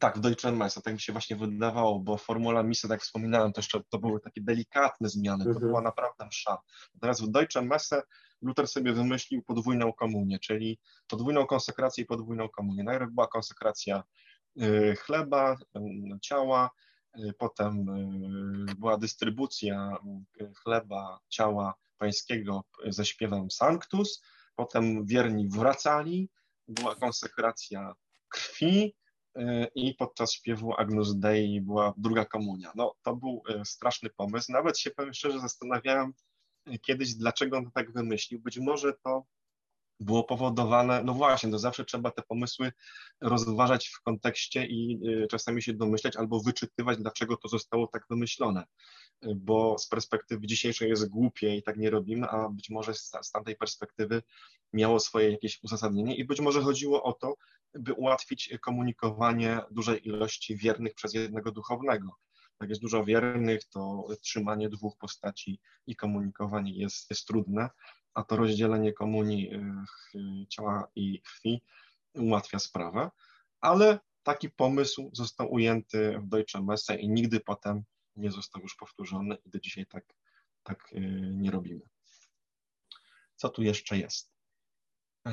Tak, 0.00 0.18
w 0.18 0.20
Deutsche 0.20 0.52
Messe, 0.52 0.82
tak 0.82 0.94
mi 0.94 1.00
się 1.00 1.12
właśnie 1.12 1.36
wydawało, 1.36 2.00
bo 2.00 2.16
Formula 2.16 2.62
Misse, 2.62 2.88
tak 2.88 2.90
jak 2.90 3.02
wspominałem, 3.02 3.52
to 3.52 3.58
jeszcze 3.58 3.80
to 3.88 3.98
były 3.98 4.20
takie 4.20 4.40
delikatne 4.40 5.08
zmiany, 5.08 5.44
to 5.44 5.50
mhm. 5.50 5.66
była 5.68 5.80
naprawdę 5.80 6.26
msza. 6.26 6.58
Natomiast 6.94 7.22
w 7.22 7.30
Deutsche 7.30 7.62
Messe 7.62 8.02
Luther 8.42 8.68
sobie 8.68 8.92
wymyślił 8.92 9.42
podwójną 9.42 9.92
komunię, 9.92 10.38
czyli 10.38 10.78
podwójną 11.08 11.46
konsekrację 11.46 12.04
i 12.04 12.06
podwójną 12.06 12.48
komunię. 12.48 12.84
Najpierw 12.84 13.12
była 13.12 13.26
konsekracja 13.26 14.02
y, 14.62 14.96
chleba, 14.96 15.56
y, 15.76 15.80
ciała, 16.22 16.70
y, 17.18 17.32
potem 17.38 17.86
była 18.78 18.96
dystrybucja 18.96 19.98
chleba, 20.62 21.18
ciała 21.28 21.74
pańskiego 21.98 22.64
ze 22.86 23.04
śpiewem 23.04 23.50
Sanctus, 23.50 24.22
Potem 24.60 25.06
wierni 25.06 25.48
wracali, 25.48 26.30
była 26.68 26.94
konsekracja 26.94 27.94
krwi 28.28 28.96
i 29.74 29.94
podczas 29.94 30.32
śpiewu 30.32 30.74
Agnus 30.74 31.16
Dei 31.16 31.60
była 31.60 31.94
druga 31.96 32.24
komunia. 32.24 32.72
No, 32.74 32.94
to 33.02 33.16
był 33.16 33.42
y, 33.50 33.64
straszny 33.64 34.10
pomysł. 34.10 34.52
Nawet 34.52 34.78
się 34.78 34.90
powiem 34.90 35.14
szczerze 35.14 35.40
zastanawiałem 35.40 36.12
y, 36.68 36.78
kiedyś, 36.78 37.14
dlaczego 37.14 37.56
on 37.56 37.70
tak 37.70 37.92
wymyślił. 37.92 38.40
Być 38.40 38.58
może 38.58 38.92
to 39.04 39.24
było 40.00 40.24
powodowane, 40.24 41.02
no 41.04 41.14
właśnie, 41.14 41.50
to 41.50 41.58
zawsze 41.58 41.84
trzeba 41.84 42.10
te 42.10 42.22
pomysły 42.22 42.72
rozważać 43.20 43.88
w 43.88 44.02
kontekście 44.02 44.66
i 44.66 45.00
czasami 45.30 45.62
się 45.62 45.74
domyślać 45.74 46.16
albo 46.16 46.40
wyczytywać, 46.40 46.98
dlaczego 46.98 47.36
to 47.36 47.48
zostało 47.48 47.86
tak 47.86 48.06
wymyślone 48.10 48.64
bo 49.36 49.78
z 49.78 49.88
perspektywy 49.88 50.46
dzisiejszej 50.46 50.88
jest 50.88 51.08
głupie 51.08 51.56
i 51.56 51.62
tak 51.62 51.76
nie 51.76 51.90
robimy, 51.90 52.28
a 52.28 52.48
być 52.48 52.70
może 52.70 52.94
z, 52.94 53.12
z 53.22 53.30
tamtej 53.30 53.56
perspektywy 53.56 54.22
miało 54.72 55.00
swoje 55.00 55.30
jakieś 55.30 55.62
uzasadnienie 55.62 56.16
i 56.16 56.24
być 56.24 56.40
może 56.40 56.62
chodziło 56.62 57.02
o 57.02 57.12
to, 57.12 57.34
by 57.74 57.92
ułatwić 57.92 58.54
komunikowanie 58.62 59.60
dużej 59.70 60.08
ilości 60.08 60.56
wiernych 60.56 60.94
przez 60.94 61.14
jednego 61.14 61.52
duchownego. 61.52 62.16
Jak 62.60 62.70
jest 62.70 62.82
dużo 62.82 63.04
wiernych, 63.04 63.64
to 63.64 64.06
trzymanie 64.20 64.68
dwóch 64.68 64.96
postaci 64.98 65.60
i 65.86 65.96
komunikowanie 65.96 66.72
jest, 66.74 67.10
jest 67.10 67.26
trudne, 67.26 67.70
a 68.14 68.24
to 68.24 68.36
rozdzielenie 68.36 68.92
komunii 68.92 69.54
y, 69.54 70.46
ciała 70.48 70.88
i 70.94 71.22
krwi 71.22 71.62
ułatwia 72.14 72.58
sprawę, 72.58 73.10
ale 73.60 73.98
taki 74.22 74.50
pomysł 74.50 75.10
został 75.12 75.52
ujęty 75.52 76.18
w 76.18 76.28
Deutsche 76.28 76.62
Messe 76.62 76.96
i 76.96 77.08
nigdy 77.08 77.40
potem 77.40 77.84
nie 78.16 78.30
został 78.30 78.62
już 78.62 78.76
powtórzony 78.76 79.36
i 79.46 79.50
do 79.50 79.60
dzisiaj 79.60 79.86
tak, 79.86 80.04
tak 80.62 80.92
y, 80.92 81.00
nie 81.32 81.50
robimy. 81.50 81.82
Co 83.36 83.48
tu 83.48 83.62
jeszcze 83.62 83.98
jest? 83.98 84.32
Y, 85.28 85.30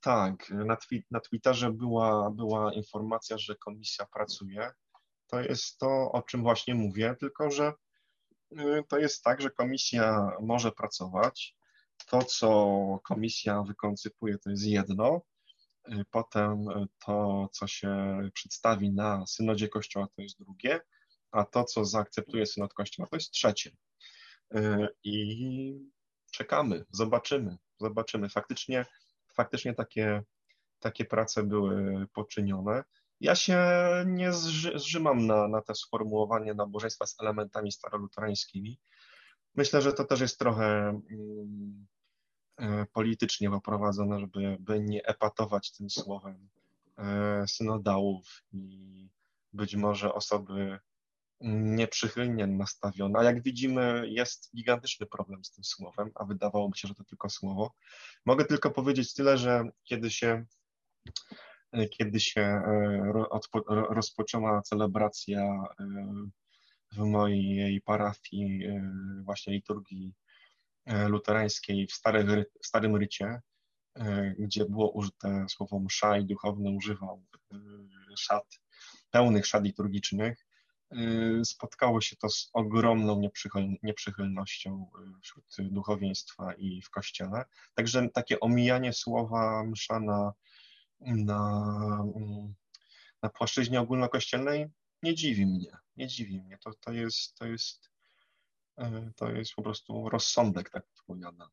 tak, 0.00 0.50
na, 0.50 0.76
twi 0.76 1.04
na 1.10 1.20
Twitterze 1.20 1.72
była, 1.72 2.30
była 2.30 2.72
informacja, 2.74 3.38
że 3.38 3.56
komisja 3.56 4.06
pracuje. 4.12 4.70
To 5.26 5.40
jest 5.40 5.78
to, 5.78 6.12
o 6.12 6.22
czym 6.22 6.42
właśnie 6.42 6.74
mówię, 6.74 7.14
tylko 7.20 7.50
że 7.50 7.72
to 8.88 8.98
jest 8.98 9.22
tak, 9.22 9.40
że 9.40 9.50
komisja 9.50 10.30
może 10.40 10.72
pracować. 10.72 11.56
To, 12.10 12.22
co 12.22 12.98
komisja 13.04 13.62
wykoncypuje, 13.62 14.38
to 14.38 14.50
jest 14.50 14.64
jedno, 14.64 15.20
Y, 15.88 16.04
potem 16.10 16.68
y, 16.68 16.86
to, 17.06 17.48
co 17.52 17.66
się 17.66 18.18
przedstawi 18.34 18.92
na 18.92 19.26
synodzie 19.26 19.68
Kościoła, 19.68 20.06
to 20.16 20.22
jest 20.22 20.38
drugie, 20.38 20.80
a 21.30 21.44
to, 21.44 21.64
co 21.64 21.84
zaakceptuje 21.84 22.46
synod 22.46 22.74
Kościoła, 22.74 23.08
to 23.10 23.16
jest 23.16 23.30
trzecie. 23.30 23.70
Y, 24.56 24.88
I 25.04 25.78
czekamy, 26.32 26.84
zobaczymy, 26.90 27.56
zobaczymy. 27.80 28.28
Faktycznie, 28.28 28.86
faktycznie 29.36 29.74
takie, 29.74 30.22
takie 30.78 31.04
prace 31.04 31.42
były 31.42 32.06
poczynione. 32.12 32.84
Ja 33.20 33.34
się 33.34 33.58
nie 34.06 34.32
zrzymam 34.74 35.26
na, 35.26 35.48
na 35.48 35.62
te 35.62 35.74
sformułowanie 35.74 36.54
nabożeństwa 36.54 37.06
z 37.06 37.20
elementami 37.20 37.72
staroluterańskimi. 37.72 38.80
Myślę, 39.54 39.82
że 39.82 39.92
to 39.92 40.04
też 40.04 40.20
jest 40.20 40.38
trochę 40.38 40.88
mm, 41.10 41.86
E, 42.56 42.86
politycznie 42.92 43.50
poprowadzone, 43.50 44.20
żeby 44.20 44.56
by 44.60 44.80
nie 44.80 45.06
epatować 45.06 45.72
tym 45.72 45.90
słowem 45.90 46.48
e, 46.98 47.44
synodałów 47.48 48.42
i 48.52 49.08
być 49.52 49.76
może 49.76 50.14
osoby 50.14 50.78
nieprzychylnie 51.40 52.46
nastawione. 52.46 53.18
A 53.18 53.24
jak 53.24 53.42
widzimy, 53.42 54.04
jest 54.08 54.50
gigantyczny 54.56 55.06
problem 55.06 55.44
z 55.44 55.50
tym 55.50 55.64
słowem, 55.64 56.10
a 56.14 56.24
wydawałoby 56.24 56.78
się, 56.78 56.88
że 56.88 56.94
to 56.94 57.04
tylko 57.04 57.30
słowo. 57.30 57.74
Mogę 58.26 58.44
tylko 58.44 58.70
powiedzieć 58.70 59.14
tyle, 59.14 59.38
że 59.38 59.64
kiedy 59.84 60.10
się, 60.10 60.44
e, 61.72 61.88
kiedy 61.88 62.20
się 62.20 62.62
rozpoczęła 63.68 64.62
celebracja 64.62 65.62
w 66.92 66.98
mojej 66.98 67.80
parafii 67.80 68.62
właśnie 69.24 69.52
liturgii 69.52 70.14
E, 70.86 71.08
luterańskiej 71.08 71.86
w, 71.86 71.92
starych, 71.92 72.46
w 72.62 72.66
Starym 72.66 72.96
Rycie, 72.96 73.40
e, 73.94 74.34
gdzie 74.38 74.64
było 74.64 74.90
użyte 74.90 75.46
słowo 75.48 75.80
msza 75.80 76.18
i 76.18 76.24
duchowny 76.24 76.70
używał 76.70 77.24
e, 77.52 77.56
szat, 78.16 78.60
pełnych 79.10 79.46
szat 79.46 79.64
liturgicznych, 79.64 80.45
spotkało 81.44 82.00
się 82.00 82.16
to 82.16 82.28
z 82.28 82.50
ogromną 82.52 83.20
nieprzychylnością 83.82 84.90
wśród 85.22 85.44
duchowieństwa 85.60 86.54
i 86.54 86.82
w 86.82 86.90
kościele. 86.90 87.44
Także 87.74 88.08
takie 88.08 88.40
omijanie 88.40 88.92
słowa 88.92 89.64
msza 89.64 90.00
na, 90.00 90.32
na, 91.00 92.04
na 93.22 93.28
płaszczyźnie 93.28 93.80
ogólnokościelnej 93.80 94.66
nie 95.02 95.14
dziwi 95.14 95.46
mnie, 95.46 95.76
nie 95.96 96.06
dziwi 96.06 96.42
mnie. 96.42 96.58
To, 96.58 96.74
to, 96.74 96.92
jest, 96.92 97.38
to 97.38 97.46
jest 97.46 97.90
E, 98.78 99.10
to 99.16 99.30
jest 99.30 99.54
po 99.54 99.62
prostu 99.62 100.08
rozsądek, 100.08 100.70
tak 100.70 100.86
odpowiada. 100.98 101.50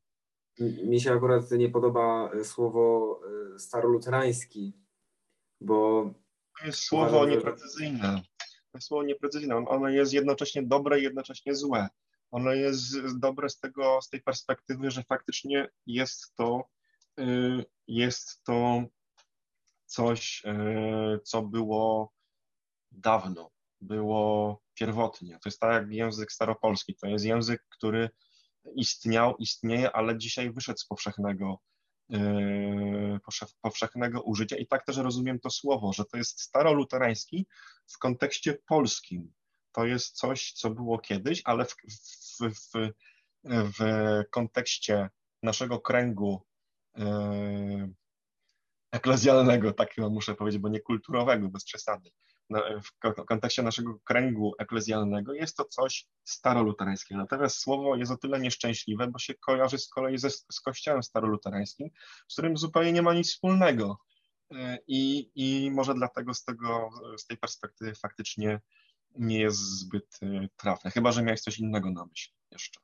Mi 0.60 1.00
się 1.00 1.12
akurat 1.12 1.50
nie 1.50 1.68
podoba 1.68 2.30
słowo 2.44 3.20
staroluterański, 3.58 4.72
bo... 5.60 6.10
To 6.60 6.66
jest 6.66 6.78
słowo 6.78 7.26
nieprecyzyjne. 7.26 8.22
Słowo 8.80 9.02
nieprecyzyjne. 9.04 9.56
Ono 9.56 9.88
jest 9.88 10.12
jednocześnie 10.12 10.62
dobre 10.62 11.00
i 11.00 11.02
jednocześnie 11.02 11.54
złe. 11.54 11.88
Ono 12.30 12.52
jest 12.52 13.18
dobre 13.18 13.48
z, 13.48 13.58
tego, 13.58 13.98
z 14.02 14.08
tej 14.08 14.22
perspektywy, 14.22 14.90
że 14.90 15.02
faktycznie 15.02 15.68
jest 15.86 16.34
to, 16.34 16.64
jest 17.86 18.44
to 18.44 18.84
coś, 19.86 20.42
co 21.24 21.42
było 21.42 22.12
dawno, 22.92 23.50
było 23.80 24.60
pierwotnie. 24.74 25.38
To 25.42 25.48
jest 25.48 25.60
tak 25.60 25.72
jak 25.72 25.92
język 25.92 26.32
staropolski. 26.32 26.94
To 26.94 27.06
jest 27.06 27.24
język, 27.24 27.66
który 27.68 28.10
istniał, 28.76 29.36
istnieje, 29.36 29.92
ale 29.92 30.18
dzisiaj 30.18 30.52
wyszedł 30.52 30.78
z 30.78 30.86
powszechnego, 30.86 31.58
powszechnego 33.62 34.22
użycia. 34.22 34.56
I 34.56 34.66
tak 34.66 34.84
też 34.84 34.96
rozumiem 34.96 35.40
to 35.40 35.50
słowo, 35.50 35.92
że 35.92 36.04
to 36.04 36.16
jest 36.16 36.40
staroluterański 36.40 37.46
w 37.86 37.98
kontekście 37.98 38.58
polskim. 38.66 39.32
To 39.72 39.86
jest 39.86 40.16
coś, 40.16 40.52
co 40.52 40.70
było 40.70 40.98
kiedyś, 40.98 41.42
ale 41.44 41.64
w, 41.64 41.74
w, 42.40 42.40
w, 42.40 42.92
w 43.44 43.78
kontekście 44.30 45.10
naszego 45.42 45.80
kręgu 45.80 46.46
yy, 46.96 47.94
eklezjalnego, 48.92 49.72
tak 49.72 49.96
muszę 50.10 50.34
powiedzieć, 50.34 50.60
bo 50.60 50.68
nie 50.68 50.80
kulturowego, 50.80 51.48
bez 51.48 51.64
przesady, 51.64 52.10
w 52.84 53.24
kontekście 53.24 53.62
naszego 53.62 53.98
kręgu 54.04 54.54
eklezjalnego 54.58 55.32
jest 55.32 55.56
to 55.56 55.64
coś 55.64 56.06
staroluterańskiego. 56.24 57.20
Natomiast 57.20 57.56
słowo 57.56 57.96
jest 57.96 58.12
o 58.12 58.16
tyle 58.16 58.40
nieszczęśliwe, 58.40 59.06
bo 59.06 59.18
się 59.18 59.34
kojarzy 59.34 59.78
z 59.78 59.88
kolei 59.88 60.18
ze, 60.18 60.30
z 60.30 60.60
kościołem 60.64 61.02
staroluterańskim, 61.02 61.90
z 62.28 62.32
którym 62.32 62.56
zupełnie 62.56 62.92
nie 62.92 63.02
ma 63.02 63.14
nic 63.14 63.30
wspólnego. 63.30 63.98
E, 64.50 64.78
I, 64.86 65.30
I 65.34 65.70
może 65.70 65.94
dlatego 65.94 66.34
z, 66.34 66.44
tego, 66.44 66.90
z 67.16 67.26
tej 67.26 67.36
perspektywy 67.36 67.94
faktycznie 67.94 68.60
nie 69.18 69.40
jest 69.40 69.58
zbyt 69.58 70.18
e, 70.22 70.48
trafne. 70.56 70.90
Chyba, 70.90 71.12
że 71.12 71.22
miałeś 71.22 71.40
coś 71.40 71.58
innego 71.58 71.90
na 71.90 72.06
myśli 72.06 72.34
jeszcze. 72.50 72.80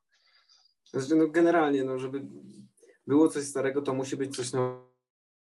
Znaczy, 0.91 1.17
no 1.17 1.29
generalnie, 1.29 1.85
no, 1.85 1.99
żeby 1.99 2.27
było 3.07 3.29
coś 3.29 3.45
starego, 3.45 3.83
to 3.83 3.95
musi 3.95 4.17
być 4.17 4.37
coś 4.37 4.53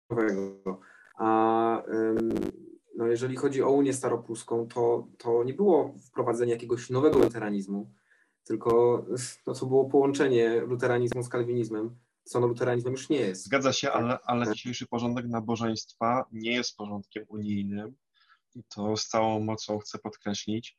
nowego. 0.10 0.80
A 1.20 1.84
no 2.96 3.08
jeżeli 3.08 3.36
chodzi 3.36 3.64
o 3.64 3.72
Unię 3.72 3.94
Staropuską, 3.94 4.68
to, 4.68 5.08
to 5.18 5.44
nie 5.44 5.54
było 5.54 5.94
wprowadzenie 6.08 6.52
jakiegoś 6.52 6.90
nowego 6.90 7.20
luteranizmu, 7.20 7.92
tylko 8.44 9.06
no, 9.48 9.54
to 9.54 9.66
było 9.66 9.86
połączenie 9.86 10.62
luteranizmu 10.62 11.24
z 11.24 11.30
kalwinizmem, 11.30 11.96
co 12.24 12.40
no 12.40 12.48
luteranizmem 12.48 12.94
już 12.94 13.10
nie 13.10 13.18
jest. 13.18 13.46
Zgadza 13.46 13.74
się, 13.74 13.92
ale, 13.92 14.18
ale 14.24 14.54
dzisiejszy 14.54 14.88
porządek 14.88 15.26
nabożeństwa 15.28 16.26
nie 16.32 16.52
jest 16.52 16.78
porządkiem 16.78 17.26
unijnym. 17.28 17.96
I 18.56 18.64
to 18.64 18.98
z 18.98 19.08
całą 19.08 19.40
mocą 19.40 19.80
chcę 19.80 20.00
podkreślić. 20.00 20.78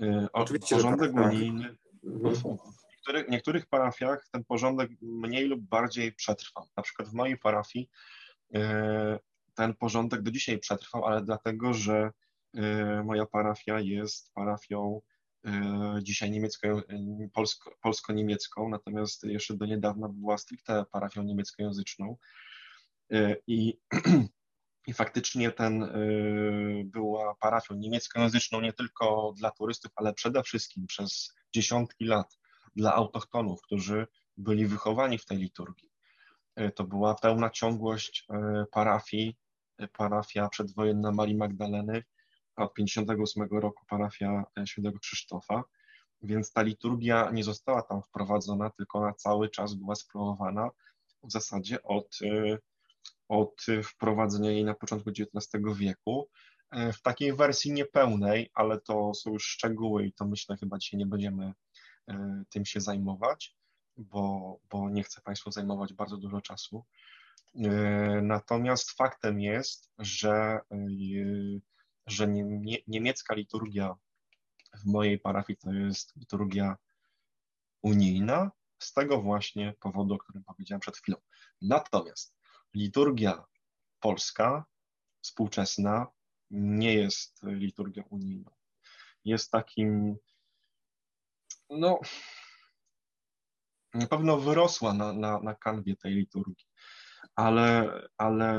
Y, 0.00 0.26
Oczywiście, 0.32 0.76
porządek 0.76 1.12
tak, 1.12 1.22
tak. 1.22 1.32
unijny 1.32 1.76
mhm. 2.04 2.34
w 2.34 2.44
niektórych, 2.90 3.28
niektórych 3.28 3.66
parafiach 3.66 4.28
ten 4.32 4.44
porządek 4.44 4.90
mniej 5.02 5.44
lub 5.44 5.60
bardziej 5.60 6.12
przetrwał. 6.12 6.66
Na 6.76 6.82
przykład 6.82 7.08
w 7.08 7.12
mojej 7.12 7.38
parafii 7.38 7.90
y, 8.56 8.60
ten 9.54 9.74
porządek 9.74 10.22
do 10.22 10.30
dzisiaj 10.30 10.58
przetrwał, 10.58 11.04
ale 11.04 11.22
dlatego, 11.22 11.74
że 11.74 12.10
y, 12.56 12.60
moja 13.04 13.26
parafia 13.26 13.80
jest 13.80 14.32
parafią 14.34 15.00
y, 15.46 15.50
dzisiaj 16.02 16.30
niemiecką, 16.30 16.78
y, 16.78 17.30
polsko, 17.32 17.70
polsko-niemiecką, 17.82 18.68
natomiast 18.68 19.24
jeszcze 19.24 19.56
do 19.56 19.66
niedawna 19.66 20.08
była 20.08 20.38
stricte 20.38 20.84
parafią 20.92 21.22
niemieckojęzyczną. 21.22 22.16
I, 23.46 23.78
i 24.88 24.92
faktycznie 24.92 25.50
ten 25.50 25.92
była 26.84 27.34
parafią 27.34 27.74
niemieckojęzyczną 27.74 28.60
nie 28.60 28.72
tylko 28.72 29.34
dla 29.36 29.50
turystów, 29.50 29.92
ale 29.96 30.14
przede 30.14 30.42
wszystkim 30.42 30.86
przez 30.86 31.34
dziesiątki 31.54 32.04
lat 32.04 32.38
dla 32.76 32.94
autochtonów, 32.94 33.62
którzy 33.62 34.06
byli 34.36 34.66
wychowani 34.66 35.18
w 35.18 35.24
tej 35.24 35.38
liturgii. 35.38 35.89
To 36.74 36.84
była 36.84 37.14
pełna 37.14 37.50
ciągłość 37.50 38.26
parafii 38.72 39.36
parafia 39.88 40.48
przedwojenna 40.48 41.12
Marii 41.12 41.36
Magdaleny, 41.36 42.02
a 42.56 42.64
od 42.64 42.74
58 42.74 43.48
roku 43.50 43.84
parafia 43.88 44.44
e, 44.58 44.66
świętego 44.66 44.98
Krzysztofa, 44.98 45.64
więc 46.22 46.52
ta 46.52 46.62
liturgia 46.62 47.30
nie 47.32 47.44
została 47.44 47.82
tam 47.82 48.02
wprowadzona, 48.02 48.70
tylko 48.70 48.98
ona 48.98 49.12
cały 49.12 49.48
czas 49.48 49.74
była 49.74 49.94
sprawowana 49.94 50.70
w 51.22 51.32
zasadzie 51.32 51.82
od, 51.82 52.18
e, 52.22 52.58
od 53.28 53.66
wprowadzenia 53.84 54.50
jej 54.50 54.64
na 54.64 54.74
początku 54.74 55.10
XIX 55.10 55.62
wieku, 55.76 56.28
e, 56.70 56.92
w 56.92 57.02
takiej 57.02 57.36
wersji 57.36 57.72
niepełnej, 57.72 58.50
ale 58.54 58.80
to 58.80 59.14
są 59.14 59.32
już 59.32 59.44
szczegóły 59.44 60.06
i 60.06 60.12
to 60.12 60.24
myślę 60.24 60.56
chyba 60.56 60.78
dzisiaj 60.78 60.98
nie 60.98 61.06
będziemy 61.06 61.52
tym 62.48 62.64
się 62.64 62.80
zajmować, 62.80 63.56
bo, 64.00 64.56
bo 64.70 64.90
nie 64.90 65.02
chcę 65.02 65.20
Państwu 65.20 65.50
zajmować 65.50 65.92
bardzo 65.92 66.16
dużo 66.16 66.40
czasu. 66.40 66.84
E, 67.54 67.70
natomiast 68.22 68.90
faktem 68.90 69.40
jest, 69.40 69.90
że, 69.98 70.60
e, 70.72 70.86
że 72.06 72.28
niemiecka 72.86 73.34
liturgia 73.34 73.94
w 74.74 74.86
mojej 74.86 75.18
parafii 75.18 75.58
to 75.58 75.72
jest 75.72 76.16
liturgia 76.16 76.76
unijna, 77.82 78.50
z 78.78 78.92
tego 78.92 79.22
właśnie 79.22 79.74
powodu, 79.80 80.14
o 80.14 80.18
którym 80.18 80.44
powiedziałem 80.44 80.80
przed 80.80 80.96
chwilą. 80.96 81.18
Natomiast 81.62 82.34
liturgia 82.74 83.44
polska, 84.00 84.64
współczesna, 85.22 86.06
nie 86.50 86.94
jest 86.94 87.42
liturgią 87.42 88.02
unijną. 88.10 88.50
Jest 89.24 89.50
takim, 89.50 90.16
no, 91.70 92.00
na 93.94 94.06
pewno 94.06 94.36
wyrosła 94.36 94.94
na, 94.94 95.12
na, 95.12 95.40
na 95.40 95.54
kanwie 95.54 95.96
tej 95.96 96.14
liturgii 96.14 96.66
ale, 97.34 98.00
ale, 98.18 98.54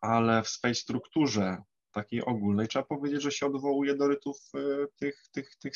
ale 0.00 0.42
w 0.42 0.48
swej 0.48 0.74
strukturze 0.74 1.62
takiej 1.92 2.24
ogólnej 2.24 2.68
trzeba 2.68 2.84
powiedzieć, 2.84 3.22
że 3.22 3.32
się 3.32 3.46
odwołuje 3.46 3.94
do 3.94 4.08
rytów 4.08 4.36
y, 4.54 4.86
tych, 4.96 5.24
tych, 5.32 5.56
tych 5.56 5.74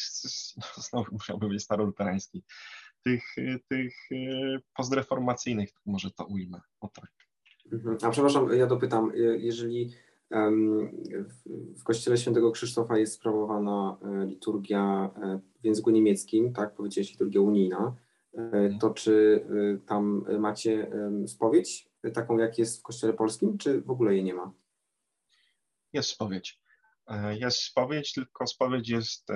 znowu 0.91 1.13
musiałbym 1.13 1.49
być 1.49 1.63
staroluterański, 1.63 2.45
tych, 3.05 3.25
tych 3.69 4.13
y, 4.13 4.63
postreformacyjnych, 4.77 5.71
może 5.87 6.11
to 6.11 6.25
ujmę, 6.25 6.61
o 6.81 6.89
tak. 6.89 7.13
Mhm. 7.73 7.99
A 8.03 8.11
przepraszam, 8.11 8.53
ja 8.53 8.67
dopytam, 8.67 9.11
y, 9.11 9.39
jeżeli 9.41 9.95
w 11.79 11.85
kościele 11.85 12.17
świętego 12.17 12.51
Krzysztofa 12.51 12.99
jest 12.99 13.15
sprawowana 13.15 13.97
liturgia 14.27 15.11
w 15.61 15.65
języku 15.65 15.91
niemieckim, 15.91 16.53
tak, 16.53 16.75
powiedziałeś 16.75 17.11
liturgia 17.11 17.41
unijna, 17.41 17.97
E, 18.37 18.79
to 18.81 18.91
czy 18.91 19.45
e, 19.75 19.87
tam 19.87 20.25
macie 20.39 20.91
spowiedź, 21.27 21.89
taką 22.15 22.39
jak 22.39 22.59
jest 22.59 22.81
w 22.81 22.83
Kościele 22.83 23.13
Polskim, 23.13 23.59
czy 23.59 23.81
w 23.81 23.91
ogóle 23.91 24.15
jej 24.15 24.25
nie 24.25 24.35
ma? 24.35 24.53
Jest 25.93 26.09
spowiedź. 26.09 26.61
E, 27.09 27.37
jest 27.37 27.59
spowiedź, 27.59 28.13
tylko 28.13 28.47
spowiedź 28.47 28.89
jest 28.89 29.27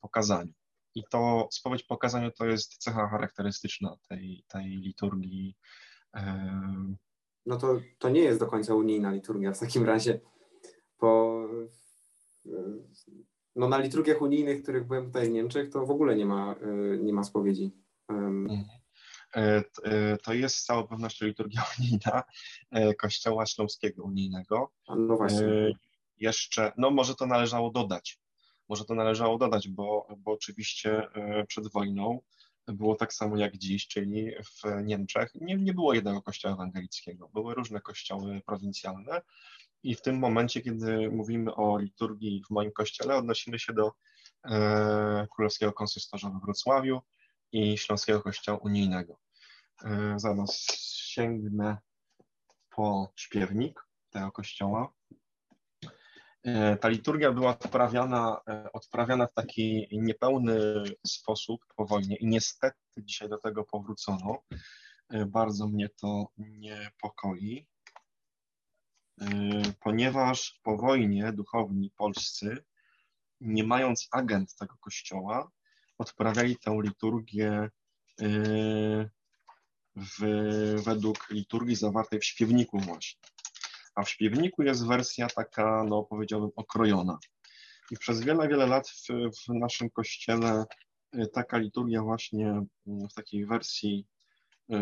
po 0.00 0.08
kazaniu. 0.08 0.52
I 0.94 1.02
to 1.10 1.48
spowiedź 1.52 1.82
po 1.82 1.96
kazaniu 1.96 2.30
to 2.30 2.46
jest 2.46 2.76
cecha 2.76 3.08
charakterystyczna 3.08 3.96
tej, 4.08 4.44
tej 4.48 4.66
liturgii. 4.66 5.56
No 7.46 7.56
to, 7.56 7.80
to 7.98 8.08
nie 8.08 8.20
jest 8.20 8.40
do 8.40 8.46
końca 8.46 8.74
unijna 8.74 9.12
liturgia 9.12 9.52
w 9.52 9.58
takim 9.58 9.84
razie, 9.84 10.20
bo 11.00 11.42
no 13.56 13.68
na 13.68 13.78
liturgiach 13.78 14.22
unijnych, 14.22 14.62
których 14.62 14.86
byłem 14.86 15.06
tutaj 15.06 15.28
w 15.28 15.32
Niemczech, 15.32 15.70
to 15.70 15.86
w 15.86 15.90
ogóle 15.90 16.16
nie 16.16 16.26
ma, 16.26 16.54
nie 17.00 17.12
ma 17.12 17.24
spowiedzi. 17.24 17.72
E, 19.36 19.64
e, 19.84 20.16
to 20.16 20.32
jest 20.32 20.56
z 20.56 20.64
całą 20.64 20.86
pewnością 20.86 21.26
liturgia 21.26 21.64
unijna 21.78 22.22
e, 22.70 22.94
Kościoła 22.94 23.46
Śląskiego 23.46 24.04
Unijnego. 24.04 24.72
No 24.88 25.16
właśnie. 25.16 25.78
Jeszcze, 26.16 26.72
no 26.76 26.90
może 26.90 27.14
to 27.14 27.26
należało 27.26 27.70
dodać, 27.70 28.20
może 28.68 28.84
to 28.84 28.94
należało 28.94 29.38
dodać, 29.38 29.68
bo, 29.68 30.06
bo 30.18 30.32
oczywiście 30.32 31.08
przed 31.48 31.72
wojną 31.72 32.20
było 32.66 32.96
tak 32.96 33.12
samo 33.12 33.36
jak 33.36 33.56
dziś, 33.56 33.88
czyli 33.88 34.30
w 34.44 34.82
Niemczech 34.84 35.34
nie, 35.34 35.56
nie 35.56 35.74
było 35.74 35.94
jednego 35.94 36.22
kościoła 36.22 36.54
ewangelickiego, 36.54 37.28
były 37.28 37.54
różne 37.54 37.80
kościoły 37.80 38.42
prowincjalne 38.46 39.22
i 39.82 39.94
w 39.94 40.02
tym 40.02 40.18
momencie, 40.18 40.60
kiedy 40.60 41.10
mówimy 41.10 41.54
o 41.54 41.78
liturgii 41.78 42.42
w 42.46 42.50
moim 42.50 42.72
kościele, 42.72 43.16
odnosimy 43.16 43.58
się 43.58 43.72
do 43.72 43.92
e, 44.44 45.26
Królewskiego 45.34 45.72
Konsystorza 45.72 46.30
we 46.30 46.40
Wrocławiu, 46.40 47.00
i 47.52 47.78
Śląskiego 47.78 48.22
Kościoła 48.22 48.58
Unijnego. 48.58 49.18
E, 49.84 50.14
zaraz 50.16 50.66
sięgnę 50.86 51.76
po 52.70 53.12
śpiewnik 53.16 53.86
tego 54.10 54.32
kościoła. 54.32 54.92
E, 56.44 56.76
ta 56.76 56.88
liturgia 56.88 57.32
była 57.32 57.50
odprawiana, 57.50 58.40
e, 58.48 58.72
odprawiana 58.72 59.26
w 59.26 59.34
taki 59.34 59.88
niepełny 59.92 60.54
sposób 61.06 61.60
po 61.76 61.86
wojnie 61.86 62.16
i 62.16 62.26
niestety 62.26 62.78
dzisiaj 62.96 63.28
do 63.28 63.38
tego 63.38 63.64
powrócono. 63.64 64.42
Bardzo 65.26 65.68
mnie 65.68 65.88
to 65.88 66.26
niepokoi, 66.38 67.66
ponieważ 69.80 70.60
po 70.62 70.76
wojnie 70.76 71.32
duchowni 71.32 71.90
polscy, 71.90 72.64
nie 73.40 73.64
mając 73.64 74.08
agent 74.10 74.54
tego 74.54 74.76
kościoła, 74.80 75.50
odprawiali 75.98 76.56
tę 76.56 76.78
liturgię 76.82 77.70
w, 79.96 80.20
według 80.84 81.30
liturgii 81.30 81.76
zawartej 81.76 82.20
w 82.20 82.24
śpiewniku 82.24 82.78
właśnie. 82.80 83.20
A 83.94 84.02
w 84.02 84.10
śpiewniku 84.10 84.62
jest 84.62 84.86
wersja 84.86 85.26
taka, 85.26 85.84
no 85.88 86.02
powiedziałbym, 86.02 86.50
okrojona. 86.56 87.18
I 87.90 87.96
przez 87.96 88.20
wiele, 88.20 88.48
wiele 88.48 88.66
lat 88.66 88.88
w, 88.88 89.06
w 89.08 89.54
naszym 89.54 89.90
kościele 89.90 90.64
y, 91.14 91.26
taka 91.26 91.58
liturgia 91.58 92.02
właśnie 92.02 92.48
mm, 92.48 93.08
w 93.10 93.14
takiej 93.14 93.46
wersji 93.46 94.06
y, 94.72 94.76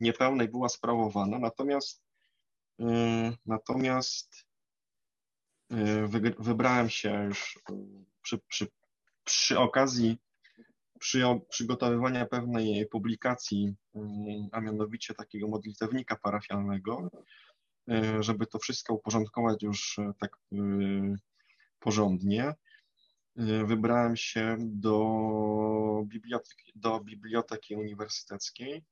niepełnej 0.00 0.48
była 0.48 0.68
sprawowana, 0.68 1.38
natomiast 1.38 2.02
y, 2.80 2.84
natomiast 3.46 4.46
wybrałem 6.38 6.90
się 6.90 7.24
już 7.24 7.58
przy, 8.22 8.38
przy, 8.38 8.66
przy 9.24 9.58
okazji 9.58 10.18
przy, 11.02 11.22
przygotowywania 11.48 12.26
pewnej 12.26 12.86
publikacji, 12.86 13.74
a 14.52 14.60
mianowicie 14.60 15.14
takiego 15.14 15.48
modlitewnika 15.48 16.16
parafialnego, 16.16 17.10
żeby 18.20 18.46
to 18.46 18.58
wszystko 18.58 18.94
uporządkować 18.94 19.62
już 19.62 20.00
tak 20.18 20.38
porządnie, 21.82 22.54
y, 23.38 23.66
wybrałem 23.66 24.16
się 24.16 24.56
do 24.60 26.02
biblioteki, 26.06 26.72
do 26.74 27.00
biblioteki 27.00 27.76
uniwersyteckiej, 27.76 28.84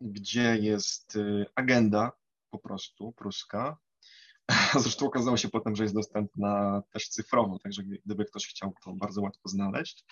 gdzie 0.00 0.56
jest 0.56 1.18
agenda 1.54 2.12
po 2.50 2.58
prostu 2.58 3.12
pruska. 3.12 3.76
Zresztą 4.82 5.06
okazało 5.06 5.36
się 5.36 5.48
potem, 5.48 5.76
że 5.76 5.82
jest 5.82 5.94
dostępna 5.94 6.82
też 6.92 7.08
cyfrowo, 7.08 7.58
także 7.58 7.82
gdyby 7.82 8.24
ktoś 8.24 8.46
chciał, 8.46 8.74
to 8.84 8.92
bardzo 8.92 9.22
łatwo 9.22 9.48
znaleźć. 9.48 10.04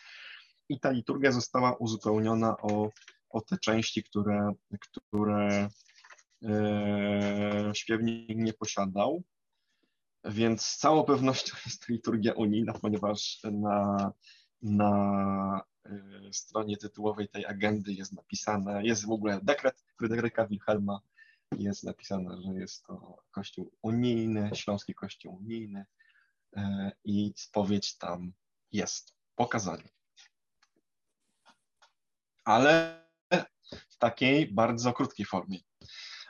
I 0.69 0.81
ta 0.81 0.91
liturgia 0.91 1.33
została 1.33 1.77
uzupełniona 1.77 2.57
o, 2.57 2.91
o 3.31 3.41
te 3.41 3.59
części, 3.59 4.03
które, 4.03 4.53
które 4.81 5.49
e, 5.49 5.69
śpiewnik 7.75 8.39
nie 8.39 8.53
posiadał. 8.53 9.23
Więc 10.25 10.63
z 10.63 10.79
całą 10.79 11.05
pewnością 11.05 11.57
jest 11.67 11.87
to 11.87 11.93
liturgia 11.93 12.33
unijna, 12.33 12.73
ponieważ 12.73 13.41
na, 13.53 14.13
na 14.63 15.63
y, 15.87 15.93
stronie 16.33 16.77
tytułowej 16.77 17.29
tej 17.29 17.47
agendy 17.47 17.93
jest 17.93 18.13
napisane, 18.13 18.87
jest 18.87 19.07
w 19.07 19.11
ogóle 19.11 19.41
dekret 19.43 19.85
Fryderyka 19.99 20.47
Wilhelma, 20.47 21.01
jest 21.59 21.85
napisane, 21.85 22.43
że 22.43 22.61
jest 22.61 22.87
to 22.87 23.23
kościół 23.31 23.73
unijny, 23.83 24.51
śląski 24.55 24.95
kościół 24.95 25.35
unijny 25.37 25.85
y, 26.57 26.61
i 27.05 27.33
spowiedź 27.37 27.99
tam 27.99 28.33
jest, 28.73 29.15
pokazanie. 29.37 29.89
Ale 32.45 33.05
w 33.71 33.97
takiej 33.99 34.53
bardzo 34.53 34.93
krótkiej 34.93 35.27
formie. 35.27 35.59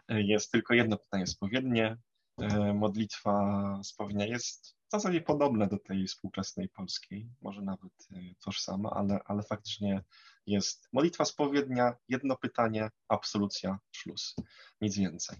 Jest 0.09 0.53
tylko 0.53 0.75
jedno 0.75 0.97
pytanie 0.97 1.27
spowiednie, 1.27 1.97
E, 2.41 2.75
modlitwa 2.75 3.81
spowiednia 3.83 4.27
jest 4.27 4.77
w 4.89 4.91
zasadzie 4.91 5.21
podobna 5.21 5.67
do 5.67 5.79
tej 5.79 6.07
współczesnej 6.07 6.69
polskiej, 6.69 7.31
może 7.41 7.63
nawet 7.63 7.93
e, 8.11 8.17
tożsama, 8.45 8.91
ale, 8.91 9.21
ale 9.25 9.43
faktycznie 9.43 10.05
jest 10.47 10.89
modlitwa 10.93 11.25
spowiednia, 11.25 11.97
jedno 12.09 12.37
pytanie, 12.37 12.91
absolucja, 13.09 13.79
szluz, 13.91 14.35
nic 14.81 14.97
więcej. 14.97 15.39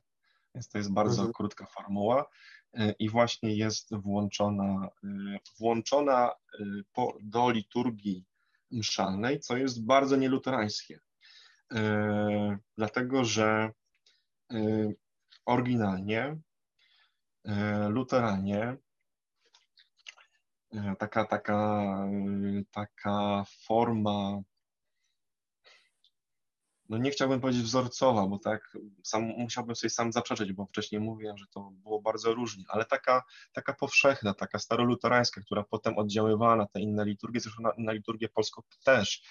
Więc 0.55 0.69
to 0.69 0.79
jest 0.79 0.93
bardzo 0.93 1.21
mhm. 1.21 1.33
krótka 1.33 1.67
formuła 1.67 2.27
e, 2.73 2.93
i 2.93 3.09
właśnie 3.09 3.57
jest 3.57 3.95
włączona, 3.97 4.89
włączona 5.59 6.33
po, 6.93 7.19
do 7.21 7.51
liturgii 7.51 8.25
mszalnej, 8.71 9.41
co 9.41 9.57
jest 9.57 9.85
bardzo 9.85 10.17
nieluterańskie, 10.17 11.01
dlatego 12.77 13.25
że 13.25 13.73
oryginalnie 15.47 16.37
E, 17.49 17.89
luteranie, 17.89 18.77
e, 20.73 20.97
taka, 20.99 21.25
taka, 21.25 22.09
taka 22.71 23.45
forma, 23.67 24.43
no 26.89 26.99
nie 26.99 27.11
chciałbym 27.11 27.41
powiedzieć 27.41 27.63
wzorcowa, 27.63 28.27
bo 28.27 28.39
tak 28.39 28.77
sam, 29.05 29.23
musiałbym 29.23 29.77
sobie 29.77 29.91
sam 29.91 30.13
zaprzeczyć, 30.13 30.53
bo 30.53 30.67
wcześniej 30.67 31.01
mówiłem, 31.01 31.39
że 31.39 31.47
to 31.47 31.71
było 31.71 32.01
bardzo 32.03 32.35
różnie, 32.35 32.65
ale 32.69 32.85
taka, 32.85 33.23
taka 33.53 33.73
powszechna, 33.73 34.35
taka 34.35 34.59
staroluterańska, 34.59 35.41
która 35.41 35.65
potem 35.65 35.99
oddziaływała 35.99 36.57
na 36.57 36.67
te 36.67 36.81
inne 36.81 37.05
liturgie, 37.05 37.41
zresztą 37.41 37.63
na, 37.63 37.73
na 37.79 37.93
liturgię 37.93 38.29
polską 38.29 38.63
też. 38.85 39.23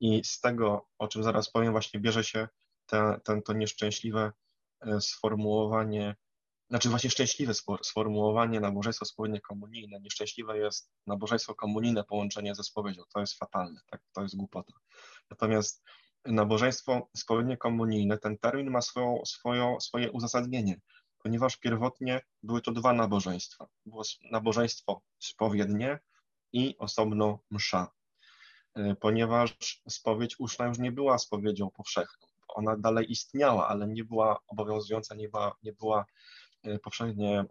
I 0.00 0.24
z 0.24 0.40
tego, 0.40 0.88
o 0.98 1.08
czym 1.08 1.22
zaraz 1.22 1.50
powiem, 1.50 1.72
właśnie 1.72 2.00
bierze 2.00 2.24
się 2.24 2.48
te, 2.86 3.20
ten, 3.24 3.42
to 3.42 3.52
nieszczęśliwe 3.52 4.32
sformułowanie 5.00 6.16
znaczy 6.70 6.88
właśnie 6.88 7.10
szczęśliwe 7.10 7.52
sformułowanie 7.82 8.60
nabożeństwo 8.60 9.04
spowiednie 9.04 9.40
komunijne, 9.40 10.00
nieszczęśliwe 10.00 10.58
jest 10.58 10.90
nabożeństwo 11.06 11.54
komunijne 11.54 12.04
połączenie 12.04 12.54
ze 12.54 12.64
spowiedzią, 12.64 13.02
to 13.14 13.20
jest 13.20 13.38
fatalne, 13.38 13.80
tak, 13.90 14.02
to 14.12 14.22
jest 14.22 14.36
głupota. 14.36 14.72
Natomiast 15.30 15.82
nabożeństwo 16.24 17.08
spowiednie 17.16 17.56
komunijne, 17.56 18.18
ten 18.18 18.38
termin 18.38 18.70
ma 18.70 18.80
swoją, 18.82 19.22
swoją, 19.26 19.80
swoje 19.80 20.12
uzasadnienie, 20.12 20.80
ponieważ 21.18 21.56
pierwotnie 21.56 22.20
były 22.42 22.62
to 22.62 22.72
dwa 22.72 22.92
nabożeństwa. 22.92 23.66
Było 23.86 24.02
nabożeństwo 24.30 25.02
spowiednie 25.18 25.98
i 26.52 26.78
osobno 26.78 27.38
msza, 27.50 27.90
y, 28.78 28.96
ponieważ 29.00 29.82
spowiedź 29.88 30.36
uszna 30.38 30.66
już 30.66 30.78
nie 30.78 30.92
była 30.92 31.18
spowiedzią 31.18 31.70
powszechną. 31.70 32.28
Ona 32.56 32.76
dalej 32.76 33.12
istniała, 33.12 33.68
ale 33.68 33.88
nie 33.88 34.04
była 34.04 34.38
obowiązująca, 34.48 35.14
nie 35.14 35.28
była, 35.28 35.56
nie 35.62 35.72
była 35.72 36.04
E, 36.66 36.78
powszechnie 36.78 37.40
e, 37.40 37.46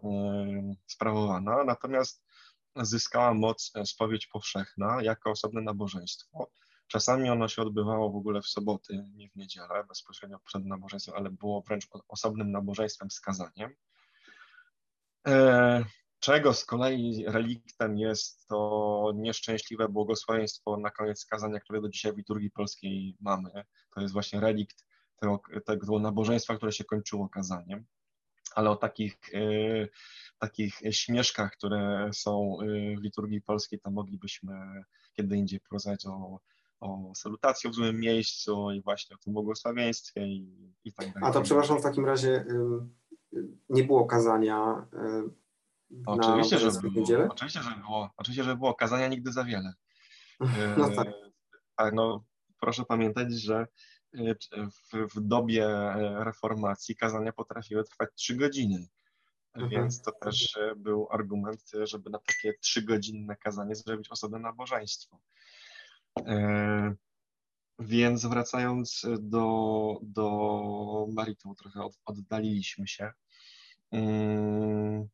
sprawowana, 0.86 1.64
natomiast 1.64 2.24
zyskała 2.76 3.34
moc 3.34 3.72
e, 3.74 3.86
spowiedź 3.86 4.26
powszechna 4.26 5.02
jako 5.02 5.30
osobne 5.30 5.60
nabożeństwo. 5.60 6.50
Czasami 6.86 7.30
ono 7.30 7.48
się 7.48 7.62
odbywało 7.62 8.10
w 8.10 8.16
ogóle 8.16 8.42
w 8.42 8.46
soboty, 8.46 9.04
nie 9.14 9.28
w 9.28 9.36
niedzielę, 9.36 9.84
bezpośrednio 9.88 10.38
przed 10.38 10.64
nabożeństwem, 10.64 11.14
ale 11.16 11.30
było 11.30 11.62
wręcz 11.62 11.88
osobnym 12.08 12.50
nabożeństwem, 12.50 13.10
skazaniem. 13.10 13.74
Czego 16.20 16.54
z 16.54 16.64
kolei 16.64 17.24
reliktem 17.26 17.98
jest 17.98 18.48
to 18.48 19.12
nieszczęśliwe 19.14 19.88
błogosławieństwo 19.88 20.76
na 20.76 20.90
koniec 20.90 21.20
skazania, 21.20 21.60
które 21.60 21.80
do 21.80 21.88
dzisiaj 21.88 22.12
w 22.12 22.16
liturgii 22.16 22.50
polskiej 22.50 23.16
mamy. 23.20 23.50
To 23.94 24.00
jest 24.00 24.12
właśnie 24.12 24.40
relikt 24.40 24.84
tego, 25.16 25.40
tego 25.64 25.98
nabożeństwa, 25.98 26.56
które 26.56 26.72
się 26.72 26.84
kończyło 26.84 27.28
kazaniem 27.28 27.84
ale 28.56 28.70
o 28.70 28.76
takich, 28.76 29.16
e, 29.34 29.40
takich 30.38 30.80
śmieszkach, 30.90 31.52
które 31.52 32.10
są 32.12 32.58
e, 32.62 32.66
w 32.96 33.02
liturgii 33.02 33.42
polskiej, 33.42 33.80
to 33.80 33.90
moglibyśmy 33.90 34.52
kiedy 35.16 35.36
indziej 35.36 35.60
porozmawiać 35.60 36.06
o, 36.06 36.40
o 36.80 37.12
salutacji 37.14 37.70
w 37.70 37.74
złym 37.74 38.00
miejscu 38.00 38.70
i 38.70 38.82
właśnie 38.82 39.16
o 39.16 39.18
tym 39.18 39.32
błogosławieństwie 39.32 40.26
i, 40.26 40.72
i 40.84 40.92
tak 40.92 41.12
dalej. 41.12 41.30
A 41.30 41.32
to 41.32 41.42
przepraszam, 41.42 41.78
w 41.78 41.82
takim 41.82 42.06
razie 42.06 42.44
nie 43.68 43.84
było 43.84 44.06
kazania 44.06 44.86
Oczywiście, 46.06 46.58
że 46.58 46.70
było. 46.80 46.92
Niedzielę? 46.94 47.28
Oczywiście, 47.30 47.62
że 47.62 47.70
było. 47.70 48.10
Oczywiście, 48.16 48.44
że 48.44 48.56
było. 48.56 48.74
Kazania 48.74 49.08
nigdy 49.08 49.32
za 49.32 49.44
wiele. 49.44 49.72
No 50.78 50.90
tak. 50.90 51.08
tak, 51.76 51.94
no 51.94 52.24
proszę 52.60 52.84
pamiętać, 52.84 53.32
że 53.32 53.66
w, 54.12 55.14
w 55.14 55.20
dobie 55.20 55.66
e, 55.66 56.24
reformacji 56.24 56.96
kazania 56.96 57.32
potrafiły 57.32 57.84
trwać 57.84 58.10
trzy 58.14 58.36
godziny. 58.36 58.88
Mhm. 59.54 59.70
Więc 59.70 60.02
to 60.02 60.12
też 60.12 60.56
e, 60.56 60.74
był 60.76 61.08
argument, 61.10 61.70
żeby 61.84 62.10
na 62.10 62.18
takie 62.18 62.54
trzygodzinne 62.58 63.36
kazanie 63.36 63.74
zrobić 63.74 64.08
osobne 64.10 64.38
nabożeństwo. 64.38 65.20
E, 66.26 66.94
więc 67.78 68.26
wracając 68.26 69.06
do, 69.18 69.98
do 70.02 71.06
meritum, 71.12 71.54
trochę 71.54 71.88
oddaliliśmy 72.04 72.88
się. 72.88 73.12
Mm, 73.92 75.08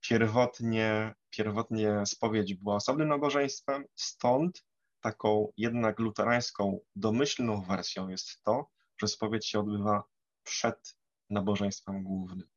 pierwotnie, 0.00 1.14
pierwotnie 1.30 2.06
spowiedź 2.06 2.54
była 2.54 2.74
osobnym 2.76 3.08
nabożeństwem, 3.08 3.84
stąd 3.94 4.64
taką 5.00 5.52
jednak 5.56 5.98
luterańską, 5.98 6.80
domyślną 6.96 7.62
wersją 7.62 8.08
jest 8.08 8.42
to, 8.42 8.70
że 9.00 9.08
spowiedź 9.08 9.46
się 9.46 9.60
odbywa 9.60 10.04
przed 10.42 10.96
nabożeństwem 11.30 12.02
głównym. 12.02 12.48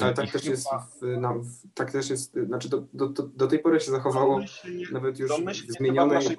Ale 0.00 0.14
tak 0.14 0.30
też, 0.30 0.44
jest 0.44 0.68
w, 1.00 1.02
na, 1.02 1.34
w, 1.34 1.74
tak 1.74 1.92
też 1.92 2.10
jest, 2.10 2.34
znaczy 2.46 2.68
do, 2.68 2.86
do, 2.92 3.08
do, 3.08 3.46
tej 3.46 3.58
pory 3.58 3.80
się 3.80 3.90
zachowało 3.90 4.34
domyślnie, 4.34 4.86
nawet 4.92 5.18
już 5.18 5.32
zmienionej... 5.68 6.14
Naszej, 6.14 6.36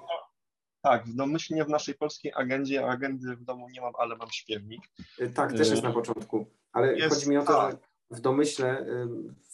tak, 0.81 1.03
domyślnie 1.15 1.65
w 1.65 1.69
naszej 1.69 1.95
polskiej 1.95 2.31
agendzie, 2.35 2.87
agendy 2.87 3.35
w 3.35 3.43
domu 3.43 3.69
nie 3.69 3.81
mam, 3.81 3.93
ale 3.97 4.15
mam 4.15 4.31
śpiewnik. 4.31 4.81
Y, 5.19 5.29
tak, 5.29 5.51
też 5.51 5.69
jest 5.69 5.83
na 5.83 5.89
y, 5.89 5.93
początku, 5.93 6.45
ale 6.71 6.95
jest, 6.95 7.15
chodzi 7.15 7.29
mi 7.29 7.37
o 7.37 7.43
to, 7.43 7.53
tak. 7.53 7.71
że 7.71 7.77
w 8.17 8.21
domyśle, 8.21 8.81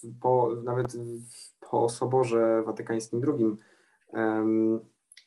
y, 0.03 0.13
po, 0.21 0.55
nawet 0.63 0.93
po 1.69 1.89
Soborze 1.89 2.63
Watykańskim 2.65 3.21
II, 3.27 3.57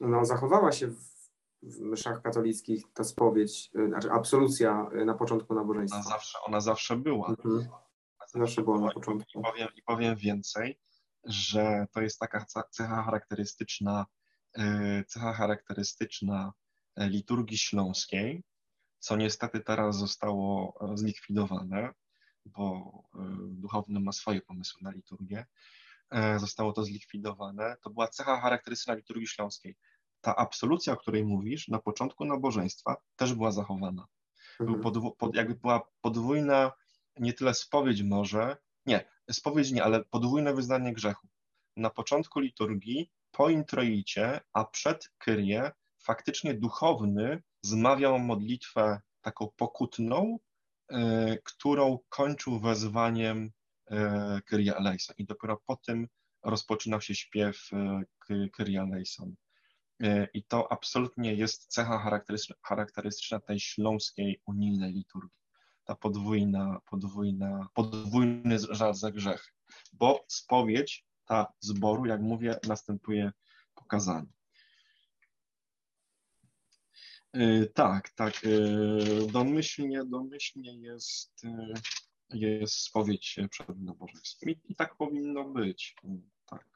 no, 0.00 0.24
zachowała 0.24 0.72
się 0.72 0.86
w 0.88 1.12
w 1.62 1.80
mszach 1.80 2.22
katolickich 2.22 2.84
ta 2.94 3.04
spowiedź, 3.04 3.70
znaczy 3.88 4.12
absolucja 4.12 4.86
na 5.04 5.14
początku 5.14 5.54
nabożeństwa. 5.54 5.98
Ona 6.00 6.08
zawsze, 6.08 6.38
ona 6.46 6.60
zawsze 6.60 6.96
była. 6.96 7.28
Mhm. 7.28 7.68
Zawsze 8.34 8.62
była 8.62 8.80
na 8.80 8.90
początku. 8.90 9.40
I 9.40 9.42
powiem, 9.42 9.68
I 9.76 9.82
powiem 9.82 10.16
więcej, 10.16 10.80
że 11.24 11.86
to 11.92 12.00
jest 12.00 12.18
taka 12.18 12.44
cecha 12.70 13.02
charakterystyczna, 13.02 14.06
cecha 15.06 15.32
charakterystyczna 15.32 16.52
liturgii 16.96 17.58
śląskiej, 17.58 18.44
co 18.98 19.16
niestety 19.16 19.60
teraz 19.60 19.98
zostało 19.98 20.74
zlikwidowane, 20.94 21.94
bo 22.46 22.92
duchowny 23.48 24.00
ma 24.00 24.12
swoje 24.12 24.40
pomysły 24.40 24.80
na 24.82 24.90
liturgię. 24.90 25.46
Zostało 26.36 26.72
to 26.72 26.84
zlikwidowane. 26.84 27.76
To 27.82 27.90
była 27.90 28.08
cecha 28.08 28.40
charakterystyczna 28.40 28.94
liturgii 28.94 29.26
śląskiej. 29.26 29.76
Ta 30.20 30.36
absolucja, 30.36 30.92
o 30.92 30.96
której 30.96 31.24
mówisz, 31.24 31.68
na 31.68 31.78
początku 31.78 32.24
nabożeństwa 32.24 32.96
też 33.16 33.34
była 33.34 33.52
zachowana. 33.52 34.06
Był 34.60 34.74
podw- 34.80 35.16
pod, 35.16 35.34
jakby 35.36 35.54
była 35.54 35.80
podwójna, 36.00 36.72
nie 37.20 37.32
tyle 37.32 37.54
spowiedź 37.54 38.02
może, 38.02 38.56
nie, 38.86 39.04
spowiedź 39.30 39.70
nie, 39.72 39.84
ale 39.84 40.04
podwójne 40.04 40.54
wyznanie 40.54 40.92
grzechu. 40.92 41.28
Na 41.76 41.90
początku 41.90 42.40
liturgii, 42.40 43.10
po 43.30 43.48
introicie, 43.48 44.40
a 44.52 44.64
przed 44.64 45.10
kyrie, 45.18 45.72
faktycznie 45.98 46.54
duchowny 46.54 47.42
zmawiał 47.62 48.18
modlitwę 48.18 49.00
taką 49.20 49.48
pokutną, 49.56 50.38
y, 50.92 50.96
którą 51.44 51.98
kończył 52.08 52.60
wezwaniem 52.60 53.52
y, 53.92 54.42
Kyrie 54.42 54.76
eleison. 54.76 55.16
I 55.18 55.24
dopiero 55.24 55.62
po 55.66 55.76
tym 55.76 56.08
rozpoczynał 56.42 57.00
się 57.00 57.14
śpiew 57.14 57.70
y, 58.30 58.50
Kyrie 58.50 58.82
eleison. 58.82 59.34
I 60.34 60.44
to 60.44 60.72
absolutnie 60.72 61.34
jest 61.34 61.66
cecha 61.66 61.98
charakterystyczna, 61.98 62.56
charakterystyczna 62.62 63.40
tej 63.40 63.60
śląskiej 63.60 64.42
unijnej 64.46 64.92
liturgii. 64.92 65.38
Ta 65.84 65.94
podwójna, 65.94 66.80
podwójna, 66.90 67.68
podwójny 67.74 68.58
żal 68.70 68.94
za 68.94 69.10
grzech. 69.10 69.54
Bo 69.92 70.24
spowiedź, 70.28 71.04
ta 71.24 71.52
zboru, 71.60 72.06
jak 72.06 72.20
mówię, 72.20 72.58
następuje 72.68 73.32
pokazanie. 73.74 74.32
Tak, 77.74 78.10
tak. 78.10 78.40
Domyślnie, 79.32 80.04
domyślnie 80.04 80.78
jest, 80.78 81.42
jest 82.34 82.74
spowiedź 82.74 83.36
przed 83.50 83.68
nabożeństwem. 83.78 84.50
I, 84.50 84.60
I 84.64 84.76
tak 84.76 84.96
powinno 84.96 85.44
być. 85.44 85.96
Tak. 86.46 86.66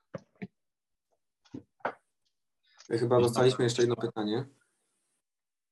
Chyba 2.88 3.20
dostaliśmy 3.20 3.64
jeszcze 3.64 3.82
jedno 3.82 3.96
pytanie. 3.96 4.44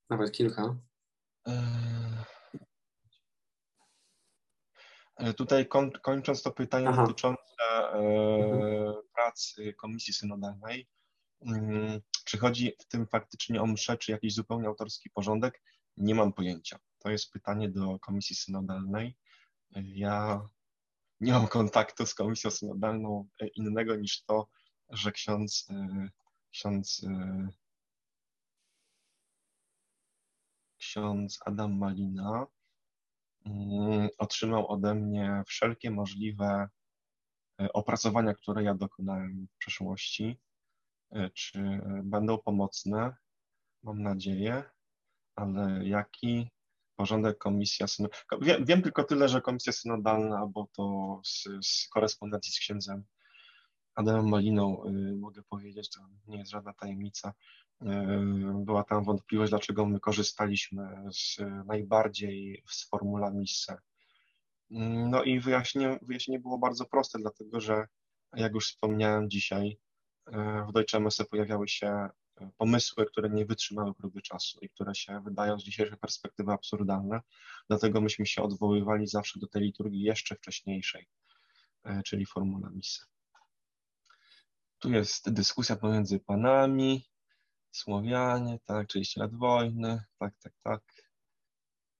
Nawet 0.09 0.31
kilka. 0.31 0.75
Tutaj 5.37 5.67
koń, 5.67 5.91
kończąc 5.91 6.43
to 6.43 6.51
pytanie 6.51 6.89
Aha. 6.89 7.01
dotyczące 7.01 7.41
e, 7.61 7.97
Mhm. 7.97 8.95
pracy 9.15 9.73
Komisji 9.73 10.13
Synodalnej, 10.13 10.87
mm, 11.41 12.01
czy 12.25 12.37
chodzi 12.37 12.73
w 12.79 12.87
tym 12.87 13.07
faktycznie 13.07 13.61
o 13.61 13.65
mszę, 13.65 13.97
czy 13.97 14.11
jakiś 14.11 14.33
zupełnie 14.33 14.67
autorski 14.67 15.09
porządek? 15.09 15.61
Nie 15.97 16.15
mam 16.15 16.33
pojęcia. 16.33 16.79
To 16.99 17.09
jest 17.09 17.31
pytanie 17.31 17.69
do 17.69 17.99
Komisji 17.99 18.35
Synodalnej. 18.35 19.17
Ja 19.71 20.49
nie 21.19 21.33
mam 21.33 21.47
kontaktu 21.47 22.05
z 22.05 22.13
Komisją 22.13 22.51
Synodalną 22.51 23.27
e, 23.41 23.47
innego 23.47 23.95
niż 23.95 24.23
to, 24.23 24.47
że 24.89 25.11
ksiądz, 25.11 25.67
e, 25.69 26.09
ksiądz, 26.51 27.03
e, 27.03 27.47
ksiądz 30.77 31.39
Adam 31.45 31.77
Malina 31.77 32.45
mm, 33.45 34.09
otrzymał 34.17 34.71
ode 34.71 34.95
mnie 34.95 35.43
wszelkie 35.47 35.91
możliwe 35.91 36.69
opracowania, 37.73 38.33
które 38.33 38.63
ja 38.63 38.73
dokonałem 38.73 39.47
w 39.55 39.57
przeszłości. 39.57 40.39
Czy 41.33 41.81
będą 42.03 42.37
pomocne? 42.37 43.15
Mam 43.83 44.01
nadzieję, 44.01 44.63
ale 45.35 45.87
jaki 45.87 46.51
porządek 46.95 47.37
komisja 47.37 47.87
synodalna? 47.87 48.23
Wiem, 48.41 48.65
wiem 48.65 48.81
tylko 48.81 49.03
tyle, 49.03 49.29
że 49.29 49.41
komisja 49.41 49.73
synodalna, 49.73 50.47
bo 50.47 50.67
to 50.73 51.21
z, 51.23 51.43
z 51.67 51.87
korespondencji 51.87 52.53
z 52.53 52.59
księdzem 52.59 53.03
Adamem 53.95 54.29
Maliną 54.29 54.85
y, 54.85 55.15
mogę 55.15 55.43
powiedzieć, 55.43 55.89
to 55.89 56.01
nie 56.27 56.37
jest 56.37 56.51
żadna 56.51 56.73
tajemnica. 56.73 57.33
Y, 57.81 57.85
Była 58.65 58.83
tam 58.83 59.03
wątpliwość, 59.03 59.49
dlaczego 59.49 59.85
my 59.85 59.99
korzystaliśmy 59.99 61.03
z 61.11 61.37
najbardziej 61.65 62.63
z 62.69 62.89
formula 62.89 63.31
Misse. 63.31 63.77
No 65.09 65.23
i 65.23 65.39
wyjaśnienie, 65.39 65.99
wyjaśnienie 66.01 66.39
było 66.39 66.57
bardzo 66.57 66.85
proste, 66.85 67.19
dlatego 67.19 67.59
że, 67.59 67.87
jak 68.33 68.53
już 68.53 68.67
wspomniałem 68.67 69.29
dzisiaj, 69.29 69.77
y, 70.27 70.31
w 70.69 70.71
Deutsche 70.73 70.99
Messe 70.99 71.25
pojawiały 71.25 71.67
się 71.67 72.09
pomysły, 72.57 73.05
które 73.05 73.29
nie 73.29 73.45
wytrzymały 73.45 73.93
próby 73.93 74.21
czasu 74.21 74.59
i 74.61 74.69
które 74.69 74.95
się 74.95 75.21
wydają 75.23 75.59
z 75.59 75.63
dzisiejszej 75.63 75.97
perspektywy 75.97 76.51
absurdalne. 76.51 77.21
Dlatego 77.67 78.01
myśmy 78.01 78.25
się 78.25 78.41
odwoływali 78.41 79.07
zawsze 79.07 79.39
do 79.39 79.47
tej 79.47 79.61
liturgii 79.61 80.01
jeszcze 80.01 80.35
wcześniejszej, 80.35 81.07
czyli 82.05 82.25
formula 82.25 82.69
Misse. 82.69 83.05
Tu 84.79 84.91
jest 84.91 85.29
dyskusja 85.29 85.75
pomiędzy 85.75 86.19
panami, 86.19 87.05
Słowianie, 87.75 88.59
tak, 88.65 88.87
30 88.87 89.19
lat 89.19 89.35
wojny, 89.35 90.03
tak, 90.19 90.33
tak, 90.39 90.53
tak. 90.63 90.81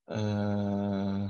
Eee... 0.08 1.30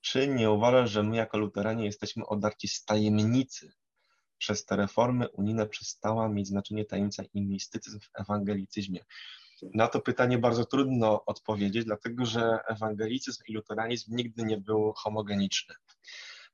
Czy 0.00 0.28
nie 0.28 0.50
uważasz, 0.50 0.90
że 0.90 1.02
my 1.02 1.16
jako 1.16 1.38
luteranie 1.38 1.84
jesteśmy 1.84 2.26
odarci 2.26 2.68
z 2.68 2.84
tajemnicy? 2.84 3.72
Przez 4.44 4.64
te 4.64 4.76
reformy 4.76 5.28
unijne 5.28 5.66
przestała 5.66 6.28
mieć 6.28 6.48
znaczenie 6.48 6.84
tajemnica 6.84 7.22
i 7.34 7.42
mistycyzm 7.42 8.00
w 8.00 8.08
ewangelicyzmie. 8.14 9.00
Na 9.74 9.88
to 9.88 10.00
pytanie 10.00 10.38
bardzo 10.38 10.64
trudno 10.64 11.24
odpowiedzieć, 11.24 11.84
dlatego 11.84 12.26
że 12.26 12.58
ewangelicyzm 12.68 13.42
i 13.48 13.52
luteranizm 13.52 14.16
nigdy 14.16 14.42
nie 14.42 14.58
był 14.58 14.92
homogeniczny. 14.92 15.74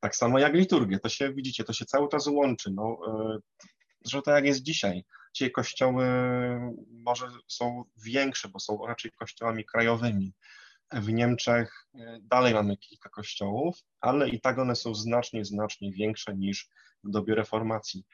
Tak 0.00 0.16
samo 0.16 0.38
jak 0.38 0.54
liturgia, 0.54 0.98
to 0.98 1.08
się 1.08 1.32
widzicie, 1.32 1.64
to 1.64 1.72
się 1.72 1.84
cały 1.84 2.08
czas 2.08 2.26
łączy. 2.26 2.70
No, 2.70 2.98
że 4.06 4.22
tak 4.22 4.34
jak 4.34 4.44
jest 4.44 4.62
dzisiaj. 4.62 5.04
Dzisiaj 5.34 5.50
kościoły 5.50 6.06
może 6.88 7.26
są 7.48 7.84
większe, 7.96 8.48
bo 8.48 8.60
są 8.60 8.86
raczej 8.86 9.10
kościołami 9.12 9.64
krajowymi. 9.64 10.32
W 10.92 11.12
Niemczech 11.12 11.86
dalej 12.20 12.54
mamy 12.54 12.76
kilka 12.76 13.08
kościołów, 13.08 13.78
ale 14.00 14.28
i 14.28 14.40
tak 14.40 14.58
one 14.58 14.76
są 14.76 14.94
znacznie, 14.94 15.44
znacznie 15.44 15.92
większe 15.92 16.36
niż 16.36 16.68
w 17.05 17.10
dobie 17.10 17.35
reformacji. 17.35 18.05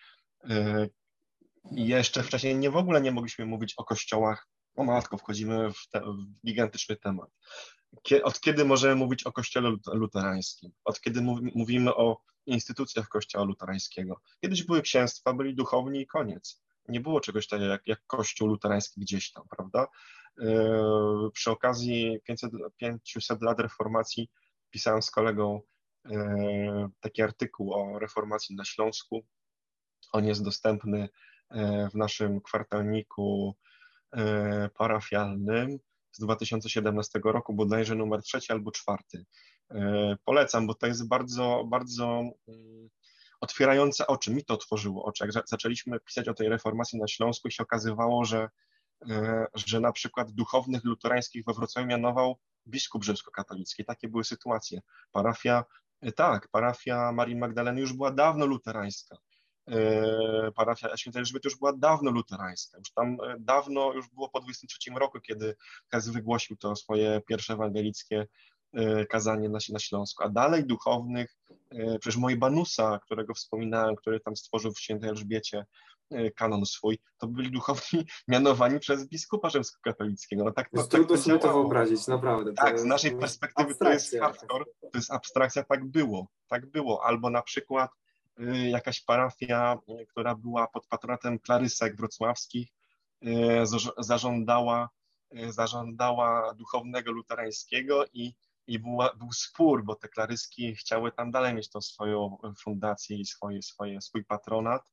I 1.70 1.86
jeszcze 1.86 2.22
wcześniej 2.22 2.56
nie 2.56 2.70
w 2.70 2.76
ogóle 2.76 3.00
nie 3.00 3.12
mogliśmy 3.12 3.46
mówić 3.46 3.74
o 3.76 3.84
kościołach, 3.84 4.48
o 4.76 4.84
matko, 4.84 5.18
wchodzimy 5.18 5.72
w, 5.72 5.88
te, 5.88 6.00
w 6.00 6.46
gigantyczny 6.46 6.96
temat 6.96 7.30
od 8.22 8.40
kiedy 8.40 8.64
możemy 8.64 8.94
mówić 8.94 9.24
o 9.24 9.32
kościele 9.32 9.76
luterańskim? 9.92 10.72
Od 10.84 11.00
kiedy 11.00 11.22
mówimy 11.54 11.94
o 11.94 12.18
instytucjach 12.46 13.08
kościoła 13.08 13.44
luterańskiego? 13.44 14.20
Kiedyś 14.40 14.62
były 14.62 14.82
księstwa, 14.82 15.32
byli 15.32 15.54
duchowni 15.54 16.00
i 16.00 16.06
koniec. 16.06 16.62
Nie 16.88 17.00
było 17.00 17.20
czegoś 17.20 17.46
takiego 17.46 17.70
jak, 17.70 17.86
jak 17.86 18.06
kościół 18.06 18.48
luterański 18.48 19.00
gdzieś 19.00 19.32
tam, 19.32 19.44
prawda? 19.56 19.86
Yy, 20.38 21.30
przy 21.32 21.50
okazji 21.50 22.18
500, 22.24 22.50
500 22.76 23.42
lat 23.42 23.60
reformacji 23.60 24.30
pisałem 24.70 25.02
z 25.02 25.10
kolegą 25.10 25.60
taki 27.00 27.22
artykuł 27.22 27.74
o 27.74 27.98
reformacji 27.98 28.56
na 28.56 28.64
Śląsku. 28.64 29.26
On 30.12 30.24
jest 30.24 30.44
dostępny 30.44 31.08
yy, 31.50 31.90
w 31.90 31.94
naszym 31.94 32.40
kwartalniku 32.40 33.56
parafialnym 34.74 35.78
z 36.12 36.18
2017 36.18 37.20
roku, 37.24 37.54
bodajże 37.54 37.94
numer 37.94 38.22
trzeci 38.22 38.52
albo 38.52 38.72
czwarty. 38.72 39.24
E, 39.70 40.16
polecam, 40.24 40.66
bo 40.66 40.74
to 40.74 40.86
jest 40.86 41.08
bardzo, 41.08 41.64
bardzo 41.66 42.22
mm, 42.48 42.88
otwierające 43.40 44.06
oczy. 44.06 44.34
Mi 44.34 44.44
to 44.44 44.54
otworzyło 44.54 45.04
oczy. 45.04 45.24
Jak 45.24 45.48
zaczęliśmy 45.48 46.00
pisać 46.00 46.28
o 46.28 46.34
tej 46.34 46.48
reformacji 46.48 46.98
na 46.98 47.08
Śląsku, 47.08 47.50
się 47.50 47.62
okazywało, 47.62 48.24
że, 48.24 48.48
e, 49.10 49.46
że 49.54 49.80
na 49.80 49.92
przykład 49.92 50.30
duchownych 50.30 50.84
luterańskich 50.84 51.44
we 51.44 51.52
Wrocławiu 51.52 51.88
mianował 51.88 52.38
biskup 52.66 53.04
rzymskokatolicki. 53.04 53.84
Takie 53.84 54.08
były 54.08 54.24
sytuacje. 54.24 54.80
Parafia, 55.12 55.58
e, 55.58 55.64
tak, 56.16 56.48
parafia 56.48 57.12
Marii 57.12 57.36
Magdaleny 57.36 57.80
już 57.80 57.92
była 57.92 58.10
dawno 58.10 58.46
luterańska. 58.46 59.16
E, 59.70 60.52
parafia 60.52 60.96
świętej 60.96 61.20
Elżbiety 61.20 61.48
już 61.48 61.58
była 61.58 61.72
dawno 61.72 62.10
luterańska, 62.10 62.78
już 62.78 62.92
tam 62.92 63.16
e, 63.24 63.36
dawno, 63.38 63.92
już 63.92 64.08
było 64.08 64.28
po 64.28 64.40
23 64.40 64.90
roku, 64.90 65.20
kiedy 65.20 65.56
Hez 65.92 66.08
wygłosił 66.08 66.56
to 66.56 66.76
swoje 66.76 67.20
pierwsze 67.28 67.52
ewangelickie 67.52 68.26
e, 68.72 69.06
kazanie 69.06 69.48
na, 69.48 69.58
na 69.72 69.78
Śląsku, 69.78 70.24
a 70.24 70.28
dalej 70.28 70.66
duchownych, 70.66 71.36
przecież 72.00 72.16
Mojbanusa, 72.16 72.98
którego 73.04 73.34
wspominałem, 73.34 73.96
który 73.96 74.20
tam 74.20 74.36
stworzył 74.36 74.72
w 74.72 74.80
świętej 74.80 75.10
Elżbiecie 75.10 75.66
kanon 76.36 76.66
swój, 76.66 76.98
to 77.18 77.26
byli 77.26 77.50
duchowni 77.50 78.06
mianowani 78.28 78.80
przez 78.80 79.08
biskupa 79.08 79.50
rzymskokatolickiego. 79.50 80.44
No 80.44 80.52
tak, 80.52 80.70
to, 80.70 80.76
tak 80.76 80.86
trudno 80.86 81.16
sobie 81.16 81.38
to 81.38 81.52
wyobrazić, 81.52 82.06
naprawdę. 82.06 82.52
Tak, 82.52 82.80
z 82.80 82.84
naszej 82.84 83.16
perspektywy 83.16 83.74
to 83.74 83.92
jest 83.92 84.18
hardcore, 84.18 84.64
to 84.64 84.98
jest 84.98 85.12
abstrakcja, 85.12 85.64
tak 85.64 85.84
było, 85.84 86.26
tak 86.48 86.66
było. 86.66 87.04
Albo 87.04 87.30
na 87.30 87.42
przykład 87.42 87.90
y, 88.40 88.68
jakaś 88.68 89.00
parafia, 89.00 89.78
y, 90.00 90.06
która 90.06 90.34
była 90.34 90.66
pod 90.66 90.86
patronatem 90.86 91.38
Klarysek 91.38 91.96
wrocławskich, 91.96 92.68
y, 93.24 93.30
zażądała, 93.98 94.90
zażądała 95.48 96.54
duchownego 96.54 97.12
luterańskiego 97.12 98.04
i 98.12 98.34
i 98.66 98.78
była, 98.78 99.14
był 99.14 99.32
spór, 99.32 99.84
bo 99.84 99.94
te 99.94 100.08
klaryski 100.08 100.74
chciały 100.74 101.12
tam 101.12 101.30
dalej 101.30 101.54
mieć 101.54 101.70
tą 101.70 101.80
swoją 101.80 102.36
fundację 102.58 103.16
i 103.16 103.24
swoje, 103.24 103.62
swoje, 103.62 104.00
swój 104.00 104.24
patronat. 104.24 104.92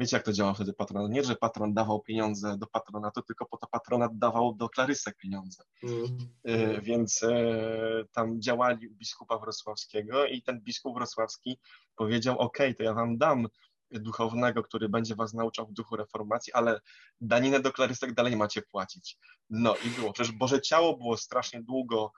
Wiecie, 0.00 0.16
jak 0.16 0.24
to 0.24 0.32
działa 0.32 0.54
wtedy 0.54 0.72
patronat? 0.72 1.10
Nie, 1.10 1.24
że 1.24 1.36
patron 1.36 1.74
dawał 1.74 2.00
pieniądze 2.00 2.58
do 2.58 2.66
patronatu, 2.66 3.22
tylko 3.22 3.46
po 3.46 3.56
to 3.56 3.66
patronat 3.66 4.18
dawał 4.18 4.54
do 4.54 4.68
klarysek 4.68 5.16
pieniądze. 5.16 5.64
Mm. 5.82 6.80
Więc 6.82 7.22
e, 7.22 8.04
tam 8.12 8.40
działali 8.42 8.88
u 8.88 8.94
biskupa 8.94 9.38
wrocławskiego 9.38 10.26
i 10.26 10.42
ten 10.42 10.60
biskup 10.60 10.94
wrocławski 10.94 11.58
powiedział, 11.96 12.38
ok, 12.38 12.58
to 12.76 12.82
ja 12.82 12.94
wam 12.94 13.18
dam 13.18 13.48
duchownego, 13.90 14.62
który 14.62 14.88
będzie 14.88 15.14
was 15.14 15.34
nauczał 15.34 15.66
w 15.66 15.72
duchu 15.72 15.96
reformacji, 15.96 16.52
ale 16.52 16.80
daninę 17.20 17.60
do 17.60 17.72
klarysek 17.72 18.14
dalej 18.14 18.36
macie 18.36 18.62
płacić. 18.62 19.18
No 19.50 19.74
i 19.76 19.90
było. 19.90 20.12
Przecież 20.12 20.32
Boże 20.32 20.60
Ciało 20.60 20.96
było 20.96 21.16
strasznie 21.16 21.62
długo 21.62 22.12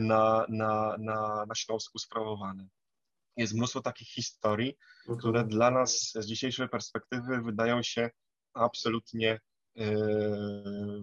na, 0.00 0.46
na, 0.48 0.96
na, 0.98 1.44
na 1.48 1.54
Śląsku 1.54 1.98
sprawowane. 1.98 2.68
Jest 3.36 3.54
mnóstwo 3.54 3.80
takich 3.80 4.08
historii, 4.08 4.76
które 5.18 5.44
dla 5.44 5.70
nas 5.70 6.12
z 6.14 6.26
dzisiejszej 6.26 6.68
perspektywy 6.68 7.42
wydają 7.42 7.82
się 7.82 8.10
absolutnie 8.54 9.40
yy, 9.74 9.86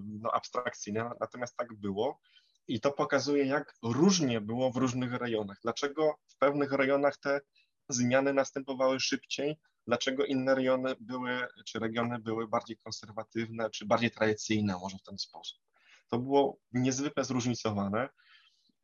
no, 0.05 0.31
abstrakcyjne, 0.31 1.09
natomiast 1.19 1.57
tak 1.57 1.73
było. 1.73 2.19
I 2.67 2.79
to 2.79 2.91
pokazuje, 2.91 3.45
jak 3.45 3.73
różnie 3.83 4.41
było 4.41 4.71
w 4.71 4.75
różnych 4.77 5.13
rejonach. 5.13 5.57
Dlaczego 5.63 6.15
w 6.27 6.37
pewnych 6.37 6.71
rejonach 6.71 7.17
te 7.17 7.41
zmiany 7.89 8.33
następowały 8.33 8.99
szybciej, 8.99 9.57
dlaczego 9.87 10.25
inne 10.25 10.55
rejony 10.55 10.95
były, 10.99 11.47
czy 11.65 11.79
regiony 11.79 12.19
były 12.19 12.47
bardziej 12.47 12.77
konserwatywne, 12.77 13.69
czy 13.69 13.85
bardziej 13.85 14.11
tradycyjne, 14.11 14.73
może 14.81 14.97
w 14.97 15.03
ten 15.03 15.17
sposób. 15.17 15.59
To 16.07 16.19
było 16.19 16.57
niezwykle 16.73 17.23
zróżnicowane 17.23 18.09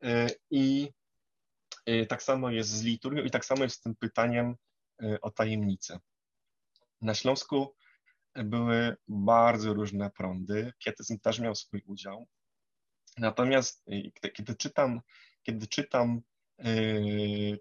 E, 0.02 0.30
I 0.50 0.88
e, 0.88 0.92
tak 2.08 2.22
samo 2.22 2.50
jest 2.50 2.70
z 2.70 2.82
liturgią 2.82 3.22
i 3.22 3.30
tak 3.30 3.44
samo 3.44 3.62
jest 3.62 3.76
z 3.76 3.80
tym 3.80 3.96
pytaniem 3.96 4.56
e, 5.02 5.20
o 5.20 5.30
tajemnicę. 5.30 5.98
Na 7.00 7.14
Śląsku 7.14 7.74
były 8.34 8.96
bardzo 9.08 9.74
różne 9.74 10.10
prądy, 10.10 10.72
pietyzm 10.78 11.18
też 11.18 11.38
miał 11.38 11.54
swój 11.54 11.82
udział. 11.86 12.26
Natomiast 13.18 13.84
kiedy 14.34 14.54
czytam, 14.54 15.00
kiedy 15.42 15.66
czytam, 15.66 16.20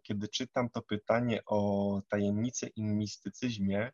kiedy 0.04 0.28
czytam 0.28 0.70
to 0.70 0.82
pytanie 0.82 1.42
o 1.46 2.02
tajemnicę 2.10 2.68
i 2.68 2.84
mistycyzmie, 2.84 3.92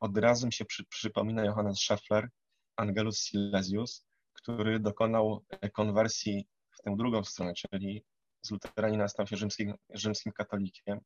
od 0.00 0.18
razu 0.18 0.46
mi 0.46 0.52
się 0.52 0.64
przy, 0.64 0.84
przypomina 0.84 1.44
Johannes 1.44 1.78
Scheffler, 1.78 2.28
Angelus 2.76 3.18
Silesius, 3.18 4.06
który 4.32 4.80
dokonał 4.80 5.44
konwersji 5.72 6.48
tę 6.84 6.96
drugą 6.96 7.24
stronę, 7.24 7.54
czyli 7.54 8.04
z 8.44 8.50
luteranina 8.50 9.08
stał 9.08 9.26
się 9.26 9.36
rzymskim, 9.36 9.74
rzymskim 9.90 10.32
katolikiem. 10.32 11.00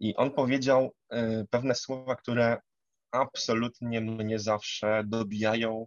I 0.00 0.16
on 0.16 0.30
powiedział 0.30 0.94
e, 1.10 1.44
pewne 1.50 1.74
słowa, 1.74 2.16
które 2.16 2.60
absolutnie 3.10 4.00
mnie 4.00 4.38
zawsze 4.38 5.02
dobijają 5.06 5.86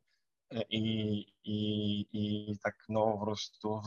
e, 0.51 0.61
i, 0.69 1.19
i, 1.43 2.05
i 2.11 2.57
tak 2.63 2.75
no 2.89 3.17
po 3.17 3.25
prostu 3.25 3.81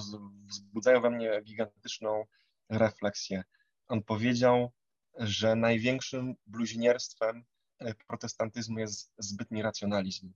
wzbudzają 0.49 1.01
we 1.01 1.11
mnie 1.11 1.43
gigantyczną 1.45 2.25
refleksję. 2.71 3.45
On 3.89 4.03
powiedział, 4.03 4.73
że 5.19 5.57
największym 5.57 6.35
bluźnierstwem 6.47 7.45
e, 7.79 7.95
protestantyzmu 8.09 8.79
jest 8.79 9.13
zbytni 9.19 9.63
racjonalizm. 9.63 10.33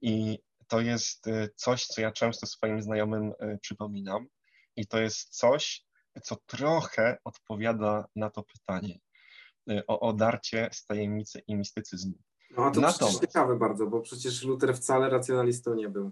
I 0.00 0.38
to 0.68 0.80
jest 0.80 1.24
coś, 1.56 1.86
co 1.86 2.00
ja 2.00 2.12
często 2.12 2.46
swoim 2.46 2.82
znajomym 2.82 3.32
przypominam 3.60 4.26
i 4.76 4.86
to 4.86 4.98
jest 5.00 5.28
coś, 5.28 5.86
co 6.22 6.36
trochę 6.46 7.18
odpowiada 7.24 8.06
na 8.16 8.30
to 8.30 8.42
pytanie 8.42 9.00
y, 9.70 9.86
o 9.86 10.00
odarcie 10.00 10.68
z 10.72 10.86
tajemnicy 10.86 11.42
i 11.46 11.56
mistycyzmu. 11.56 12.14
No 12.50 12.70
to 12.70 12.80
Natomiast, 12.80 13.20
ciekawe 13.20 13.56
bardzo, 13.56 13.86
bo 13.86 14.00
przecież 14.00 14.42
Luther 14.42 14.76
wcale 14.76 15.10
racjonalistą 15.10 15.74
nie 15.74 15.88
był. 15.88 16.10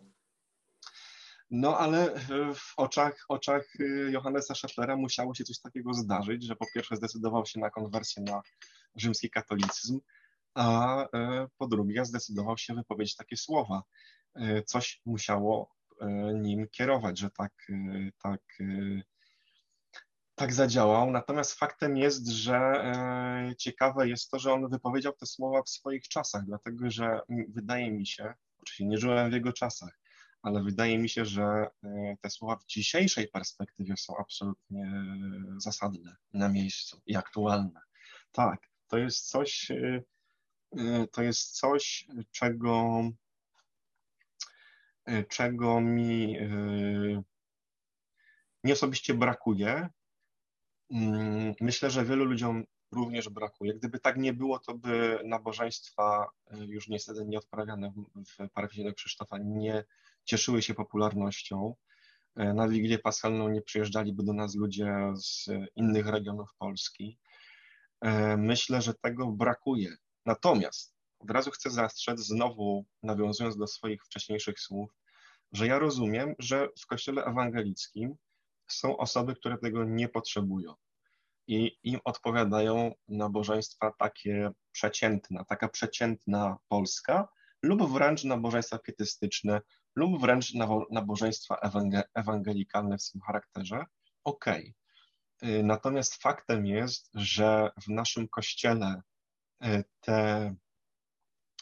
No 1.51 1.78
ale 1.78 2.20
w 2.55 2.72
oczach, 2.76 3.24
oczach 3.28 3.74
Johannesa 4.09 4.55
Schefflera 4.55 4.97
musiało 4.97 5.34
się 5.34 5.44
coś 5.44 5.60
takiego 5.60 5.94
zdarzyć, 5.94 6.44
że 6.44 6.56
po 6.56 6.66
pierwsze 6.74 6.97
zdecydował 6.97 7.47
się 7.47 7.60
na 7.60 7.70
konwersję 7.70 8.22
na 8.22 8.43
rzymski 8.97 9.30
katolicyzm, 9.30 10.01
a 10.55 11.06
po 11.59 11.66
drugie 11.66 12.05
zdecydował 12.05 12.59
się 12.59 12.74
wypowiedzieć 12.74 13.16
takie 13.16 13.36
słowa. 13.36 13.82
Coś 14.66 15.01
musiało 15.06 15.70
nim 16.35 16.69
kierować, 16.69 17.19
że 17.19 17.31
tak, 17.31 17.53
e, 17.70 18.11
tak, 18.23 18.41
tak 20.35 20.53
zadziałał. 20.53 21.11
Natomiast 21.11 21.55
faktem 21.55 21.97
jest, 21.97 22.29
że 22.29 22.83
ciekawe 23.59 24.09
jest 24.09 24.31
to, 24.31 24.39
że 24.39 24.53
on 24.53 24.69
wypowiedział 24.69 25.12
te 25.12 25.27
słowa 25.27 25.62
w 25.62 25.69
swoich 25.69 26.09
czasach, 26.09 26.45
dlatego 26.45 26.91
że 26.91 27.20
wydaje 27.49 27.91
mi 27.91 28.07
się, 28.07 28.35
oczywiście 28.59 28.87
nie 28.87 28.99
żyłem 28.99 29.31
w 29.31 29.35
jego 29.35 29.53
czasach, 29.53 29.99
ale 30.43 30.62
wydaje 30.62 30.99
mi 30.99 31.09
się, 31.09 31.24
że 31.24 31.66
te 32.20 32.31
słowa 32.31 32.57
w 32.57 32.66
dzisiejszej 32.66 33.29
perspektywie 33.29 33.97
są 33.97 34.16
absolutnie 34.16 35.05
zasadne, 35.57 36.16
na 36.33 36.49
miejscu 36.49 37.01
i 37.07 37.16
aktualne. 37.16 37.81
Tak, 38.33 38.69
to 38.89 38.99
jest 38.99 39.29
coś, 39.29 39.73
to 41.12 41.23
jest 41.23 41.59
coś, 41.59 42.07
czego 42.31 43.03
czego 45.29 45.81
mi 45.81 46.39
y, 46.39 47.23
nie 48.65 48.73
osobiście 48.73 49.15
brakuje. 49.15 49.89
Mm, 50.91 51.55
myślę, 51.61 51.91
że 51.91 52.05
wielu 52.05 52.24
ludziom 52.24 52.65
również 52.93 53.29
brakuje. 53.29 53.74
Gdyby 53.74 53.99
tak 53.99 54.16
nie 54.16 54.33
było, 54.33 54.59
to 54.59 54.74
by 54.74 55.19
nabożeństwa 55.24 56.31
y, 56.53 56.57
już 56.66 56.89
niestety 56.89 57.24
nie 57.27 57.39
odprawiane 57.39 57.93
w 58.16 58.49
parafii 58.55 58.95
Krzysztofa 58.95 59.39
nie 59.39 59.85
cieszyły 60.24 60.62
się 60.62 60.74
popularnością. 60.74 61.74
Na 62.37 62.69
Wigilię 62.69 62.99
Paschalną 62.99 63.49
nie 63.49 63.62
przyjeżdżaliby 63.62 64.23
do 64.23 64.33
nas 64.33 64.55
ludzie 64.55 65.12
z 65.16 65.47
innych 65.77 66.07
regionów 66.07 66.51
Polski. 66.59 67.19
Myślę, 68.39 68.83
że 68.83 68.95
tego 68.95 69.33
brakuje. 69.33 69.97
Natomiast 70.27 70.95
od 71.23 71.31
razu 71.31 71.51
chcę 71.51 71.70
zastrzec, 71.70 72.20
znowu 72.20 72.85
nawiązując 73.03 73.57
do 73.57 73.66
swoich 73.66 74.05
wcześniejszych 74.05 74.61
słów, 74.61 74.90
że 75.53 75.66
ja 75.66 75.78
rozumiem, 75.78 76.35
że 76.39 76.69
w 76.81 76.86
kościele 76.86 77.24
ewangelickim 77.24 78.16
są 78.69 78.97
osoby, 78.97 79.35
które 79.35 79.59
tego 79.59 79.85
nie 79.85 80.09
potrzebują 80.09 80.74
i 81.47 81.78
im 81.82 82.01
odpowiadają 82.05 82.94
nabożeństwa 83.09 83.93
takie 83.99 84.51
przeciętne, 84.73 85.44
taka 85.49 85.69
przeciętna 85.69 86.57
Polska 86.69 87.28
lub 87.62 87.93
wręcz 87.93 88.24
nabożeństwa 88.24 88.78
pietystyczne 88.78 89.61
lub 89.97 90.20
wręcz 90.20 90.53
nabożeństwa 90.90 91.57
ewangelikalne 92.15 92.99
w 92.99 93.03
swym 93.03 93.20
charakterze. 93.20 93.85
Okej. 94.24 94.74
Okay. 95.43 95.62
Natomiast 95.62 96.15
faktem 96.15 96.66
jest, 96.66 97.11
że 97.15 97.70
w 97.82 97.89
naszym 97.89 98.28
kościele 98.28 99.03
y, 99.65 99.85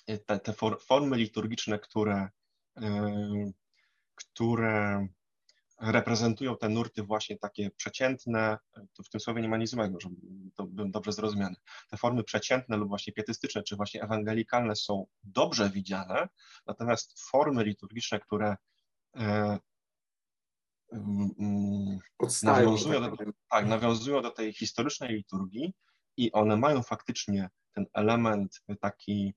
te 0.06 0.18
te, 0.18 0.38
te 0.38 0.52
formy 0.78 1.16
liturgiczne, 1.16 1.78
które, 1.78 2.28
które 4.14 5.06
reprezentują 5.80 6.56
te 6.56 6.68
nurty 6.68 7.02
właśnie 7.02 7.38
takie 7.38 7.70
przeciętne, 7.70 8.58
to 8.92 9.02
w 9.02 9.08
tym 9.08 9.20
słowie 9.20 9.42
nie 9.42 9.48
ma 9.48 9.56
nic 9.56 9.70
złego, 9.70 10.00
żeby 10.00 10.16
to 10.54 10.64
bym 10.66 10.90
dobrze 10.90 11.12
zrozumiany. 11.12 11.56
Te 11.90 11.96
formy 11.96 12.24
przeciętne 12.24 12.76
lub 12.76 12.88
właśnie 12.88 13.12
pietystyczne, 13.12 13.62
czy 13.62 13.76
właśnie 13.76 14.02
ewangelikalne 14.02 14.76
są 14.76 15.06
dobrze 15.22 15.70
widziane, 15.70 16.28
natomiast 16.66 17.20
formy 17.30 17.64
liturgiczne, 17.64 18.20
które 18.20 18.56
e, 19.16 19.58
mm, 20.92 21.98
nawiązują, 22.42 23.00
tak 23.00 23.26
do, 23.26 23.32
tak, 23.50 23.66
nawiązują 23.66 24.22
do 24.22 24.30
tej 24.30 24.52
historycznej 24.52 25.14
liturgii 25.14 25.74
i 26.16 26.32
one 26.32 26.56
mają 26.56 26.82
faktycznie 26.82 27.50
ten 27.72 27.86
element 27.92 28.60
taki 28.80 29.34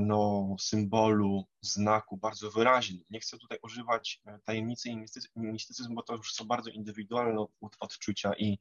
no, 0.00 0.56
symbolu, 0.60 1.44
znaku 1.60 2.16
bardzo 2.16 2.50
wyraźny. 2.50 2.98
Nie 3.10 3.20
chcę 3.20 3.38
tutaj 3.38 3.58
używać 3.62 4.20
e, 4.26 4.38
tajemnicy 4.44 4.88
i 4.88 4.96
mistycyzmu, 5.36 5.94
bo 5.94 6.02
to 6.02 6.16
już 6.16 6.32
są 6.32 6.44
bardzo 6.44 6.70
indywidualne 6.70 7.46
odczucia 7.80 8.32
i 8.38 8.58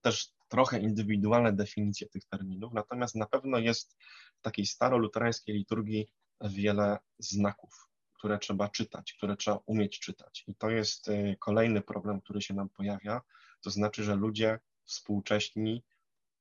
też 0.00 0.32
trochę 0.48 0.80
indywidualne 0.80 1.52
definicje 1.52 2.08
tych 2.08 2.24
terminów, 2.24 2.72
natomiast 2.72 3.14
na 3.14 3.26
pewno 3.26 3.58
jest 3.58 3.96
w 4.38 4.42
takiej 4.42 4.66
staroluterańskiej 4.66 5.54
liturgii 5.54 6.08
wiele 6.40 6.98
znaków, 7.18 7.88
które 8.18 8.38
trzeba 8.38 8.68
czytać, 8.68 9.12
które 9.12 9.36
trzeba 9.36 9.58
umieć 9.66 10.00
czytać. 10.00 10.44
I 10.46 10.54
to 10.54 10.70
jest 10.70 11.08
y, 11.08 11.36
kolejny 11.40 11.80
problem, 11.80 12.20
który 12.20 12.42
się 12.42 12.54
nam 12.54 12.68
pojawia, 12.68 13.20
to 13.60 13.70
znaczy, 13.70 14.04
że 14.04 14.14
ludzie 14.14 14.58
współcześni 14.84 15.84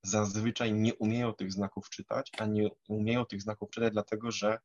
zazwyczaj 0.04 0.74
nie 0.74 0.96
umieją 0.96 1.34
tych 1.34 1.52
znaków 1.52 1.90
czytać, 1.90 2.32
a 2.38 2.46
nie 2.46 2.70
umieją 2.88 3.26
tych 3.26 3.42
znaków 3.42 3.70
czytać 3.70 3.94
dlatego, 3.94 4.32
że 4.32 4.60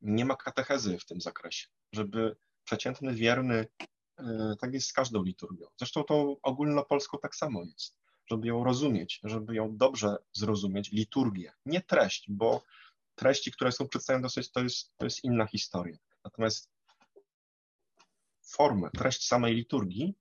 nie 0.00 0.24
ma 0.24 0.36
katechezy 0.36 0.98
w 0.98 1.04
tym 1.04 1.20
zakresie, 1.20 1.68
żeby 1.92 2.36
przeciętny 2.64 3.14
wierny, 3.14 3.66
y, 4.20 4.24
tak 4.60 4.74
jest 4.74 4.88
z 4.88 4.92
każdą 4.92 5.22
liturgią. 5.22 5.66
Zresztą 5.76 6.04
to 6.04 6.36
ogólnopolską 6.42 7.18
tak 7.18 7.36
samo 7.36 7.64
jest, 7.64 7.98
żeby 8.30 8.48
ją 8.48 8.64
rozumieć, 8.64 9.20
żeby 9.24 9.54
ją 9.54 9.76
dobrze 9.76 10.16
zrozumieć, 10.32 10.92
liturgię, 10.92 11.52
nie 11.66 11.80
treść, 11.80 12.24
bo 12.28 12.62
treści, 13.14 13.52
które 13.52 13.72
są 13.72 13.88
przedstawione 13.88 14.22
dosyć, 14.22 14.50
to 14.50 14.60
jest, 14.60 14.92
to 14.96 15.06
jest 15.06 15.24
inna 15.24 15.46
historia. 15.46 15.96
Natomiast 16.24 16.70
formę, 18.42 18.90
treść 18.90 19.26
samej 19.26 19.54
liturgii, 19.54 20.14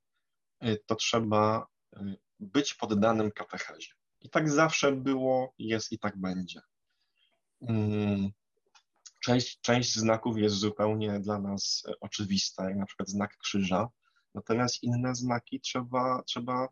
y, 0.64 0.84
to 0.86 0.96
trzeba 0.96 1.68
y, 1.98 2.18
być 2.40 2.74
poddanym 2.74 3.32
katechezie. 3.32 3.97
I 4.22 4.30
tak 4.30 4.50
zawsze 4.50 4.92
było, 4.92 5.54
jest 5.60 5.92
i 5.92 6.00
tak 6.00 6.18
będzie. 6.18 6.62
Mm, 7.62 8.30
część, 9.24 9.60
część 9.62 9.96
znaków 9.96 10.38
jest 10.38 10.56
zupełnie 10.56 11.20
dla 11.20 11.40
nas 11.40 11.84
oczywista, 12.02 12.70
jak 12.70 12.78
na 12.78 12.86
przykład 12.86 13.10
znak 13.10 13.38
krzyża, 13.38 13.90
natomiast 14.36 14.84
inne 14.84 15.16
znaki 15.16 15.60
trzeba, 15.60 16.24
trzeba 16.26 16.70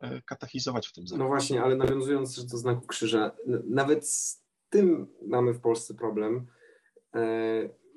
e, 0.00 0.22
katechizować 0.22 0.88
w 0.88 0.92
tym 0.92 1.06
zakresie. 1.06 1.24
No 1.24 1.28
właśnie, 1.28 1.62
ale 1.62 1.76
nawiązując 1.76 2.46
do 2.46 2.58
znaku 2.58 2.86
krzyża, 2.86 3.30
nawet 3.64 4.08
z 4.08 4.42
tym 4.68 5.14
mamy 5.26 5.52
w 5.52 5.60
Polsce 5.60 5.94
problem. 5.94 6.46
E, 7.14 7.20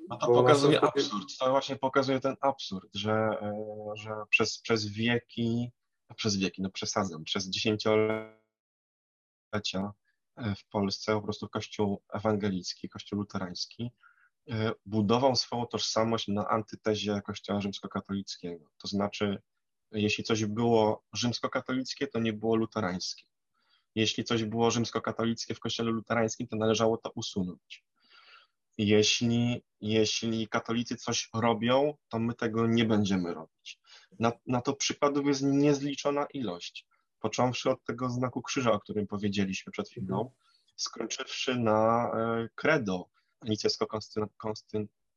no 0.08 0.16
to 0.16 0.26
pokazuje 0.26 0.80
absurd, 0.80 1.38
to 1.40 1.50
właśnie 1.50 1.76
pokazuje 1.76 2.20
ten 2.20 2.36
absurd, 2.40 2.90
że, 2.94 3.12
e, 3.12 3.64
że 3.94 4.10
przez, 4.30 4.58
przez 4.58 4.86
wieki, 4.86 5.70
przez 6.16 6.36
wieki, 6.36 6.62
no 6.62 6.70
przesadzam, 6.70 7.24
przez 7.24 7.50
dziesięciolecia 7.50 8.43
E, 9.54 10.54
w 10.54 10.64
Polsce 10.64 11.14
po 11.14 11.22
prostu 11.22 11.48
Kościół 11.48 12.02
ewangelicki, 12.12 12.88
Kościół 12.88 13.18
luterański 13.18 13.90
e, 14.50 14.72
budował 14.86 15.36
swoją 15.36 15.66
tożsamość 15.66 16.28
na 16.28 16.48
antytezie 16.48 17.22
Kościoła 17.26 17.60
rzymskokatolickiego. 17.60 18.64
To 18.78 18.88
znaczy, 18.88 19.42
jeśli 19.92 20.24
coś 20.24 20.44
było 20.44 21.04
rzymskokatolickie, 21.12 22.06
to 22.06 22.18
nie 22.18 22.32
było 22.32 22.56
luterańskie. 22.56 23.24
Jeśli 23.94 24.24
coś 24.24 24.44
było 24.44 24.70
rzymskokatolickie 24.70 25.54
w 25.54 25.60
kościele 25.60 25.90
luterańskim, 25.90 26.46
to 26.48 26.56
należało 26.56 26.96
to 26.96 27.10
usunąć. 27.10 27.84
Jeśli, 28.78 29.62
jeśli 29.80 30.48
katolicy 30.48 30.96
coś 30.96 31.28
robią, 31.34 31.94
to 32.08 32.18
my 32.18 32.34
tego 32.34 32.66
nie 32.66 32.84
będziemy 32.84 33.34
robić. 33.34 33.80
Na, 34.18 34.32
na 34.46 34.60
to 34.60 34.74
przykładów 34.74 35.26
jest 35.26 35.42
niezliczona 35.42 36.26
ilość 36.26 36.86
począwszy 37.24 37.70
od 37.70 37.84
tego 37.84 38.10
znaku 38.10 38.42
krzyża, 38.42 38.72
o 38.72 38.80
którym 38.80 39.06
powiedzieliśmy 39.06 39.72
przed 39.72 39.88
chwilą, 39.88 40.16
mhm. 40.16 40.34
skończywszy 40.76 41.58
na 41.58 42.10
e, 42.14 42.48
credo 42.54 43.08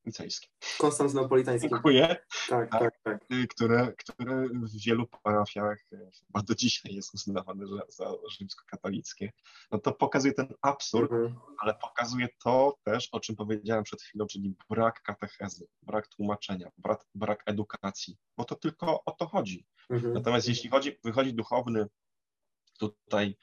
nicejsko-konstynicejskim. 0.06 0.78
Konstantynopolitańskim. 0.80 1.69
Dziękuję. 1.69 2.15
Tak, 2.49 2.72
tak, 2.72 2.99
tak. 3.03 3.26
Y, 3.32 3.48
które, 3.48 3.94
które 3.98 4.48
w 4.49 4.86
wielu 4.86 5.07
parafiach 5.07 5.78
e, 5.94 5.98
chyba 5.98 6.41
do 6.41 6.56
dzisiaj 6.56 6.95
jest 6.95 7.14
uznawane 7.14 7.68
za, 7.68 7.82
za 7.90 8.11
rzymskokatolickie. 8.32 9.32
No 9.72 9.80
to 9.80 9.91
pokazuje 9.91 10.34
ten 10.34 10.53
absurd, 10.61 11.11
mhm. 11.11 11.40
ale 11.60 11.74
pokazuje 11.74 12.28
to 12.44 12.78
też, 12.84 13.10
o 13.11 13.19
czym 13.19 13.36
powiedziałem 13.36 13.84
przed 13.84 14.02
chwilą, 14.02 14.26
czyli 14.28 14.56
brak 14.69 15.02
katechezy, 15.02 15.68
brak 15.82 16.07
tłumaczenia, 16.07 16.72
brak, 16.78 17.06
brak 17.15 17.44
edukacji, 17.45 18.18
bo 18.38 18.44
to 18.44 18.56
tylko 18.56 19.03
o 19.06 19.11
to 19.11 19.28
chodzi. 19.28 19.65
Mhm. 19.90 20.14
Natomiast 20.14 20.48
jeśli 20.48 20.69
chodzi, 20.69 20.99
wychodzi 21.03 21.34
duchowny 21.34 21.88
tutaj 22.80 23.36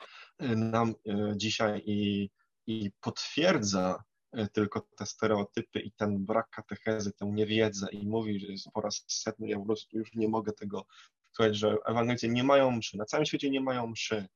y, 0.42 0.56
nam 0.56 0.90
y, 0.90 1.32
dzisiaj 1.36 1.82
i, 1.86 2.30
i 2.66 2.90
potwierdza 3.00 4.02
y, 4.02 4.13
tylko 4.52 4.80
te 4.96 5.06
stereotypy 5.06 5.80
i 5.80 5.92
ten 5.92 6.24
brak 6.24 6.50
katechezy, 6.50 7.12
tę 7.12 7.26
niewiedzę 7.26 7.86
i 7.92 8.06
mówi, 8.06 8.40
że 8.40 8.46
jest 8.46 8.66
po 8.74 8.80
raz 8.80 9.04
setny, 9.08 9.48
ja 9.48 9.58
po 9.58 9.66
prostu 9.66 9.98
już 9.98 10.14
nie 10.14 10.28
mogę 10.28 10.52
tego 10.52 10.86
słuchać, 11.24 11.56
że 11.56 11.76
ewangelicy 11.86 12.28
nie 12.28 12.44
mają 12.44 12.70
mszy, 12.70 12.96
na 12.96 13.04
całym 13.04 13.26
świecie 13.26 13.50
nie 13.50 13.60
mają 13.60 13.86
mszy 13.86 14.26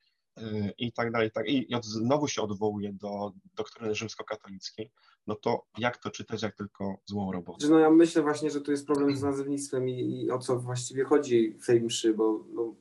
i 0.78 0.92
tak 0.92 1.12
dalej, 1.12 1.30
tak. 1.30 1.48
I 1.48 1.68
znowu 1.82 2.28
się 2.28 2.42
odwołuje 2.42 2.92
do 2.92 3.32
doktryny 3.54 3.94
rzymskokatolickiej, 3.94 4.90
no 5.26 5.34
to 5.34 5.62
jak 5.78 5.96
to 5.96 6.10
czytać, 6.10 6.42
jak 6.42 6.56
tylko 6.56 6.96
złą 7.04 7.32
robotę? 7.32 7.68
No 7.68 7.78
ja 7.78 7.90
myślę 7.90 8.22
właśnie, 8.22 8.50
że 8.50 8.60
tu 8.60 8.70
jest 8.70 8.86
problem 8.86 9.16
z 9.16 9.22
nazewnictwem 9.22 9.88
i, 9.88 10.22
i 10.24 10.30
o 10.30 10.38
co 10.38 10.58
właściwie 10.58 11.04
chodzi 11.04 11.58
w 11.62 11.66
tej 11.66 11.82
mszy, 11.82 12.14
bo 12.14 12.44
no, 12.52 12.74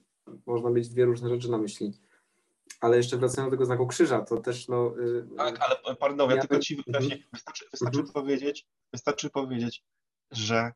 można 0.45 0.69
mieć 0.69 0.89
dwie 0.89 1.05
różne 1.05 1.29
rzeczy 1.29 1.51
na 1.51 1.57
myśli. 1.57 1.93
Ale 2.79 2.97
jeszcze 2.97 3.17
wracając 3.17 3.51
do 3.51 3.57
tego 3.57 3.65
znaku 3.65 3.87
krzyża, 3.87 4.21
to 4.21 4.37
też 4.37 4.67
no... 4.67 4.93
Yy, 4.97 5.27
tak, 5.37 5.59
ale 5.61 5.95
pardon, 5.95 6.29
ja, 6.29 6.37
tylko 6.37 6.59
ci 6.59 6.83
wyraźnie, 6.87 7.17
-hmm. 7.17 7.29
wystarczy, 7.33 7.65
wystarczy 7.71 7.99
-hmm. 7.99 8.11
powiedzieć, 8.11 8.67
wystarczy 8.93 9.29
powiedzieć, 9.29 9.83
że 10.31 10.71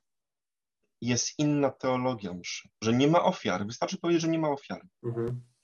jest 1.02 1.40
inna 1.40 1.70
teologia 1.70 2.34
mszy, 2.34 2.70
że 2.84 2.94
nie 2.94 3.08
ma 3.08 3.24
ofiar. 3.24 3.66
Wystarczy 3.66 3.98
powiedzieć, 3.98 4.22
że 4.22 4.28
nie 4.28 4.40
ma 4.40 4.50
ofiary. 4.50 4.88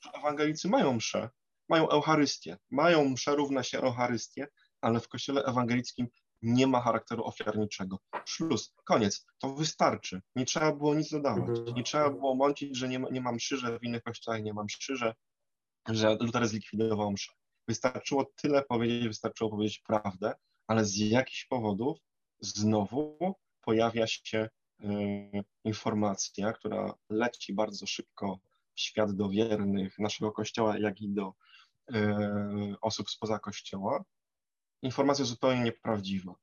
Że 0.00 0.10
ewangelicy 0.12 0.68
mają 0.68 0.92
mszę, 0.92 1.30
mają 1.68 1.88
Eucharystię, 1.88 2.58
mają 2.70 3.08
mszę 3.08 3.36
równa 3.36 3.62
się 3.62 3.78
Eucharystię, 3.78 4.48
ale 4.80 5.00
w 5.00 5.08
kościele 5.08 5.44
ewangelickim 5.44 6.08
nie 6.42 6.66
ma 6.66 6.80
charakteru 6.80 7.24
ofiarniczego. 7.24 7.98
Szluz, 8.24 8.74
koniec, 8.84 9.26
to 9.38 9.54
wystarczy. 9.54 10.20
Nie 10.36 10.44
trzeba 10.44 10.72
było 10.72 10.94
nic 10.94 11.10
dodawać. 11.10 11.58
Mhm. 11.58 11.76
Nie 11.76 11.82
trzeba 11.82 12.10
było 12.10 12.34
mącić, 12.34 12.76
że 12.76 12.88
nie, 12.88 12.98
nie 13.10 13.20
mam 13.20 13.34
mszy, 13.34 13.56
że 13.56 13.78
w 13.78 13.82
innych 13.82 14.02
kościołach 14.02 14.42
nie 14.42 14.54
mam 14.54 14.66
mszy, 14.66 14.96
że, 14.96 15.14
że 15.88 16.16
Luther 16.20 16.48
zlikwidował 16.48 17.12
mszę. 17.12 17.32
Wystarczyło 17.68 18.32
tyle 18.36 18.62
powiedzieć, 18.62 19.08
wystarczyło 19.08 19.50
powiedzieć 19.50 19.78
prawdę, 19.78 20.34
ale 20.66 20.84
z 20.84 20.96
jakichś 20.96 21.44
powodów 21.44 21.98
znowu 22.40 23.34
pojawia 23.60 24.06
się 24.06 24.48
y, 24.80 24.86
informacja, 25.64 26.52
która 26.52 26.94
leci 27.10 27.54
bardzo 27.54 27.86
szybko 27.86 28.38
w 28.74 28.80
świat 28.80 29.12
do 29.12 29.28
wiernych 29.28 29.98
naszego 29.98 30.32
kościoła, 30.32 30.78
jak 30.78 31.00
i 31.00 31.08
do 31.08 31.34
y, 31.90 31.94
osób 32.80 33.10
spoza 33.10 33.38
kościoła, 33.38 34.04
informacja 34.82 35.24
zupełnie 35.24 35.62
nieprawdziwa. 35.62 36.34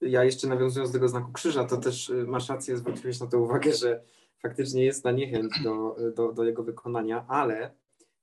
Ja 0.00 0.24
jeszcze 0.24 0.48
nawiązując 0.48 0.90
do 0.90 0.92
tego 0.92 1.08
znaku 1.08 1.32
krzyża, 1.32 1.64
to 1.64 1.76
też 1.76 2.10
y, 2.10 2.24
masz 2.26 2.48
rację, 2.48 2.76
zwróciłeś 2.76 3.20
na 3.20 3.26
to 3.26 3.38
uwagę, 3.38 3.72
że 3.72 4.02
faktycznie 4.42 4.84
jest 4.84 5.04
na 5.04 5.10
niechęć 5.10 5.62
do, 5.64 5.96
do, 6.14 6.32
do 6.32 6.44
jego 6.44 6.62
wykonania, 6.62 7.24
ale 7.28 7.70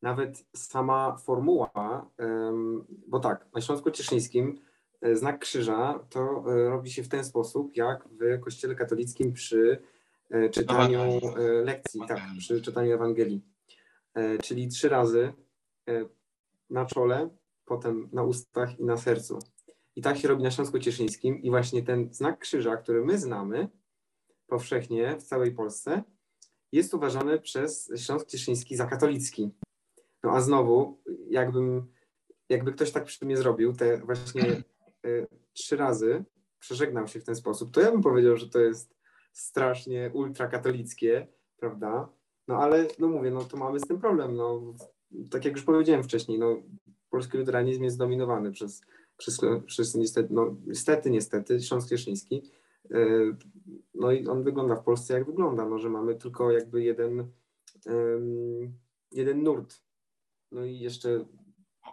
nawet 0.01 0.45
sama 0.55 1.17
formuła, 1.17 1.71
bo 3.07 3.19
tak, 3.19 3.45
na 3.53 3.61
Śląsku 3.61 3.91
Cieszyńskim 3.91 4.59
e, 5.01 5.15
znak 5.15 5.39
krzyża 5.39 5.99
to 6.09 6.43
e, 6.47 6.69
robi 6.69 6.91
się 6.91 7.03
w 7.03 7.09
ten 7.09 7.23
sposób, 7.23 7.75
jak 7.75 8.07
w 8.07 8.39
kościele 8.39 8.75
katolickim 8.75 9.33
przy 9.33 9.81
e, 10.29 10.49
czytaniu 10.49 11.01
lekcji, 11.63 12.01
tak, 12.07 12.19
przy 12.39 12.61
czytaniu 12.61 12.93
Ewangelii. 12.93 13.41
Czyli 14.43 14.67
trzy 14.67 14.89
razy 14.89 15.33
na 16.69 16.85
czole, 16.85 17.29
potem 17.65 18.09
na 18.13 18.23
ustach 18.23 18.79
i 18.79 18.85
na 18.85 18.97
sercu. 18.97 19.39
I 19.97 20.01
tak 20.01 20.17
się 20.17 20.27
robi 20.27 20.43
na 20.43 20.51
Śląsku 20.51 20.79
Cieszyńskim 20.79 21.41
i 21.41 21.49
właśnie 21.49 21.83
ten 21.83 22.13
znak 22.13 22.39
krzyża, 22.39 22.77
który 22.77 23.05
my 23.05 23.17
znamy 23.17 23.69
powszechnie 24.47 25.17
w 25.19 25.23
całej 25.23 25.51
Polsce, 25.51 26.03
jest 26.71 26.93
uważany 26.93 27.39
przez 27.39 27.91
Śląsk 27.95 28.27
Cieszyński 28.27 28.75
za 28.75 28.85
katolicki. 28.85 29.51
No 30.23 30.31
a 30.31 30.41
znowu, 30.41 31.01
jakbym, 31.29 31.87
jakby 32.49 32.73
ktoś 32.73 32.91
tak 32.91 33.03
przy 33.05 33.25
mnie 33.25 33.37
zrobił, 33.37 33.73
te 33.73 33.97
właśnie 33.97 34.63
y, 35.05 35.27
trzy 35.53 35.77
razy 35.77 36.23
przeżegnał 36.59 37.07
się 37.07 37.19
w 37.19 37.23
ten 37.23 37.35
sposób, 37.35 37.71
to 37.71 37.81
ja 37.81 37.91
bym 37.91 38.01
powiedział, 38.01 38.37
że 38.37 38.49
to 38.49 38.59
jest 38.59 38.95
strasznie 39.33 40.11
ultrakatolickie, 40.13 41.27
prawda? 41.59 42.09
No 42.47 42.57
ale, 42.57 42.87
no 42.99 43.07
mówię, 43.07 43.31
no 43.31 43.43
to 43.43 43.57
mamy 43.57 43.79
z 43.79 43.87
tym 43.87 43.99
problem, 43.99 44.35
no 44.35 44.73
tak 45.29 45.45
jak 45.45 45.53
już 45.53 45.63
powiedziałem 45.63 46.03
wcześniej, 46.03 46.39
no 46.39 46.61
polski 47.09 47.37
luteranizm 47.37 47.83
jest 47.83 47.95
zdominowany 47.95 48.51
przez, 48.51 48.81
przez, 49.17 49.39
przez 49.65 49.95
niestety, 49.95 50.33
no, 50.33 50.55
niestety, 50.65 51.09
niestety, 51.09 51.61
Śląsk 51.61 51.89
Cieszyński. 51.89 52.51
E, 52.91 52.97
no 53.93 54.11
i 54.11 54.27
on 54.27 54.43
wygląda 54.43 54.75
w 54.75 54.83
Polsce 54.83 55.13
jak 55.13 55.25
wygląda, 55.25 55.65
no, 55.65 55.79
że 55.79 55.89
mamy 55.89 56.15
tylko 56.15 56.51
jakby 56.51 56.83
jeden, 56.83 57.31
jeden 59.11 59.43
nurt. 59.43 59.81
No 60.51 60.65
i 60.65 60.79
jeszcze 60.79 61.25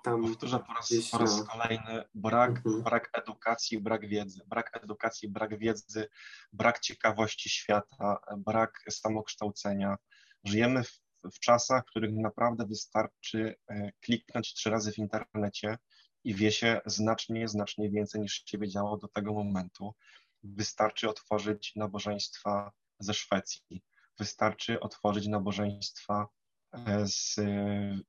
tam. 0.05 0.23
Powtórzę 0.23 0.59
po 0.59 0.75
raz, 0.75 0.93
po 1.13 1.19
raz 1.19 1.39
no. 1.39 1.45
kolejny: 1.47 2.05
brak, 2.15 2.51
mhm. 2.51 2.83
brak 2.83 3.11
edukacji, 3.13 3.81
brak 3.81 4.09
wiedzy. 4.09 4.41
Brak 4.47 4.81
edukacji, 4.83 5.29
brak 5.29 5.59
wiedzy, 5.59 6.09
brak 6.53 6.81
ciekawości 6.81 7.51
świata, 7.51 8.19
brak 8.37 8.85
samokształcenia. 8.91 9.97
Żyjemy 10.45 10.85
w 10.85 11.05
w 11.33 11.39
czasach, 11.39 11.83
w 11.83 11.91
których 11.91 12.13
naprawdę 12.13 12.67
wystarczy 12.67 13.55
e, 13.69 13.93
kliknąć 14.01 14.55
trzy 14.55 14.71
razy 14.71 14.93
w 14.93 14.99
internecie 14.99 15.79
i 16.25 16.35
wie 16.35 16.53
się 16.53 16.81
znacznie, 16.87 17.49
znacznie 17.49 17.91
więcej 17.91 18.21
niż 18.21 18.43
się 18.47 18.59
wiedziało 18.59 18.97
do 18.97 19.09
tego 19.09 19.33
momentu. 19.33 19.95
Wystarczy 20.43 21.09
otworzyć 21.09 21.73
nabożeństwa 21.77 22.73
ze 22.99 23.15
Szwecji, 23.15 23.83
wystarczy 24.19 24.81
otworzyć 24.81 25.27
nabożeństwa 25.27 26.29
e, 26.73 27.07
z 27.07 27.37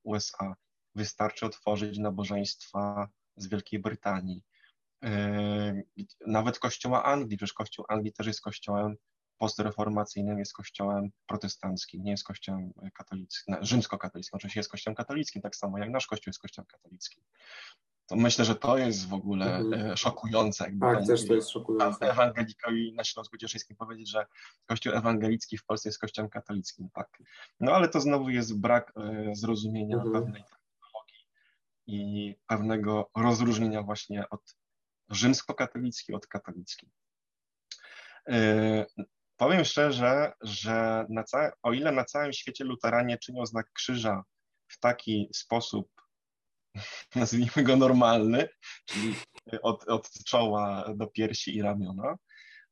USA, 0.04 0.56
wystarczy 0.96 1.46
otworzyć 1.46 1.98
nabożeństwa 1.98 3.10
z 3.38 3.48
Wielkiej 3.48 3.80
Brytanii, 3.80 4.44
nawet 6.28 6.60
kościoła 6.60 7.04
Anglii, 7.04 7.38
przecież 7.38 7.54
kościół 7.54 7.86
Anglii 7.90 8.14
też 8.14 8.28
jest 8.28 8.42
kościołem 8.42 8.96
postreformacyjnym, 9.38 10.40
jest 10.40 10.54
kościołem 10.54 11.10
protestanckim, 11.28 12.04
nie 12.04 12.12
jest 12.12 12.24
kościołem 12.24 12.72
katolickim, 12.94 13.56
rzymskokatolickim, 13.62 14.38
oczywiście 14.38 14.60
jest 14.60 14.72
kościołem 14.72 14.96
katolickim, 14.96 15.42
tak 15.42 15.56
samo 15.56 15.78
jak 15.78 15.90
nasz 15.90 16.08
kościół 16.08 16.30
jest 16.30 16.40
kościołem 16.40 16.66
katolickim. 16.66 17.24
To 18.08 18.16
myślę, 18.16 18.46
że 18.46 18.56
to 18.56 18.78
jest 18.78 19.10
w 19.10 19.14
ogóle 19.14 19.56
mhm. 19.56 19.98
szokujące. 19.98 20.64
Jakby 20.64 20.80
tak, 20.80 21.08
też 21.08 21.28
to 21.28 21.34
jest 21.34 21.50
szokujące. 21.50 22.12
Ewangelikowi 22.12 22.94
na 22.94 23.04
Śląsku 23.04 23.38
Cieszyńskim 23.38 23.78
powiedzieć, 23.78 24.10
że 24.10 24.26
kościół 24.66 24.94
ewangelicki 24.94 25.58
w 25.58 25.66
Polsce 25.66 25.90
jest 25.90 26.00
kościołem 26.00 26.30
katolickim, 26.30 26.90
tak. 26.94 27.18
No 27.60 27.72
ale 27.72 27.88
to 27.88 28.02
znowu 28.02 28.30
jest 28.30 28.60
brak 28.60 28.94
e, 28.98 29.36
zrozumienia 29.36 29.96
mhm. 29.96 30.14
pewnej 30.14 30.44
terminologii 30.44 31.28
i 31.88 32.36
pewnego 32.48 33.12
rozróżnienia 33.16 33.84
właśnie 33.84 34.30
od 34.30 34.56
rzymskokatolicki 35.10 36.14
od 36.14 36.28
katolicki. 36.28 36.90
E, 38.30 38.86
powiem 39.38 39.64
szczerze, 39.64 40.34
że 40.42 41.06
na 41.10 41.24
o 41.64 41.74
ile 41.74 41.92
na 41.92 42.06
całym 42.06 42.34
świecie 42.34 42.64
luteranie 42.64 43.18
czynią 43.18 43.46
znak 43.46 43.72
krzyża 43.74 44.24
w 44.68 44.80
taki 44.80 45.30
sposób, 45.34 45.88
nazwijmy 47.16 47.64
go 47.64 47.76
normalny, 47.76 48.50
czyli 48.86 49.16
od, 49.62 49.90
od 49.90 50.10
czoła 50.10 50.94
do 50.96 51.08
piersi 51.08 51.56
i 51.56 51.62
ramiona, 51.62 52.16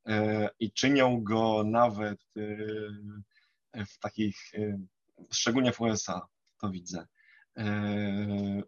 e, 0.08 0.50
i 0.60 0.74
czynią 0.74 1.24
go 1.24 1.64
nawet 1.64 2.20
e, 2.38 3.86
w 3.86 4.00
takich, 4.00 4.38
szczególnie 5.34 5.72
w 5.72 5.82
USA, 5.82 6.28
to 6.62 6.70
widzę, 6.70 7.06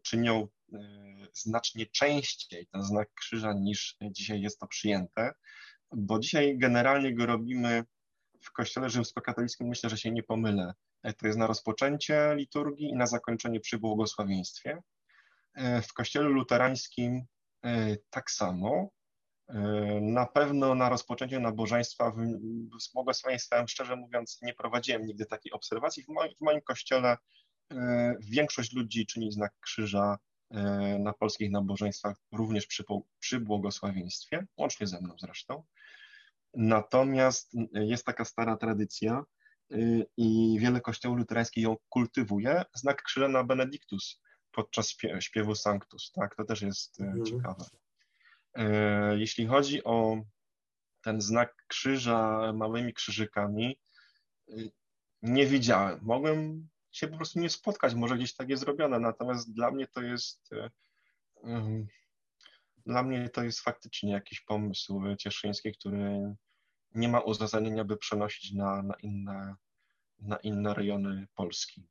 czynią 0.03 0.47
znacznie 1.33 1.85
częściej 1.85 2.67
ten 2.67 2.83
znak 2.83 3.13
krzyża 3.13 3.53
niż 3.53 3.95
dzisiaj 4.01 4.41
jest 4.41 4.59
to 4.59 4.67
przyjęte, 4.67 5.31
bo 5.91 6.19
dzisiaj 6.19 6.57
generalnie 6.57 7.15
go 7.15 7.25
robimy 7.25 7.83
w 8.41 8.51
kościele 8.51 8.89
rzymskokatolickim, 8.89 9.67
myślę, 9.67 9.89
że 9.89 9.97
się 9.97 10.11
nie 10.11 10.23
pomylę. 10.23 10.73
To 11.17 11.27
jest 11.27 11.39
na 11.39 11.47
rozpoczęcie 11.47 12.35
liturgii 12.35 12.89
i 12.89 12.95
na 12.95 13.07
zakończenie 13.07 13.59
przy 13.59 13.77
błogosławieństwie. 13.77 14.81
W 15.83 15.93
kościele 15.93 16.29
luterańskim 16.29 17.25
e, 17.65 17.97
tak 18.09 18.31
samo. 18.31 18.89
E, 19.49 19.61
na 20.01 20.25
pewno 20.25 20.75
na 20.75 20.89
rozpoczęciu 20.89 21.39
nabożeństwa 21.39 22.13
z 22.79 22.91
błogosławieństwem, 22.93 23.67
szczerze 23.67 23.95
mówiąc, 23.95 24.39
nie 24.41 24.53
prowadziłem 24.53 25.05
nigdy 25.05 25.25
takiej 25.25 25.51
obserwacji. 25.51 26.03
W 26.03 26.07
moim, 26.07 26.31
w 26.35 26.41
moim 26.41 26.61
kościele 26.61 27.17
e, 27.71 28.15
większość 28.19 28.73
ludzi 28.73 29.05
czyni 29.05 29.31
znak 29.31 29.53
krzyża 29.59 30.17
E, 30.51 30.99
na 30.99 31.13
polskich 31.13 31.51
nabożeństwach, 31.51 32.17
również 32.31 32.67
przy, 32.67 32.83
przy 33.19 33.39
błogosławieństwie, 33.39 34.45
łącznie 34.57 34.87
ze 34.87 35.01
mną 35.01 35.15
zresztą. 35.19 35.63
Natomiast 36.53 37.51
jest 37.73 38.05
taka 38.05 38.25
stara 38.25 38.57
tradycja 38.57 39.23
i 40.17 40.57
wiele 40.59 40.81
kościołów 40.81 41.17
luterańskich 41.17 41.63
ją 41.63 41.75
kultywuje, 41.89 42.63
znak 42.73 43.03
krzyża 43.03 43.27
na 43.27 43.43
Benedictus 43.43 44.21
podczas 44.55 44.95
śpiewu 45.19 45.55
Sanctus, 45.55 46.11
tak, 46.11 46.35
to 46.35 46.45
też 46.45 46.61
jest 46.61 47.01
e, 47.01 47.03
mhm. 47.03 47.25
ciekawe. 47.25 47.65
E, 48.55 49.17
jeśli 49.17 49.47
chodzi 49.47 49.83
o 49.83 50.17
ten 51.01 51.21
znak 51.21 51.55
krzyża 51.67 52.53
małymi 52.53 52.93
krzyżykami, 52.93 53.79
y, 54.49 54.71
nie 55.21 55.45
widziałem. 55.45 55.99
Mogłem 56.01 56.69
się 56.91 57.07
po 57.07 57.17
prostu 57.17 57.39
nie 57.39 57.49
spotkać. 57.49 57.93
Może 57.93 58.17
gdzieś 58.17 58.35
tak 58.35 58.49
jest 58.49 58.63
zrobione, 58.63 58.99
natomiast 58.99 59.53
dla 59.53 59.71
mnie 59.71 59.87
to 59.87 60.01
jest 60.01 60.49
dla 62.85 63.03
mnie 63.03 63.29
to 63.29 63.43
jest 63.43 63.59
faktycznie 63.59 64.11
jakiś 64.11 64.41
pomysł 64.41 65.01
cieszyński, 65.19 65.71
który 65.71 66.35
nie 66.95 67.09
ma 67.09 67.19
uzasadnienia, 67.19 67.83
by 67.83 67.97
przenosić 67.97 68.53
na, 68.53 68.81
na, 68.83 68.95
inne, 68.95 69.55
na 70.19 70.37
inne 70.37 70.73
rejony 70.73 71.27
Polski. 71.35 71.87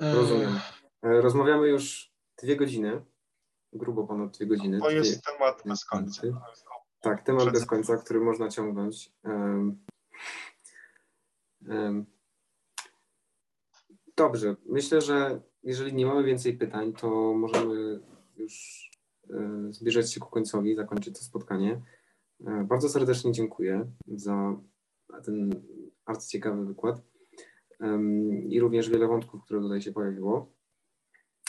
Rozumiem. 0.00 0.60
E, 1.02 1.20
rozmawiamy 1.20 1.68
już 1.68 2.12
dwie 2.42 2.56
godziny, 2.56 3.04
grubo 3.72 4.06
ponad 4.06 4.36
dwie 4.36 4.46
godziny. 4.46 4.80
To 4.80 4.90
jest 4.90 5.12
dwie, 5.12 5.32
temat 5.32 5.62
bez 5.66 5.84
końca. 5.84 6.22
Tak, 7.00 7.22
temat 7.22 7.52
bez 7.52 7.66
końca, 7.66 7.96
który 7.96 8.20
można 8.20 8.48
ciągnąć. 8.48 9.12
Dobrze, 14.16 14.56
myślę, 14.66 15.00
że 15.00 15.40
jeżeli 15.62 15.94
nie 15.94 16.06
mamy 16.06 16.24
więcej 16.24 16.56
pytań, 16.56 16.92
to 16.92 17.34
możemy 17.34 18.00
już 18.36 18.90
e, 19.30 19.66
zbliżać 19.70 20.12
się 20.12 20.20
ku 20.20 20.30
końcowi, 20.30 20.76
zakończyć 20.76 21.18
to 21.18 21.24
spotkanie. 21.24 21.82
E, 22.46 22.64
bardzo 22.64 22.88
serdecznie 22.88 23.32
dziękuję 23.32 23.90
za 24.06 24.56
ten 25.24 25.50
arcyciekawy 26.06 26.64
wykład 26.64 27.02
i 28.48 28.60
również 28.60 28.90
wiele 28.90 29.06
wątków, 29.06 29.44
które 29.44 29.60
tutaj 29.60 29.80
się 29.80 29.92
pojawiło. 29.92 30.52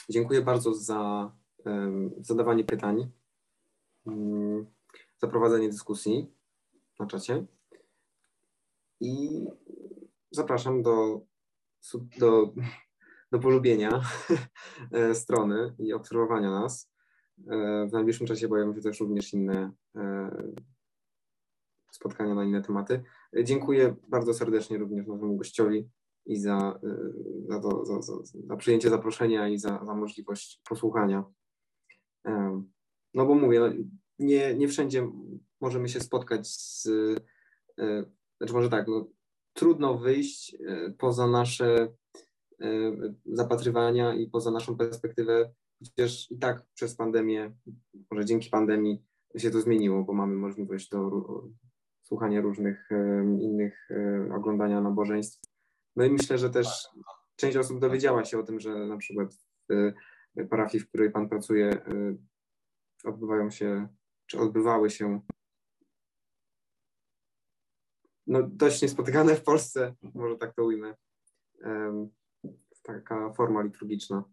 Dziękuję 0.10 0.42
bardzo 0.42 0.74
za 0.74 1.32
zadawanie 2.20 2.64
pytań, 2.64 3.12
mm, 4.08 4.66
za 5.18 5.28
prowadzenie 5.28 5.70
dyskusji 5.70 6.32
na 7.00 7.06
czacie 7.06 7.46
i 9.00 9.46
zapraszam 10.32 10.84
do, 10.84 11.22
do, 12.20 12.54
do 13.32 13.40
polubienia 13.40 14.02
e, 14.92 15.16
strony 15.16 15.76
i 15.80 15.94
obserwowania 15.94 16.52
nas. 16.52 16.92
E, 17.48 17.88
w 17.88 17.92
najbliższym 17.92 18.28
czasie 18.28 18.48
pojawią 18.48 18.76
się 18.76 18.82
też 18.82 19.00
również 19.00 19.34
inne 19.34 19.72
e, 19.96 20.32
spotkania 21.92 22.36
na 22.36 22.44
inne 22.44 22.62
tematy. 22.62 23.04
Dziękuję 23.44 23.96
bardzo 24.08 24.34
serdecznie 24.34 24.78
również 24.78 25.08
naszemu 25.08 25.38
gościowi 25.38 25.90
i 26.26 26.40
za, 26.40 26.80
za, 27.50 27.60
to, 27.60 27.86
za, 27.86 28.02
za, 28.02 28.56
przyjęcie 28.58 28.90
zaproszenia 28.90 29.48
i 29.48 29.58
za, 29.58 29.84
możliwość 29.84 30.62
posłuchania. 30.70 31.24
No 33.14 33.26
bo 33.26 33.36
mówię, 33.36 33.60
no, 33.60 33.70
nie, 34.20 34.56
nie 34.56 34.68
wszędzie 34.68 35.10
możemy 35.62 35.90
się 35.90 36.00
spotkać 36.00 36.48
z, 36.48 36.84
znaczy 38.38 38.54
może 38.54 38.70
tak, 38.70 38.88
no, 38.88 39.08
trudno 39.54 39.98
wyjść 39.98 40.56
e, 40.56 40.94
poza 40.98 41.28
nasze 41.28 41.88
zapatrywania 43.26 44.14
i 44.14 44.28
poza 44.28 44.52
naszą 44.52 44.78
perspektywę, 44.78 45.54
chociaż 45.80 46.32
i 46.32 46.38
tak 46.40 46.66
przez 46.74 46.96
pandemię, 46.96 47.56
może 48.12 48.26
dzięki 48.26 48.50
pandemii 48.50 49.04
się 49.38 49.52
to 49.52 49.62
zmieniło, 49.62 50.04
bo 50.04 50.14
mamy 50.14 50.36
możliwość 50.36 50.90
do 50.90 51.12
słuchania 52.04 52.42
różnych 52.42 52.90
innych, 53.40 53.90
oglądania 54.36 54.82
nabożeństw. 54.82 55.55
No 55.96 56.06
i 56.06 56.10
myślę, 56.10 56.38
że 56.38 56.50
też 56.50 56.88
część 57.36 57.58
osób 57.58 57.80
dowiedziała 57.80 58.26
się 58.26 58.40
o 58.40 58.44
tym, 58.44 58.60
że 58.60 58.76
na 58.76 58.98
przykład 58.98 59.34
w 59.70 60.48
parafii, 60.50 60.84
w 60.84 60.90
której 60.90 61.12
Pan 61.12 61.30
pracuje, 61.30 61.86
odbywają 63.04 63.52
się, 63.52 63.88
czy 64.26 64.40
odbywały 64.40 64.90
się 64.90 65.22
no, 68.28 68.44
dość 68.44 68.82
niespotykane 68.82 69.36
w 69.36 69.44
Polsce, 69.44 69.96
może 70.14 70.38
tak 70.38 70.56
to 70.56 70.64
ujmę. 70.64 70.96
Taka 72.84 73.34
forma 73.34 73.62
liturgiczna. 73.62 74.24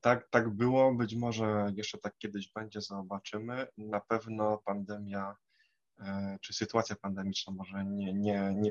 Tak, 0.00 0.28
tak 0.30 0.50
było, 0.50 0.94
być 0.94 1.14
może 1.14 1.72
jeszcze 1.76 1.98
tak 1.98 2.18
kiedyś 2.18 2.52
będzie, 2.52 2.80
zobaczymy. 2.80 3.66
Na 3.78 4.00
pewno 4.00 4.58
pandemia, 4.64 5.30
e, 5.30 5.47
czy 6.40 6.52
sytuacja 6.52 6.96
pandemiczna, 6.96 7.52
może 7.52 7.84
nie, 7.84 8.14
nie, 8.14 8.54
nie 8.56 8.70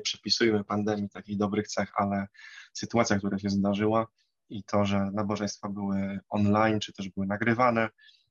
pandemii 0.64 1.08
takich 1.10 1.38
dobrych 1.38 1.68
cech, 1.68 1.92
ale 1.96 2.26
sytuacja, 2.72 3.18
która 3.18 3.38
się 3.38 3.50
zdarzyła 3.50 4.06
i 4.48 4.64
to, 4.64 4.84
że 4.84 5.10
nabożeństwa 5.12 5.68
były 5.68 6.20
online, 6.28 6.80
czy 6.80 6.92
też 6.92 7.08
były 7.08 7.26
nagrywane, 7.26 7.88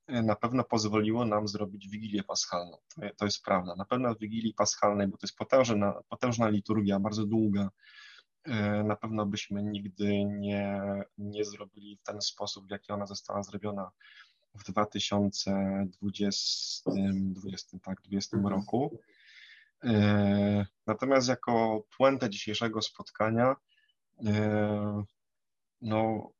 na 0.08 0.36
pewno 0.36 0.64
pozwoliło 0.64 1.24
nam 1.24 1.48
zrobić 1.48 1.88
Wigilię 1.88 2.22
Paschalną. 2.22 2.78
To, 2.94 3.02
to 3.16 3.24
jest 3.24 3.42
prawda. 3.42 3.74
Na 3.76 3.84
pewno 3.84 4.14
w 4.14 4.18
Wigilii 4.18 4.54
Paschalnej, 4.54 5.08
bo 5.08 5.16
to 5.16 5.26
jest 5.26 5.36
potężna, 5.36 5.94
potężna 6.08 6.48
liturgia, 6.48 7.00
bardzo 7.00 7.26
długa, 7.26 7.70
e, 8.44 8.84
na 8.84 8.96
pewno 8.96 9.26
byśmy 9.26 9.62
nigdy 9.62 10.24
nie, 10.24 10.82
nie 11.18 11.44
zrobili 11.44 11.96
w 11.96 12.02
ten 12.02 12.20
sposób, 12.20 12.66
w 12.66 12.70
jaki 12.70 12.92
ona 12.92 13.06
została 13.06 13.42
zrobiona 13.42 13.90
w 14.58 14.64
2020, 14.64 16.90
20, 16.90 17.78
tak, 17.78 18.02
20 18.02 18.36
mhm. 18.36 18.54
roku. 18.54 18.98
Natomiast 20.86 21.28
jako 21.28 21.82
puentę 21.96 22.30
dzisiejszego 22.30 22.82
spotkania, 22.82 23.56
no, 25.80 26.30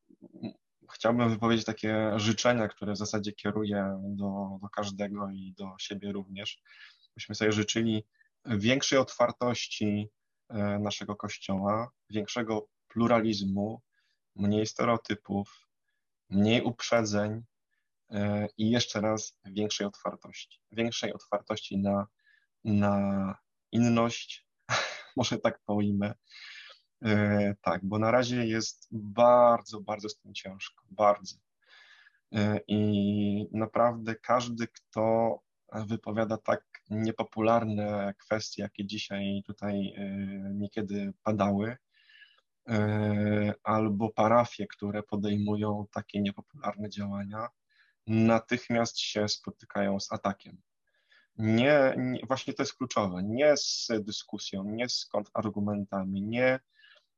chciałbym 0.93 1.31
wypowiedzieć 1.31 1.67
takie 1.67 2.13
życzenia, 2.17 2.69
które 2.69 2.93
w 2.93 2.99
zasadzie 2.99 3.33
kieruję 3.33 4.01
do, 4.03 4.59
do 4.63 4.69
każdego 4.69 5.31
i 5.31 5.55
do 5.59 5.75
siebie 5.79 6.13
również. 6.13 6.63
Byśmy 7.15 7.35
sobie 7.35 7.53
życzyli 7.53 8.05
większej 8.47 8.99
otwartości 8.99 10.09
e, 10.49 10.79
naszego 10.79 11.17
kościoła, 11.17 11.91
większego 12.11 12.69
pluralizmu, 12.89 13.83
mniej 14.37 14.67
stereotypów, 14.67 15.69
mniej 16.31 16.63
uprzedzeń 16.63 17.33
e, 17.33 17.43
i 18.59 18.71
jeszcze 18.71 19.01
raz 19.01 19.39
większej 19.45 19.87
otwartości. 19.87 20.61
Większej 20.73 21.13
otwartości 21.13 21.79
na, 21.79 22.07
na 22.65 23.35
inność, 23.73 24.47
może 25.17 25.39
tak 25.39 25.61
to. 25.65 26.15
E, 27.05 27.55
tak, 27.63 27.81
bo 27.85 27.99
na 27.99 28.11
razie 28.11 28.47
jest 28.47 28.89
bardzo, 28.91 29.81
bardzo 29.81 30.09
z 30.09 30.19
tym 30.19 30.35
ciężko, 30.35 30.85
bardzo. 30.91 31.37
I 32.69 33.49
naprawdę 33.53 34.15
każdy, 34.15 34.67
kto 34.67 35.39
wypowiada 35.73 36.37
tak 36.37 36.65
niepopularne 36.91 38.15
kwestie, 38.19 38.63
jakie 38.63 38.87
dzisiaj 38.87 39.43
tutaj 39.47 39.95
e, 39.97 40.05
niekiedy 40.55 41.13
padały, 41.23 41.77
e, 42.69 43.55
albo 43.63 44.13
parafie, 44.13 44.67
które 44.67 45.03
podejmują 45.03 45.87
takie 45.93 46.21
niepopularne 46.21 46.91
działania, 46.91 47.49
natychmiast 48.09 49.01
się 49.01 49.29
spotykają 49.29 50.01
z 50.01 50.13
atakiem. 50.13 50.63
Nie, 51.37 51.95
nie, 51.97 52.21
właśnie 52.27 52.55
to 52.55 52.63
jest 52.63 52.75
kluczowe, 52.75 53.23
nie 53.23 53.57
z 53.57 53.89
dyskusją, 54.01 54.65
nie 54.65 54.89
z 54.89 55.07
kontrargumentami, 55.07 56.23
nie, 56.23 56.61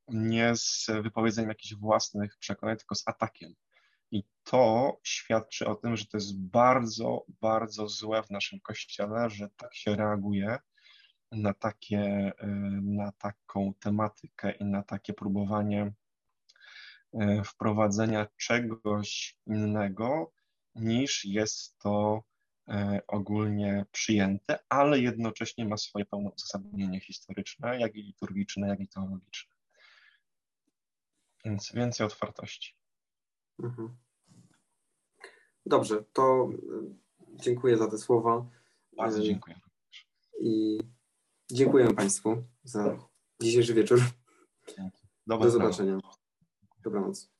nie 0.08 0.56
z 0.56 0.86
wypowiedzeniem 1.02 1.48
jakichś 1.48 1.74
własnych 1.74 2.38
przekonań, 2.38 2.76
tylko 2.76 2.94
z 2.94 3.08
atakiem. 3.08 3.54
I 4.10 4.24
to 4.44 4.96
świadczy 5.02 5.66
o 5.66 5.74
tym, 5.74 5.96
że 5.96 6.06
to 6.06 6.16
jest 6.16 6.40
bardzo, 6.40 7.24
bardzo 7.40 7.88
złe 7.88 8.22
w 8.22 8.30
naszym 8.30 8.60
kościele, 8.60 9.30
że 9.30 9.48
tak 9.56 9.74
się 9.74 9.96
reaguje 9.96 10.58
na, 11.32 11.54
takie, 11.54 12.32
y, 12.42 12.46
na 12.82 13.12
taką 13.12 13.74
tematykę 13.80 14.52
i 14.52 14.64
na 14.64 14.82
takie 14.82 15.12
próbowanie 15.12 15.92
y, 17.14 17.44
wprowadzenia 17.44 18.26
czegoś 18.36 19.36
innego, 19.46 20.32
niż 20.74 21.24
jest 21.24 21.78
to 21.78 22.22
y, 22.68 22.72
ogólnie 23.06 23.86
przyjęte, 23.92 24.58
ale 24.68 25.00
jednocześnie 25.00 25.64
ma 25.64 25.76
swoje 25.76 26.04
pełne 26.04 26.30
uzasadnienie 26.30 27.00
historyczne, 27.00 27.80
jak 27.80 27.94
i 27.94 28.02
liturgiczne, 28.02 28.68
jak 28.68 28.80
i 28.80 28.88
teologiczne. 28.88 29.54
Więc 31.44 31.72
więcej 31.72 32.06
otwartości. 32.06 32.74
Mhm. 33.62 33.96
Dobrze, 35.66 36.04
to 36.12 36.50
e, 36.52 36.56
dziękuję 37.34 37.76
za 37.76 37.90
te 37.90 37.98
słowa. 37.98 38.46
Bardzo 38.96 39.18
e, 39.18 39.22
dziękuję. 39.22 39.60
I 40.40 40.78
dziękuję 41.52 41.94
Państwu 41.94 42.44
za 42.64 42.98
dzisiejszy 43.42 43.74
wieczór. 43.74 44.00
Do 45.26 45.50
zobaczenia. 45.50 45.98
Dobranoc. 46.82 47.39